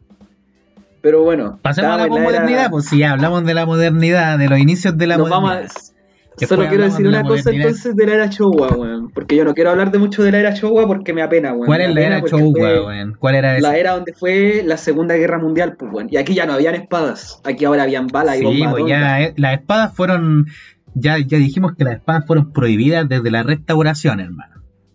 Pero 1.05 1.22
bueno, 1.22 1.59
Pasemos 1.60 1.90
a 1.93 1.97
la 1.98 2.05
era- 2.06 2.14
modernidad, 2.22 2.70
pues 2.70 2.86
si 2.86 2.97
ya 3.01 3.12
hablamos 3.12 3.44
de 3.44 3.52
la 3.52 3.66
modernidad, 3.66 4.39
de 4.39 4.48
los 4.48 4.59
inicios 4.59 4.97
de 4.97 5.06
la 5.06 5.18
Nos 5.18 5.28
vamos 5.28 5.51
modernidad. 5.51 5.70
a... 5.76 5.94
Después 6.39 6.48
Solo 6.48 6.68
quiero 6.70 6.85
decir 6.85 7.02
de 7.02 7.09
una 7.10 7.22
cosa 7.22 7.51
entonces 7.51 7.94
de 7.94 8.06
la 8.06 8.14
era 8.14 8.26
Showa, 8.26 8.68
weón. 8.74 9.10
Porque 9.10 9.36
yo 9.36 9.44
no 9.44 9.52
quiero 9.52 9.70
hablar 9.70 9.90
de 9.93 9.98
mucho 9.98 10.22
de 10.22 10.32
la 10.32 10.39
era 10.39 10.51
Showa 10.55 10.86
porque 10.86 11.12
me 11.12 11.20
apena, 11.22 11.52
weón. 11.52 11.66
¿Cuál 11.66 11.82
es 11.82 11.94
la 11.94 12.01
era 12.01 12.20
Showa, 12.20 12.86
weón? 12.86 13.16
¿Cuál 13.20 13.35
era 13.35 13.56
esa? 13.59 13.68
La 13.70 13.76
era 13.76 13.93
donde 13.93 14.14
fue 14.14 14.62
la 14.64 14.78
Segunda 14.78 15.14
Guerra 15.14 15.39
Mundial, 15.39 15.76
pues, 15.78 15.93
weón. 15.93 16.09
Y 16.10 16.16
aquí 16.16 16.32
ya 16.35 16.47
no 16.47 16.55
habían 16.55 16.74
espadas. 16.74 17.39
Aquí 17.44 17.66
ahora 17.66 17.82
habían 17.82 18.06
balas 18.06 18.36
y 18.36 18.39
Sí, 18.39 18.44
bombas 18.47 18.70
pues 18.72 18.85
ya 18.89 19.20
eh, 19.20 19.35
las 19.36 19.52
espadas 19.60 19.94
fueron, 19.94 20.47
ya, 20.94 21.18
ya 21.18 21.36
dijimos 21.36 21.72
que 21.76 21.85
las 21.85 21.97
espadas 21.97 22.24
fueron 22.26 22.51
prohibidas 22.52 23.06
desde 23.09 23.31
la 23.31 23.43
restauración, 23.43 24.18
hermano. 24.20 24.53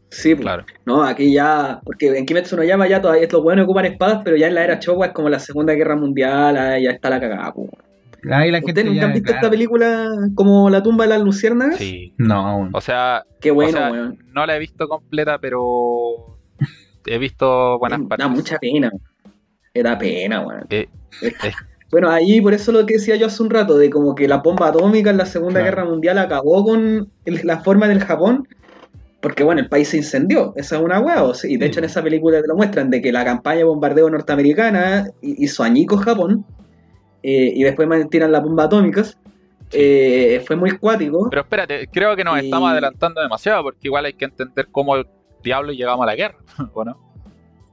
Sí, 0.09 0.33
pues. 0.35 0.41
Claro. 0.41 0.65
No, 0.85 1.03
aquí 1.03 1.31
ya, 1.31 1.81
porque 1.85 2.17
en 2.17 2.25
Kimetsu 2.25 2.55
no 2.57 2.63
Yama 2.63 2.87
ya 2.87 3.01
todavía 3.01 3.27
los 3.31 3.43
buenos 3.43 3.63
ocupan 3.65 3.85
espadas, 3.85 4.21
pero 4.23 4.35
ya 4.37 4.47
en 4.47 4.55
la 4.55 4.63
era 4.63 4.79
Showa 4.79 5.07
es 5.07 5.11
como 5.13 5.29
la 5.29 5.39
Segunda 5.39 5.73
Guerra 5.73 5.95
Mundial, 5.95 6.57
ah, 6.57 6.79
ya 6.79 6.91
está 6.91 7.09
la 7.09 7.19
cagada. 7.19 7.53
Ahí 8.31 8.51
la 8.51 8.57
gente 8.57 8.71
¿Ustedes 8.71 8.85
nunca 8.87 9.05
han 9.05 9.13
visto 9.13 9.27
claro. 9.27 9.37
esta 9.37 9.49
película 9.49 10.09
como 10.35 10.69
La 10.69 10.83
tumba 10.83 11.05
de 11.05 11.11
las 11.11 11.21
luciérnagas? 11.21 11.77
Sí. 11.77 12.13
No, 12.17 12.57
weón. 12.57 12.69
O 12.73 12.81
sea, 12.81 13.23
Qué 13.39 13.51
bueno, 13.51 13.77
o 13.77 13.81
sea, 13.93 14.13
no 14.33 14.45
la 14.45 14.55
he 14.55 14.59
visto 14.59 14.87
completa, 14.89 15.37
pero 15.39 16.37
he 17.05 17.17
visto 17.17 17.77
buenas 17.79 18.01
Da 18.01 18.07
partes. 18.09 18.29
mucha 18.29 18.57
pena. 18.59 18.91
Era 19.73 19.97
pena, 19.97 20.41
weón. 20.45 20.65
Eh, 20.69 20.89
eh, 21.21 21.31
Bueno, 21.91 22.09
ahí 22.09 22.41
por 22.41 22.53
eso 22.53 22.71
lo 22.71 22.85
que 22.85 22.95
decía 22.95 23.15
yo 23.15 23.27
hace 23.27 23.41
un 23.41 23.49
rato, 23.49 23.77
de 23.77 23.89
como 23.89 24.13
que 24.15 24.27
la 24.27 24.37
bomba 24.37 24.67
atómica 24.67 25.09
en 25.11 25.17
la 25.17 25.25
Segunda 25.25 25.61
Claro. 25.61 25.65
Guerra 25.77 25.85
Mundial 25.89 26.17
acabó 26.17 26.63
con 26.65 27.09
el- 27.25 27.41
la 27.45 27.59
forma 27.61 27.87
del 27.87 27.99
Japón, 28.03 28.47
porque 29.21 29.43
bueno, 29.43 29.61
el 29.61 29.69
país 29.69 29.89
se 29.89 29.97
incendió, 29.97 30.53
esa 30.55 30.77
es 30.77 30.81
una 30.81 30.99
hueá, 30.99 31.23
y 31.43 31.57
de 31.57 31.65
hecho 31.65 31.79
en 31.79 31.85
esa 31.85 32.01
película 32.01 32.41
te 32.41 32.47
lo 32.47 32.55
muestran, 32.55 32.89
de 32.89 33.01
que 33.01 33.11
la 33.11 33.25
campaña 33.25 33.57
de 33.59 33.63
bombardeo 33.65 34.09
norteamericana 34.09 35.07
hi- 35.21 35.35
hizo 35.39 35.63
añicos 35.63 36.03
Japón, 36.03 36.45
eh, 37.21 37.51
y 37.55 37.63
después 37.63 37.87
tiran 38.09 38.31
las 38.31 38.41
bombas 38.43 38.67
atómicas, 38.67 39.17
eh, 39.71 40.41
fue 40.47 40.55
muy 40.55 40.71
cuático. 40.77 41.29
pero 41.29 41.41
espérate, 41.41 41.87
creo 41.91 42.15
que 42.15 42.23
nos 42.23 42.41
Y- 42.41 42.45
estamos 42.45 42.71
adelantando 42.71 43.21
demasiado, 43.21 43.61
porque 43.63 43.87
igual 43.87 44.05
hay 44.05 44.13
que 44.13 44.25
entender 44.25 44.67
cómo 44.71 44.95
diablo 45.43 45.71
llegamos 45.73 46.03
a 46.03 46.07
la 46.07 46.15
guerra, 46.15 46.37
¿o 46.73 46.83
no? 46.85 46.97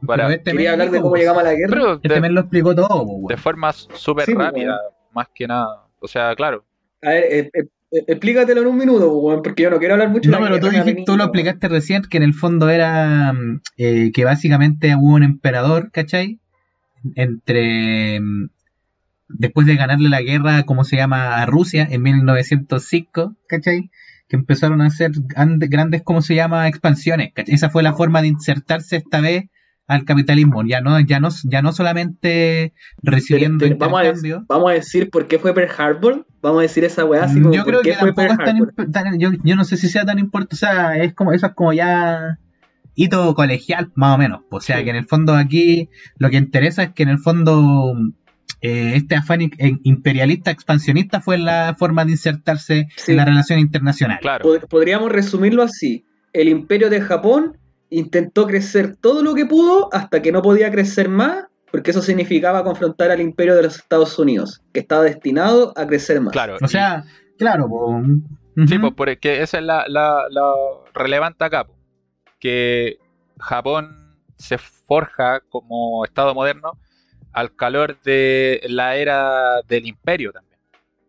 Para- 0.07 0.33
este 0.33 0.53
Quería 0.53 0.73
hablar 0.73 0.91
de 0.91 1.01
cómo 1.01 1.17
llegamos 1.17 1.43
a 1.43 1.45
la 1.47 1.55
guerra. 1.55 1.71
Pero 1.71 1.93
Este 1.95 2.09
de, 2.09 2.21
men 2.21 2.35
lo 2.35 2.41
explicó 2.43 2.75
todo, 2.75 3.07
de 3.29 3.37
forma 3.37 3.73
súper 3.73 4.27
Sí, 4.27 4.35
rápida, 4.35 4.79
más 5.13 5.29
que 5.35 5.47
nada. 5.49 5.87
O 6.01 6.07
sea, 6.07 6.35
claro, 6.37 6.65
A 7.03 7.09
ver, 7.11 7.25
eh, 7.25 7.51
eh, 7.55 7.65
explícatelo 7.91 8.63
en 8.63 8.67
un 8.67 8.77
minuto, 8.77 9.13
weón, 9.19 9.43
porque 9.43 9.65
yo 9.65 9.71
no 9.71 9.79
quiero 9.79 9.95
hablar 9.95 10.11
mucho 10.11 10.31
No, 10.31 10.41
pero 10.41 10.61
tú, 10.61 10.69
dijiste, 10.71 11.05
tú 11.07 11.17
lo 11.17 11.25
explicaste 11.25 11.69
recién 11.69 12.03
que 12.03 12.17
en 12.17 12.23
el 12.23 12.35
fondo 12.35 12.69
era 12.69 13.33
mm, 13.33 13.61
eh, 13.79 14.11
que 14.13 14.25
básicamente 14.25 14.95
hubo 14.97 15.15
un 15.15 15.23
emperador, 15.23 15.91
¿cachai? 15.93 16.41
Entre. 17.15 18.21
mm, 18.21 18.51
Después 19.29 19.67
de 19.67 19.75
ganarle 19.75 20.09
la 20.09 20.23
guerra, 20.23 20.63
como 20.63 20.85
se 20.85 20.97
llama, 20.97 21.43
a 21.43 21.47
Rusia 21.47 21.87
en 21.91 22.01
1905, 22.01 23.35
¿cachai? 23.49 23.91
Que 24.29 24.37
empezaron 24.37 24.81
a 24.81 24.87
hacer 24.87 25.11
grandes, 25.15 25.69
grandes 25.69 26.03
¿cómo 26.05 26.23
se 26.23 26.37
llama?, 26.37 26.69
expansiones, 26.69 27.33
¿cachai? 27.35 27.57
Esa 27.57 27.69
fue 27.69 27.83
la 27.83 27.95
forma 27.95 28.23
de 28.23 28.29
insertarse 28.29 28.97
esta 28.97 29.21
vez 29.21 29.47
al 29.89 30.05
capitalismo. 30.05 30.65
Ya 30.67 30.81
no, 30.81 30.99
ya 31.01 31.21
no, 31.21 31.29
ya 31.45 31.63
no 31.63 31.73
solamente 31.73 32.73
recibiendo 33.03 33.59
Pero- 33.65 33.79
pero 33.79 33.91
vamos, 33.91 34.01
a, 34.01 34.05
intercambio. 34.05 34.41
dec- 34.41 34.45
vamos 34.49 34.71
a 34.71 34.75
decir 34.75 35.11
por 35.11 35.29
qué 35.29 35.39
fue 35.39 35.55
Pearl 35.55 35.71
Harbor. 35.79 36.27
Vamos 36.43 36.59
a 36.61 36.63
decir 36.63 36.85
esa 36.85 37.05
weá 37.05 37.25
así 37.25 37.41
como 37.41 37.55
yo 37.55 37.63
por 37.65 37.73
creo 37.73 37.83
qué 37.83 37.91
que 37.91 37.97
fue 37.97 38.13
tampoco 38.13 38.37
Pearl 38.75 38.89
es 38.89 38.93
tan, 38.93 39.19
yo, 39.19 39.31
yo 39.45 39.57
no 39.57 39.65
sé 39.65 39.77
si 39.77 39.89
sea 39.89 40.05
tan 40.05 40.19
importante, 40.19 40.55
o 40.55 40.59
sea, 40.59 40.97
es 40.97 41.15
como 41.15 41.33
eso 41.33 41.47
es 41.47 41.55
como 41.55 41.73
ya 41.73 42.39
hito 42.95 43.35
colegial 43.35 43.91
más 43.95 44.15
o 44.15 44.19
menos, 44.19 44.41
o 44.51 44.61
sea, 44.61 44.79
Sí. 44.79 44.85
que 44.85 44.91
en 44.91 44.97
el 44.97 45.07
fondo 45.07 45.35
aquí 45.35 45.89
lo 46.19 46.31
que 46.31 46.37
interesa 46.39 46.83
es 46.85 46.91
que 46.93 47.03
en 47.03 47.11
el 47.11 47.19
fondo 47.19 47.95
eh, 48.63 48.93
este 48.97 49.15
afán 49.17 49.43
eh, 49.43 49.51
imperialista 49.83 50.51
expansionista 50.51 51.21
fue 51.21 51.37
la 51.37 51.75
forma 51.79 52.05
de 52.05 52.13
insertarse 52.13 52.89
Sí. 52.97 53.13
en 53.13 53.19
la 53.19 53.25
relación 53.27 53.59
internacional. 53.59 54.19
claro. 54.21 54.45
Pod- 54.47 54.67
Podríamos 54.69 55.13
resumirlo 55.13 55.63
así. 55.63 56.07
El 56.33 56.49
imperio 56.49 56.89
de 56.91 57.01
Japón 57.01 57.57
intentó 57.91 58.47
crecer 58.47 58.97
todo 58.97 59.23
lo 59.23 59.35
que 59.35 59.47
pudo 59.47 59.89
hasta 59.93 60.23
que 60.23 60.33
no 60.33 60.43
podía 60.43 60.71
crecer 60.71 61.09
más, 61.09 61.47
porque 61.71 61.91
eso 61.91 62.03
significaba 62.03 62.65
confrontar 62.65 63.11
al 63.11 63.21
imperio 63.21 63.55
de 63.55 63.63
los 63.65 63.77
Estados 63.77 64.19
Unidos, 64.19 64.63
que 64.73 64.81
estaba 64.81 65.03
destinado 65.03 65.73
a 65.77 65.87
crecer 65.87 66.21
más. 66.21 66.33
Claro. 66.33 66.57
O 66.61 66.69
sea, 66.69 67.05
claro, 67.39 67.69
po, 67.69 68.01
sí, 68.67 68.75
ujú. 68.75 68.81
pues 68.81 68.93
porque 68.97 69.43
esa 69.43 69.59
es 69.59 69.65
la, 69.65 69.85
la, 69.89 70.25
la 70.31 70.53
relevante 70.95 71.45
acá, 71.45 71.65
po, 71.65 71.75
que 72.41 72.99
Japón 73.39 74.17
se 74.37 74.59
forja 74.59 75.41
como 75.49 76.05
Estado 76.05 76.35
moderno 76.35 76.73
al 77.33 77.55
calor 77.55 78.01
de 78.03 78.63
la 78.69 78.97
era 78.97 79.61
del 79.69 79.87
imperio 79.87 80.33
también. 80.33 80.59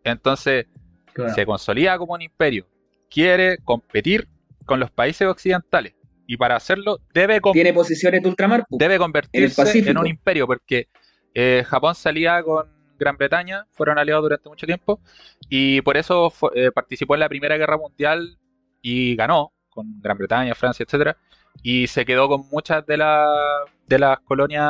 Entonces, 0.04 0.66
Claro. 1.12 1.34
se 1.34 1.44
consolida 1.46 1.98
como 1.98 2.12
un 2.14 2.22
imperio, 2.22 2.64
quiere 3.10 3.58
competir 3.64 4.28
con 4.64 4.78
los 4.78 4.90
países 4.90 5.26
occidentales 5.26 5.94
y 6.28 6.36
para 6.36 6.54
hacerlo 6.56 6.98
debe, 7.12 7.40
Tiene 7.52 7.72
posiciones 7.72 8.22
de 8.22 8.28
ultramar. 8.28 8.64
pu. 8.68 8.76
debe 8.78 8.98
convertirse 8.98 9.78
en 9.90 9.98
un 9.98 10.06
imperio 10.06 10.46
porque 10.46 10.86
eh, 11.34 11.64
Japón 11.66 11.94
salía 11.96 12.40
con 12.42 12.68
Gran 12.98 13.16
Bretaña, 13.16 13.66
fueron 13.72 13.98
aliados 13.98 14.22
durante 14.24 14.48
mucho 14.48 14.66
tiempo 14.66 15.00
y 15.48 15.80
por 15.80 15.96
eso 15.96 16.32
eh, 16.54 16.70
participó 16.72 17.14
en 17.14 17.20
la 17.20 17.28
Primera 17.28 17.56
Guerra 17.56 17.78
Mundial 17.78 18.38
y 18.82 19.16
ganó 19.16 19.52
con 19.70 20.00
Gran 20.00 20.18
Bretaña, 20.18 20.54
Francia, 20.54 20.84
etcétera 20.84 21.16
y 21.62 21.86
se 21.86 22.04
quedó 22.04 22.28
con 22.28 22.42
muchas 22.50 22.84
de, 22.86 22.96
la- 22.98 23.64
de 23.86 23.98
las 23.98 24.20
colonias 24.20 24.66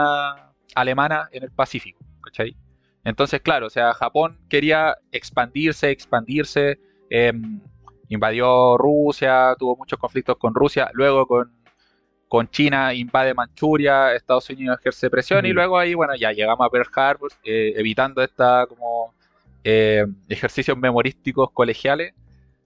alemanas 0.75 1.29
en 1.33 1.43
el 1.43 1.51
Pacífico, 1.51 1.99
¿cachai? 2.23 2.57
Entonces, 3.05 3.41
claro, 3.41 3.67
o 3.67 3.71
sea, 3.71 3.93
Japón 3.95 4.39
quería 4.49 4.97
expandirse, 5.13 5.91
expandirse, 5.91 6.79
em, 7.11 7.61
invadió 8.09 8.77
Rusia, 8.77 9.55
tuvo 9.59 9.77
muchos 9.77 9.99
conflictos 9.99 10.37
con 10.37 10.55
Rusia, 10.55 10.91
luego 10.93 11.27
con, 11.27 11.53
con 12.29 12.49
China 12.51 12.93
invade 12.95 13.35
Manchuria, 13.35 14.15
Estados 14.15 14.49
Unidos 14.51 14.79
ejerce 14.81 15.11
presión 15.11 15.47
y 15.47 15.53
luego 15.53 15.79
ahí, 15.79 15.95
bueno, 15.95 16.15
ya 16.15 16.33
llegamos 16.33 16.67
a 16.67 16.71
Pearl 16.71 16.89
Harbor, 16.95 17.33
eh, 17.45 17.75
evitando 17.77 18.23
esta 18.23 18.67
como 18.67 19.15
eh, 19.65 20.07
ejercicios 20.29 20.77
memorísticos 20.77 21.51
colegiales, 21.53 22.15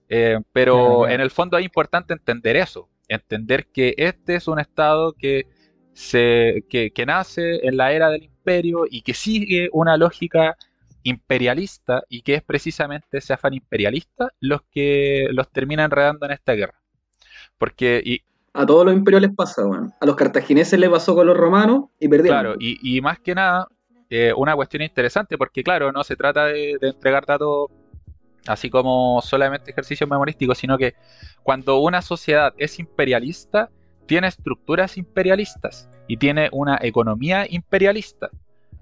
eh, 0.09 0.39
pero 0.51 1.07
en 1.07 1.21
el 1.21 1.31
fondo 1.31 1.57
es 1.57 1.65
importante 1.65 2.13
entender 2.13 2.55
eso, 2.55 2.89
entender 3.07 3.67
que 3.67 3.95
este 3.97 4.35
es 4.35 4.47
un 4.47 4.59
estado 4.59 5.13
que 5.13 5.47
se 5.93 6.65
que, 6.69 6.91
que 6.91 7.05
nace 7.05 7.67
en 7.67 7.77
la 7.77 7.91
era 7.91 8.09
del 8.09 8.23
imperio 8.23 8.85
y 8.89 9.01
que 9.01 9.13
sigue 9.13 9.69
una 9.71 9.95
lógica 9.95 10.57
imperialista 11.03 12.03
y 12.09 12.21
que 12.21 12.35
es 12.35 12.43
precisamente 12.43 13.17
ese 13.17 13.33
afán 13.33 13.53
imperialista 13.53 14.29
los 14.39 14.61
que 14.71 15.27
los 15.31 15.49
termina 15.51 15.83
enredando 15.83 16.25
en 16.25 16.31
esta 16.31 16.53
guerra. 16.53 16.79
Porque, 17.57 18.01
y, 18.03 18.21
A 18.53 18.65
todos 18.65 18.85
los 18.85 18.95
imperios 18.95 19.21
les 19.21 19.35
pasa, 19.35 19.65
weón. 19.65 19.93
A 19.99 20.05
los 20.05 20.15
cartagineses 20.15 20.79
les 20.79 20.89
pasó 20.89 21.15
con 21.15 21.27
los 21.27 21.37
romanos 21.37 21.85
y 21.99 22.07
perdieron. 22.07 22.41
claro, 22.41 22.55
y, 22.59 22.77
y 22.81 23.01
más 23.01 23.19
que 23.19 23.35
nada, 23.35 23.67
eh, 24.09 24.33
una 24.35 24.55
cuestión 24.55 24.83
interesante, 24.83 25.37
porque 25.37 25.63
claro, 25.63 25.91
no 25.91 26.03
se 26.03 26.15
trata 26.15 26.45
de, 26.45 26.77
de 26.79 26.89
entregar 26.89 27.25
datos 27.25 27.69
así 28.47 28.69
como 28.69 29.21
solamente 29.21 29.71
ejercicios 29.71 30.09
memorísticos, 30.09 30.57
sino 30.57 30.77
que 30.77 30.95
cuando 31.43 31.79
una 31.79 32.01
sociedad 32.01 32.53
es 32.57 32.79
imperialista, 32.79 33.69
tiene 34.05 34.27
estructuras 34.27 34.97
imperialistas 34.97 35.89
y 36.07 36.17
tiene 36.17 36.49
una 36.51 36.77
economía 36.81 37.45
imperialista. 37.49 38.29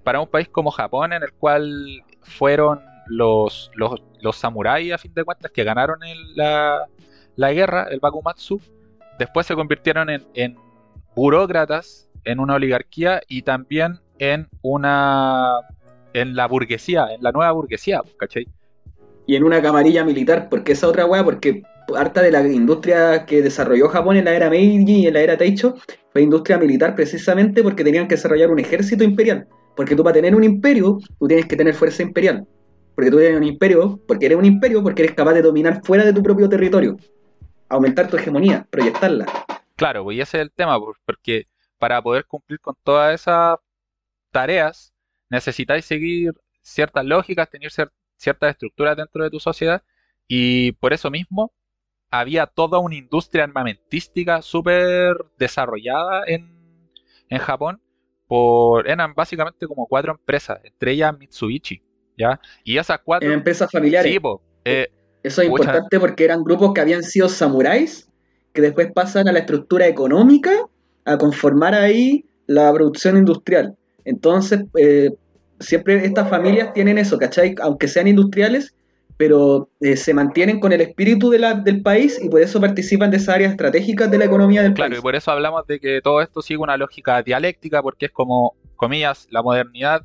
Para 0.02 0.20
un 0.20 0.26
país 0.26 0.48
como 0.48 0.72
Japón, 0.72 1.12
en 1.12 1.22
el 1.22 1.32
cual 1.32 2.02
fueron 2.22 2.80
los, 3.06 3.70
los, 3.74 4.02
los 4.20 4.36
samuráis, 4.36 4.92
a 4.92 4.98
fin 4.98 5.12
de 5.14 5.24
cuentas, 5.24 5.50
que 5.50 5.64
ganaron 5.64 6.02
el- 6.04 6.34
la, 6.36 6.86
la 7.36 7.52
guerra, 7.52 7.88
el 7.90 8.00
Bakumatsu, 8.00 8.60
después 9.18 9.46
se 9.46 9.54
convirtieron 9.54 10.10
en, 10.10 10.24
en 10.34 10.56
burócratas, 11.14 12.08
en 12.24 12.40
una 12.40 12.54
oligarquía 12.54 13.20
y 13.28 13.42
también 13.42 14.00
en 14.18 14.48
una 14.62 15.56
en 16.14 16.36
la 16.36 16.46
burguesía, 16.46 17.06
en 17.14 17.22
la 17.22 17.32
nueva 17.32 17.52
burguesía, 17.52 18.02
¿cachai? 18.18 18.46
Y 19.26 19.36
en 19.36 19.44
una 19.44 19.62
camarilla 19.62 20.04
militar, 20.04 20.48
porque 20.50 20.72
esa 20.72 20.88
otra 20.88 21.06
weá, 21.06 21.24
porque 21.24 21.62
harta 21.96 22.20
de 22.22 22.30
la 22.30 22.46
industria 22.46 23.24
que 23.24 23.42
desarrolló 23.42 23.88
Japón 23.88 24.16
en 24.16 24.26
la 24.26 24.34
era 24.34 24.50
Meiji 24.50 25.02
y 25.02 25.06
en 25.06 25.14
la 25.14 25.20
era 25.20 25.36
Teicho 25.36 25.76
fue 26.12 26.22
industria 26.22 26.58
militar 26.58 26.94
precisamente 26.94 27.62
porque 27.62 27.82
tenían 27.84 28.08
que 28.08 28.16
desarrollar 28.16 28.50
un 28.50 28.58
ejército 28.58 29.04
imperial. 29.04 29.48
Porque 29.74 29.96
tú 29.96 30.04
para 30.04 30.14
tener 30.14 30.34
un 30.34 30.44
imperio, 30.44 30.98
tú 31.18 31.26
tienes 31.26 31.46
que 31.46 31.56
tener 31.56 31.74
fuerza 31.74 32.02
imperial. 32.02 32.46
Porque 32.94 33.10
tú 33.10 33.18
eres 33.18 33.36
un 33.36 33.44
imperio, 33.44 33.98
porque 34.06 34.26
eres 34.26 34.38
un 34.38 34.44
imperio, 34.44 34.82
porque 34.82 35.02
eres 35.02 35.14
capaz 35.14 35.32
de 35.32 35.42
dominar 35.42 35.80
fuera 35.82 36.04
de 36.04 36.12
tu 36.12 36.22
propio 36.22 36.48
territorio. 36.48 36.96
Aumentar 37.68 38.08
tu 38.08 38.16
hegemonía, 38.16 38.66
proyectarla. 38.70 39.26
Claro, 39.76 40.04
pues 40.04 40.18
ese 40.18 40.36
es 40.36 40.42
el 40.42 40.52
tema, 40.52 40.78
pues, 40.78 40.98
porque 41.04 41.46
para 41.78 42.00
poder 42.02 42.26
cumplir 42.26 42.60
con 42.60 42.76
todas 42.84 43.14
esas 43.14 43.56
tareas, 44.30 44.92
necesitáis 45.30 45.84
seguir 45.84 46.34
ciertas 46.60 47.04
lógicas, 47.04 47.48
tener 47.50 47.70
cier- 47.70 47.90
ciertas 48.16 48.50
estructuras 48.50 48.96
dentro 48.96 49.24
de 49.24 49.30
tu 49.30 49.40
sociedad, 49.40 49.82
y 50.28 50.72
por 50.72 50.92
eso 50.92 51.10
mismo 51.10 51.52
había 52.10 52.46
toda 52.46 52.78
una 52.78 52.94
industria 52.94 53.44
armamentística 53.44 54.42
súper 54.42 55.16
desarrollada 55.38 56.24
en 56.26 57.38
Japón. 57.40 57.81
Por, 58.32 58.88
eran 58.88 59.12
básicamente 59.12 59.66
como 59.66 59.86
cuatro 59.86 60.12
empresas, 60.12 60.58
entre 60.64 60.92
ellas 60.92 61.14
Mitsubishi, 61.18 61.82
¿ya? 62.16 62.40
Y 62.64 62.78
esas 62.78 62.98
cuatro... 63.04 63.28
En 63.28 63.34
empresas 63.34 63.70
familiares. 63.70 64.10
Sí, 64.10 64.18
po, 64.18 64.40
eh, 64.64 64.88
Eso 65.22 65.42
es 65.42 65.50
Pucha. 65.50 65.64
importante 65.64 66.00
porque 66.00 66.24
eran 66.24 66.42
grupos 66.42 66.72
que 66.72 66.80
habían 66.80 67.02
sido 67.02 67.28
samuráis, 67.28 68.08
que 68.54 68.62
después 68.62 68.90
pasan 68.94 69.28
a 69.28 69.32
la 69.32 69.40
estructura 69.40 69.86
económica 69.86 70.50
a 71.04 71.18
conformar 71.18 71.74
ahí 71.74 72.24
la 72.46 72.72
producción 72.72 73.18
industrial. 73.18 73.76
Entonces, 74.06 74.62
eh, 74.78 75.10
siempre 75.60 76.02
estas 76.02 76.30
familias 76.30 76.72
tienen 76.72 76.96
eso, 76.96 77.18
¿cachai? 77.18 77.54
Aunque 77.60 77.86
sean 77.86 78.08
industriales, 78.08 78.74
pero 79.22 79.70
eh, 79.80 79.96
se 79.96 80.12
mantienen 80.12 80.58
con 80.58 80.72
el 80.72 80.80
espíritu 80.80 81.30
de 81.30 81.38
la- 81.38 81.54
del 81.54 81.80
país 81.80 82.20
y 82.20 82.28
por 82.28 82.40
eso 82.40 82.60
participan 82.60 83.08
de 83.08 83.18
esas 83.18 83.36
áreas 83.36 83.52
estratégicas 83.52 84.10
de 84.10 84.18
la 84.18 84.24
economía 84.24 84.64
del 84.64 84.74
Claro, 84.74 84.88
y 84.88 84.94
país. 84.94 85.02
por 85.02 85.14
eso 85.14 85.30
hablamos 85.30 85.64
de 85.68 85.78
que 85.78 86.00
todo 86.02 86.20
esto 86.20 86.42
sigue 86.42 86.58
una 86.58 86.76
lógica 86.76 87.22
dialéctica, 87.22 87.80
porque 87.80 88.06
es 88.06 88.10
como, 88.10 88.56
comillas, 88.74 89.28
la 89.30 89.40
modernidad 89.40 90.04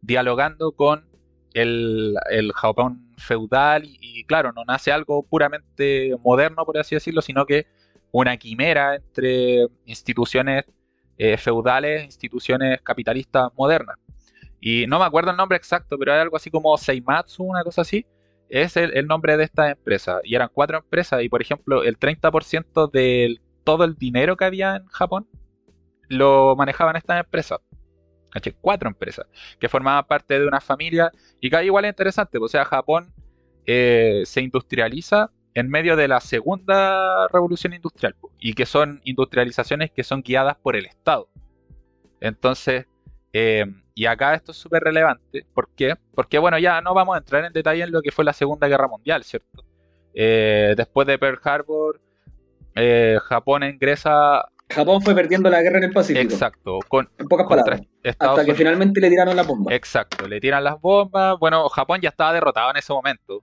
dialogando 0.00 0.72
con 0.72 1.04
el, 1.52 2.14
el 2.30 2.52
Japón 2.54 3.14
feudal, 3.18 3.84
y, 3.84 3.98
y 4.00 4.24
claro, 4.24 4.50
no 4.54 4.64
nace 4.64 4.90
algo 4.90 5.22
puramente 5.22 6.16
moderno, 6.24 6.64
por 6.64 6.78
así 6.78 6.94
decirlo, 6.94 7.20
sino 7.20 7.44
que 7.44 7.66
una 8.12 8.34
quimera 8.38 8.94
entre 8.96 9.66
instituciones 9.84 10.64
eh, 11.18 11.36
feudales 11.36 12.02
instituciones 12.02 12.80
capitalistas 12.80 13.50
modernas. 13.58 13.96
Y 14.58 14.86
no 14.86 14.98
me 14.98 15.04
acuerdo 15.04 15.32
el 15.32 15.36
nombre 15.36 15.58
exacto, 15.58 15.98
pero 15.98 16.14
hay 16.14 16.20
algo 16.20 16.36
así 16.38 16.50
como 16.50 16.74
Seimatsu, 16.78 17.44
una 17.44 17.62
cosa 17.62 17.82
así. 17.82 18.06
Es 18.48 18.76
el, 18.76 19.06
nombre 19.06 19.36
de 19.36 19.44
esta 19.44 19.70
empresa. 19.70 20.20
Y 20.24 20.34
eran 20.34 20.50
cuatro 20.52 20.78
empresas. 20.78 21.22
Y 21.22 21.28
por 21.28 21.42
ejemplo, 21.42 21.82
el 21.82 21.98
30% 21.98 22.90
de 22.90 23.40
todo 23.64 23.84
el 23.84 23.96
dinero 23.96 24.36
que 24.36 24.44
había 24.44 24.76
en 24.76 24.86
Japón 24.86 25.28
lo 26.08 26.54
manejaban 26.56 26.96
estas 26.96 27.20
empresas. 27.20 27.60
¿Cachai? 28.30 28.54
Cuatro 28.60 28.88
empresas 28.88 29.26
que 29.58 29.68
formaban 29.68 30.04
parte 30.06 30.38
de 30.38 30.46
una 30.46 30.60
familia. 30.60 31.10
Y 31.40 31.50
que 31.50 31.64
igual 31.64 31.84
es 31.84 31.90
interesante. 31.90 32.38
pues, 32.38 32.50
O 32.50 32.52
sea, 32.52 32.64
Japón 32.64 33.12
eh, 33.66 34.22
se 34.26 34.40
industrializa 34.42 35.30
en 35.54 35.68
medio 35.70 35.96
de 35.96 36.08
la 36.08 36.20
segunda 36.20 37.28
revolución 37.28 37.72
industrial. 37.72 38.14
pues, 38.20 38.34
Y 38.38 38.54
que 38.54 38.66
son 38.66 39.00
industrializaciones 39.04 39.90
que 39.90 40.04
son 40.04 40.22
guiadas 40.22 40.56
por 40.56 40.76
el 40.76 40.86
Estado. 40.86 41.28
Entonces, 42.20 42.86
eh, 43.32 43.66
y 43.94 44.06
acá 44.06 44.34
esto 44.34 44.52
es 44.52 44.58
súper 44.58 44.82
relevante. 44.82 45.46
¿Por 45.54 45.68
qué? 45.76 45.94
Porque, 46.14 46.38
bueno, 46.38 46.58
ya 46.58 46.80
no 46.80 46.94
vamos 46.94 47.14
a 47.14 47.18
entrar 47.18 47.44
en 47.44 47.52
detalle 47.52 47.82
en 47.84 47.92
lo 47.92 48.02
que 48.02 48.10
fue 48.10 48.24
la 48.24 48.32
Segunda 48.32 48.66
Guerra 48.68 48.88
Mundial, 48.88 49.22
¿cierto? 49.24 49.64
Eh, 50.14 50.74
después 50.76 51.06
de 51.06 51.18
Pearl 51.18 51.40
Harbor, 51.42 52.00
eh, 52.74 53.18
Japón 53.24 53.62
ingresa, 53.64 54.44
Japón 54.68 55.02
fue 55.02 55.14
perdiendo 55.14 55.48
la 55.50 55.60
guerra 55.62 55.78
en 55.78 55.84
el 55.84 55.92
Pacífico, 55.92 56.22
exacto, 56.32 56.78
con, 56.88 57.08
en 57.18 57.28
pocas 57.28 57.46
palabras, 57.46 57.82
Estados 58.02 58.32
hasta 58.32 58.44
que 58.44 58.50
Unidos. 58.50 58.58
finalmente 58.58 59.00
le 59.00 59.10
tiraron 59.10 59.36
la 59.36 59.42
bomba. 59.42 59.72
Exacto, 59.74 60.26
le 60.26 60.40
tiran 60.40 60.64
las 60.64 60.80
bombas. 60.80 61.38
Bueno, 61.38 61.68
Japón 61.68 62.00
ya 62.00 62.08
estaba 62.08 62.32
derrotado 62.32 62.70
en 62.70 62.78
ese 62.78 62.92
momento. 62.92 63.42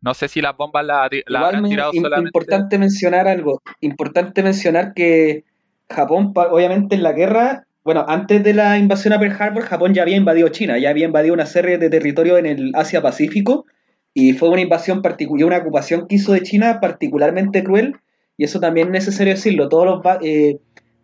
No 0.00 0.14
sé 0.14 0.28
si 0.28 0.40
las 0.40 0.56
bombas 0.56 0.84
las 0.86 1.10
las 1.26 1.42
habrán 1.42 1.62
me- 1.62 1.68
tirado 1.68 1.92
solamente. 1.92 2.28
importante 2.28 2.78
mencionar 2.78 3.26
algo. 3.28 3.60
Importante 3.80 4.42
mencionar 4.42 4.94
que 4.94 5.44
Japón, 5.90 6.32
obviamente 6.34 6.94
en 6.94 7.02
la 7.02 7.12
guerra, 7.12 7.66
bueno, 7.86 8.04
antes 8.06 8.44
de 8.44 8.52
la 8.52 8.76
invasión 8.78 9.14
a 9.14 9.18
Pearl 9.18 9.36
Harbor, 9.38 9.62
Japón 9.62 9.94
ya 9.94 10.02
había 10.02 10.16
invadido 10.16 10.48
China, 10.50 10.78
ya 10.78 10.90
había 10.90 11.06
invadido 11.06 11.32
una 11.32 11.46
serie 11.46 11.78
de 11.78 11.88
territorios 11.88 12.38
en 12.38 12.44
el 12.44 12.72
Asia 12.74 13.00
Pacífico 13.00 13.64
y 14.12 14.34
fue 14.34 14.50
una 14.50 14.60
invasión 14.60 15.00
particular, 15.00 15.46
una 15.46 15.58
ocupación 15.58 16.06
que 16.06 16.16
hizo 16.16 16.32
de 16.34 16.42
China 16.42 16.80
particularmente 16.80 17.64
cruel 17.64 17.94
y 18.36 18.44
eso 18.44 18.60
también 18.60 18.88
es 18.88 19.06
necesario 19.06 19.32
decirlo. 19.32 19.70
Todos 19.70 19.86
los, 19.86 20.16
eh, 20.22 20.58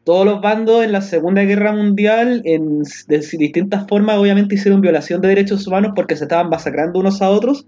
todos 0.05 0.27
los 0.27 0.43
bandos 0.43 0.85
en 0.85 0.93
la 0.93 1.01
Segunda 1.01 1.43
Guerra 1.45 1.73
Mundial, 1.73 2.43
en 2.45 2.83
de 2.83 3.19
distintas 3.39 3.87
formas, 3.87 4.19
obviamente 4.19 4.57
hicieron 4.57 4.83
violación 4.83 5.23
de 5.23 5.29
derechos 5.29 5.67
humanos 5.67 5.93
porque 5.97 6.17
se 6.17 6.25
estaban 6.25 6.51
masacrando 6.51 7.01
unos 7.01 7.23
a 7.23 7.31
otros 7.31 7.67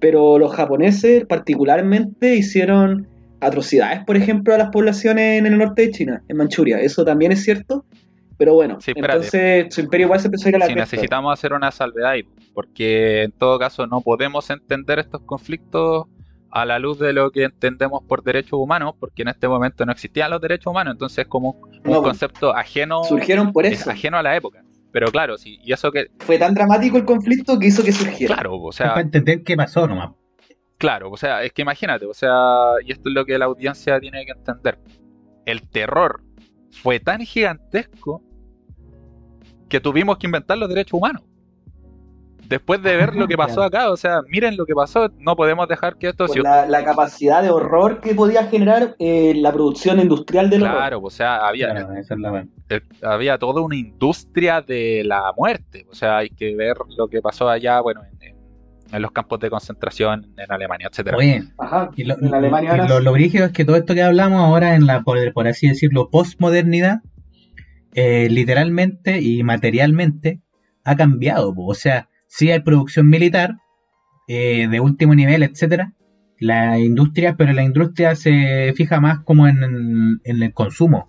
pero 0.00 0.38
los 0.38 0.54
japoneses 0.54 1.24
particularmente 1.26 2.34
hicieron 2.34 3.06
atrocidades, 3.40 4.04
por 4.04 4.16
ejemplo, 4.16 4.54
a 4.54 4.58
las 4.58 4.70
poblaciones 4.70 5.38
en 5.38 5.46
el 5.46 5.58
norte 5.58 5.82
de 5.82 5.90
China, 5.90 6.22
en 6.28 6.36
Manchuria. 6.36 6.80
Eso 6.80 7.04
también 7.04 7.32
es 7.32 7.44
cierto, 7.44 7.84
pero 8.40 8.54
bueno, 8.54 8.80
Sí, 8.80 8.92
entonces 8.96 9.66
su 9.74 9.82
imperio 9.82 10.06
igual 10.06 10.18
se 10.18 10.28
empezó 10.28 10.46
a 10.46 10.48
ir 10.48 10.56
a 10.56 10.58
la 10.60 10.66
Si 10.66 10.72
cresta. 10.72 10.96
necesitamos 10.96 11.30
hacer 11.34 11.52
una 11.52 11.70
salvedad 11.70 12.12
ahí, 12.12 12.22
porque 12.54 13.24
en 13.24 13.32
todo 13.32 13.58
caso 13.58 13.86
no 13.86 14.00
podemos 14.00 14.48
entender 14.48 14.98
estos 14.98 15.20
conflictos 15.26 16.06
a 16.50 16.64
la 16.64 16.78
luz 16.78 16.98
de 16.98 17.12
lo 17.12 17.30
que 17.30 17.44
entendemos 17.44 18.02
por 18.08 18.22
derechos 18.22 18.54
humanos, 18.54 18.94
porque 18.98 19.20
en 19.22 19.28
este 19.28 19.46
momento 19.46 19.84
no 19.84 19.92
existían 19.92 20.30
los 20.30 20.40
derechos 20.40 20.70
humanos, 20.70 20.94
entonces 20.94 21.18
es 21.18 21.26
como 21.28 21.50
un 21.50 21.80
No, 21.84 22.02
concepto 22.02 22.56
ajeno, 22.56 23.04
Surgieron 23.04 23.52
por 23.52 23.66
es 23.66 23.82
eso. 23.82 23.90
ajeno 23.90 24.16
a 24.16 24.22
la 24.22 24.34
época. 24.34 24.64
Pero 24.90 25.08
claro, 25.12 25.36
sí, 25.36 25.58
y 25.62 25.72
eso 25.74 25.92
que, 25.92 26.06
Fue 26.20 26.38
tan 26.38 26.54
dramático 26.54 26.96
el 26.96 27.04
conflicto 27.04 27.58
que 27.58 27.66
hizo 27.66 27.84
que 27.84 27.92
surgiera. 27.92 28.34
claro, 28.36 28.56
o 28.56 28.72
sea, 28.72 28.88
para 28.94 29.02
entender 29.02 29.42
qué 29.44 29.54
pasó 29.54 29.86
nomás. 29.86 30.12
Claro, 30.78 31.10
o 31.10 31.16
sea, 31.18 31.42
es 31.44 31.52
que 31.52 31.60
imagínate, 31.60 32.06
o 32.06 32.14
sea, 32.14 32.32
y 32.86 32.90
esto 32.90 33.10
es 33.10 33.14
lo 33.14 33.26
que 33.26 33.38
la 33.38 33.44
audiencia 33.44 34.00
tiene 34.00 34.24
que 34.24 34.32
entender. 34.32 34.78
El 35.44 35.68
terror 35.68 36.22
fue 36.70 37.00
tan 37.00 37.20
gigantesco 37.20 38.22
que 39.70 39.80
tuvimos 39.80 40.18
que 40.18 40.26
inventar 40.26 40.58
los 40.58 40.68
derechos 40.68 40.92
humanos. 40.98 41.22
Después 42.48 42.82
de 42.82 42.96
ver 42.96 43.14
lo 43.14 43.28
que 43.28 43.36
pasó 43.44 43.62
acá, 43.62 43.90
o 43.92 43.96
sea, 43.96 44.22
miren 44.28 44.56
lo 44.56 44.66
que 44.66 44.74
pasó, 44.74 45.08
no 45.18 45.36
podemos 45.36 45.68
dejar 45.68 45.96
que 45.96 46.08
esto 46.08 46.26
se... 46.26 46.40
la, 46.40 46.66
la 46.66 46.84
capacidad 46.84 47.42
de 47.42 47.50
horror 47.50 48.00
que 48.00 48.12
podía 48.14 48.46
generar 48.48 48.96
eh, 48.98 49.34
la 49.36 49.52
producción 49.52 50.00
industrial 50.00 50.50
del 50.50 50.64
horror. 50.64 50.76
Claro, 50.76 51.00
o 51.00 51.10
sea, 51.10 51.46
había, 51.46 51.70
Claro, 51.70 51.92
esa 51.94 52.14
es 52.14 52.20
la 52.20 52.30
verdad. 52.32 52.48
eh, 52.70 52.80
había 53.02 53.38
toda 53.38 53.60
una 53.62 53.76
industria 53.76 54.60
de 54.62 55.02
la 55.04 55.32
muerte. 55.36 55.86
O 55.90 55.94
sea, 55.94 56.18
hay 56.18 56.30
que 56.30 56.56
ver 56.56 56.76
lo 56.98 57.06
que 57.06 57.22
pasó 57.22 57.48
allá, 57.48 57.80
bueno, 57.80 58.02
en, 58.02 58.28
en- 58.28 58.40
en 58.92 59.02
los 59.02 59.12
campos 59.12 59.38
de 59.38 59.48
concentración 59.48 60.34
en 60.36 60.50
Alemania, 60.50 60.88
etcétera. 60.90 61.16
Oye, 61.16 61.44
Ajá. 61.58 61.90
y 61.94 62.02
lo, 62.02 62.18
En 62.18 62.34
Alemania 62.34 62.70
y 62.70 62.72
ahora 62.72 62.88
lo, 62.88 62.98
sí. 62.98 63.04
lo 63.04 63.12
brígido 63.12 63.44
es 63.46 63.52
que 63.52 63.64
todo 63.64 63.76
esto 63.76 63.94
que 63.94 64.02
hablamos 64.02 64.40
ahora 64.42 64.74
en 64.74 64.84
la, 64.88 65.02
por, 65.02 65.32
por 65.32 65.46
así 65.46 65.68
decirlo, 65.68 66.10
postmodernidad, 66.10 66.98
eh, 67.94 68.28
literalmente 68.30 69.20
y 69.20 69.42
materialmente 69.42 70.40
ha 70.84 70.96
cambiado. 70.96 71.54
po. 71.54 71.66
O 71.66 71.74
sea, 71.74 72.08
sí 72.26 72.50
hay 72.50 72.60
producción 72.60 73.08
militar 73.08 73.56
eh, 74.28 74.68
de 74.68 74.80
último 74.80 75.14
nivel, 75.14 75.42
etcétera, 75.42 75.92
la 76.38 76.78
industria, 76.78 77.36
pero 77.36 77.52
la 77.52 77.62
industria 77.62 78.14
se 78.14 78.72
fija 78.76 79.00
más 79.00 79.20
como 79.20 79.46
en, 79.46 80.20
en 80.24 80.42
el 80.42 80.52
consumo. 80.52 81.08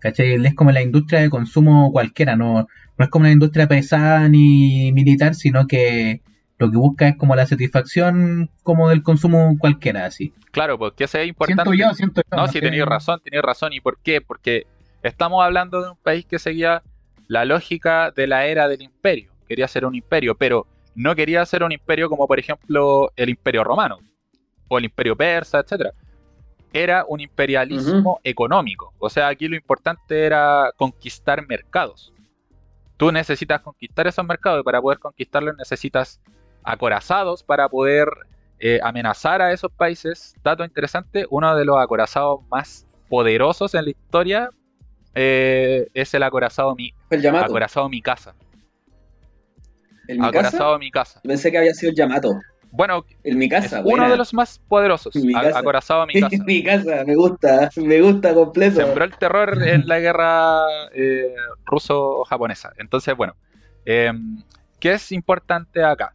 ¿Cachai? 0.00 0.34
Es 0.44 0.54
como 0.54 0.70
la 0.70 0.82
industria 0.82 1.20
de 1.20 1.30
consumo 1.30 1.90
cualquiera, 1.90 2.36
no, 2.36 2.66
no 2.98 3.04
es 3.04 3.08
como 3.08 3.24
la 3.24 3.32
industria 3.32 3.66
pesada 3.66 4.28
ni 4.28 4.92
militar, 4.92 5.34
sino 5.34 5.66
que 5.66 6.20
lo 6.58 6.70
que 6.70 6.76
busca 6.76 7.08
es 7.08 7.16
como 7.16 7.34
la 7.34 7.46
satisfacción 7.46 8.50
como 8.62 8.90
del 8.90 9.02
consumo 9.02 9.56
cualquiera, 9.58 10.04
así. 10.04 10.32
Claro, 10.52 10.78
porque 10.78 11.04
eso 11.04 11.18
es 11.18 11.28
importante. 11.28 11.62
Siento 11.64 11.88
yo, 11.88 11.94
siento 11.94 12.20
yo. 12.20 12.36
No, 12.36 12.42
no 12.42 12.52
sí, 12.52 12.60
tenéis 12.60 12.84
razón, 12.84 13.20
tenéis 13.24 13.42
razón. 13.42 13.72
¿Y 13.72 13.80
por 13.80 13.98
qué? 14.02 14.20
Porque 14.20 14.66
estamos 15.08 15.44
hablando 15.44 15.82
de 15.82 15.90
un 15.90 15.96
país 15.96 16.24
que 16.26 16.38
seguía 16.38 16.82
la 17.28 17.44
lógica 17.44 18.10
de 18.10 18.26
la 18.26 18.46
era 18.46 18.68
del 18.68 18.82
imperio. 18.82 19.32
Quería 19.46 19.68
ser 19.68 19.84
un 19.84 19.94
imperio, 19.94 20.34
pero 20.34 20.66
no 20.94 21.14
quería 21.14 21.44
ser 21.44 21.62
un 21.62 21.72
imperio 21.72 22.08
como, 22.08 22.26
por 22.26 22.38
ejemplo, 22.38 23.12
el 23.16 23.28
imperio 23.28 23.64
romano 23.64 23.98
o 24.68 24.78
el 24.78 24.84
imperio 24.86 25.14
persa, 25.14 25.60
etcétera. 25.60 25.92
Era 26.72 27.04
un 27.06 27.20
imperialismo 27.20 28.18
económico. 28.24 28.92
O 28.98 29.08
sea, 29.08 29.28
aquí 29.28 29.46
lo 29.46 29.56
importante 29.56 30.24
era 30.24 30.72
conquistar 30.76 31.46
mercados. 31.46 32.12
Tú 32.96 33.12
necesitas 33.12 33.60
conquistar 33.60 34.06
esos 34.06 34.24
mercados 34.24 34.60
y 34.60 34.64
para 34.64 34.80
poder 34.80 34.98
conquistarlos 34.98 35.56
necesitas 35.56 36.20
acorazados 36.62 37.42
para 37.42 37.68
poder 37.68 38.08
eh, 38.58 38.80
amenazar 38.82 39.42
a 39.42 39.52
esos 39.52 39.70
países. 39.70 40.34
Dato 40.42 40.64
interesante, 40.64 41.26
uno 41.28 41.54
de 41.54 41.64
los 41.64 41.78
acorazados 41.78 42.40
más 42.48 42.86
poderosos 43.08 43.74
en 43.74 43.84
la 43.84 43.90
historia 43.90 44.50
eh, 45.14 45.88
es 45.94 46.14
el 46.14 46.22
acorazado, 46.22 46.74
mi, 46.74 46.92
el 47.10 47.22
Yamato. 47.22 47.46
acorazado 47.46 47.88
Mikasa. 47.88 48.34
¿El 50.08 50.18
Mikasa? 50.18 50.28
Acorazado 50.28 50.78
Mikasa. 50.78 51.20
Pensé 51.22 51.50
que 51.50 51.58
había 51.58 51.74
sido 51.74 51.90
el 51.90 51.96
Yamato. 51.96 52.30
Bueno, 52.76 53.04
En 53.22 53.38
mi 53.38 53.44
es 53.44 53.52
casa, 53.52 53.82
uno 53.84 54.10
de 54.10 54.16
los 54.16 54.34
más 54.34 54.58
poderosos. 54.58 55.14
Mi 55.24 55.32
casa. 55.32 55.58
Acorazado 55.60 56.06
mi 56.06 56.14
casa. 56.20 56.36
mi 56.44 56.62
casa, 56.64 57.04
me 57.06 57.14
gusta, 57.14 57.70
me 57.76 58.00
gusta 58.00 58.34
completo. 58.34 58.80
Sembró 58.80 59.04
el 59.04 59.16
terror 59.16 59.62
en 59.62 59.86
la 59.86 60.00
guerra 60.00 60.64
eh, 60.92 61.34
ruso-japonesa. 61.66 62.72
Entonces, 62.78 63.16
bueno, 63.16 63.36
eh, 63.86 64.12
¿qué 64.80 64.94
es 64.94 65.12
importante 65.12 65.84
acá? 65.84 66.14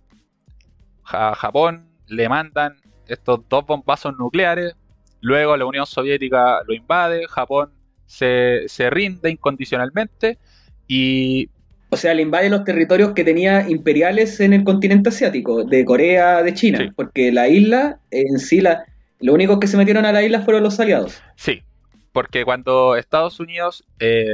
A 1.06 1.34
Japón 1.34 1.90
le 2.08 2.28
mandan 2.28 2.76
estos 3.08 3.48
dos 3.48 3.66
bombazos 3.66 4.18
nucleares, 4.18 4.76
luego 5.22 5.56
la 5.56 5.66
Unión 5.66 5.86
Soviética 5.86 6.62
lo 6.68 6.74
invade, 6.74 7.26
Japón 7.28 7.72
se, 8.10 8.64
se 8.68 8.90
rinde 8.90 9.30
incondicionalmente 9.30 10.40
y 10.88 11.50
O 11.92 11.96
sea, 11.98 12.14
le 12.16 12.24
invade 12.24 12.50
los 12.50 12.64
territorios 12.64 13.12
que 13.14 13.24
tenía 13.24 13.70
imperiales 13.70 14.40
en 14.40 14.54
el 14.54 14.64
continente 14.64 15.10
asiático, 15.10 15.64
de 15.64 15.86
Corea, 15.86 16.42
de 16.42 16.54
China, 16.56 16.80
Sí. 16.80 16.90
porque 16.96 17.32
la 17.32 17.48
isla, 17.48 18.00
en 18.12 18.40
sí, 18.40 18.62
la, 18.62 18.84
los 19.20 19.36
únicos 19.36 19.60
que 19.60 19.68
se 19.68 19.78
metieron 19.78 20.06
a 20.06 20.12
la 20.12 20.24
isla 20.24 20.42
fueron 20.42 20.64
los 20.64 20.80
aliados. 20.80 21.22
Sí, 21.36 21.62
porque 22.12 22.44
cuando 22.46 22.96
Estados 22.96 23.40
Unidos 23.40 23.84
eh, 24.00 24.26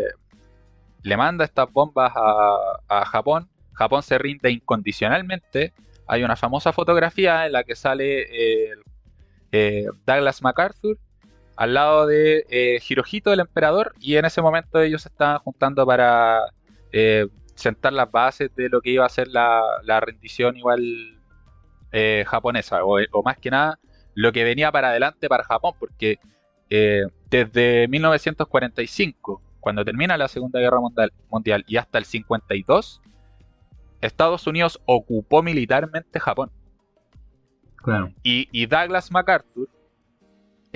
le 1.03 1.17
manda 1.17 1.43
estas 1.43 1.69
bombas 1.71 2.13
a, 2.15 2.55
a 2.87 3.05
Japón, 3.05 3.49
Japón 3.73 4.03
se 4.03 4.17
rinde 4.17 4.51
incondicionalmente. 4.51 5.73
Hay 6.07 6.23
una 6.23 6.35
famosa 6.37 6.71
fotografía 6.71 7.45
en 7.45 7.51
la 7.51 7.63
que 7.65 7.75
sale 7.75 8.21
eh, 8.21 8.69
eh, 9.51 9.85
Douglas 10.07 10.41
MacArthur 10.41 10.97
al 11.55 11.73
lado 11.73 12.05
de 12.05 12.45
eh, 12.49 12.79
Hirohito, 12.87 13.31
el 13.31 13.39
emperador, 13.39 13.93
y 13.99 14.15
en 14.15 14.25
ese 14.25 14.41
momento 14.41 14.81
ellos 14.81 15.01
se 15.01 15.09
estaban 15.09 15.39
juntando 15.39 15.85
para 15.85 16.41
eh, 16.91 17.27
sentar 17.55 17.93
las 17.93 18.11
bases 18.11 18.53
de 18.55 18.69
lo 18.69 18.81
que 18.81 18.91
iba 18.91 19.05
a 19.05 19.09
ser 19.09 19.27
la, 19.29 19.61
la 19.83 19.99
rendición 19.99 20.57
igual 20.57 20.81
eh, 21.91 22.25
japonesa, 22.27 22.83
o, 22.83 22.97
o 23.11 23.23
más 23.23 23.37
que 23.37 23.51
nada 23.51 23.79
lo 24.15 24.31
que 24.31 24.43
venía 24.43 24.71
para 24.71 24.89
adelante 24.89 25.27
para 25.27 25.43
Japón, 25.43 25.73
porque 25.77 26.19
eh, 26.69 27.03
desde 27.29 27.87
1945, 27.89 29.41
cuando 29.59 29.85
termina 29.85 30.17
la 30.17 30.27
Segunda 30.27 30.59
Guerra 30.59 30.79
Mundial, 30.79 31.13
Mundial 31.29 31.63
y 31.67 31.77
hasta 31.77 31.97
el 31.97 32.05
52, 32.05 33.01
Estados 34.01 34.47
Unidos 34.47 34.81
ocupó 34.85 35.43
militarmente 35.43 36.19
Japón. 36.19 36.49
Claro. 37.75 38.11
Y, 38.23 38.47
y 38.51 38.65
Douglas 38.65 39.11
MacArthur, 39.11 39.69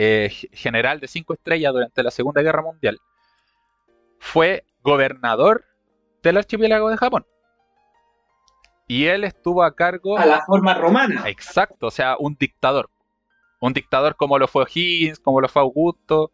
eh, 0.02 0.30
general 0.54 1.02
de 1.02 1.10
cinco 1.10 1.34
estrellas 1.34 1.74
durante 1.74 2.02
la 2.04 2.10
Segunda 2.10 2.42
Guerra 2.42 2.62
Mundial, 2.62 3.02
fue 4.18 4.64
gobernador 4.82 5.66
del 6.24 6.38
archipiélago 6.38 6.90
de 6.90 6.96
Japón. 6.96 7.26
Y 8.88 9.08
él 9.08 9.26
estuvo 9.26 9.62
a 9.62 9.76
cargo... 9.76 10.18
A 10.18 10.26
la 10.26 10.46
forma 10.46 10.74
romana. 10.74 11.28
Exacto, 11.28 11.88
o 11.88 11.92
sea, 11.92 12.16
un 12.18 12.38
dictador. 12.40 12.90
Un 13.60 13.74
dictador 13.74 14.16
como 14.16 14.40
lo 14.40 14.48
fue 14.48 14.64
O'Higgins, 14.64 15.20
como 15.20 15.42
lo 15.42 15.50
fue 15.50 15.64
Augusto. 15.64 16.32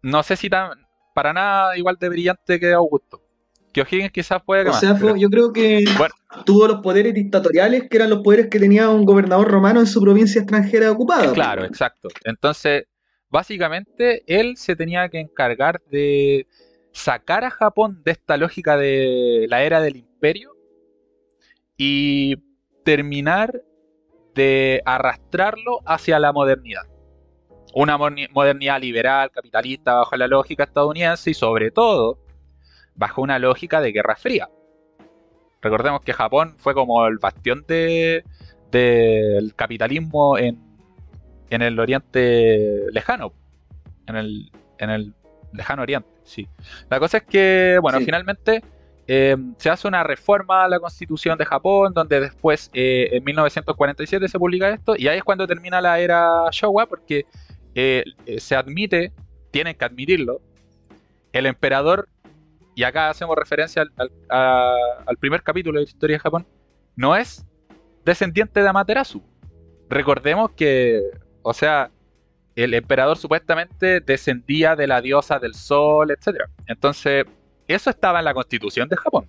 No 0.00 0.22
sé 0.22 0.36
si 0.36 0.48
tan, 0.48 0.86
para 1.14 1.34
nada 1.34 1.76
igual 1.76 1.98
de 2.00 2.08
brillante 2.08 2.58
que 2.58 2.72
Augusto. 2.72 3.21
Que 3.72 3.80
O'Higgins 3.82 4.12
quizás 4.12 4.42
puede 4.44 4.62
O 4.68 4.72
más, 4.72 4.80
fue- 4.80 4.96
pero- 5.00 5.16
yo 5.16 5.28
creo 5.30 5.52
que 5.52 5.84
Bueno. 5.96 6.14
tuvo 6.44 6.66
los 6.68 6.80
poderes 6.80 7.14
dictatoriales 7.14 7.88
que 7.88 7.96
eran 7.96 8.10
los 8.10 8.20
poderes 8.20 8.48
que 8.48 8.58
tenía 8.58 8.88
un 8.90 9.04
gobernador 9.04 9.48
romano 9.50 9.80
en 9.80 9.86
su 9.86 10.00
provincia 10.00 10.40
extranjera 10.40 10.90
ocupada. 10.90 11.32
Claro, 11.32 11.64
exacto. 11.64 12.08
Entonces, 12.24 12.84
básicamente, 13.30 14.22
él 14.26 14.56
se 14.56 14.76
tenía 14.76 15.08
que 15.08 15.20
encargar 15.20 15.80
de 15.90 16.46
sacar 16.92 17.44
a 17.44 17.50
Japón 17.50 18.02
de 18.04 18.10
esta 18.12 18.36
lógica 18.36 18.76
de 18.76 19.46
la 19.48 19.62
era 19.62 19.80
del 19.80 19.96
imperio 19.96 20.52
y 21.76 22.36
terminar 22.84 23.62
de 24.34 24.82
arrastrarlo 24.84 25.80
hacia 25.86 26.18
la 26.18 26.32
modernidad. 26.32 26.82
Una 27.74 27.96
modernidad 27.96 28.80
liberal, 28.80 29.30
capitalista, 29.30 29.94
bajo 29.94 30.16
la 30.16 30.26
lógica 30.26 30.64
estadounidense 30.64 31.30
y 31.30 31.34
sobre 31.34 31.70
todo 31.70 32.18
bajo 32.94 33.22
una 33.22 33.38
lógica 33.38 33.80
de 33.80 33.92
Guerra 33.92 34.16
Fría. 34.16 34.48
Recordemos 35.60 36.00
que 36.02 36.12
Japón 36.12 36.54
fue 36.58 36.74
como 36.74 37.06
el 37.06 37.18
bastión 37.18 37.64
de, 37.68 38.24
del 38.70 39.54
capitalismo 39.54 40.36
en, 40.38 40.58
en 41.50 41.62
el 41.62 41.78
Oriente 41.78 42.86
lejano. 42.92 43.32
En 44.06 44.16
el, 44.16 44.50
en 44.78 44.90
el 44.90 45.14
lejano 45.52 45.82
Oriente, 45.82 46.08
sí. 46.24 46.48
La 46.90 46.98
cosa 46.98 47.18
es 47.18 47.22
que, 47.24 47.78
bueno, 47.80 47.98
Sí. 47.98 48.04
finalmente 48.06 48.62
eh, 49.06 49.36
se 49.58 49.70
hace 49.70 49.86
una 49.86 50.02
reforma 50.02 50.64
a 50.64 50.68
la 50.68 50.80
constitución 50.80 51.38
de 51.38 51.44
Japón, 51.44 51.92
donde 51.94 52.20
después, 52.20 52.70
eh, 52.72 53.10
en 53.12 53.24
1947, 53.24 54.28
se 54.28 54.38
publica 54.38 54.68
esto, 54.70 54.94
y 54.96 55.06
ahí 55.08 55.18
es 55.18 55.24
cuando 55.24 55.46
termina 55.46 55.80
la 55.80 56.00
era 56.00 56.48
Showa, 56.50 56.86
porque 56.86 57.26
eh, 57.74 58.04
eh, 58.26 58.40
se 58.40 58.56
admite, 58.56 59.12
tienen 59.50 59.76
que 59.76 59.84
admitirlo, 59.84 60.40
el 61.32 61.46
emperador, 61.46 62.08
y 62.74 62.82
acá 62.84 63.10
hacemos 63.10 63.36
referencia 63.36 63.82
al, 63.82 63.92
al- 63.96 64.10
a- 64.30 64.76
al 65.06 65.16
primer 65.16 65.42
capítulo 65.42 65.78
de 65.78 65.84
la 65.84 65.88
historia 65.90 66.16
de 66.16 66.20
Japón, 66.20 66.46
no 66.96 67.16
es 67.16 67.44
descendiente 68.04 68.62
de 68.62 68.68
Amaterasu. 68.68 69.22
Recordemos 69.88 70.50
que, 70.52 71.00
o 71.42 71.52
sea, 71.52 71.90
el 72.56 72.74
emperador 72.74 73.16
supuestamente 73.16 74.00
descendía 74.00 74.76
de 74.76 74.86
la 74.86 75.00
diosa 75.00 75.38
del 75.38 75.54
sol, 75.54 76.10
etc. 76.10 76.42
Entonces, 76.66 77.24
eso 77.68 77.90
estaba 77.90 78.18
en 78.18 78.24
la 78.26 78.34
constitución 78.34 78.88
de 78.88 78.96
Japón. 78.96 79.28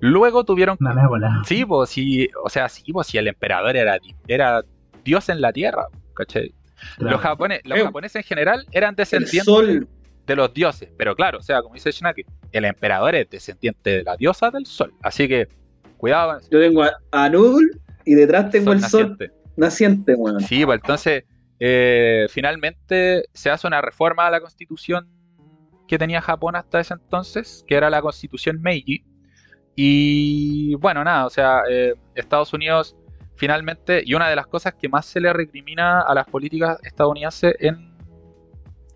Luego 0.00 0.44
tuvieron 0.44 0.76
bola. 0.78 1.42
Sí, 1.44 1.64
pues 1.64 1.90
sí, 1.90 2.28
o 2.44 2.48
sea, 2.48 2.68
sí, 2.68 2.92
pues 2.92 3.06
si 3.08 3.18
el 3.18 3.28
emperador 3.28 3.76
era, 3.76 3.98
era 4.28 4.62
Dios 5.04 5.28
en 5.28 5.40
la 5.40 5.52
tierra, 5.52 5.86
¿cachai? 6.14 6.54
Claro. 6.96 7.16
Los, 7.16 7.20
japone- 7.22 7.60
los 7.64 7.78
Eh, 7.78 7.82
japoneses 7.84 8.16
en 8.16 8.22
general 8.24 8.66
eran 8.72 8.90
El 8.90 8.96
descendientes 8.96 9.44
sol, 9.44 9.88
de 10.30 10.36
los 10.36 10.54
dioses, 10.54 10.88
pero 10.96 11.16
claro, 11.16 11.38
o 11.38 11.42
sea, 11.42 11.60
como 11.60 11.74
dice 11.74 11.90
Shinaki, 11.90 12.24
el 12.52 12.64
emperador 12.64 13.16
es 13.16 13.28
descendiente 13.28 13.90
de 13.98 14.02
la 14.04 14.16
diosa 14.16 14.50
del 14.50 14.64
sol, 14.64 14.94
así 15.02 15.26
que 15.26 15.48
cuidado 15.96 16.28
con 16.30 16.38
eso. 16.38 16.48
yo 16.52 16.60
tengo 16.60 16.84
a 16.84 16.94
Anul 17.10 17.80
y 18.04 18.14
detrás 18.14 18.50
tengo 18.50 18.66
Sol 18.66 18.76
el 18.76 18.82
sol 18.82 19.00
naciente. 19.16 19.32
naciente, 19.56 20.14
weón. 20.14 20.40
Sí, 20.40 20.64
pues 20.64 20.80
entonces, 20.80 21.24
eh, 21.58 22.26
finalmente 22.30 23.24
se 23.34 23.50
hace 23.50 23.66
una 23.66 23.82
reforma 23.82 24.26
a 24.26 24.30
la 24.30 24.40
constitución 24.40 25.08
que 25.88 25.98
tenía 25.98 26.20
Japón 26.22 26.54
hasta 26.54 26.78
ese 26.78 26.94
entonces, 26.94 27.64
que 27.66 27.74
era 27.74 27.90
la 27.90 28.00
constitución 28.00 28.62
Meiji. 28.62 29.04
Y 29.74 30.74
bueno, 30.76 31.02
nada, 31.02 31.26
o 31.26 31.30
sea, 31.30 31.62
eh, 31.68 31.94
Estados 32.14 32.52
Unidos 32.52 32.96
finalmente, 33.34 34.02
y 34.04 34.14
una 34.14 34.28
de 34.28 34.36
las 34.36 34.46
cosas 34.46 34.74
que 34.74 34.88
más 34.88 35.06
se 35.06 35.18
le 35.18 35.32
recrimina 35.32 36.02
a 36.02 36.14
las 36.14 36.26
políticas 36.26 36.78
estadounidenses 36.84 37.56
en 37.58 37.96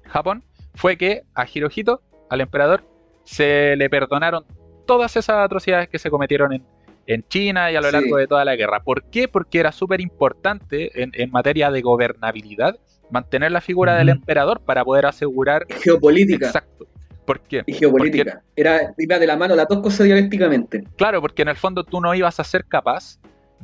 Japón, 0.04 0.44
fue 0.74 0.96
que 0.96 1.22
a 1.34 1.46
Hirohito, 1.52 2.02
al 2.30 2.40
emperador, 2.40 2.82
se 3.24 3.76
le 3.76 3.88
perdonaron 3.88 4.44
todas 4.86 5.16
esas 5.16 5.36
atrocidades 5.38 5.88
que 5.88 5.98
se 5.98 6.10
cometieron 6.10 6.52
en, 6.52 6.62
en 7.06 7.22
China 7.28 7.70
y 7.72 7.76
a 7.76 7.80
lo 7.80 7.88
Sí. 7.88 7.92
largo 7.92 8.16
de 8.16 8.26
toda 8.26 8.44
la 8.44 8.56
guerra. 8.56 8.80
¿Por 8.82 9.04
qué? 9.04 9.28
Porque 9.28 9.60
era 9.60 9.72
súper 9.72 10.00
importante 10.00 11.02
en, 11.02 11.10
en 11.14 11.30
materia 11.30 11.70
de 11.70 11.80
gobernabilidad 11.80 12.78
mantener 13.10 13.52
la 13.52 13.60
figura 13.60 13.96
del 13.96 14.08
emperador 14.08 14.60
para 14.60 14.84
poder 14.84 15.06
asegurar... 15.06 15.66
Geopolítica. 15.82 16.46
Exacto. 16.46 16.86
¿Por 17.24 17.40
qué? 17.40 17.62
Y 17.66 17.72
geopolítica. 17.74 18.42
Era, 18.56 18.92
iba 18.98 19.18
de 19.18 19.26
la 19.26 19.36
mano 19.36 19.54
las 19.54 19.68
dos 19.68 19.80
cosas 19.80 20.04
dialécticamente. 20.06 20.84
Claro, 20.96 21.20
porque 21.22 21.42
en 21.42 21.48
el 21.48 21.56
fondo 21.56 21.84
tú 21.84 22.00
no 22.00 22.14
ibas 22.14 22.40
a 22.40 22.44
ser 22.44 22.64
capaz 22.66 23.18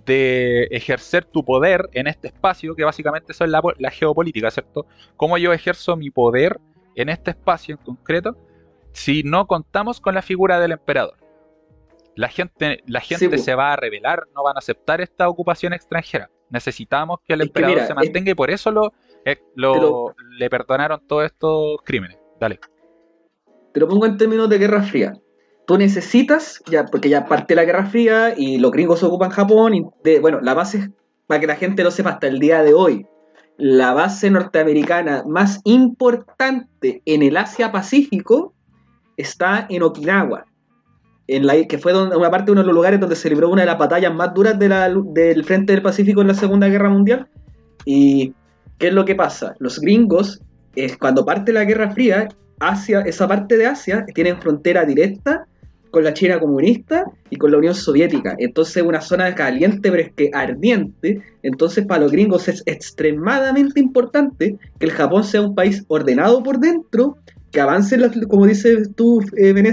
de 0.06 0.64
ejercer 0.70 1.24
tu 1.24 1.44
poder 1.44 1.88
en 1.92 2.06
este 2.06 2.28
espacio, 2.28 2.74
que 2.74 2.84
básicamente 2.84 3.32
eso 3.32 3.44
es 3.44 3.50
la, 3.50 3.60
la 3.78 3.90
geopolítica, 3.90 4.50
¿cierto? 4.50 4.86
¿Cómo 5.16 5.36
yo 5.36 5.52
ejerzo 5.52 5.96
mi 5.96 6.10
poder 6.10 6.58
en 7.02 7.08
este 7.08 7.30
espacio 7.32 7.74
en 7.78 7.84
concreto 7.84 8.36
si 8.92 9.22
no 9.22 9.46
contamos 9.46 10.00
con 10.00 10.14
la 10.14 10.22
figura 10.22 10.58
del 10.60 10.72
emperador? 10.72 11.16
La 12.16 12.28
gente, 12.28 12.82
la 12.86 13.00
gente 13.00 13.28
pues. 13.28 13.44
se 13.44 13.54
va 13.54 13.72
a 13.72 13.76
rebelar, 13.76 14.24
no 14.34 14.42
van 14.42 14.56
a 14.56 14.58
aceptar 14.58 15.00
esta 15.00 15.28
ocupación 15.28 15.72
extranjera. 15.72 16.28
Necesitamos 16.50 17.20
que 17.24 17.34
el 17.34 17.42
Es 17.42 17.44
que 17.46 17.48
emperador 17.50 17.74
mira, 17.76 17.86
se 17.86 17.92
es- 17.92 17.96
mantenga 17.96 18.30
y 18.32 18.34
por 18.34 18.50
eso 18.50 18.70
lo, 18.72 18.92
eh, 19.24 19.38
lo- 19.54 20.14
le 20.36 20.50
perdonaron 20.50 21.00
todos 21.06 21.24
estos 21.26 21.76
crímenes. 21.84 22.18
Dale. 22.40 22.58
Te 23.72 23.80
lo 23.80 23.88
pongo 23.88 24.06
en 24.06 24.16
términos 24.16 24.48
de 24.48 24.58
Guerra 24.58 24.82
Fría. 24.82 25.12
Tú 25.66 25.78
necesitas, 25.78 26.60
ya, 26.68 26.84
porque 26.86 27.08
ya 27.08 27.26
parte 27.26 27.54
la 27.54 27.64
Guerra 27.64 27.86
Fría 27.86 28.34
y 28.36 28.58
los 28.58 28.72
gringos 28.72 29.02
ocupan 29.04 29.30
Japón. 29.30 29.74
Y 29.74 29.86
de- 30.02 30.18
bueno, 30.18 30.40
la 30.40 30.54
base, 30.54 30.90
para 31.28 31.40
que 31.40 31.46
la 31.46 31.54
gente 31.54 31.84
lo 31.84 31.92
sepa 31.92 32.10
hasta 32.10 32.26
el 32.26 32.40
día 32.40 32.64
de 32.64 32.74
hoy, 32.74 33.06
la 33.60 33.92
base 33.92 34.30
norteamericana 34.30 35.22
más 35.26 35.60
importante 35.64 37.02
en 37.04 37.22
el 37.22 37.36
Asia-Pacífico 37.36 38.54
está 39.16 39.66
en 39.68 39.82
Okinawa. 39.82 40.46
En 41.28 41.46
la, 41.46 41.62
que 41.64 41.78
fue 41.78 41.92
una 41.92 42.30
parte 42.30 42.46
de 42.46 42.52
uno 42.52 42.62
de 42.62 42.66
los 42.66 42.74
lugares 42.74 42.98
donde 42.98 43.14
se 43.14 43.28
libró 43.28 43.50
una 43.50 43.62
de 43.62 43.66
las 43.66 43.78
batallas 43.78 44.12
más 44.12 44.34
duras 44.34 44.58
del 44.58 45.44
frente 45.44 45.72
del 45.74 45.82
Pacífico 45.82 46.22
en 46.22 46.28
la 46.28 46.34
Segunda 46.34 46.68
Guerra 46.68 46.88
Mundial. 46.88 47.28
¿Y 47.84 48.34
qué 48.78 48.88
es 48.88 48.94
lo 48.94 49.04
que 49.04 49.14
pasa? 49.14 49.54
Los 49.58 49.78
gringos, 49.78 50.40
eh, 50.74 50.96
cuando 50.98 51.24
parte 51.24 51.52
la 51.52 51.64
Guerra 51.64 51.90
Fría, 51.90 52.28
Asia, 52.58 53.00
esa 53.02 53.28
parte 53.28 53.56
de 53.56 53.66
Asia 53.66 54.04
tienen 54.14 54.40
frontera 54.40 54.84
directa 54.84 55.46
con 55.90 56.04
la 56.04 56.14
China 56.14 56.38
comunista 56.38 57.04
y 57.30 57.36
con 57.36 57.50
la 57.50 57.58
Unión 57.58 57.74
Soviética. 57.74 58.36
Entonces 58.38 58.82
una 58.82 59.00
zona 59.00 59.34
caliente 59.34 59.90
pero 59.90 60.02
es 60.02 60.12
que 60.12 60.30
ardiente. 60.32 61.22
Entonces 61.42 61.86
para 61.86 62.02
los 62.02 62.12
gringos 62.12 62.48
es 62.48 62.62
extremadamente 62.66 63.80
importante 63.80 64.56
que 64.78 64.86
el 64.86 64.92
Japón 64.92 65.24
sea 65.24 65.42
un 65.42 65.54
país 65.54 65.84
ordenado 65.88 66.42
por 66.42 66.58
dentro, 66.58 67.18
que 67.50 67.60
avance, 67.60 67.98
como 68.28 68.46
dices 68.46 68.90
tú, 68.94 69.20
eh, 69.36 69.50
en 69.50 69.66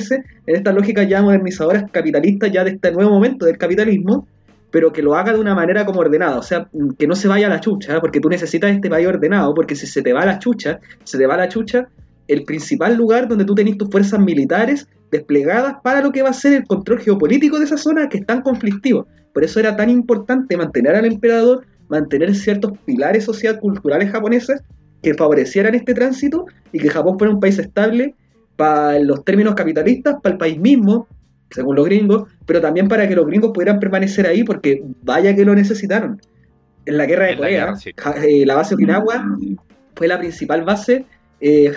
esta 0.56 0.72
lógica 0.72 1.04
ya 1.04 1.22
modernizadora 1.22 1.86
capitalista 1.88 2.48
ya 2.48 2.64
de 2.64 2.72
este 2.72 2.92
nuevo 2.92 3.12
momento 3.12 3.46
del 3.46 3.58
capitalismo, 3.58 4.28
pero 4.72 4.92
que 4.92 5.02
lo 5.02 5.16
haga 5.16 5.34
de 5.34 5.40
una 5.40 5.56
manera 5.56 5.86
como 5.86 6.00
ordenada, 6.00 6.38
o 6.38 6.44
sea, 6.44 6.68
que 6.98 7.08
no 7.08 7.16
se 7.16 7.28
vaya 7.28 7.48
a 7.48 7.50
la 7.50 7.62
chucha, 7.62 8.00
porque 8.02 8.20
tú 8.20 8.30
necesitas 8.30 8.72
este 8.72 8.90
país 8.90 9.08
ordenado, 9.08 9.54
porque 9.54 9.76
si 9.76 9.88
se 9.88 10.02
te 10.02 10.12
va 10.12 10.22
a 10.22 10.26
la 10.26 10.40
chucha, 10.40 10.80
se 11.04 11.18
te 11.18 11.26
va 11.26 11.36
a 11.36 11.38
la 11.38 11.50
chucha, 11.50 11.88
el 12.28 12.44
principal 12.44 12.96
lugar 12.96 13.28
donde 13.28 13.46
tú 13.46 13.56
tenés 13.56 13.78
tus 13.78 13.90
fuerzas 13.90 14.20
militares 14.20 14.88
desplegadas 15.12 15.76
para 15.84 16.02
lo 16.02 16.12
que 16.12 16.22
va 16.22 16.30
a 16.30 16.34
ser 16.34 16.54
el 16.54 16.68
control 16.68 17.00
geopolítico 17.00 17.60
de 17.60 17.66
esa 17.66 17.78
zona 17.78 18.10
que 18.10 18.20
es 18.20 18.26
tan 18.26 18.42
conflictivo. 18.42 19.08
Por 19.34 19.44
eso 19.44 19.60
era 19.60 19.76
tan 19.76 19.90
importante 19.90 20.58
mantener 20.58 20.96
al 20.96 21.06
emperador, 21.06 21.66
mantener 21.90 22.36
ciertos 22.36 22.74
pilares 22.86 23.26
socioculturales 23.26 24.12
japoneses 24.12 24.62
que 25.02 25.14
favorecieran 25.14 25.76
este 25.76 25.94
tránsito 25.94 26.46
y 26.72 26.80
que 26.80 26.90
Japón 26.90 27.18
fuera 27.18 27.34
un 27.34 27.40
país 27.40 27.58
estable 27.60 28.16
para 28.56 29.00
los 29.00 29.24
términos 29.24 29.56
capitalistas, 29.56 30.16
para 30.22 30.34
el 30.34 30.40
país 30.40 30.60
mismo, 30.60 31.08
según 31.52 31.76
los 31.76 31.86
gringos, 31.86 32.30
pero 32.46 32.60
también 32.60 32.88
para 32.88 33.08
que 33.08 33.16
los 33.16 33.28
gringos 33.28 33.52
pudieran 33.54 33.80
permanecer 33.80 34.28
ahí 34.28 34.44
porque 34.44 34.84
vaya 35.04 35.36
que 35.36 35.46
lo 35.46 35.56
necesitaron. 35.56 36.22
En 36.86 36.98
la 36.98 37.06
guerra 37.06 37.28
de 37.28 37.38
Corea, 37.38 37.74
eh, 38.24 38.46
la 38.46 38.56
base 38.56 38.76
Okinawa 38.76 39.38
fue 39.96 40.08
la 40.08 40.18
principal 40.18 40.64
base 40.64 41.06
eh, 41.40 41.72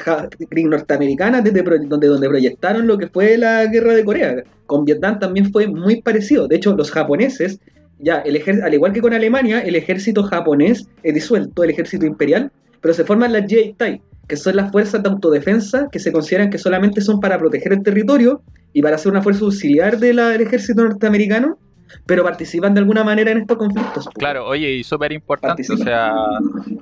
norteamericana 0.65 1.41
desde 1.41 1.63
donde, 1.63 2.07
donde 2.07 2.29
proyectaron 2.29 2.87
lo 2.87 2.99
que 2.99 3.09
fue 3.09 3.37
la 3.37 3.67
guerra 3.67 3.95
de 3.95 4.05
Corea. 4.05 4.43
Con 4.67 4.85
Vietnam 4.85 5.19
también 5.19 5.51
fue 5.53 5.67
muy 5.67 6.03
parecido. 6.03 6.49
De 6.49 6.57
hecho, 6.57 6.75
los 6.75 6.91
japoneses, 6.91 7.61
ya 7.99 8.19
el 8.19 8.43
al 8.63 8.75
igual 8.75 8.93
que 8.93 9.01
con 9.01 9.13
Alemania, 9.13 9.61
el 9.61 9.77
ejército 9.77 10.23
japonés 10.23 10.87
es 11.03 11.15
disuelto, 11.15 11.65
el 11.65 11.71
ejército 11.71 12.07
imperial, 12.07 12.51
pero 12.81 12.95
se 12.95 13.05
forman 13.05 13.33
las 13.33 13.43
J-Tai, 13.43 14.01
que 14.27 14.37
son 14.37 14.57
las 14.57 14.71
fuerzas 14.71 15.03
de 15.03 15.09
autodefensa 15.09 15.89
que 15.91 15.99
se 15.99 16.13
consideran 16.13 16.51
que 16.51 16.59
solamente 16.59 17.01
son 17.01 17.21
para 17.21 17.39
proteger 17.39 17.73
el 17.73 17.83
territorio 17.83 18.43
y 18.73 18.81
para 18.81 18.97
ser 18.97 19.13
una 19.13 19.23
fuerza 19.23 19.45
auxiliar 19.45 19.99
del 19.99 20.19
ejército 20.19 20.83
norteamericano 20.83 21.59
pero 22.07 22.25
participan 22.25 22.75
de 22.75 22.81
alguna 22.81 23.05
manera 23.05 23.31
en 23.31 23.39
estos 23.39 23.57
conflictos. 23.57 24.09
Claro, 24.15 24.47
oye, 24.47 24.71
y 24.73 24.85
súper 24.85 25.13
importante, 25.13 25.65
o 25.73 25.77
sea, 25.77 26.13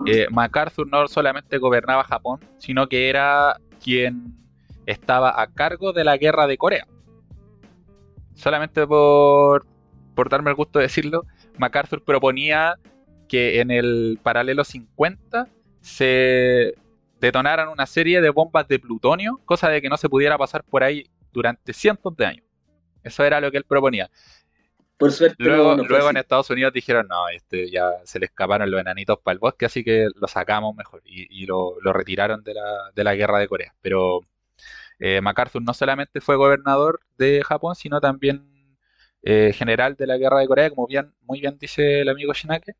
eh, 0.06 0.26
MacArthur 0.30 0.86
no 0.88 1.06
solamente 1.08 1.58
gobernaba 1.58 2.04
Japón, 2.04 2.40
sino 2.58 2.88
que 2.88 3.08
era 3.08 3.60
quien 3.82 4.34
estaba 4.86 5.40
a 5.40 5.46
cargo 5.48 5.92
de 5.92 6.04
la 6.04 6.16
guerra 6.16 6.46
de 6.46 6.56
Corea. 6.56 6.86
Solamente 8.34 8.86
por, 8.86 9.66
por 10.14 10.28
darme 10.28 10.50
el 10.50 10.56
gusto 10.56 10.78
de 10.78 10.84
decirlo, 10.84 11.24
MacArthur 11.58 12.02
proponía 12.02 12.76
que 13.28 13.60
en 13.60 13.70
el 13.70 14.18
paralelo 14.22 14.64
50 14.64 15.48
se 15.80 16.74
detonaran 17.20 17.68
una 17.68 17.86
serie 17.86 18.20
de 18.20 18.30
bombas 18.30 18.66
de 18.68 18.78
plutonio, 18.78 19.40
cosa 19.44 19.68
de 19.68 19.82
que 19.82 19.88
no 19.88 19.96
se 19.96 20.08
pudiera 20.08 20.38
pasar 20.38 20.64
por 20.64 20.82
ahí 20.82 21.06
durante 21.32 21.72
cientos 21.72 22.16
de 22.16 22.26
años. 22.26 22.44
Eso 23.02 23.24
era 23.24 23.40
lo 23.40 23.50
que 23.50 23.58
él 23.58 23.64
proponía. 23.64 24.10
Por 24.98 25.12
suerte. 25.12 25.36
Luego, 25.38 25.76
luego 25.76 26.10
en 26.10 26.16
Estados 26.16 26.50
Unidos 26.50 26.72
dijeron, 26.72 27.06
no, 27.08 27.28
este 27.28 27.70
ya 27.70 27.92
se 28.04 28.18
le 28.18 28.26
escaparon 28.26 28.68
los 28.68 28.80
enanitos 28.80 29.18
para 29.22 29.34
el 29.34 29.38
bosque, 29.38 29.66
así 29.66 29.84
que 29.84 30.08
lo 30.14 30.26
sacamos 30.26 30.74
mejor. 30.74 31.02
Y, 31.04 31.46
lo, 31.46 31.78
retiraron 31.92 32.42
de 32.42 32.54
la, 32.54 32.90
de 32.94 33.04
la, 33.04 33.14
guerra 33.14 33.38
de 33.38 33.46
Corea. 33.46 33.72
Pero 33.80 34.22
eh, 34.98 35.20
MacArthur 35.20 35.62
no 35.62 35.72
solamente 35.72 36.20
fue 36.20 36.34
gobernador 36.36 37.00
de 37.16 37.42
Japón, 37.44 37.76
sino 37.76 38.00
también 38.00 38.44
eh, 39.22 39.52
general 39.54 39.94
de 39.94 40.06
la 40.08 40.16
guerra 40.18 40.40
de 40.40 40.48
Corea, 40.48 40.70
como 40.70 40.88
bien, 40.88 41.14
muy 41.22 41.40
bien 41.40 41.58
dice 41.58 42.00
el 42.00 42.08
amigo 42.08 42.32
Shinake, 42.34 42.74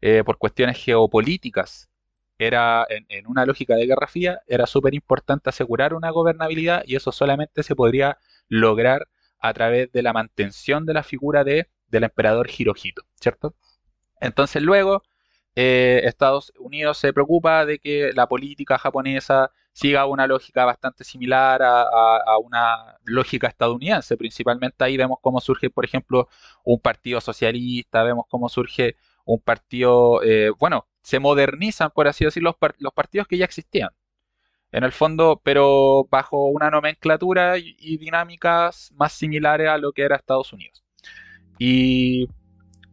eh, 0.00 0.24
por 0.24 0.38
cuestiones 0.38 0.78
geopolíticas. 0.84 1.88
Era 2.38 2.86
en, 2.88 3.06
en 3.08 3.28
una 3.28 3.46
lógica 3.46 3.76
de 3.76 3.86
guerra 3.86 4.08
fría, 4.08 4.40
era 4.48 4.66
súper 4.66 4.94
importante 4.94 5.48
asegurar 5.50 5.94
una 5.94 6.10
gobernabilidad 6.10 6.82
y 6.86 6.96
eso 6.96 7.12
solamente 7.12 7.62
se 7.62 7.76
podría 7.76 8.18
lograr 8.48 9.06
a 9.42 9.52
través 9.52 9.92
de 9.92 10.02
la 10.02 10.12
mantención 10.12 10.86
de 10.86 10.94
la 10.94 11.02
figura 11.02 11.44
de, 11.44 11.68
del 11.88 12.04
emperador 12.04 12.48
Hirohito, 12.56 13.02
¿cierto? 13.20 13.54
Entonces 14.20 14.62
luego 14.62 15.02
eh, 15.54 16.02
Estados 16.04 16.52
Unidos 16.58 16.98
se 16.98 17.12
preocupa 17.12 17.66
de 17.66 17.78
que 17.78 18.12
la 18.14 18.26
política 18.28 18.78
japonesa 18.78 19.50
siga 19.72 20.06
una 20.06 20.26
lógica 20.26 20.64
bastante 20.64 21.04
similar 21.04 21.60
a, 21.62 22.38
una 22.38 22.98
lógica 23.04 23.48
estadounidense. 23.48 24.16
Principalmente 24.16 24.84
ahí 24.84 24.96
vemos 24.96 25.18
cómo 25.20 25.40
surge, 25.40 25.70
por 25.70 25.84
ejemplo, 25.84 26.28
un 26.64 26.80
partido 26.80 27.20
socialista, 27.20 28.02
vemos 28.02 28.26
cómo 28.28 28.48
surge 28.48 28.96
un 29.24 29.40
partido, 29.40 30.22
eh, 30.22 30.50
bueno, 30.58 30.86
se 31.02 31.18
modernizan, 31.18 31.90
por 31.90 32.08
así 32.08 32.24
decirlo, 32.24 32.56
los 32.78 32.92
partidos 32.92 33.26
que 33.28 33.38
ya 33.38 33.44
existían 33.44 33.90
en 34.72 34.84
el 34.84 34.92
fondo, 34.92 35.40
pero 35.44 36.08
bajo 36.10 36.46
una 36.46 36.70
nomenclatura 36.70 37.58
y, 37.58 37.98
dinámicas 37.98 38.90
más 38.96 39.12
similares 39.12 39.68
a 39.68 39.78
lo 39.78 39.92
que 39.92 40.02
era 40.02 40.16
Estados 40.16 40.52
Unidos. 40.52 40.82
Y 41.58 42.26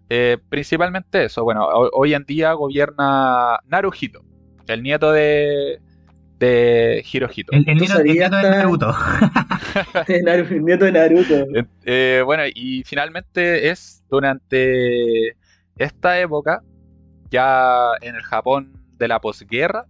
eh, 0.10 0.38
principalmente 0.50 1.24
eso, 1.24 1.44
bueno, 1.44 1.66
hoy 1.68 2.14
en 2.14 2.26
día 2.26 2.52
gobierna 2.54 3.60
Naruhito, 3.66 4.22
el 4.68 4.84
nieto 4.84 5.12
de, 5.14 5.80
de 6.38 7.04
Hirohito. 7.12 7.54
El, 7.54 7.66
nieto, 7.66 7.98
de 7.98 8.30
Naruto. 8.30 8.94
el 10.08 10.66
nieto 10.66 10.86
de 10.86 10.92
Naruto. 10.92 11.46
Eh, 11.86 12.22
bueno, 12.26 12.44
y 12.54 12.84
finalmente 12.84 13.70
es 13.70 14.04
durante 14.10 15.38
esta 15.78 16.20
época, 16.20 16.62
ya 17.32 17.92
en 18.02 18.16
el 18.16 18.24
Japón 18.24 18.74
de 18.98 19.08
la 19.08 19.22
posguerra, 19.22 19.86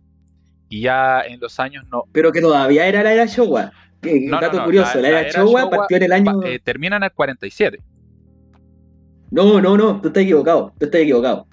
y 0.70 0.82
ya 0.82 1.22
en 1.22 1.40
los 1.40 1.60
años 1.60 1.84
no. 1.92 2.06
Pero 2.12 2.32
que 2.32 2.42
todavía 2.42 2.88
era 2.88 3.04
la 3.04 3.14
era 3.14 3.26
Showa. 3.26 3.72
Que, 4.02 4.30
dato 4.30 4.64
curioso, 4.64 5.02
la, 5.02 5.10
era, 5.10 5.30
Showa, 5.30 5.70
partió 5.70 5.98
en 5.98 6.04
el 6.04 6.12
año. 6.14 6.44
Eh, 6.46 6.60
termina 6.64 6.96
en 6.96 7.04
el 7.04 7.12
47. 7.12 7.80
No, 9.32 9.60
no, 9.60 9.76
no, 9.76 10.00
tú 10.00 10.08
estás 10.08 10.24
equivocado, 10.24 10.74
tú 10.80 10.86
estás 10.86 11.02
equivocado. 11.02 11.48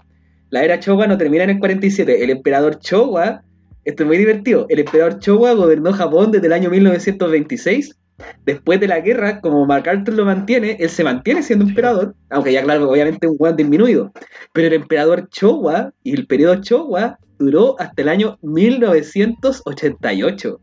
La 0.50 0.62
era 0.62 0.76
Showa 0.76 1.06
no 1.06 1.18
termina 1.18 1.44
en 1.44 1.50
el 1.50 1.58
47. 1.58 2.22
El 2.22 2.30
emperador 2.30 2.78
Showa, 2.78 3.42
esto 3.84 4.02
es 4.02 4.06
muy 4.06 4.18
divertido, 4.18 4.66
el 4.68 4.78
emperador 4.78 5.18
Showa 5.18 5.54
gobernó 5.54 5.92
Japón 5.92 6.30
desde 6.30 6.46
el 6.46 6.52
año 6.52 6.70
1926. 6.70 7.98
Después 8.46 8.80
de 8.80 8.88
la 8.88 9.00
guerra, 9.00 9.40
como 9.42 9.66
MacArthur 9.66 10.14
lo 10.14 10.24
mantiene, 10.24 10.78
él 10.80 10.88
se 10.88 11.04
mantiene 11.04 11.42
siendo 11.42 11.66
emperador, 11.66 12.14
aunque 12.30 12.52
ya 12.52 12.62
claro, 12.62 12.88
obviamente 12.88 13.26
un 13.26 13.36
buen 13.36 13.56
disminuido. 13.56 14.10
Pero 14.52 14.68
el 14.68 14.74
emperador 14.74 15.28
Showa 15.30 15.92
y 16.02 16.14
el 16.14 16.26
periodo 16.26 16.54
Showa 16.62 17.18
duró 17.38 17.76
hasta 17.78 18.02
el 18.02 18.08
año 18.08 18.38
1988. 18.42 20.60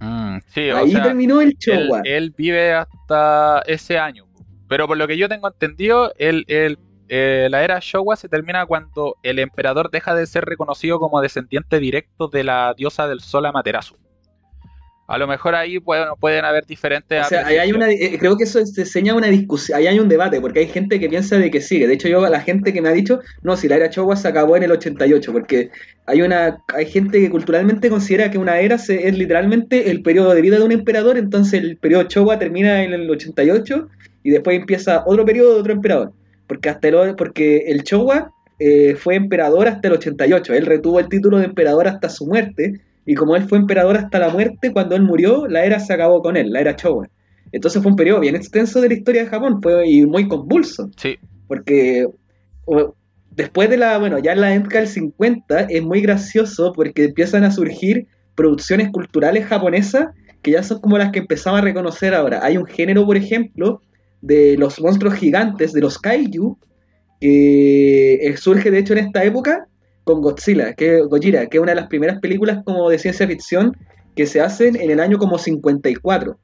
Mm, 0.00 0.38
sí, 0.48 0.70
Ahí 0.70 0.92
terminó 0.92 1.40
el 1.40 1.56
show. 1.56 2.02
Él, 2.04 2.34
vive 2.36 2.74
hasta 2.74 3.62
ese 3.66 3.98
año. 3.98 4.26
Pero 4.68 4.86
por 4.86 4.96
lo 4.96 5.06
que 5.06 5.16
yo 5.16 5.28
tengo 5.28 5.48
entendido, 5.48 6.12
eh, 6.18 7.48
la 7.50 7.62
era 7.62 7.78
Showa 7.80 8.16
se 8.16 8.28
termina 8.28 8.66
cuando 8.66 9.16
el 9.22 9.38
emperador 9.38 9.90
deja 9.90 10.14
de 10.14 10.26
ser 10.26 10.44
reconocido 10.44 10.98
como 10.98 11.20
descendiente 11.20 11.78
directo 11.78 12.28
de 12.28 12.44
la 12.44 12.74
diosa 12.76 13.08
del 13.08 13.20
sol 13.20 13.46
Amaterasu. 13.46 13.96
A 15.08 15.18
lo 15.18 15.28
mejor 15.28 15.54
ahí 15.54 15.78
pueden, 15.78 16.08
pueden 16.18 16.44
haber 16.44 16.66
diferentes. 16.66 17.24
O 17.24 17.28
sea, 17.28 17.46
hay 17.46 17.70
una, 17.72 17.90
eh, 17.90 18.16
creo 18.18 18.36
que 18.36 18.42
eso 18.42 18.64
se 18.66 18.80
enseña 18.80 19.14
una 19.14 19.28
discusión. 19.28 19.78
Ahí 19.78 19.86
hay 19.86 20.00
un 20.00 20.08
debate, 20.08 20.40
porque 20.40 20.60
hay 20.60 20.66
gente 20.66 20.98
que 20.98 21.08
piensa 21.08 21.38
de 21.38 21.50
que 21.50 21.60
sigue. 21.60 21.86
De 21.86 21.94
hecho, 21.94 22.08
yo, 22.08 22.26
la 22.28 22.40
gente 22.40 22.72
que 22.72 22.82
me 22.82 22.88
ha 22.88 22.92
dicho, 22.92 23.20
no, 23.42 23.56
si 23.56 23.68
la 23.68 23.76
era 23.76 23.86
Showa 23.86 24.16
se 24.16 24.26
acabó 24.26 24.56
en 24.56 24.64
el 24.64 24.72
88, 24.72 25.32
porque 25.32 25.70
hay 26.06 26.22
una 26.22 26.58
hay 26.74 26.86
gente 26.86 27.20
que 27.20 27.30
culturalmente 27.30 27.88
considera 27.88 28.30
que 28.30 28.38
una 28.38 28.58
era 28.58 28.78
se, 28.78 29.06
es 29.06 29.16
literalmente 29.16 29.90
el 29.90 30.02
periodo 30.02 30.34
de 30.34 30.42
vida 30.42 30.58
de 30.58 30.64
un 30.64 30.72
emperador, 30.72 31.18
entonces 31.18 31.62
el 31.62 31.76
periodo 31.76 32.08
Showa 32.08 32.38
termina 32.38 32.82
en 32.82 32.92
el 32.92 33.08
88 33.08 33.88
y 34.24 34.30
después 34.30 34.58
empieza 34.58 35.04
otro 35.06 35.24
periodo 35.24 35.54
de 35.54 35.60
otro 35.60 35.72
emperador. 35.72 36.12
Porque, 36.48 36.68
hasta 36.68 36.88
el, 36.88 37.14
porque 37.14 37.64
el 37.68 37.82
Showa 37.82 38.32
eh, 38.58 38.96
fue 38.96 39.14
emperador 39.14 39.68
hasta 39.68 39.86
el 39.86 39.94
88, 39.94 40.52
él 40.54 40.66
retuvo 40.66 40.98
el 40.98 41.08
título 41.08 41.38
de 41.38 41.44
emperador 41.44 41.86
hasta 41.86 42.08
su 42.08 42.26
muerte 42.26 42.80
y 43.06 43.14
como 43.14 43.36
él 43.36 43.48
fue 43.48 43.58
emperador 43.58 43.96
hasta 43.96 44.18
la 44.18 44.28
muerte, 44.28 44.72
cuando 44.72 44.96
él 44.96 45.02
murió, 45.02 45.46
la 45.46 45.64
era 45.64 45.78
se 45.78 45.92
acabó 45.94 46.20
con 46.20 46.36
él, 46.36 46.52
la 46.52 46.60
era 46.60 46.76
Showa. 46.76 47.08
Entonces 47.52 47.80
fue 47.80 47.92
un 47.92 47.96
periodo 47.96 48.20
bien 48.20 48.34
extenso 48.34 48.80
de 48.80 48.88
la 48.88 48.94
historia 48.94 49.22
de 49.22 49.30
Japón, 49.30 49.62
fue 49.62 49.88
y 49.88 50.04
muy 50.04 50.26
convulso. 50.26 50.90
Sí. 50.96 51.16
Porque 51.46 52.08
después 53.30 53.70
de 53.70 53.76
la, 53.76 53.98
bueno, 53.98 54.18
ya 54.18 54.32
en 54.32 54.40
la 54.40 54.52
época 54.52 54.78
del 54.78 54.88
50 54.88 55.60
es 55.60 55.82
muy 55.82 56.00
gracioso 56.00 56.72
porque 56.74 57.04
empiezan 57.04 57.44
a 57.44 57.52
surgir 57.52 58.08
producciones 58.34 58.90
culturales 58.90 59.46
japonesas 59.46 60.08
que 60.42 60.50
ya 60.50 60.62
son 60.64 60.80
como 60.80 60.98
las 60.98 61.12
que 61.12 61.20
empezamos 61.20 61.60
a 61.60 61.64
reconocer 61.64 62.12
ahora. 62.12 62.40
Hay 62.42 62.56
un 62.56 62.66
género, 62.66 63.06
por 63.06 63.16
ejemplo, 63.16 63.80
de 64.20 64.56
los 64.58 64.80
monstruos 64.80 65.14
gigantes, 65.14 65.72
de 65.72 65.80
los 65.80 65.98
kaiju, 65.98 66.58
que 67.20 68.14
eh, 68.14 68.36
surge 68.36 68.70
de 68.70 68.78
hecho 68.78 68.92
en 68.92 69.06
esta 69.06 69.24
época 69.24 69.68
con 70.06 70.20
Godzilla, 70.20 70.72
que 70.74 71.00
Gojira, 71.00 71.46
que 71.48 71.56
es 71.56 71.62
una 71.62 71.72
de 71.72 71.80
las 71.80 71.88
primeras 71.88 72.20
películas 72.20 72.62
como 72.64 72.88
de 72.88 72.96
ciencia 72.96 73.26
ficción 73.26 73.76
que 74.14 74.26
se 74.26 74.40
hacen 74.40 74.76
en 74.76 74.92
el 74.92 75.00
año 75.00 75.18
como 75.18 75.36
54. 75.36 76.38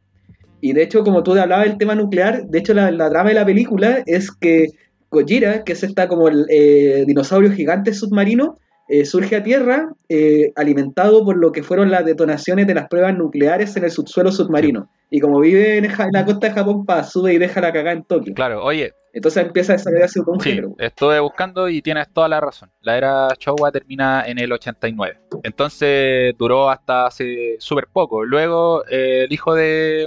Y 0.60 0.72
de 0.72 0.82
hecho, 0.82 1.04
como 1.04 1.22
tú 1.22 1.38
hablabas 1.38 1.66
del 1.66 1.78
tema 1.78 1.94
nuclear, 1.94 2.44
de 2.48 2.58
hecho 2.58 2.74
la, 2.74 2.90
trama 3.08 3.28
de 3.28 3.36
la 3.36 3.46
película 3.46 4.02
es 4.04 4.32
que 4.32 4.66
Gojira, 5.12 5.62
que 5.62 5.74
es 5.74 5.84
esta 5.84 6.08
como 6.08 6.26
el 6.26 6.44
eh, 6.50 7.04
dinosaurio 7.06 7.52
gigante 7.52 7.94
submarino, 7.94 8.58
eh, 8.92 9.06
surge 9.06 9.36
a 9.36 9.42
tierra 9.42 9.88
eh, 10.10 10.52
alimentado 10.54 11.24
por 11.24 11.38
lo 11.38 11.50
que 11.50 11.62
fueron 11.62 11.90
las 11.90 12.04
detonaciones 12.04 12.66
de 12.66 12.74
las 12.74 12.88
pruebas 12.88 13.16
nucleares 13.16 13.74
en 13.78 13.84
el 13.84 13.90
subsuelo 13.90 14.30
submarino. 14.30 14.90
Y 15.08 15.18
como 15.18 15.40
vive 15.40 15.78
en, 15.78 15.88
la 16.12 16.26
costa 16.26 16.48
de 16.48 16.52
Japón, 16.52 16.84
pa, 16.84 17.02
sube 17.02 17.32
y 17.32 17.38
deja 17.38 17.62
la 17.62 17.72
cagada 17.72 17.92
en 17.96 18.04
Tokio. 18.04 18.34
Claro, 18.34 18.62
oye, 18.62 18.92
Entonces 19.14 19.46
empieza 19.46 19.72
a 19.72 19.76
desarrollarse 19.76 20.20
un 20.26 20.38
Sí, 20.40 20.50
género. 20.50 20.74
estuve 20.78 21.18
buscando 21.20 21.70
y 21.70 21.80
tienes 21.80 22.12
toda 22.12 22.28
la 22.28 22.38
razón. 22.38 22.70
La 22.82 22.98
era 22.98 23.28
Showa 23.40 23.72
termina 23.72 24.24
en 24.26 24.38
el 24.38 24.52
89. 24.52 25.20
Entonces 25.42 26.34
duró 26.36 26.68
hasta 26.68 27.06
hace 27.06 27.56
súper 27.60 27.86
poco. 27.90 28.26
Luego 28.26 28.84
eh, 28.90 29.24
el 29.24 29.32
hijo 29.32 29.54
de, 29.54 30.06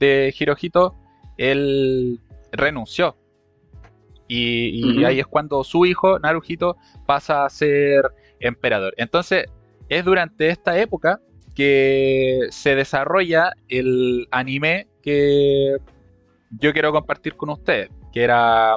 de 0.00 0.34
Hirohito, 0.36 0.96
él 1.38 2.18
renunció. 2.50 3.14
Y, 4.28 5.04
ahí 5.04 5.20
es 5.20 5.26
cuando 5.26 5.62
su 5.64 5.86
hijo, 5.86 6.18
Naruhito, 6.18 6.76
pasa 7.06 7.44
a 7.44 7.50
ser 7.50 8.02
emperador. 8.40 8.92
Entonces 8.96 9.46
es 9.88 10.04
durante 10.04 10.48
esta 10.48 10.78
época 10.78 11.20
que 11.54 12.40
se 12.50 12.74
desarrolla 12.74 13.52
el 13.68 14.26
anime 14.30 14.88
que 15.02 15.76
yo 16.58 16.72
quiero 16.72 16.92
compartir 16.92 17.34
con 17.36 17.50
ustedes, 17.50 17.90
que 18.12 18.22
era 18.24 18.76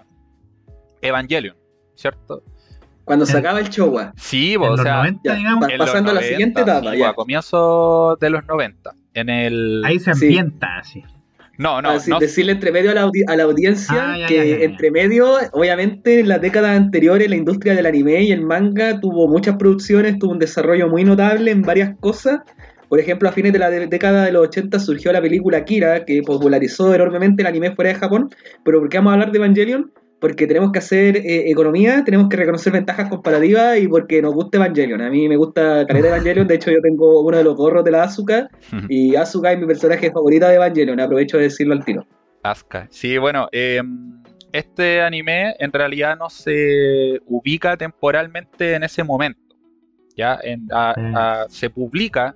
Evangelion, 1.01 1.55
¿cierto? 1.95 2.43
Cuando 3.03 3.25
se 3.25 3.37
acaba 3.37 3.59
el 3.59 3.69
Showa. 3.69 4.13
Sí, 4.17 4.53
En 4.53 4.61
o 4.61 4.67
los 4.69 4.81
sea, 4.81 4.97
90, 4.97 5.21
ya, 5.23 5.35
digamos, 5.35 5.67
pa- 5.67 5.73
en 5.73 5.77
los 5.79 5.87
pasando 5.89 6.11
a 6.11 6.13
la 6.13 6.21
siguiente 6.21 6.61
etapa, 6.61 6.91
sí, 6.91 6.97
ya. 6.99 7.09
a 7.09 7.13
comienzos 7.15 8.19
de 8.19 8.29
los 8.29 8.45
90. 8.45 8.93
En 9.15 9.29
el... 9.29 9.81
ahí 9.83 9.97
se 9.99 10.13
Sí. 10.13 10.25
ambienta 10.27 10.77
así. 10.77 11.03
No, 11.59 11.81
no, 11.81 11.89
Así, 11.91 12.09
no, 12.09 12.19
decirle 12.19 12.53
entre 12.53 12.71
medio 12.71 12.89
a 12.91 12.93
la, 12.93 13.03
audi- 13.05 13.23
a 13.27 13.35
la 13.35 13.43
audiencia 13.43 14.13
Ah, 14.13 14.17
ya, 14.17 14.27
que 14.27 14.35
ya, 14.37 14.43
ya, 14.45 14.57
ya. 14.59 14.63
entre 14.63 14.91
medio, 14.91 15.27
obviamente 15.51 16.21
en 16.21 16.29
las 16.29 16.39
décadas 16.41 16.71
anteriores 16.77 17.29
la 17.29 17.35
industria 17.35 17.75
del 17.75 17.85
anime 17.85 18.21
y 18.23 18.31
el 18.31 18.41
manga 18.43 18.99
tuvo 19.01 19.27
muchas 19.27 19.57
producciones, 19.57 20.17
tuvo 20.19 20.31
un 20.31 20.39
desarrollo 20.39 20.87
muy 20.87 21.03
notable 21.03 21.51
en 21.51 21.61
varias 21.61 21.97
cosas. 21.99 22.39
Por 22.87 22.99
ejemplo, 22.99 23.29
a 23.29 23.33
fines 23.33 23.51
de 23.53 23.59
la 23.59 23.69
de- 23.69 23.87
década 23.87 24.23
de 24.23 24.31
los 24.31 24.47
80 24.47 24.79
surgió 24.79 25.11
la 25.11 25.21
película 25.21 25.57
Akira, 25.59 26.05
que 26.05 26.21
popularizó 26.23 26.95
enormemente 26.95 27.43
el 27.43 27.47
anime 27.47 27.75
fuera 27.75 27.89
de 27.89 27.95
Japón. 27.99 28.29
Pero 28.63 28.79
¿por 28.79 28.87
qué 28.89 28.97
vamos 28.97 29.11
a 29.11 29.13
hablar 29.15 29.31
de 29.31 29.37
Evangelion? 29.37 29.91
Porque 30.19 30.47
tenemos 30.47 30.71
que 30.71 30.79
hacer 30.79 31.17
eh, 31.17 31.49
economía, 31.49 32.03
tenemos 32.03 32.27
que 32.27 32.35
reconocer 32.37 32.73
ventajas 32.73 33.07
comparativas 33.09 33.77
y 33.79 33.87
porque 33.87 34.21
nos 34.21 34.33
gusta 34.33 34.57
Evangelion. 34.57 35.01
A 35.01 35.09
mí 35.09 35.29
me 35.29 35.37
gusta 35.37 35.85
caleta 35.87 36.09
Evangelion, 36.09 36.45
de 36.47 36.55
hecho 36.55 36.71
yo 36.71 36.81
tengo 36.81 37.21
uno 37.21 37.37
de 37.37 37.43
los 37.43 37.55
gorros 37.55 37.83
de 37.85 37.91
la 37.91 38.03
Asuka 38.03 38.49
y 38.89 39.15
Asuka 39.15 39.53
es 39.53 39.59
mi 39.59 39.65
personaje 39.65 40.11
favorita 40.11 40.49
de 40.49 40.55
Evangelion, 40.55 40.99
aprovecho 40.99 41.37
de 41.37 41.43
decirlo 41.43 41.73
al 41.73 41.85
tiro. 41.85 42.05
Asuka. 42.43 42.87
Sí, 42.89 43.17
bueno, 43.17 43.47
eh, 43.53 43.81
este 44.51 45.01
anime 45.01 45.55
en 45.59 45.71
realidad 45.71 46.17
no 46.17 46.29
se 46.29 47.19
ubica 47.27 47.77
temporalmente 47.77 48.73
en 48.73 48.83
ese 48.83 49.03
momento. 49.03 49.39
Ya 50.17 50.37
En- 50.43 50.67
a- 50.71 50.95
a- 51.15 51.45
se 51.49 51.69
publica, 51.69 52.35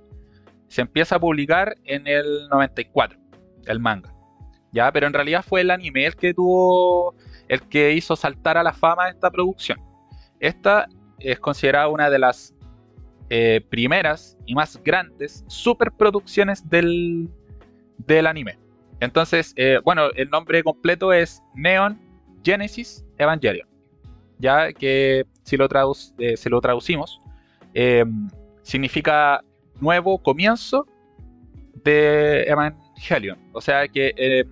se 0.68 0.80
empieza 0.80 1.16
a 1.16 1.20
publicar 1.20 1.76
en 1.84 2.06
el 2.06 2.48
94, 2.50 3.18
el 3.66 3.78
manga. 3.78 4.10
Ya, 4.72 4.90
pero 4.90 5.06
en 5.06 5.12
realidad 5.12 5.44
fue 5.46 5.60
el 5.60 5.70
anime 5.70 6.06
el 6.06 6.16
que 6.16 6.32
tuvo, 6.34 7.14
el 7.48 7.60
que 7.62 7.92
hizo 7.92 8.16
saltar 8.16 8.56
a 8.56 8.62
la 8.62 8.72
fama 8.72 9.08
esta 9.08 9.30
producción. 9.30 9.78
Esta 10.40 10.88
es 11.18 11.38
considerada 11.40 11.88
una 11.88 12.10
de 12.10 12.18
las 12.18 12.54
eh, 13.30 13.64
primeras 13.70 14.36
y 14.46 14.54
más 14.54 14.80
grandes 14.82 15.44
superproducciones 15.46 16.68
del, 16.68 17.28
del 17.98 18.26
anime. 18.26 18.58
Entonces, 19.00 19.52
eh, 19.56 19.80
bueno, 19.84 20.10
el 20.14 20.30
nombre 20.30 20.62
completo 20.62 21.12
es 21.12 21.42
Neon 21.54 21.98
Genesis 22.44 23.04
Evangelion. 23.18 23.68
Ya 24.38 24.72
que 24.72 25.24
si 25.42 25.56
lo, 25.56 25.68
traduc- 25.68 26.12
eh, 26.18 26.36
si 26.36 26.48
lo 26.48 26.60
traducimos, 26.60 27.20
eh, 27.72 28.04
significa 28.62 29.42
nuevo 29.80 30.18
comienzo 30.18 30.86
de 31.84 32.42
Evangelion. 32.44 33.38
O 33.52 33.60
sea 33.60 33.88
que, 33.88 34.12
eh, 34.16 34.44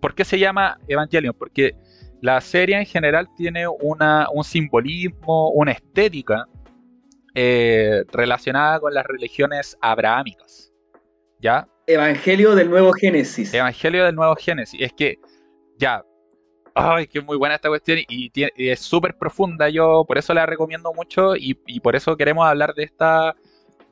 ¿por 0.00 0.14
qué 0.14 0.24
se 0.24 0.38
llama 0.38 0.78
Evangelion? 0.88 1.34
Porque 1.38 1.74
la 2.20 2.40
serie 2.40 2.78
en 2.78 2.86
general 2.86 3.28
tiene 3.36 3.66
una, 3.66 4.28
un 4.32 4.44
simbolismo, 4.44 5.50
una 5.50 5.72
estética 5.72 6.46
eh, 7.34 8.04
relacionada 8.12 8.80
con 8.80 8.92
las 8.94 9.06
religiones 9.06 9.76
abrahámicas. 9.80 10.72
¿Ya? 11.40 11.66
Evangelio 11.86 12.54
del 12.54 12.68
Nuevo 12.70 12.92
Génesis. 12.92 13.54
Evangelio 13.54 14.04
del 14.04 14.14
Nuevo 14.14 14.36
Génesis. 14.36 14.80
Es 14.80 14.92
que, 14.92 15.18
ya. 15.78 16.04
Ay, 16.74 17.06
que 17.08 17.20
muy 17.20 17.36
buena 17.36 17.56
esta 17.56 17.68
cuestión 17.68 17.98
y, 18.08 18.30
tiene- 18.30 18.52
y 18.56 18.68
es 18.68 18.80
súper 18.80 19.16
profunda. 19.16 19.68
Yo 19.68 20.04
por 20.06 20.18
eso 20.18 20.32
la 20.34 20.46
recomiendo 20.46 20.92
mucho 20.92 21.34
y, 21.36 21.58
y 21.66 21.80
por 21.80 21.96
eso 21.96 22.16
queremos 22.16 22.46
hablar 22.46 22.74
de 22.74 22.84
esta, 22.84 23.34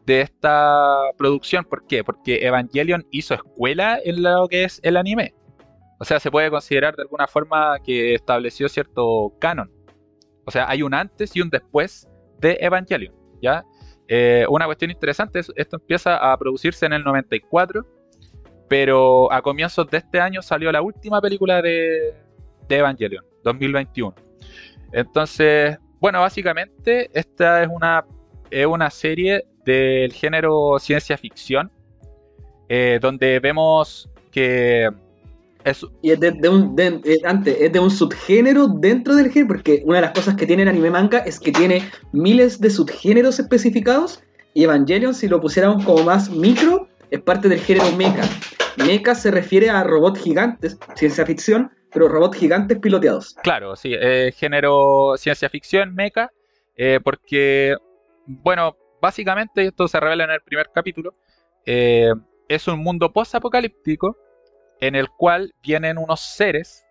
de 0.06 0.20
esta 0.20 1.10
producción. 1.16 1.64
¿Por 1.64 1.86
qué? 1.86 2.04
Porque 2.04 2.46
Evangelion 2.46 3.06
hizo 3.10 3.34
escuela 3.34 3.98
en 4.04 4.22
lo 4.22 4.46
que 4.46 4.64
es 4.64 4.78
el 4.84 4.96
anime. 4.96 5.34
O 5.98 6.04
sea, 6.04 6.20
se 6.20 6.30
puede 6.30 6.50
considerar 6.50 6.94
de 6.96 7.02
alguna 7.02 7.26
forma 7.26 7.76
que 7.84 8.14
estableció 8.14 8.68
cierto 8.68 9.32
canon. 9.40 9.70
O 10.44 10.50
sea, 10.50 10.68
hay 10.68 10.82
un 10.82 10.94
antes 10.94 11.34
y 11.36 11.40
un 11.40 11.50
después 11.50 12.08
de 12.40 12.56
Evangelion. 12.60 13.14
¿ya? 13.42 13.64
Eh, 14.06 14.46
una 14.48 14.66
cuestión 14.66 14.90
interesante, 14.90 15.40
es- 15.40 15.52
esto 15.56 15.76
empieza 15.76 16.16
a 16.32 16.36
producirse 16.38 16.86
en 16.86 16.92
el 16.94 17.04
94, 17.04 17.84
pero 18.68 19.30
a 19.32 19.42
comienzos 19.42 19.88
de 19.90 19.98
este 19.98 20.20
año 20.20 20.40
salió 20.42 20.70
la 20.72 20.82
última 20.82 21.20
película 21.20 21.60
de, 21.62 22.14
de 22.68 22.76
Evangelion, 22.76 23.24
2021. 23.44 24.14
Entonces, 24.92 25.78
bueno, 26.00 26.20
básicamente 26.20 27.10
esta 27.12 27.62
es 27.62 27.68
una, 27.70 28.04
es 28.50 28.66
una 28.66 28.90
serie 28.90 29.44
del 29.64 30.12
género 30.12 30.78
ciencia 30.78 31.16
ficción, 31.18 31.70
eh, 32.68 32.98
donde 33.00 33.40
vemos 33.40 34.08
que 34.30 34.88
es, 35.64 35.84
Y 36.02 36.10
es 36.12 36.20
de, 36.20 36.30
de 36.32 36.48
un, 36.48 36.74
de- 36.76 37.00
eh, 37.04 37.18
antes, 37.24 37.56
es 37.60 37.72
de 37.72 37.78
un 37.80 37.90
subgénero 37.90 38.68
dentro 38.68 39.14
del 39.16 39.30
género, 39.30 39.48
porque 39.54 39.82
una 39.84 39.96
de 39.96 40.02
las 40.02 40.12
cosas 40.12 40.36
que 40.36 40.46
tiene 40.46 40.62
el 40.62 40.68
anime 40.68 40.90
manga 40.90 41.18
es 41.18 41.38
que 41.40 41.52
tiene 41.52 41.82
miles 42.12 42.60
de 42.60 42.70
subgéneros 42.70 43.38
especificados, 43.38 44.22
y 44.54 44.64
Evangelion, 44.64 45.14
si 45.14 45.28
lo 45.28 45.40
pusiéramos 45.40 45.84
como 45.84 46.02
más 46.04 46.30
micro, 46.30 46.88
es 47.10 47.20
parte 47.20 47.48
del 47.48 47.60
género 47.60 47.90
mecha. 47.96 48.22
Mecha 48.76 49.14
se 49.14 49.30
refiere 49.30 49.70
a 49.70 49.82
robots 49.84 50.20
gigantes, 50.20 50.78
ciencia 50.94 51.24
ficción, 51.26 51.70
pero 51.92 52.08
robots 52.08 52.36
gigantes 52.38 52.78
piloteados. 52.78 53.34
Claro, 53.42 53.76
sí, 53.76 53.92
eh, 53.94 54.32
género 54.36 55.14
ciencia 55.16 55.48
ficción, 55.48 55.94
mecha, 55.94 56.30
eh, 56.76 57.00
porque, 57.02 57.76
bueno, 58.26 58.76
básicamente, 59.00 59.64
esto 59.66 59.88
se 59.88 59.98
revela 60.00 60.24
en 60.24 60.30
el 60.30 60.40
primer 60.42 60.70
capítulo, 60.74 61.14
eh, 61.66 62.10
es 62.48 62.66
un 62.68 62.78
mundo 62.80 63.12
post-apocalíptico 63.12 64.16
en 64.80 64.94
el 64.94 65.08
cual 65.10 65.54
vienen 65.62 65.98
unos 65.98 66.20
seres 66.20 66.84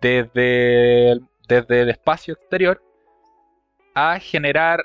desde 0.00 1.12
el, 1.12 1.22
desde 1.48 1.82
el 1.82 1.90
espacio 1.90 2.34
exterior 2.34 2.82
a 3.94 4.18
generar 4.18 4.82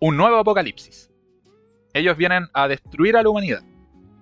un 0.00 0.16
nuevo 0.16 0.36
apocalipsis. 0.36 1.10
Ellos 1.94 2.16
vienen 2.16 2.46
a 2.52 2.68
destruir 2.68 3.16
a 3.16 3.22
la 3.22 3.28
humanidad. 3.28 3.62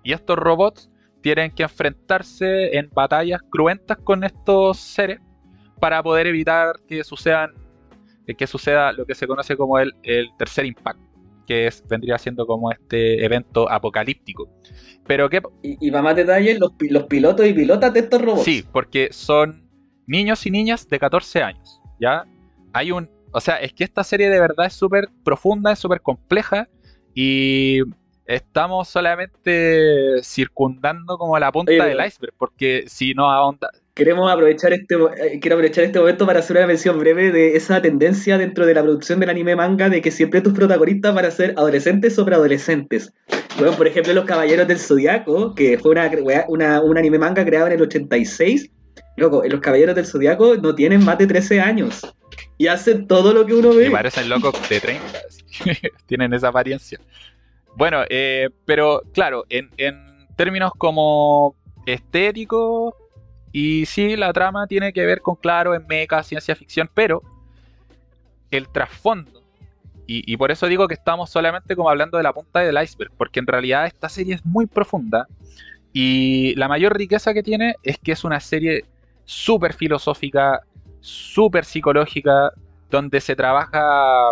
Y 0.03 0.12
estos 0.12 0.37
robots 0.37 0.91
tienen 1.23 1.51
que 1.51 1.62
enfrentarse 1.62 2.77
en 2.77 2.91
batallas 2.91 3.41
cruentas 3.51 3.99
con 3.99 4.24
estos 4.24 4.78
seres 4.78 5.20
para 5.78 6.03
poder 6.03 6.27
evitar 6.27 6.77
que 6.87 7.05
sucedan 7.05 7.55
que 8.37 8.47
suceda 8.47 8.93
lo 8.93 9.07
que 9.07 9.15
se 9.15 9.27
conoce 9.27 9.57
como 9.57 9.78
el, 9.78 9.93
el 10.05 10.31
tercer 10.37 10.65
impacto, 10.65 11.03
que 11.51 11.66
es, 11.66 11.82
vendría 11.89 12.16
siendo 12.16 12.47
como 12.47 12.70
este 12.70 13.24
evento 13.24 13.68
apocalíptico. 13.68 14.48
Pero 15.05 15.28
que 15.28 15.43
Y, 15.64 15.89
y 15.89 15.90
para 15.90 16.05
más 16.05 16.14
detalles, 16.14 16.60
los, 16.60 16.70
los 16.78 17.02
pilotos 17.05 17.44
y 17.44 17.52
pilotas 17.52 17.93
de 17.93 18.01
estos 18.01 18.22
robots. 18.22 18.44
sí, 18.44 18.64
porque 18.72 19.09
son 19.10 19.68
niños 20.06 20.47
y 20.47 20.52
niñas 20.52 20.89
de 20.89 21.01
14 21.01 21.43
años, 21.43 21.81
¿ya? 22.01 22.24
Hay 22.72 22.93
un, 22.93 23.10
o 23.32 23.40
sea, 23.40 23.56
es 23.56 23.72
que 23.72 23.82
esta 23.82 24.05
serie 24.05 24.31
de 24.31 24.39
verdad 24.39 24.66
es 24.66 24.74
súper 24.74 25.09
profunda, 25.24 25.72
es 25.72 25.81
súper 25.81 26.01
compleja 26.02 26.68
y 27.16 27.81
estamos 28.35 28.89
solamente 28.89 30.23
circundando 30.23 31.19
como 31.19 31.39
la 31.39 31.51
punta 31.52 31.73
Oye, 31.73 31.85
del 31.85 32.07
iceberg, 32.07 32.32
porque 32.39 32.85
si 32.86 33.15
no 33.15 33.31
ahonda, 33.31 33.70
Queremos 33.93 34.32
aprovechar 34.32 34.73
este, 34.73 34.94
eh, 34.94 35.40
quiero 35.40 35.57
aprovechar 35.57 35.85
este 35.85 35.98
momento 35.98 36.24
para 36.24 36.39
hacer 36.39 36.57
una 36.57 36.66
mención 36.66 36.98
breve 36.98 37.32
de 37.32 37.57
esa 37.57 37.82
tendencia 37.82 38.39
dentro 38.39 38.65
de 38.65 38.73
la 38.73 38.82
producción 38.82 39.20
del 39.20 39.28
anime 39.28 39.57
manga 39.57 39.90
de 39.90 40.01
que 40.01 40.11
siempre 40.11 40.40
tus 40.40 40.55
protagonistas 40.55 41.15
van 41.15 41.27
a 41.27 41.31
ser 41.31 41.55
adolescentes 41.59 42.15
sobre 42.15 42.36
adolescentes. 42.36 43.12
Bueno, 43.59 43.73
por 43.77 43.86
ejemplo, 43.89 44.15
Los 44.15 44.24
Caballeros 44.24 44.66
del 44.69 44.78
Zodiaco, 44.78 45.55
que 45.55 45.77
fue 45.77 45.90
una, 45.90 46.11
una- 46.48 46.81
un 46.81 46.97
anime 46.97 47.19
manga 47.19 47.44
creado 47.44 47.66
en 47.66 47.73
el 47.74 47.82
86. 47.82 48.70
Loco, 49.16 49.43
Los 49.47 49.61
Caballeros 49.61 49.94
del 49.97 50.07
Zodiaco 50.07 50.57
no 50.57 50.74
tienen 50.74 51.05
más 51.05 51.19
de 51.19 51.27
13 51.27 51.61
años. 51.61 52.01
Y 52.57 52.69
hacen 52.69 53.07
todo 53.07 53.35
lo 53.35 53.44
que 53.44 53.55
uno 53.55 53.70
ve. 53.74 53.86
Me 53.86 53.90
parecen 53.90 54.28
locos 54.31 54.55
de 54.69 54.81
30. 54.81 55.05
así. 55.28 55.43
Tienen 56.07 56.32
esa 56.32 56.48
apariencia. 56.48 56.98
Bueno, 57.76 58.02
eh, 58.09 58.51
pero 58.64 59.02
claro, 59.12 59.44
en, 59.48 59.70
términos 60.36 60.72
como 60.76 61.55
estético. 61.86 62.97
Y 63.52 63.86
sí, 63.86 64.16
la 64.16 64.32
trama 64.32 64.66
tiene 64.66 64.92
que 64.92 65.05
ver 65.05 65.20
con, 65.20 65.36
claro, 65.36 65.74
en 65.74 65.86
mecha, 65.86 66.22
ciencia 66.22 66.55
ficción, 66.55 66.88
pero 66.94 67.22
el 68.51 68.68
trasfondo. 68.68 69.42
Y, 70.06 70.32
y 70.32 70.36
por 70.36 70.51
eso 70.51 70.66
digo 70.66 70.88
que 70.88 70.94
estamos 70.94 71.30
solamente 71.30 71.76
como 71.76 71.90
hablando 71.90 72.16
de 72.16 72.22
la 72.24 72.32
punta 72.32 72.60
del 72.60 72.80
iceberg, 72.82 73.12
porque 73.16 73.40
en 73.40 73.47
realidad 73.47 73.86
esta 73.86 74.09
serie 74.09 74.34
es 74.34 74.44
muy 74.44 74.66
profunda. 74.66 75.26
Y 75.92 76.55
la 76.55 76.68
mayor 76.68 76.97
riqueza 76.97 77.34
que 77.34 77.42
tiene 77.42 77.74
es 77.82 77.98
que 77.98 78.12
es 78.12 78.24
una 78.24 78.40
serie 78.40 78.84
súper 79.24 79.72
filosófica, 79.72 80.60
súper 81.01 81.64
psicológica, 81.64 82.52
donde 82.90 83.20
se 83.20 83.36
trabaja 83.36 84.30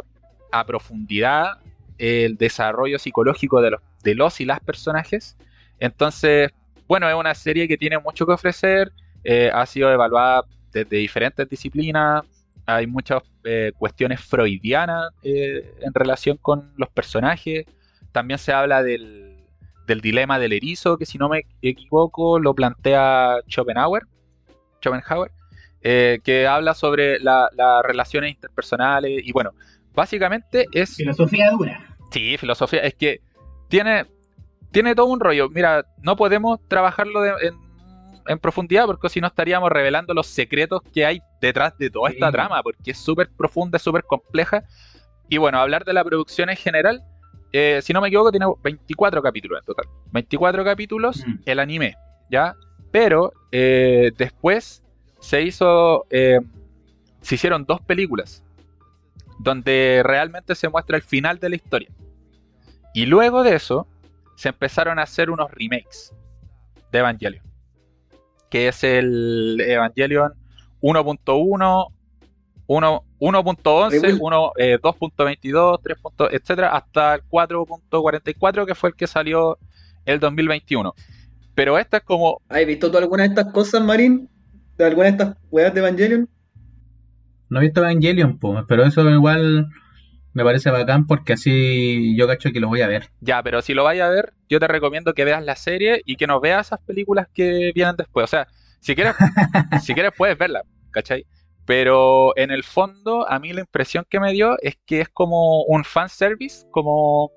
a 0.51 0.65
profundidad 0.67 1.59
el 1.99 2.37
desarrollo 2.37 2.99
psicológico 2.99 3.61
de 3.61 3.73
los, 3.73 3.81
de 4.03 4.15
los 4.15 4.41
y 4.41 4.45
las 4.45 4.61
personajes. 4.61 5.37
Entonces, 5.79 6.51
bueno, 6.87 7.09
es 7.09 7.15
una 7.15 7.35
serie 7.35 7.69
que 7.69 7.77
tiene 7.77 7.99
mucho 7.99 8.27
que 8.27 8.33
ofrecer, 8.33 8.93
eh, 9.23 9.51
ha 9.53 9.67
sido 9.67 9.93
evaluada 9.93 10.45
desde 10.73 10.97
diferentes 10.97 11.49
disciplinas, 11.49 12.23
hay 12.67 12.87
muchas 12.87 13.23
eh, 13.45 13.73
cuestiones 13.77 14.21
freudianas 14.21 15.11
eh, 15.23 15.75
en 15.81 15.93
relación 15.93 16.39
con 16.39 16.73
los 16.77 16.89
personajes, 16.89 17.67
también 18.13 18.39
se 18.39 18.53
habla 18.53 18.83
del, 18.83 19.37
del 19.87 20.01
dilema 20.01 20.39
del 20.39 20.55
erizo, 20.55 20.97
que 20.97 21.07
si 21.07 21.19
no 21.19 21.29
me 21.29 21.45
equivoco 21.61 22.39
lo 22.39 22.55
plantea 22.55 23.37
Schopenhauer, 23.49 24.05
Schopenhauer 24.81 25.31
que 25.81 26.47
habla 26.47 26.75
sobre 26.75 27.19
las 27.21 27.51
relaciones 27.85 28.33
interpersonales 28.33 29.23
y 29.25 29.33
bueno, 29.33 29.53
básicamente 29.99 30.67
es... 30.73 30.95
Filosofía 30.95 31.51
dura. 31.51 31.97
Sí, 32.13 32.37
filosofía, 32.39 32.81
es 32.81 32.95
que 32.95 33.21
tiene, 33.69 34.07
tiene 34.71 34.95
todo 34.95 35.07
un 35.07 35.19
rollo. 35.19 35.51
Mira, 35.51 35.85
no 36.03 36.17
podemos 36.17 36.61
trabajarlo 36.69 37.21
en, 37.27 37.59
profundidad 38.41 38.85
porque 38.85 39.09
si 39.09 39.23
no 39.23 39.27
estaríamos 39.27 39.71
revelando 39.71 40.13
los 40.13 40.27
secretos 40.27 40.83
que 40.93 41.05
hay 41.05 41.21
detrás 41.41 41.77
de 41.79 41.91
toda 41.91 42.11
esta 42.11 42.31
trama, 42.31 42.63
porque 42.63 42.91
es 42.91 42.99
súper 42.99 43.31
profunda, 43.31 43.79
súper 43.79 44.05
compleja. 44.05 44.65
Y 45.29 45.39
bueno, 45.39 45.59
hablar 45.59 45.85
de 45.85 45.95
la 45.95 46.05
producción 46.05 46.51
en 46.51 46.57
general, 46.57 47.03
eh, 47.53 47.81
si 47.83 47.93
no 47.95 48.01
me 48.03 48.09
equivoco, 48.09 48.31
tiene 48.31 48.47
24 48.63 49.23
capítulos 49.23 49.61
en 49.61 49.65
total. 49.65 49.87
24 50.13 50.63
capítulos 50.63 51.25
mm. 51.27 51.35
el 51.47 51.59
anime, 51.59 51.97
¿ya? 52.31 52.55
Pero 52.93 53.33
eh, 53.51 54.13
después 54.17 54.83
se 55.21 55.43
hizo, 55.43 56.07
eh, 56.11 56.39
se 57.23 57.35
hicieron 57.35 57.65
dos 57.65 57.81
películas 57.81 58.45
donde 59.39 60.03
realmente 60.05 60.55
se 60.55 60.69
muestra 60.69 60.97
el 60.97 61.03
final 61.03 61.39
de 61.39 61.51
la 61.51 61.57
historia. 61.57 61.89
Y 62.95 63.07
luego 63.07 63.43
de 63.43 63.55
eso, 63.55 63.87
se 64.37 64.51
empezaron 64.51 64.99
a 64.99 65.03
hacer 65.03 65.31
unos 65.31 65.51
remakes 65.51 66.13
de 66.93 66.99
Evangelion. 66.99 67.45
Que 68.51 68.69
es 68.69 68.85
el 68.85 69.61
Evangelion 69.61 70.33
1.1, 70.81 71.93
1.11, 72.67 74.81
2.22, 74.81 75.81
3. 75.83 75.99
etcétera, 76.33 76.77
hasta 76.77 77.17
el 77.17 77.23
4.44, 77.29 78.67
que 78.67 78.75
fue 78.75 78.91
el 78.91 78.97
que 78.97 79.07
salió 79.07 79.59
el 80.05 80.21
2021. 80.21 80.95
Pero 81.55 81.79
esta 81.79 81.97
es 81.99 82.03
como. 82.05 82.41
¿Has 82.49 82.67
visto 82.67 82.91
tú 82.91 82.99
alguna 82.99 83.25
de 83.25 83.31
estas 83.31 83.53
cosas, 83.53 83.83
Marín? 83.83 84.29
¿De 84.77 84.85
alguna 84.85 85.07
de 85.07 85.11
estas 85.11 85.37
weas 85.51 85.75
de 85.75 85.81
Evangelion? 85.81 86.29
No 87.51 87.61
he 87.61 87.65
visto 87.65 87.81
Evangelion, 87.81 88.39
pues, 88.39 88.65
pero 88.69 88.85
eso 88.85 89.09
igual 89.09 89.69
me 90.33 90.45
parece 90.45 90.71
bacán 90.71 91.07
porque 91.07 91.33
así 91.33 92.17
yo 92.17 92.27
cacho 92.27 92.53
que 92.53 92.61
lo 92.61 92.69
voy 92.69 92.83
a 92.83 92.87
ver. 92.87 93.11
Ya, 93.21 93.43
pero 93.43 93.63
si 93.63 93.75
lo 93.75 93.85
vaya 93.85 94.07
a 94.07 94.11
ver, 94.11 94.35
yo 94.49 94.61
te 94.61 94.69
recomiendo 94.69 95.15
que 95.15 95.25
veas 95.25 95.45
la 95.45 95.57
serie 95.57 96.03
y 96.05 96.17
que 96.17 96.27
no 96.27 96.41
veas 96.41 96.69
esas 96.69 96.81
películas 96.81 97.27
que 97.35 97.73
vienen 97.75 97.97
después. 97.97 98.25
O 98.25 98.27
sea, 98.29 98.47
si 98.81 98.95
quieres, 98.95 99.17
si 99.83 99.95
quieres 99.95 100.13
puedes 100.17 100.39
verla, 100.39 100.63
¿cachai? 100.91 101.27
Pero 101.67 102.37
en 102.37 102.51
el 102.51 102.63
fondo, 102.65 103.29
a 103.29 103.39
mí 103.39 103.53
la 103.53 103.61
impresión 103.61 104.07
que 104.09 104.21
me 104.21 104.33
dio 104.33 104.57
es 104.63 104.79
que 104.87 105.01
es 105.01 105.09
como 105.09 105.65
un 105.65 105.85
fanservice, 105.85 106.67
como, 106.71 107.33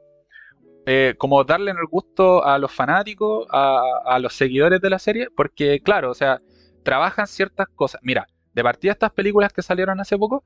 eh, 0.85 1.15
como 1.17 1.43
darle 1.43 1.71
el 1.71 1.87
gusto 1.89 2.45
a 2.45 2.57
los 2.57 2.71
fanáticos, 2.71 3.47
a, 3.51 3.81
a 4.05 4.19
los 4.19 4.33
seguidores 4.33 4.79
de 4.79 4.89
la 4.89 4.99
serie, 4.99 5.27
porque 5.35 5.81
claro, 5.81 6.11
o 6.11 6.13
sea, 6.13 6.39
trabajan 6.83 7.27
ciertas 7.27 7.67
cosas. 7.75 7.99
Mira, 8.03 8.27
de 8.53 8.63
partida 8.63 8.91
estas 8.91 9.11
películas 9.11 9.53
que 9.53 9.61
salieron 9.61 9.99
hace 9.99 10.17
poco, 10.17 10.43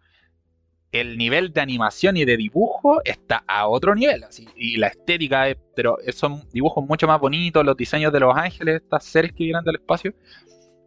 el 0.92 1.18
nivel 1.18 1.52
de 1.52 1.62
animación 1.62 2.16
y 2.18 2.26
de 2.26 2.38
dibujo 2.38 3.02
está 3.04 3.44
a 3.48 3.68
otro 3.68 3.96
nivel. 3.96 4.24
Así, 4.24 4.48
y 4.56 4.78
la 4.78 4.88
estética, 4.88 5.50
es, 5.50 5.58
pero 5.76 5.98
son 6.14 6.48
dibujos 6.52 6.86
mucho 6.86 7.08
más 7.08 7.20
bonitos, 7.20 7.66
los 7.66 7.76
diseños 7.76 8.14
de 8.14 8.20
los 8.20 8.36
ángeles, 8.36 8.82
estas 8.82 9.04
seres 9.04 9.32
que 9.34 9.44
vienen 9.44 9.64
del 9.64 9.76
espacio, 9.76 10.14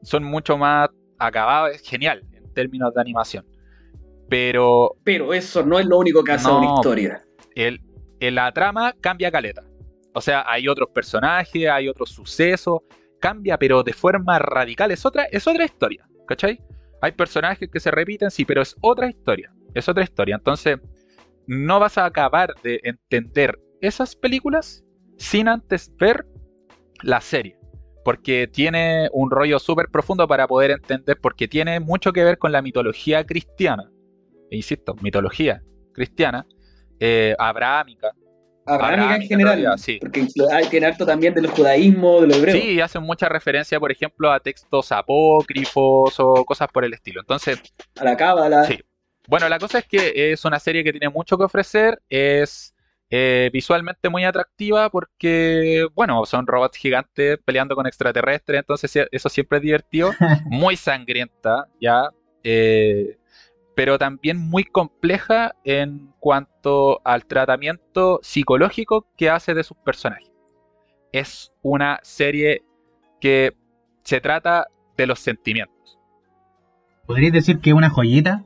son 0.02 0.24
mucho 0.24 0.56
más 0.56 0.88
acabados, 1.18 1.74
es 1.74 1.82
genial 1.82 2.22
en 2.32 2.52
términos 2.54 2.94
de 2.94 3.00
animación. 3.00 3.44
Pero... 4.28 4.96
Pero 5.04 5.34
eso 5.34 5.64
no 5.64 5.78
es 5.78 5.86
lo 5.86 5.98
único 5.98 6.22
que 6.22 6.32
hace 6.32 6.50
una 6.50 6.74
historia. 6.74 7.24
El, 7.54 7.80
la 8.20 8.52
trama 8.52 8.94
cambia 9.00 9.30
caleta. 9.30 9.64
O 10.14 10.20
sea, 10.20 10.44
hay 10.46 10.68
otros 10.68 10.88
personajes, 10.90 11.68
hay 11.68 11.88
otros 11.88 12.10
sucesos, 12.10 12.80
cambia, 13.20 13.58
pero 13.58 13.82
de 13.82 13.92
forma 13.92 14.38
radical. 14.38 14.90
Es 14.90 15.04
otra, 15.04 15.24
es 15.24 15.46
otra 15.46 15.64
historia, 15.64 16.06
¿cachai? 16.26 16.60
Hay 17.00 17.12
personajes 17.12 17.68
que 17.70 17.80
se 17.80 17.90
repiten, 17.90 18.30
sí, 18.30 18.44
pero 18.44 18.62
es 18.62 18.76
otra 18.80 19.08
historia. 19.08 19.52
Es 19.74 19.88
otra 19.88 20.02
historia. 20.02 20.36
Entonces, 20.36 20.78
no 21.46 21.80
vas 21.80 21.98
a 21.98 22.04
acabar 22.04 22.54
de 22.62 22.80
entender 22.82 23.58
esas 23.80 24.16
películas 24.16 24.84
sin 25.16 25.48
antes 25.48 25.92
ver 25.96 26.26
la 27.02 27.20
serie. 27.20 27.58
Porque 28.04 28.48
tiene 28.48 29.08
un 29.12 29.30
rollo 29.30 29.58
súper 29.58 29.88
profundo 29.88 30.26
para 30.26 30.46
poder 30.46 30.72
entender, 30.72 31.18
porque 31.20 31.46
tiene 31.46 31.80
mucho 31.80 32.12
que 32.12 32.24
ver 32.24 32.38
con 32.38 32.52
la 32.52 32.62
mitología 32.62 33.24
cristiana. 33.24 33.90
E 34.50 34.56
insisto, 34.56 34.94
mitología 35.02 35.62
cristiana, 35.92 36.46
eh, 37.00 37.34
Abrahamica 38.68 39.16
en 39.16 39.22
general, 39.22 39.78
sí. 39.78 39.98
porque 40.00 40.26
tiene 40.70 40.86
harto 40.86 41.06
también 41.06 41.34
de 41.34 41.42
los 41.42 41.52
judaísmos, 41.52 42.22
de 42.22 42.26
los 42.28 42.36
hebreos. 42.36 42.58
Sí, 42.60 42.80
hacen 42.80 43.02
mucha 43.02 43.28
referencia, 43.28 43.80
por 43.80 43.90
ejemplo, 43.90 44.30
a 44.30 44.40
textos 44.40 44.92
apócrifos 44.92 46.18
o 46.18 46.44
cosas 46.44 46.68
por 46.72 46.84
el 46.84 46.92
estilo. 46.92 47.20
Entonces, 47.20 47.60
a 47.98 48.04
la 48.04 48.16
cábala. 48.16 48.64
Sí. 48.64 48.78
Bueno, 49.26 49.48
la 49.48 49.58
cosa 49.58 49.78
es 49.78 49.86
que 49.86 50.32
es 50.32 50.44
una 50.44 50.58
serie 50.58 50.84
que 50.84 50.92
tiene 50.92 51.08
mucho 51.08 51.36
que 51.36 51.44
ofrecer, 51.44 52.00
es 52.08 52.74
eh, 53.10 53.48
visualmente 53.52 54.08
muy 54.10 54.24
atractiva 54.24 54.90
porque, 54.90 55.86
bueno, 55.94 56.26
son 56.26 56.46
robots 56.46 56.76
gigantes 56.76 57.38
peleando 57.44 57.74
con 57.74 57.86
extraterrestres, 57.86 58.60
entonces 58.60 59.08
eso 59.10 59.28
siempre 59.28 59.58
es 59.58 59.62
divertido, 59.62 60.12
muy 60.46 60.76
sangrienta, 60.76 61.66
ya. 61.80 62.10
Eh, 62.42 63.18
pero 63.78 63.96
también 63.96 64.38
muy 64.38 64.64
compleja 64.64 65.54
en 65.62 66.12
cuanto 66.18 67.00
al 67.04 67.26
tratamiento 67.26 68.18
psicológico 68.24 69.06
que 69.16 69.30
hace 69.30 69.54
de 69.54 69.62
sus 69.62 69.76
personajes. 69.76 70.32
Es 71.12 71.52
una 71.62 72.00
serie 72.02 72.64
que 73.20 73.52
se 74.02 74.20
trata 74.20 74.66
de 74.96 75.06
los 75.06 75.20
sentimientos. 75.20 75.96
¿Podrías 77.06 77.32
decir 77.32 77.60
que 77.60 77.70
es 77.70 77.76
una 77.76 77.88
joyita? 77.88 78.44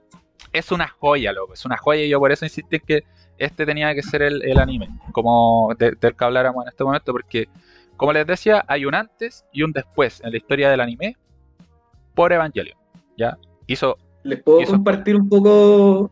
Es 0.53 0.71
una 0.71 0.87
joya, 0.87 1.33
loco, 1.33 1.55
es 1.55 1.65
una 1.65 1.79
joya 1.79 2.03
y 2.03 2.11
yo 2.11 2.19
por 2.19 2.31
eso 2.31 2.45
insistí 2.45 2.77
en 2.77 2.83
que 2.83 3.05
este 3.39 3.65
tenía 3.65 3.95
que 3.95 4.03
ser 4.03 4.21
el, 4.21 4.59
anime, 4.59 4.91
como 5.13 5.75
del 5.79 5.97
que 5.97 6.25
habláramos 6.27 6.67
en 6.67 6.69
este 6.69 6.85
momento, 6.85 7.11
porque 7.11 7.49
como 7.97 8.13
les 8.13 8.27
decía, 8.27 8.67
hay 8.69 8.85
un 8.85 8.95
antes 8.95 9.47
y 9.51 9.63
un 9.63 9.73
después 9.73 10.21
en 10.23 10.33
la 10.33 10.37
historia 10.37 10.69
del 10.69 10.83
anime 10.83 11.17
por 12.15 12.35
Evangelion. 12.35 12.77
¿ya? 13.17 13.39
Hizo 13.67 13.97
les 14.25 14.43
puedo 14.43 14.65
compartir 14.65 15.17
un 15.17 15.29
poco 15.29 16.11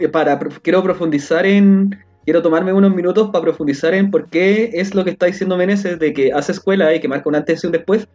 eh, 0.00 0.08
para 0.08 0.38
quiero 0.38 0.82
profundizar 0.82 1.46
en 1.46 1.96
quiero 2.24 2.42
tomarme 2.42 2.72
unos 2.72 2.94
minutos 2.94 3.30
para 3.30 3.42
profundizar 3.42 3.94
en 3.94 4.10
por 4.10 4.28
qué 4.28 4.70
es 4.74 4.94
lo 4.94 5.04
que 5.04 5.10
está 5.10 5.26
diciendo 5.26 5.56
Meneses 5.56 5.98
de 5.98 6.12
que 6.12 6.32
hace 6.32 6.52
escuela 6.52 6.94
y 6.94 7.00
que 7.00 7.08
marca 7.08 7.28
un 7.28 7.34
antes 7.34 7.62
y 7.62 7.66
un 7.66 7.72
después. 7.72 8.08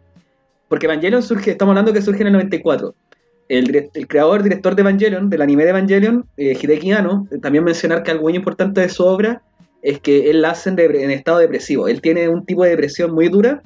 Porque 0.68 0.86
Evangelion 0.86 1.22
surge, 1.22 1.52
estamos 1.52 1.72
hablando 1.72 1.92
que 1.92 2.02
surge 2.02 2.20
en 2.20 2.28
el 2.28 2.32
94. 2.34 2.94
El, 3.48 3.90
el 3.92 4.06
creador, 4.06 4.42
director 4.42 4.76
de 4.76 4.82
Evangelion, 4.82 5.28
del 5.28 5.42
anime 5.42 5.64
de 5.64 5.70
Evangelion, 5.70 6.26
eh, 6.36 6.56
Hideki 6.60 6.92
Anno, 6.92 7.26
eh, 7.32 7.38
también 7.38 7.64
mencionar 7.64 8.02
que 8.02 8.12
algo 8.12 8.24
muy 8.24 8.36
importante 8.36 8.80
de 8.80 8.88
su 8.88 9.04
obra 9.04 9.42
es 9.82 10.00
que 10.00 10.30
él 10.30 10.42
la 10.42 10.50
hace 10.50 10.70
en, 10.70 11.10
estado 11.10 11.38
depresivo. 11.38 11.88
Él 11.88 12.00
tiene 12.00 12.28
un 12.28 12.44
tipo 12.44 12.62
de 12.62 12.70
depresión 12.70 13.12
muy 13.12 13.28
dura 13.28 13.62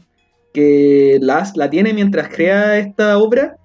que 0.54 1.18
la, 1.20 1.46
la 1.56 1.68
tiene 1.68 1.92
mientras 1.92 2.28
crea 2.28 2.78
esta 2.78 3.18
obra 3.18 3.56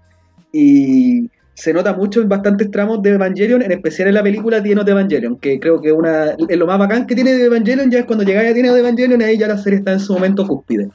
y 0.51 1.30
se 1.60 1.73
nota 1.73 1.94
mucho 1.94 2.22
en 2.22 2.30
bastantes 2.30 2.72
tramos 2.72 3.02
de 3.02 3.10
Evangelion, 3.10 3.61
en 3.61 3.73
especial 3.73 4.07
en 4.07 4.14
la 4.14 4.23
película 4.23 4.64
Tiene 4.64 4.81
de 4.86 4.91
Evangelion, 4.91 5.38
que 5.40 5.60
creo 5.60 5.81
que 5.81 5.91
una, 5.91 6.30
es 6.48 6.57
lo 6.57 6.65
más 6.65 6.80
bacán 6.80 7.06
que 7.06 7.15
tiene 7.15 7.34
de 7.34 7.45
Evangelion, 7.48 7.91
ya 7.91 7.99
es 7.99 8.06
cuando 8.06 8.23
llega 8.23 8.49
a 8.49 8.53
Tiene 8.53 8.72
de 8.72 8.80
Evangelion, 8.80 9.22
ahí 9.22 9.38
ya 9.38 9.49
la 9.49 9.57
serie 9.57 9.80
está 9.80 9.91
en 9.91 9.99
su 9.99 10.14
momento 10.14 10.48
cúspide. 10.48 10.88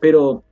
Pero 0.00 0.42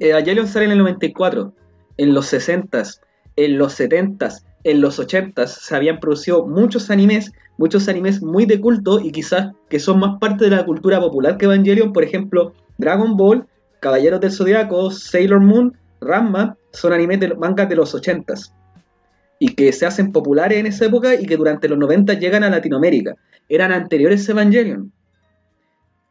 Evangelion 0.00 0.48
sale 0.48 0.64
en 0.64 0.70
el 0.70 0.78
94, 0.78 1.52
en 1.98 2.14
los 2.14 2.32
60s, 2.32 3.00
en 3.36 3.58
los 3.58 3.78
70s, 3.78 4.44
en 4.64 4.80
los 4.80 4.98
80s, 4.98 5.46
se 5.46 5.76
habían 5.76 6.00
producido 6.00 6.46
muchos 6.46 6.88
animes, 6.88 7.32
muchos 7.58 7.90
animes 7.90 8.22
muy 8.22 8.46
de 8.46 8.62
culto 8.62 8.98
y 8.98 9.12
quizás 9.12 9.52
que 9.68 9.78
son 9.78 10.00
más 10.00 10.18
parte 10.18 10.46
de 10.46 10.56
la 10.56 10.64
cultura 10.64 11.00
popular 11.00 11.36
que 11.36 11.44
Evangelion, 11.44 11.92
por 11.92 12.02
ejemplo, 12.02 12.54
Dragon 12.78 13.14
Ball, 13.14 13.44
Caballeros 13.80 14.22
del 14.22 14.32
Zodiaco, 14.32 14.90
Sailor 14.90 15.40
Moon, 15.40 15.76
Ranma, 16.00 16.56
son 16.72 16.94
animes 16.94 17.20
de 17.20 17.34
mangas 17.34 17.68
de 17.68 17.76
los 17.76 17.94
80s 17.94 18.52
y 19.38 19.54
que 19.54 19.72
se 19.72 19.86
hacen 19.86 20.12
populares 20.12 20.58
en 20.58 20.66
esa 20.66 20.86
época 20.86 21.14
y 21.14 21.26
que 21.26 21.36
durante 21.36 21.68
los 21.68 21.78
90 21.78 22.14
llegan 22.14 22.44
a 22.44 22.50
Latinoamérica. 22.50 23.14
Eran 23.48 23.72
anteriores 23.72 24.28
a 24.28 24.32
Evangelion. 24.32 24.92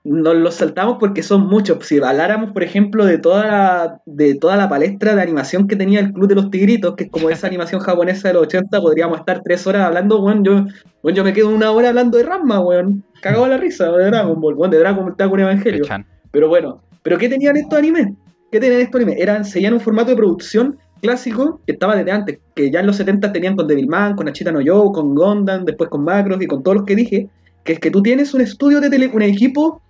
Nos 0.04 0.36
los 0.36 0.54
saltamos 0.54 0.98
porque 1.00 1.24
son 1.24 1.48
muchos. 1.48 1.84
Si 1.88 1.98
habláramos, 1.98 2.52
por 2.52 2.62
ejemplo, 2.62 3.06
de 3.06 3.18
toda 3.18 3.48
la, 3.48 4.02
de 4.06 4.36
toda 4.36 4.56
la 4.56 4.70
palestra 4.70 5.16
de 5.16 5.22
animación 5.24 5.68
que 5.68 5.76
tenía 5.76 6.00
el 6.00 6.14
Club 6.14 6.28
de 6.28 6.36
los 6.36 6.52
Tigritos, 6.52 6.96
que 6.96 7.06
es 7.06 7.10
como 7.10 7.32
esa 7.32 7.48
animación 7.48 7.82
japonesa 7.82 8.28
de 8.28 8.36
los 8.36 8.44
80, 8.44 8.82
podríamos 8.82 9.18
estar 9.20 9.42
tres 9.44 9.66
horas 9.66 9.88
hablando, 9.88 10.22
weón. 10.22 10.44
Yo, 10.44 10.66
yo 11.12 11.24
me 11.24 11.34
quedo 11.34 11.50
una 11.50 11.72
hora 11.72 11.90
hablando 11.90 12.20
de 12.20 12.24
Ranma, 12.24 12.60
weón. 12.60 13.04
Cagado 13.22 13.48
la 13.48 13.58
risa, 13.58 13.92
de 13.92 14.06
Dragon 14.06 14.40
Ball, 14.40 14.54
weón, 14.54 14.70
de 14.70 14.78
Dragon 14.78 15.06
Ball 15.06 15.30
con 15.30 15.40
Evangelio. 15.40 15.84
Pero 16.30 16.50
bueno, 16.50 16.84
¿pero 17.02 17.18
qué 17.18 17.28
tenían 17.28 17.58
estos 17.58 17.80
animes? 17.80 18.10
¿Qué 18.52 18.60
tenían 18.60 18.82
estos 18.82 19.02
animes? 19.02 19.20
Eran, 19.20 19.44
seguían 19.44 19.74
un 19.74 19.80
formato 19.80 20.12
de 20.12 20.18
producción 20.18 20.78
clásico 21.06 21.62
que 21.66 21.74
estaba 21.74 21.96
desde 21.96 22.12
antes, 22.12 22.40
que 22.56 22.72
ya 22.72 22.80
en 22.80 22.88
los 22.88 22.96
70 22.98 23.32
tenían 23.32 23.56
con 23.56 23.68
Devilman, 23.68 24.16
con 24.16 24.28
Achita 24.28 24.52
no 24.52 24.62
Yo, 24.62 24.92
con 24.92 25.14
Gondam, 25.14 25.64
después 25.64 25.90
con 25.90 26.04
Macros 26.04 26.42
y 26.42 26.48
con 26.48 26.64
todos 26.64 26.78
los 26.78 26.86
que 26.86 26.96
dije, 26.96 27.30
que 27.64 27.74
es 27.74 27.80
que 27.80 27.92
tú 27.92 28.02
tienes 28.02 28.34
un 28.34 28.42
estudio 28.42 28.82
de 28.82 28.90
tele, 28.90 29.10
un 29.14 29.22
equipo 29.22 29.82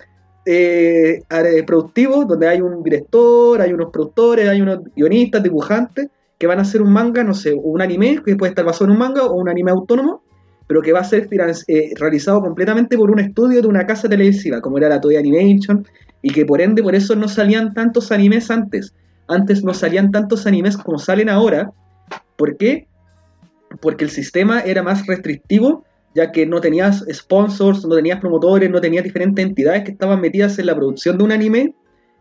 eh, 0.46 1.22
productivo 1.66 2.26
donde 2.26 2.48
hay 2.48 2.62
un 2.62 2.84
director, 2.84 3.62
hay 3.62 3.74
unos 3.74 3.92
productores, 3.92 4.48
hay 4.48 4.62
unos 4.62 4.80
guionistas, 4.96 5.42
dibujantes 5.42 6.10
que 6.38 6.48
van 6.48 6.60
a 6.60 6.64
hacer 6.64 6.82
un 6.82 6.92
manga, 6.92 7.24
no 7.24 7.34
sé, 7.34 7.54
un 7.54 7.82
anime 7.82 8.22
que 8.26 8.36
puede 8.36 8.50
estar 8.50 8.66
basado 8.66 8.86
en 8.86 8.92
un 8.92 8.98
manga 8.98 9.24
o 9.24 9.36
un 9.36 9.48
anime 9.48 9.72
autónomo, 9.72 10.22
pero 10.68 10.82
que 10.82 10.92
va 10.92 11.00
a 11.00 11.04
ser 11.04 11.30
eh, 11.68 11.94
realizado 11.98 12.42
completamente 12.42 12.98
por 12.98 13.10
un 13.10 13.20
estudio 13.20 13.62
de 13.62 13.68
una 13.68 13.86
casa 13.86 14.10
televisiva, 14.10 14.60
como 14.60 14.78
era 14.78 14.90
la 14.90 15.00
Toy 15.00 15.16
Animation, 15.16 15.88
y 16.22 16.32
que 16.32 16.46
por 16.46 16.60
ende 16.60 16.84
por 16.84 16.94
eso 16.94 17.16
no 17.16 17.28
salían 17.28 17.74
tantos 17.74 18.12
animes 18.12 18.52
antes 18.52 18.94
antes 19.28 19.64
no 19.64 19.74
salían 19.74 20.12
tantos 20.12 20.46
animes 20.46 20.78
como 20.78 21.00
salen 21.00 21.30
ahora. 21.30 21.72
¿Por 22.36 22.58
qué? 22.58 22.88
Porque 23.82 24.04
el 24.04 24.10
sistema 24.10 24.62
era 24.62 24.84
más 24.84 25.06
restrictivo, 25.08 25.84
ya 26.14 26.32
que 26.32 26.46
no 26.46 26.62
tenías 26.62 27.04
sponsors, 27.12 27.86
no 27.86 27.96
tenías 27.96 28.20
promotores, 28.20 28.70
no 28.70 28.82
tenías 28.82 29.04
diferentes 29.04 29.46
entidades 29.46 29.84
que 29.84 29.92
estaban 29.92 30.22
metidas 30.22 30.58
en 30.60 30.68
la 30.68 30.76
producción 30.76 31.18
de 31.18 31.24
un 31.24 31.32
anime, 31.32 31.76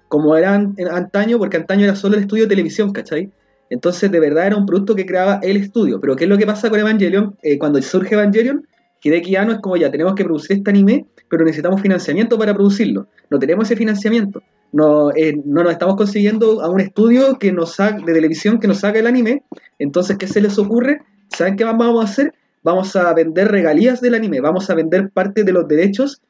como 0.09 0.37
eran 0.37 0.75
en 0.79 0.89
antaño, 0.89 1.39
porque 1.39 1.57
antaño 1.57 1.85
era 1.85 1.97
solo 1.97 2.17
el 2.17 2.23
estudio 2.23 2.45
de 2.45 2.51
televisión, 2.51 2.93
¿cachai? 2.93 3.31
Entonces, 3.71 4.11
de 4.11 4.21
verdad 4.21 4.47
era 4.47 4.57
un 4.57 4.67
producto 4.67 4.95
que 4.95 5.07
creaba 5.07 5.41
el 5.43 5.57
estudio. 5.57 6.01
Pero, 6.01 6.17
¿qué 6.17 6.25
es 6.25 6.31
lo 6.31 6.39
que 6.39 6.47
pasa 6.47 6.71
con 6.71 6.79
Evangelion? 6.79 7.37
Eh, 7.43 7.59
cuando 7.59 7.81
surge 7.83 8.15
Evangelion, 8.15 8.67
Hideki 9.03 9.37
Anno 9.37 9.53
es 9.53 9.59
como 9.61 9.77
ya, 9.77 9.91
tenemos 9.91 10.15
que 10.15 10.25
producir 10.25 10.59
este 10.59 10.71
anime, 10.71 11.07
pero 11.29 11.45
necesitamos 11.45 11.81
financiamiento 11.81 12.39
para 12.39 12.55
producirlo. 12.55 13.09
No 13.31 13.39
tenemos 13.39 13.67
ese 13.67 13.77
financiamiento 13.77 14.43
no, 14.75 15.13
eh, 15.15 15.41
no 15.45 15.63
nos 15.63 15.71
estamos 15.71 15.95
consiguiendo 15.95 16.61
a 16.61 16.69
un 16.69 16.81
estudio 16.81 17.39
que 17.39 17.53
nos 17.53 17.77
de 17.77 18.13
televisión 18.13 18.59
que 18.59 18.67
nos 18.67 18.83
haga 18.83 18.99
el 18.99 19.07
anime. 19.07 19.45
Entonces, 19.79 20.19
¿qué 20.19 20.27
se 20.27 20.41
les 20.41 20.59
ocurre? 20.59 21.01
¿Saben 21.29 21.55
qué 21.55 21.63
vamos 21.63 22.01
a 22.01 22.05
hacer? 22.05 22.35
Vamos 22.65 22.97
a 22.97 23.15
vender 23.15 23.53
regalías 23.53 24.01
del 24.01 24.15
anime, 24.15 24.41
vamos 24.41 24.69
a 24.71 24.75
vender 24.75 25.11
parte 25.11 25.45
de 25.45 25.53
los 25.53 25.69
derechos 25.69 26.23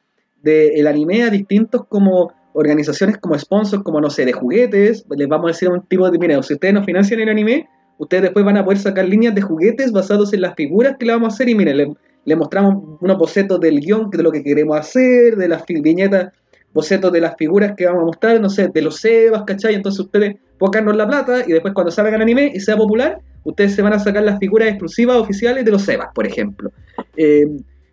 del 0.43 0.85
anime 0.85 1.23
a 1.23 1.31
distintos 1.31 1.87
como 1.89 2.33
organizaciones 2.53 3.17
como 3.17 3.37
sponsors, 3.39 3.81
como 3.81 3.99
no 3.99 4.11
sé, 4.11 4.25
de 4.25 4.33
juguetes. 4.33 5.05
Les 5.09 5.27
vamos 5.27 5.45
a 5.45 5.53
decir 5.53 5.69
un 5.69 5.81
tipo 5.87 6.07
de, 6.11 6.19
mire, 6.19 6.41
si 6.43 6.53
ustedes 6.53 6.73
nos 6.75 6.85
financian 6.85 7.19
el 7.21 7.29
anime, 7.29 7.67
ustedes 7.97 8.23
después 8.23 8.45
van 8.45 8.57
a 8.57 8.63
poder 8.63 8.77
sacar 8.77 9.05
líneas 9.05 9.33
de 9.33 9.41
juguetes 9.41 9.91
basados 9.91 10.33
en 10.33 10.41
las 10.41 10.53
figuras 10.53 10.97
que 10.99 11.07
le 11.07 11.13
vamos 11.13 11.33
a 11.33 11.33
hacer 11.33 11.49
y 11.49 11.55
miren, 11.55 11.77
le, 11.77 11.95
le 12.25 12.35
mostramos 12.35 12.99
unos 13.01 13.17
bocetos 13.17 13.59
del 13.59 13.79
guion, 13.79 14.11
de 14.11 14.21
lo 14.21 14.31
que 14.31 14.43
queremos 14.43 14.77
hacer, 14.77 15.35
de 15.35 15.47
las 15.47 15.63
viñetas 15.65 16.31
bocetos 16.75 17.09
de 17.13 17.21
las 17.21 17.37
figuras 17.37 17.73
que 17.75 17.85
vamos 17.85 18.01
a 18.01 18.05
mostrar, 18.05 18.41
no 18.41 18.49
sé, 18.49 18.67
de 18.67 18.81
los 18.81 18.97
Sebas, 18.97 19.43
¿cachai? 19.47 19.75
Entonces 19.75 20.01
ustedes 20.01 20.35
pongan 20.59 20.85
la 20.97 21.07
plata 21.07 21.45
y 21.47 21.53
después 21.53 21.73
cuando 21.73 21.89
salga 21.89 22.17
el 22.17 22.21
anime 22.21 22.51
y 22.53 22.59
sea 22.59 22.75
popular, 22.75 23.17
ustedes 23.45 23.73
se 23.73 23.81
van 23.81 23.93
a 23.93 23.99
sacar 23.99 24.23
las 24.23 24.39
figuras 24.39 24.67
exclusivas 24.67 25.15
oficiales 25.15 25.63
de 25.63 25.71
los 25.71 25.83
Sebas, 25.83 26.09
por 26.13 26.27
ejemplo. 26.27 26.73
Eh, 27.15 27.47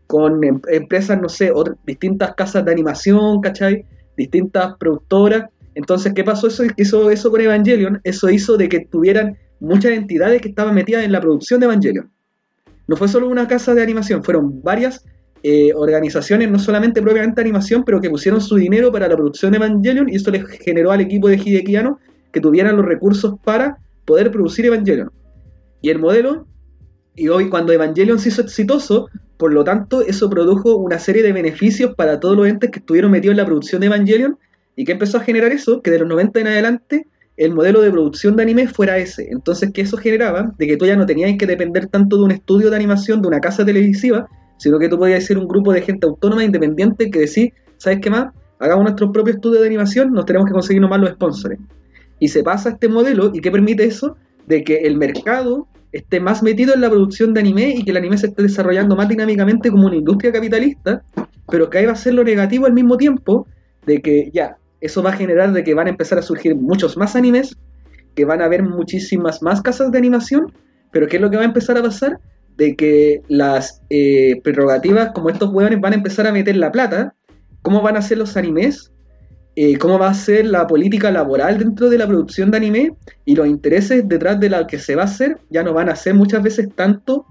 con 0.08 0.42
em, 0.42 0.60
empresas, 0.68 1.20
no 1.22 1.28
sé, 1.28 1.52
otras, 1.52 1.76
distintas 1.86 2.34
casas 2.34 2.64
de 2.64 2.72
animación, 2.72 3.40
¿cachai? 3.40 3.86
Distintas 4.16 4.74
productoras. 4.78 5.48
Entonces, 5.76 6.12
¿qué 6.12 6.24
pasó? 6.24 6.48
Eso 6.48 6.64
hizo 6.76 7.08
eso 7.08 7.30
con 7.30 7.40
Evangelion. 7.40 8.00
Eso 8.02 8.30
hizo 8.30 8.56
de 8.56 8.68
que 8.68 8.80
tuvieran 8.80 9.38
muchas 9.60 9.92
entidades 9.92 10.42
que 10.42 10.48
estaban 10.48 10.74
metidas 10.74 11.04
en 11.04 11.12
la 11.12 11.20
producción 11.20 11.60
de 11.60 11.66
Evangelion. 11.66 12.10
No 12.88 12.96
fue 12.96 13.06
solo 13.06 13.28
una 13.28 13.46
casa 13.46 13.74
de 13.74 13.82
animación, 13.82 14.24
fueron 14.24 14.60
varias 14.60 15.04
eh, 15.42 15.72
organizaciones, 15.74 16.50
no 16.50 16.58
solamente 16.58 17.02
propiamente 17.02 17.40
animación, 17.40 17.84
pero 17.84 18.00
que 18.00 18.08
pusieron 18.08 18.40
su 18.40 18.56
dinero 18.56 18.92
para 18.92 19.08
la 19.08 19.16
producción 19.16 19.52
de 19.52 19.58
Evangelion 19.58 20.08
y 20.08 20.16
eso 20.16 20.30
les 20.30 20.44
generó 20.46 20.92
al 20.92 21.00
equipo 21.00 21.28
de 21.28 21.36
Hideki 21.36 21.76
que 22.30 22.40
tuvieran 22.40 22.76
los 22.76 22.86
recursos 22.86 23.34
para 23.42 23.78
poder 24.04 24.30
producir 24.30 24.66
Evangelion. 24.66 25.10
Y 25.80 25.90
el 25.90 25.98
modelo, 25.98 26.46
y 27.16 27.28
hoy 27.28 27.48
cuando 27.48 27.72
Evangelion 27.72 28.18
se 28.18 28.28
hizo 28.28 28.42
exitoso, 28.42 29.08
por 29.36 29.52
lo 29.52 29.64
tanto, 29.64 30.02
eso 30.02 30.30
produjo 30.30 30.76
una 30.76 31.00
serie 31.00 31.24
de 31.24 31.32
beneficios 31.32 31.94
para 31.96 32.20
todos 32.20 32.36
los 32.36 32.46
entes 32.46 32.70
que 32.70 32.78
estuvieron 32.78 33.10
metidos 33.10 33.32
en 33.32 33.38
la 33.38 33.44
producción 33.44 33.80
de 33.80 33.88
Evangelion. 33.88 34.38
¿Y 34.76 34.84
que 34.84 34.92
empezó 34.92 35.18
a 35.18 35.22
generar 35.22 35.50
eso? 35.50 35.82
Que 35.82 35.90
de 35.90 35.98
los 35.98 36.08
90 36.08 36.38
en 36.38 36.46
adelante 36.46 37.06
el 37.36 37.52
modelo 37.52 37.80
de 37.80 37.90
producción 37.90 38.36
de 38.36 38.44
anime 38.44 38.68
fuera 38.68 38.98
ese. 38.98 39.28
Entonces, 39.32 39.72
que 39.72 39.80
eso 39.80 39.96
generaba 39.96 40.54
de 40.56 40.66
que 40.68 40.76
tú 40.76 40.86
ya 40.86 40.94
no 40.94 41.06
tenías 41.06 41.36
que 41.36 41.46
depender 41.48 41.88
tanto 41.88 42.16
de 42.18 42.22
un 42.22 42.30
estudio 42.30 42.70
de 42.70 42.76
animación, 42.76 43.20
de 43.20 43.26
una 43.26 43.40
casa 43.40 43.64
televisiva, 43.64 44.28
sino 44.62 44.78
que 44.78 44.88
tú 44.88 44.96
podías 44.96 45.24
ser 45.24 45.38
un 45.38 45.48
grupo 45.48 45.72
de 45.72 45.82
gente 45.82 46.06
autónoma, 46.06 46.44
independiente, 46.44 47.10
que 47.10 47.18
decís, 47.18 47.50
¿sabes 47.78 47.98
qué 48.00 48.10
más? 48.10 48.32
Hagamos 48.60 48.84
nuestro 48.84 49.10
propio 49.10 49.34
estudio 49.34 49.60
de 49.60 49.66
animación, 49.66 50.12
nos 50.12 50.24
tenemos 50.24 50.46
que 50.46 50.52
conseguir 50.52 50.80
nomás 50.80 51.00
los 51.00 51.10
sponsors. 51.10 51.58
Y 52.20 52.28
se 52.28 52.44
pasa 52.44 52.68
este 52.70 52.88
modelo, 52.88 53.32
¿y 53.34 53.40
qué 53.40 53.50
permite 53.50 53.82
eso? 53.82 54.16
De 54.46 54.62
que 54.62 54.76
el 54.82 54.96
mercado 54.96 55.66
esté 55.90 56.20
más 56.20 56.44
metido 56.44 56.74
en 56.74 56.80
la 56.80 56.88
producción 56.88 57.34
de 57.34 57.40
anime 57.40 57.74
y 57.76 57.82
que 57.82 57.90
el 57.90 57.96
anime 57.96 58.16
se 58.16 58.28
esté 58.28 58.44
desarrollando 58.44 58.94
más 58.94 59.08
dinámicamente 59.08 59.68
como 59.68 59.88
una 59.88 59.96
industria 59.96 60.30
capitalista, 60.30 61.02
pero 61.50 61.68
que 61.68 61.78
ahí 61.78 61.86
va 61.86 61.92
a 61.92 61.96
ser 61.96 62.14
lo 62.14 62.22
negativo 62.22 62.66
al 62.66 62.72
mismo 62.72 62.96
tiempo 62.96 63.48
de 63.84 64.00
que 64.00 64.30
ya, 64.32 64.58
eso 64.80 65.02
va 65.02 65.10
a 65.10 65.14
generar 65.14 65.52
de 65.52 65.64
que 65.64 65.74
van 65.74 65.88
a 65.88 65.90
empezar 65.90 66.20
a 66.20 66.22
surgir 66.22 66.54
muchos 66.54 66.96
más 66.96 67.16
animes, 67.16 67.56
que 68.14 68.24
van 68.24 68.40
a 68.40 68.44
haber 68.44 68.62
muchísimas 68.62 69.42
más 69.42 69.60
casas 69.60 69.90
de 69.90 69.98
animación, 69.98 70.52
pero 70.92 71.08
¿qué 71.08 71.16
es 71.16 71.22
lo 71.22 71.30
que 71.30 71.36
va 71.36 71.42
a 71.42 71.46
empezar 71.46 71.76
a 71.76 71.82
pasar? 71.82 72.20
De 72.56 72.76
que 72.76 73.22
las 73.28 73.82
eh, 73.90 74.40
prerrogativas, 74.42 75.12
como 75.12 75.30
estos 75.30 75.50
hueones 75.52 75.80
van 75.80 75.92
a 75.92 75.96
empezar 75.96 76.26
a 76.26 76.32
meter 76.32 76.56
la 76.56 76.72
plata, 76.72 77.14
cómo 77.62 77.80
van 77.80 77.96
a 77.96 78.02
ser 78.02 78.18
los 78.18 78.36
animes, 78.36 78.92
eh, 79.54 79.76
cómo 79.78 79.98
va 79.98 80.08
a 80.08 80.14
ser 80.14 80.46
la 80.46 80.66
política 80.66 81.10
laboral 81.10 81.58
dentro 81.58 81.90
de 81.90 81.98
la 81.98 82.06
producción 82.06 82.50
de 82.50 82.56
anime 82.56 82.96
y 83.24 83.36
los 83.36 83.46
intereses 83.46 84.08
detrás 84.08 84.40
de 84.40 84.48
la 84.48 84.66
que 84.66 84.78
se 84.78 84.94
va 84.94 85.02
a 85.02 85.06
hacer 85.06 85.36
ya 85.50 85.62
no 85.62 85.74
van 85.74 85.90
a 85.90 85.96
ser 85.96 86.14
muchas 86.14 86.42
veces 86.42 86.68
tanto 86.74 87.26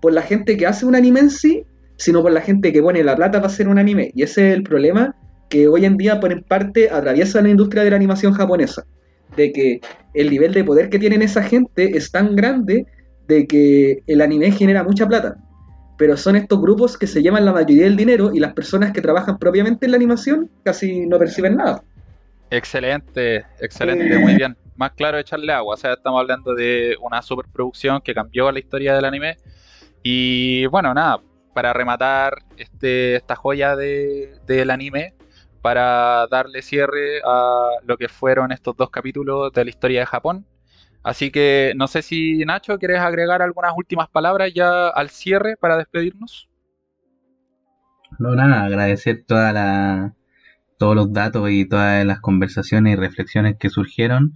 por 0.00 0.12
la 0.12 0.22
gente 0.22 0.56
que 0.56 0.66
hace 0.66 0.86
un 0.86 0.94
anime 0.94 1.20
en 1.20 1.30
sí, 1.30 1.64
sino 1.96 2.22
por 2.22 2.30
la 2.30 2.40
gente 2.40 2.72
que 2.72 2.82
pone 2.82 3.02
la 3.02 3.16
plata 3.16 3.38
para 3.38 3.52
hacer 3.52 3.66
un 3.66 3.78
anime. 3.78 4.12
Y 4.14 4.22
ese 4.22 4.50
es 4.50 4.56
el 4.56 4.62
problema 4.62 5.16
que 5.48 5.68
hoy 5.68 5.84
en 5.84 5.96
día 5.96 6.20
por 6.20 6.32
en 6.32 6.42
parte 6.42 6.90
atraviesa 6.90 7.42
la 7.42 7.48
industria 7.48 7.82
de 7.82 7.90
la 7.90 7.96
animación 7.96 8.32
japonesa, 8.32 8.84
de 9.36 9.52
que 9.52 9.80
el 10.14 10.30
nivel 10.30 10.52
de 10.52 10.64
poder 10.64 10.88
que 10.88 10.98
tienen 10.98 11.22
esa 11.22 11.42
gente 11.42 11.96
es 11.96 12.10
tan 12.10 12.36
grande 12.36 12.86
de 13.26 13.46
que 13.46 14.02
el 14.06 14.20
anime 14.20 14.50
genera 14.52 14.82
mucha 14.82 15.06
plata, 15.06 15.36
pero 15.98 16.16
son 16.16 16.36
estos 16.36 16.60
grupos 16.60 16.96
que 16.96 17.06
se 17.06 17.22
llevan 17.22 17.44
la 17.44 17.52
mayoría 17.52 17.84
del 17.84 17.96
dinero 17.96 18.32
y 18.32 18.40
las 18.40 18.52
personas 18.52 18.92
que 18.92 19.00
trabajan 19.00 19.38
propiamente 19.38 19.86
en 19.86 19.92
la 19.92 19.96
animación 19.96 20.50
casi 20.62 21.06
no 21.06 21.18
perciben 21.18 21.56
nada. 21.56 21.82
Excelente, 22.50 23.44
excelente, 23.60 24.14
eh. 24.14 24.18
muy 24.18 24.34
bien. 24.34 24.56
Más 24.76 24.92
claro 24.92 25.18
echarle 25.18 25.52
agua, 25.52 25.74
o 25.74 25.76
sea, 25.76 25.94
estamos 25.94 26.20
hablando 26.20 26.54
de 26.54 26.96
una 27.00 27.22
superproducción 27.22 28.00
que 28.02 28.14
cambió 28.14 28.52
la 28.52 28.58
historia 28.58 28.94
del 28.94 29.06
anime. 29.06 29.38
Y 30.02 30.66
bueno, 30.66 30.92
nada, 30.92 31.20
para 31.54 31.72
rematar 31.72 32.38
este, 32.58 33.16
esta 33.16 33.34
joya 33.34 33.74
del 33.74 34.70
anime, 34.70 35.14
para 35.62 36.26
darle 36.30 36.60
cierre 36.60 37.20
a 37.24 37.70
lo 37.84 37.96
que 37.96 38.08
fueron 38.08 38.52
estos 38.52 38.76
dos 38.76 38.90
capítulos 38.90 39.50
de 39.52 39.64
la 39.64 39.70
historia 39.70 40.00
de 40.00 40.06
Japón, 40.06 40.46
Así 41.06 41.30
que 41.30 41.72
no 41.76 41.86
sé 41.86 42.02
si 42.02 42.44
Nacho, 42.44 42.80
¿quieres 42.80 42.98
agregar 42.98 43.40
algunas 43.40 43.74
últimas 43.76 44.08
palabras 44.08 44.52
ya 44.52 44.88
al 44.88 45.08
cierre 45.08 45.56
para 45.56 45.76
despedirnos? 45.76 46.48
No, 48.18 48.34
nada, 48.34 48.64
agradecer 48.64 49.22
toda 49.24 49.52
la, 49.52 50.16
todos 50.80 50.96
los 50.96 51.12
datos 51.12 51.48
y 51.48 51.64
todas 51.64 52.04
las 52.04 52.18
conversaciones 52.18 52.94
y 52.94 52.96
reflexiones 52.96 53.54
que 53.56 53.70
surgieron. 53.70 54.32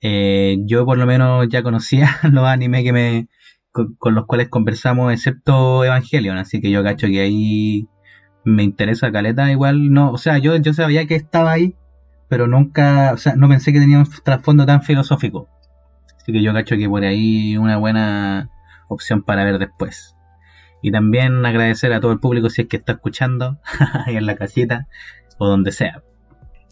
Eh, 0.00 0.56
yo 0.64 0.84
por 0.84 0.98
lo 0.98 1.06
menos 1.06 1.46
ya 1.48 1.62
conocía 1.62 2.08
los 2.32 2.44
animes 2.44 2.82
que 2.82 2.92
me, 2.92 3.28
con, 3.70 4.12
los 4.12 4.26
cuales 4.26 4.48
conversamos, 4.48 5.12
excepto 5.12 5.84
Evangelion, 5.84 6.38
así 6.38 6.60
que 6.60 6.72
yo 6.72 6.82
cacho 6.82 7.06
que 7.06 7.20
ahí 7.20 7.88
me 8.44 8.64
interesa 8.64 9.12
Caleta, 9.12 9.52
igual 9.52 9.92
no, 9.92 10.10
o 10.10 10.18
sea, 10.18 10.38
yo, 10.38 10.56
yo 10.56 10.72
sabía 10.72 11.06
que 11.06 11.14
estaba 11.14 11.52
ahí, 11.52 11.76
pero 12.28 12.48
nunca, 12.48 13.12
o 13.14 13.16
sea, 13.16 13.36
no 13.36 13.48
pensé 13.48 13.72
que 13.72 13.78
tenía 13.78 13.98
un 13.98 14.08
trasfondo 14.24 14.66
tan 14.66 14.82
filosófico. 14.82 15.48
Así 16.30 16.38
que 16.38 16.44
yo 16.44 16.52
cacho 16.52 16.76
que 16.76 16.88
por 16.88 17.02
ahí 17.02 17.56
una 17.56 17.76
buena 17.76 18.50
opción 18.86 19.24
para 19.24 19.42
ver 19.42 19.58
después. 19.58 20.14
Y 20.80 20.92
también 20.92 21.44
agradecer 21.44 21.92
a 21.92 22.00
todo 22.00 22.12
el 22.12 22.20
público 22.20 22.48
si 22.48 22.62
es 22.62 22.68
que 22.68 22.76
está 22.76 22.92
escuchando 22.92 23.58
ahí 24.06 24.16
en 24.16 24.26
la 24.26 24.36
casita 24.36 24.86
o 25.38 25.48
donde 25.48 25.72
sea. 25.72 26.04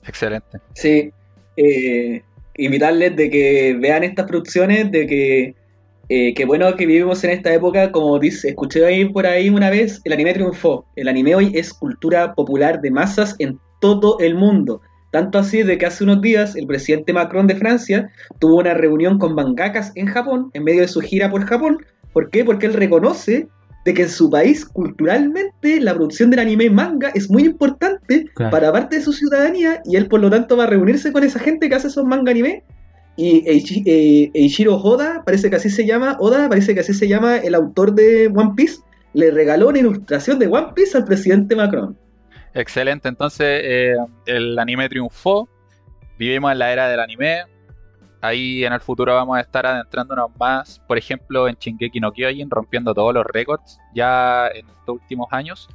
Excelente. 0.06 0.60
Sí, 0.74 1.10
eh, 1.56 2.22
invitarles 2.54 3.16
de 3.16 3.30
que 3.30 3.76
vean 3.80 4.04
estas 4.04 4.26
producciones, 4.26 4.92
de 4.92 5.08
que 5.08 5.56
eh, 6.08 6.34
qué 6.34 6.44
bueno 6.44 6.76
que 6.76 6.86
vivimos 6.86 7.24
en 7.24 7.30
esta 7.30 7.52
época, 7.52 7.90
como 7.90 8.16
dice, 8.20 8.50
escuché 8.50 8.86
ahí 8.86 9.06
por 9.06 9.26
ahí 9.26 9.48
una 9.48 9.70
vez, 9.70 10.00
el 10.04 10.12
anime 10.12 10.34
triunfó. 10.34 10.86
El 10.94 11.08
anime 11.08 11.34
hoy 11.34 11.50
es 11.56 11.74
cultura 11.74 12.32
popular 12.36 12.80
de 12.80 12.92
masas 12.92 13.34
en 13.40 13.58
todo 13.80 14.20
el 14.20 14.36
mundo. 14.36 14.82
Tanto 15.10 15.38
así 15.38 15.62
de 15.62 15.78
que 15.78 15.86
hace 15.86 16.04
unos 16.04 16.20
días 16.20 16.54
el 16.56 16.66
presidente 16.66 17.12
Macron 17.12 17.46
de 17.46 17.56
Francia 17.56 18.10
tuvo 18.38 18.56
una 18.56 18.74
reunión 18.74 19.18
con 19.18 19.34
mangakas 19.34 19.92
en 19.94 20.06
Japón, 20.06 20.50
en 20.54 20.64
medio 20.64 20.82
de 20.82 20.88
su 20.88 21.00
gira 21.00 21.30
por 21.30 21.44
Japón. 21.46 21.78
¿Por 22.12 22.30
qué? 22.30 22.44
Porque 22.44 22.66
él 22.66 22.74
reconoce 22.74 23.48
de 23.84 23.94
que 23.94 24.02
en 24.02 24.10
su 24.10 24.28
país 24.28 24.64
culturalmente 24.66 25.80
la 25.80 25.94
producción 25.94 26.30
del 26.30 26.40
anime 26.40 26.68
manga 26.68 27.10
es 27.14 27.30
muy 27.30 27.44
importante 27.44 28.26
Claro. 28.34 28.50
para 28.50 28.72
parte 28.72 28.96
de 28.96 29.02
su 29.02 29.12
ciudadanía 29.12 29.80
y 29.84 29.96
él 29.96 30.08
por 30.08 30.20
lo 30.20 30.28
tanto 30.28 30.56
va 30.56 30.64
a 30.64 30.66
reunirse 30.66 31.12
con 31.12 31.24
esa 31.24 31.38
gente 31.38 31.68
que 31.68 31.74
hace 31.74 31.88
esos 31.88 32.04
manga 32.04 32.30
anime 32.30 32.64
y 33.18 33.42
eh, 33.48 34.30
Eiichiro 34.32 34.76
Oda, 34.76 35.24
parece 35.24 35.50
que 35.50 35.56
así 35.56 35.70
se 35.70 35.84
llama, 35.84 36.16
Oda, 36.20 36.48
parece 36.48 36.72
que 36.72 36.80
así 36.80 36.94
se 36.94 37.08
llama 37.08 37.38
el 37.38 37.56
autor 37.56 37.92
de 37.92 38.28
One 38.28 38.52
Piece, 38.56 38.78
le 39.12 39.32
regaló 39.32 39.70
una 39.70 39.80
ilustración 39.80 40.38
de 40.38 40.46
One 40.46 40.68
Piece 40.76 40.96
al 40.96 41.04
presidente 41.04 41.56
Macron. 41.56 41.98
Excelente, 42.54 43.08
entonces 43.08 43.60
eh, 43.62 43.96
el 44.26 44.58
anime 44.58 44.88
triunfó, 44.88 45.48
vivimos 46.18 46.52
en 46.52 46.58
la 46.58 46.72
era 46.72 46.88
del 46.88 47.00
anime, 47.00 47.44
ahí 48.20 48.64
en 48.64 48.72
el 48.72 48.80
futuro 48.80 49.14
vamos 49.14 49.36
a 49.36 49.40
estar 49.40 49.66
adentrándonos 49.66 50.30
más, 50.38 50.80
por 50.80 50.98
ejemplo 50.98 51.48
en 51.48 51.56
Shingeki 51.56 52.00
no 52.00 52.12
Kyojin, 52.12 52.50
rompiendo 52.50 52.94
todos 52.94 53.14
los 53.14 53.24
récords 53.26 53.78
ya 53.94 54.48
en 54.48 54.66
estos 54.68 54.96
últimos 55.00 55.28
años. 55.30 55.68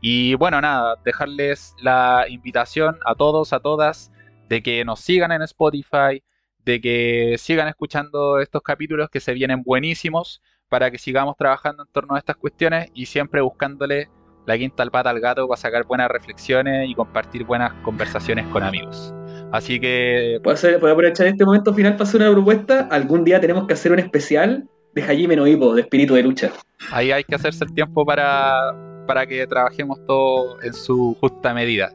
Y 0.00 0.34
bueno, 0.34 0.60
nada, 0.60 0.96
dejarles 1.04 1.74
la 1.80 2.26
invitación 2.28 2.98
a 3.04 3.14
todos, 3.14 3.52
a 3.52 3.60
todas, 3.60 4.12
de 4.48 4.62
que 4.62 4.84
nos 4.84 5.00
sigan 5.00 5.32
en 5.32 5.42
Spotify, 5.42 6.22
de 6.64 6.80
que 6.80 7.36
sigan 7.38 7.68
escuchando 7.68 8.40
estos 8.40 8.62
capítulos 8.62 9.10
que 9.10 9.20
se 9.20 9.32
vienen 9.32 9.62
buenísimos 9.62 10.42
para 10.68 10.90
que 10.90 10.98
sigamos 10.98 11.36
trabajando 11.36 11.82
en 11.82 11.92
torno 11.92 12.14
a 12.14 12.18
estas 12.18 12.36
cuestiones 12.36 12.90
y 12.94 13.06
siempre 13.06 13.40
buscándole 13.40 14.10
la 14.48 14.56
quinta 14.58 14.82
al 14.82 14.90
pata 14.90 15.10
al 15.10 15.20
gato 15.20 15.46
para 15.46 15.60
sacar 15.60 15.84
buenas 15.84 16.08
reflexiones 16.08 16.88
y 16.88 16.94
compartir 16.94 17.44
buenas 17.44 17.72
conversaciones 17.84 18.46
con 18.48 18.62
amigos. 18.62 19.12
Así 19.52 19.78
que 19.78 20.40
¿Puedo, 20.42 20.54
hacer- 20.54 20.80
puedo 20.80 20.92
aprovechar 20.94 21.26
este 21.26 21.44
momento 21.44 21.72
final 21.74 21.92
para 21.92 22.04
hacer 22.04 22.22
una 22.22 22.32
propuesta? 22.32 22.88
Algún 22.90 23.24
día 23.24 23.40
tenemos 23.40 23.66
que 23.66 23.74
hacer 23.74 23.92
un 23.92 23.98
especial 23.98 24.66
de 24.94 25.02
Hajime 25.02 25.36
no 25.36 25.44
de 25.44 25.80
espíritu 25.82 26.14
de 26.14 26.22
lucha. 26.22 26.50
ahí 26.90 27.12
hay 27.12 27.24
que 27.24 27.34
hacerse 27.34 27.62
el 27.64 27.74
tiempo 27.74 28.04
para, 28.06 28.74
para 29.06 29.26
que 29.26 29.46
trabajemos 29.46 29.98
todo 30.06 30.60
en 30.62 30.72
su 30.72 31.14
justa 31.20 31.52
medida. 31.52 31.92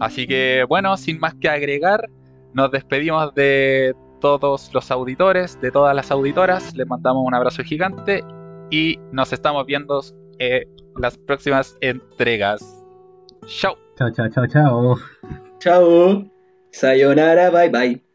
Así 0.00 0.26
que 0.26 0.64
bueno, 0.68 0.96
sin 0.98 1.18
más 1.18 1.34
que 1.34 1.48
agregar, 1.48 2.08
nos 2.52 2.70
despedimos 2.70 3.34
de 3.34 3.94
todos 4.20 4.70
los 4.74 4.90
auditores, 4.90 5.58
de 5.60 5.70
todas 5.70 5.94
las 5.96 6.10
auditoras, 6.10 6.74
les 6.76 6.86
mandamos 6.86 7.22
un 7.26 7.34
abrazo 7.34 7.62
gigante 7.64 8.22
y 8.70 8.98
nos 9.12 9.32
estamos 9.32 9.64
viendo 9.64 10.02
en 10.38 10.68
las 10.96 11.16
próximas 11.18 11.76
entregas. 11.80 12.60
Chao. 13.46 13.76
Chao, 13.96 14.10
chao, 14.10 14.28
chao, 14.28 14.46
chao. 14.46 14.96
Chao. 15.58 16.24
Sayonara, 16.70 17.50
bye 17.50 17.68
bye. 17.70 18.07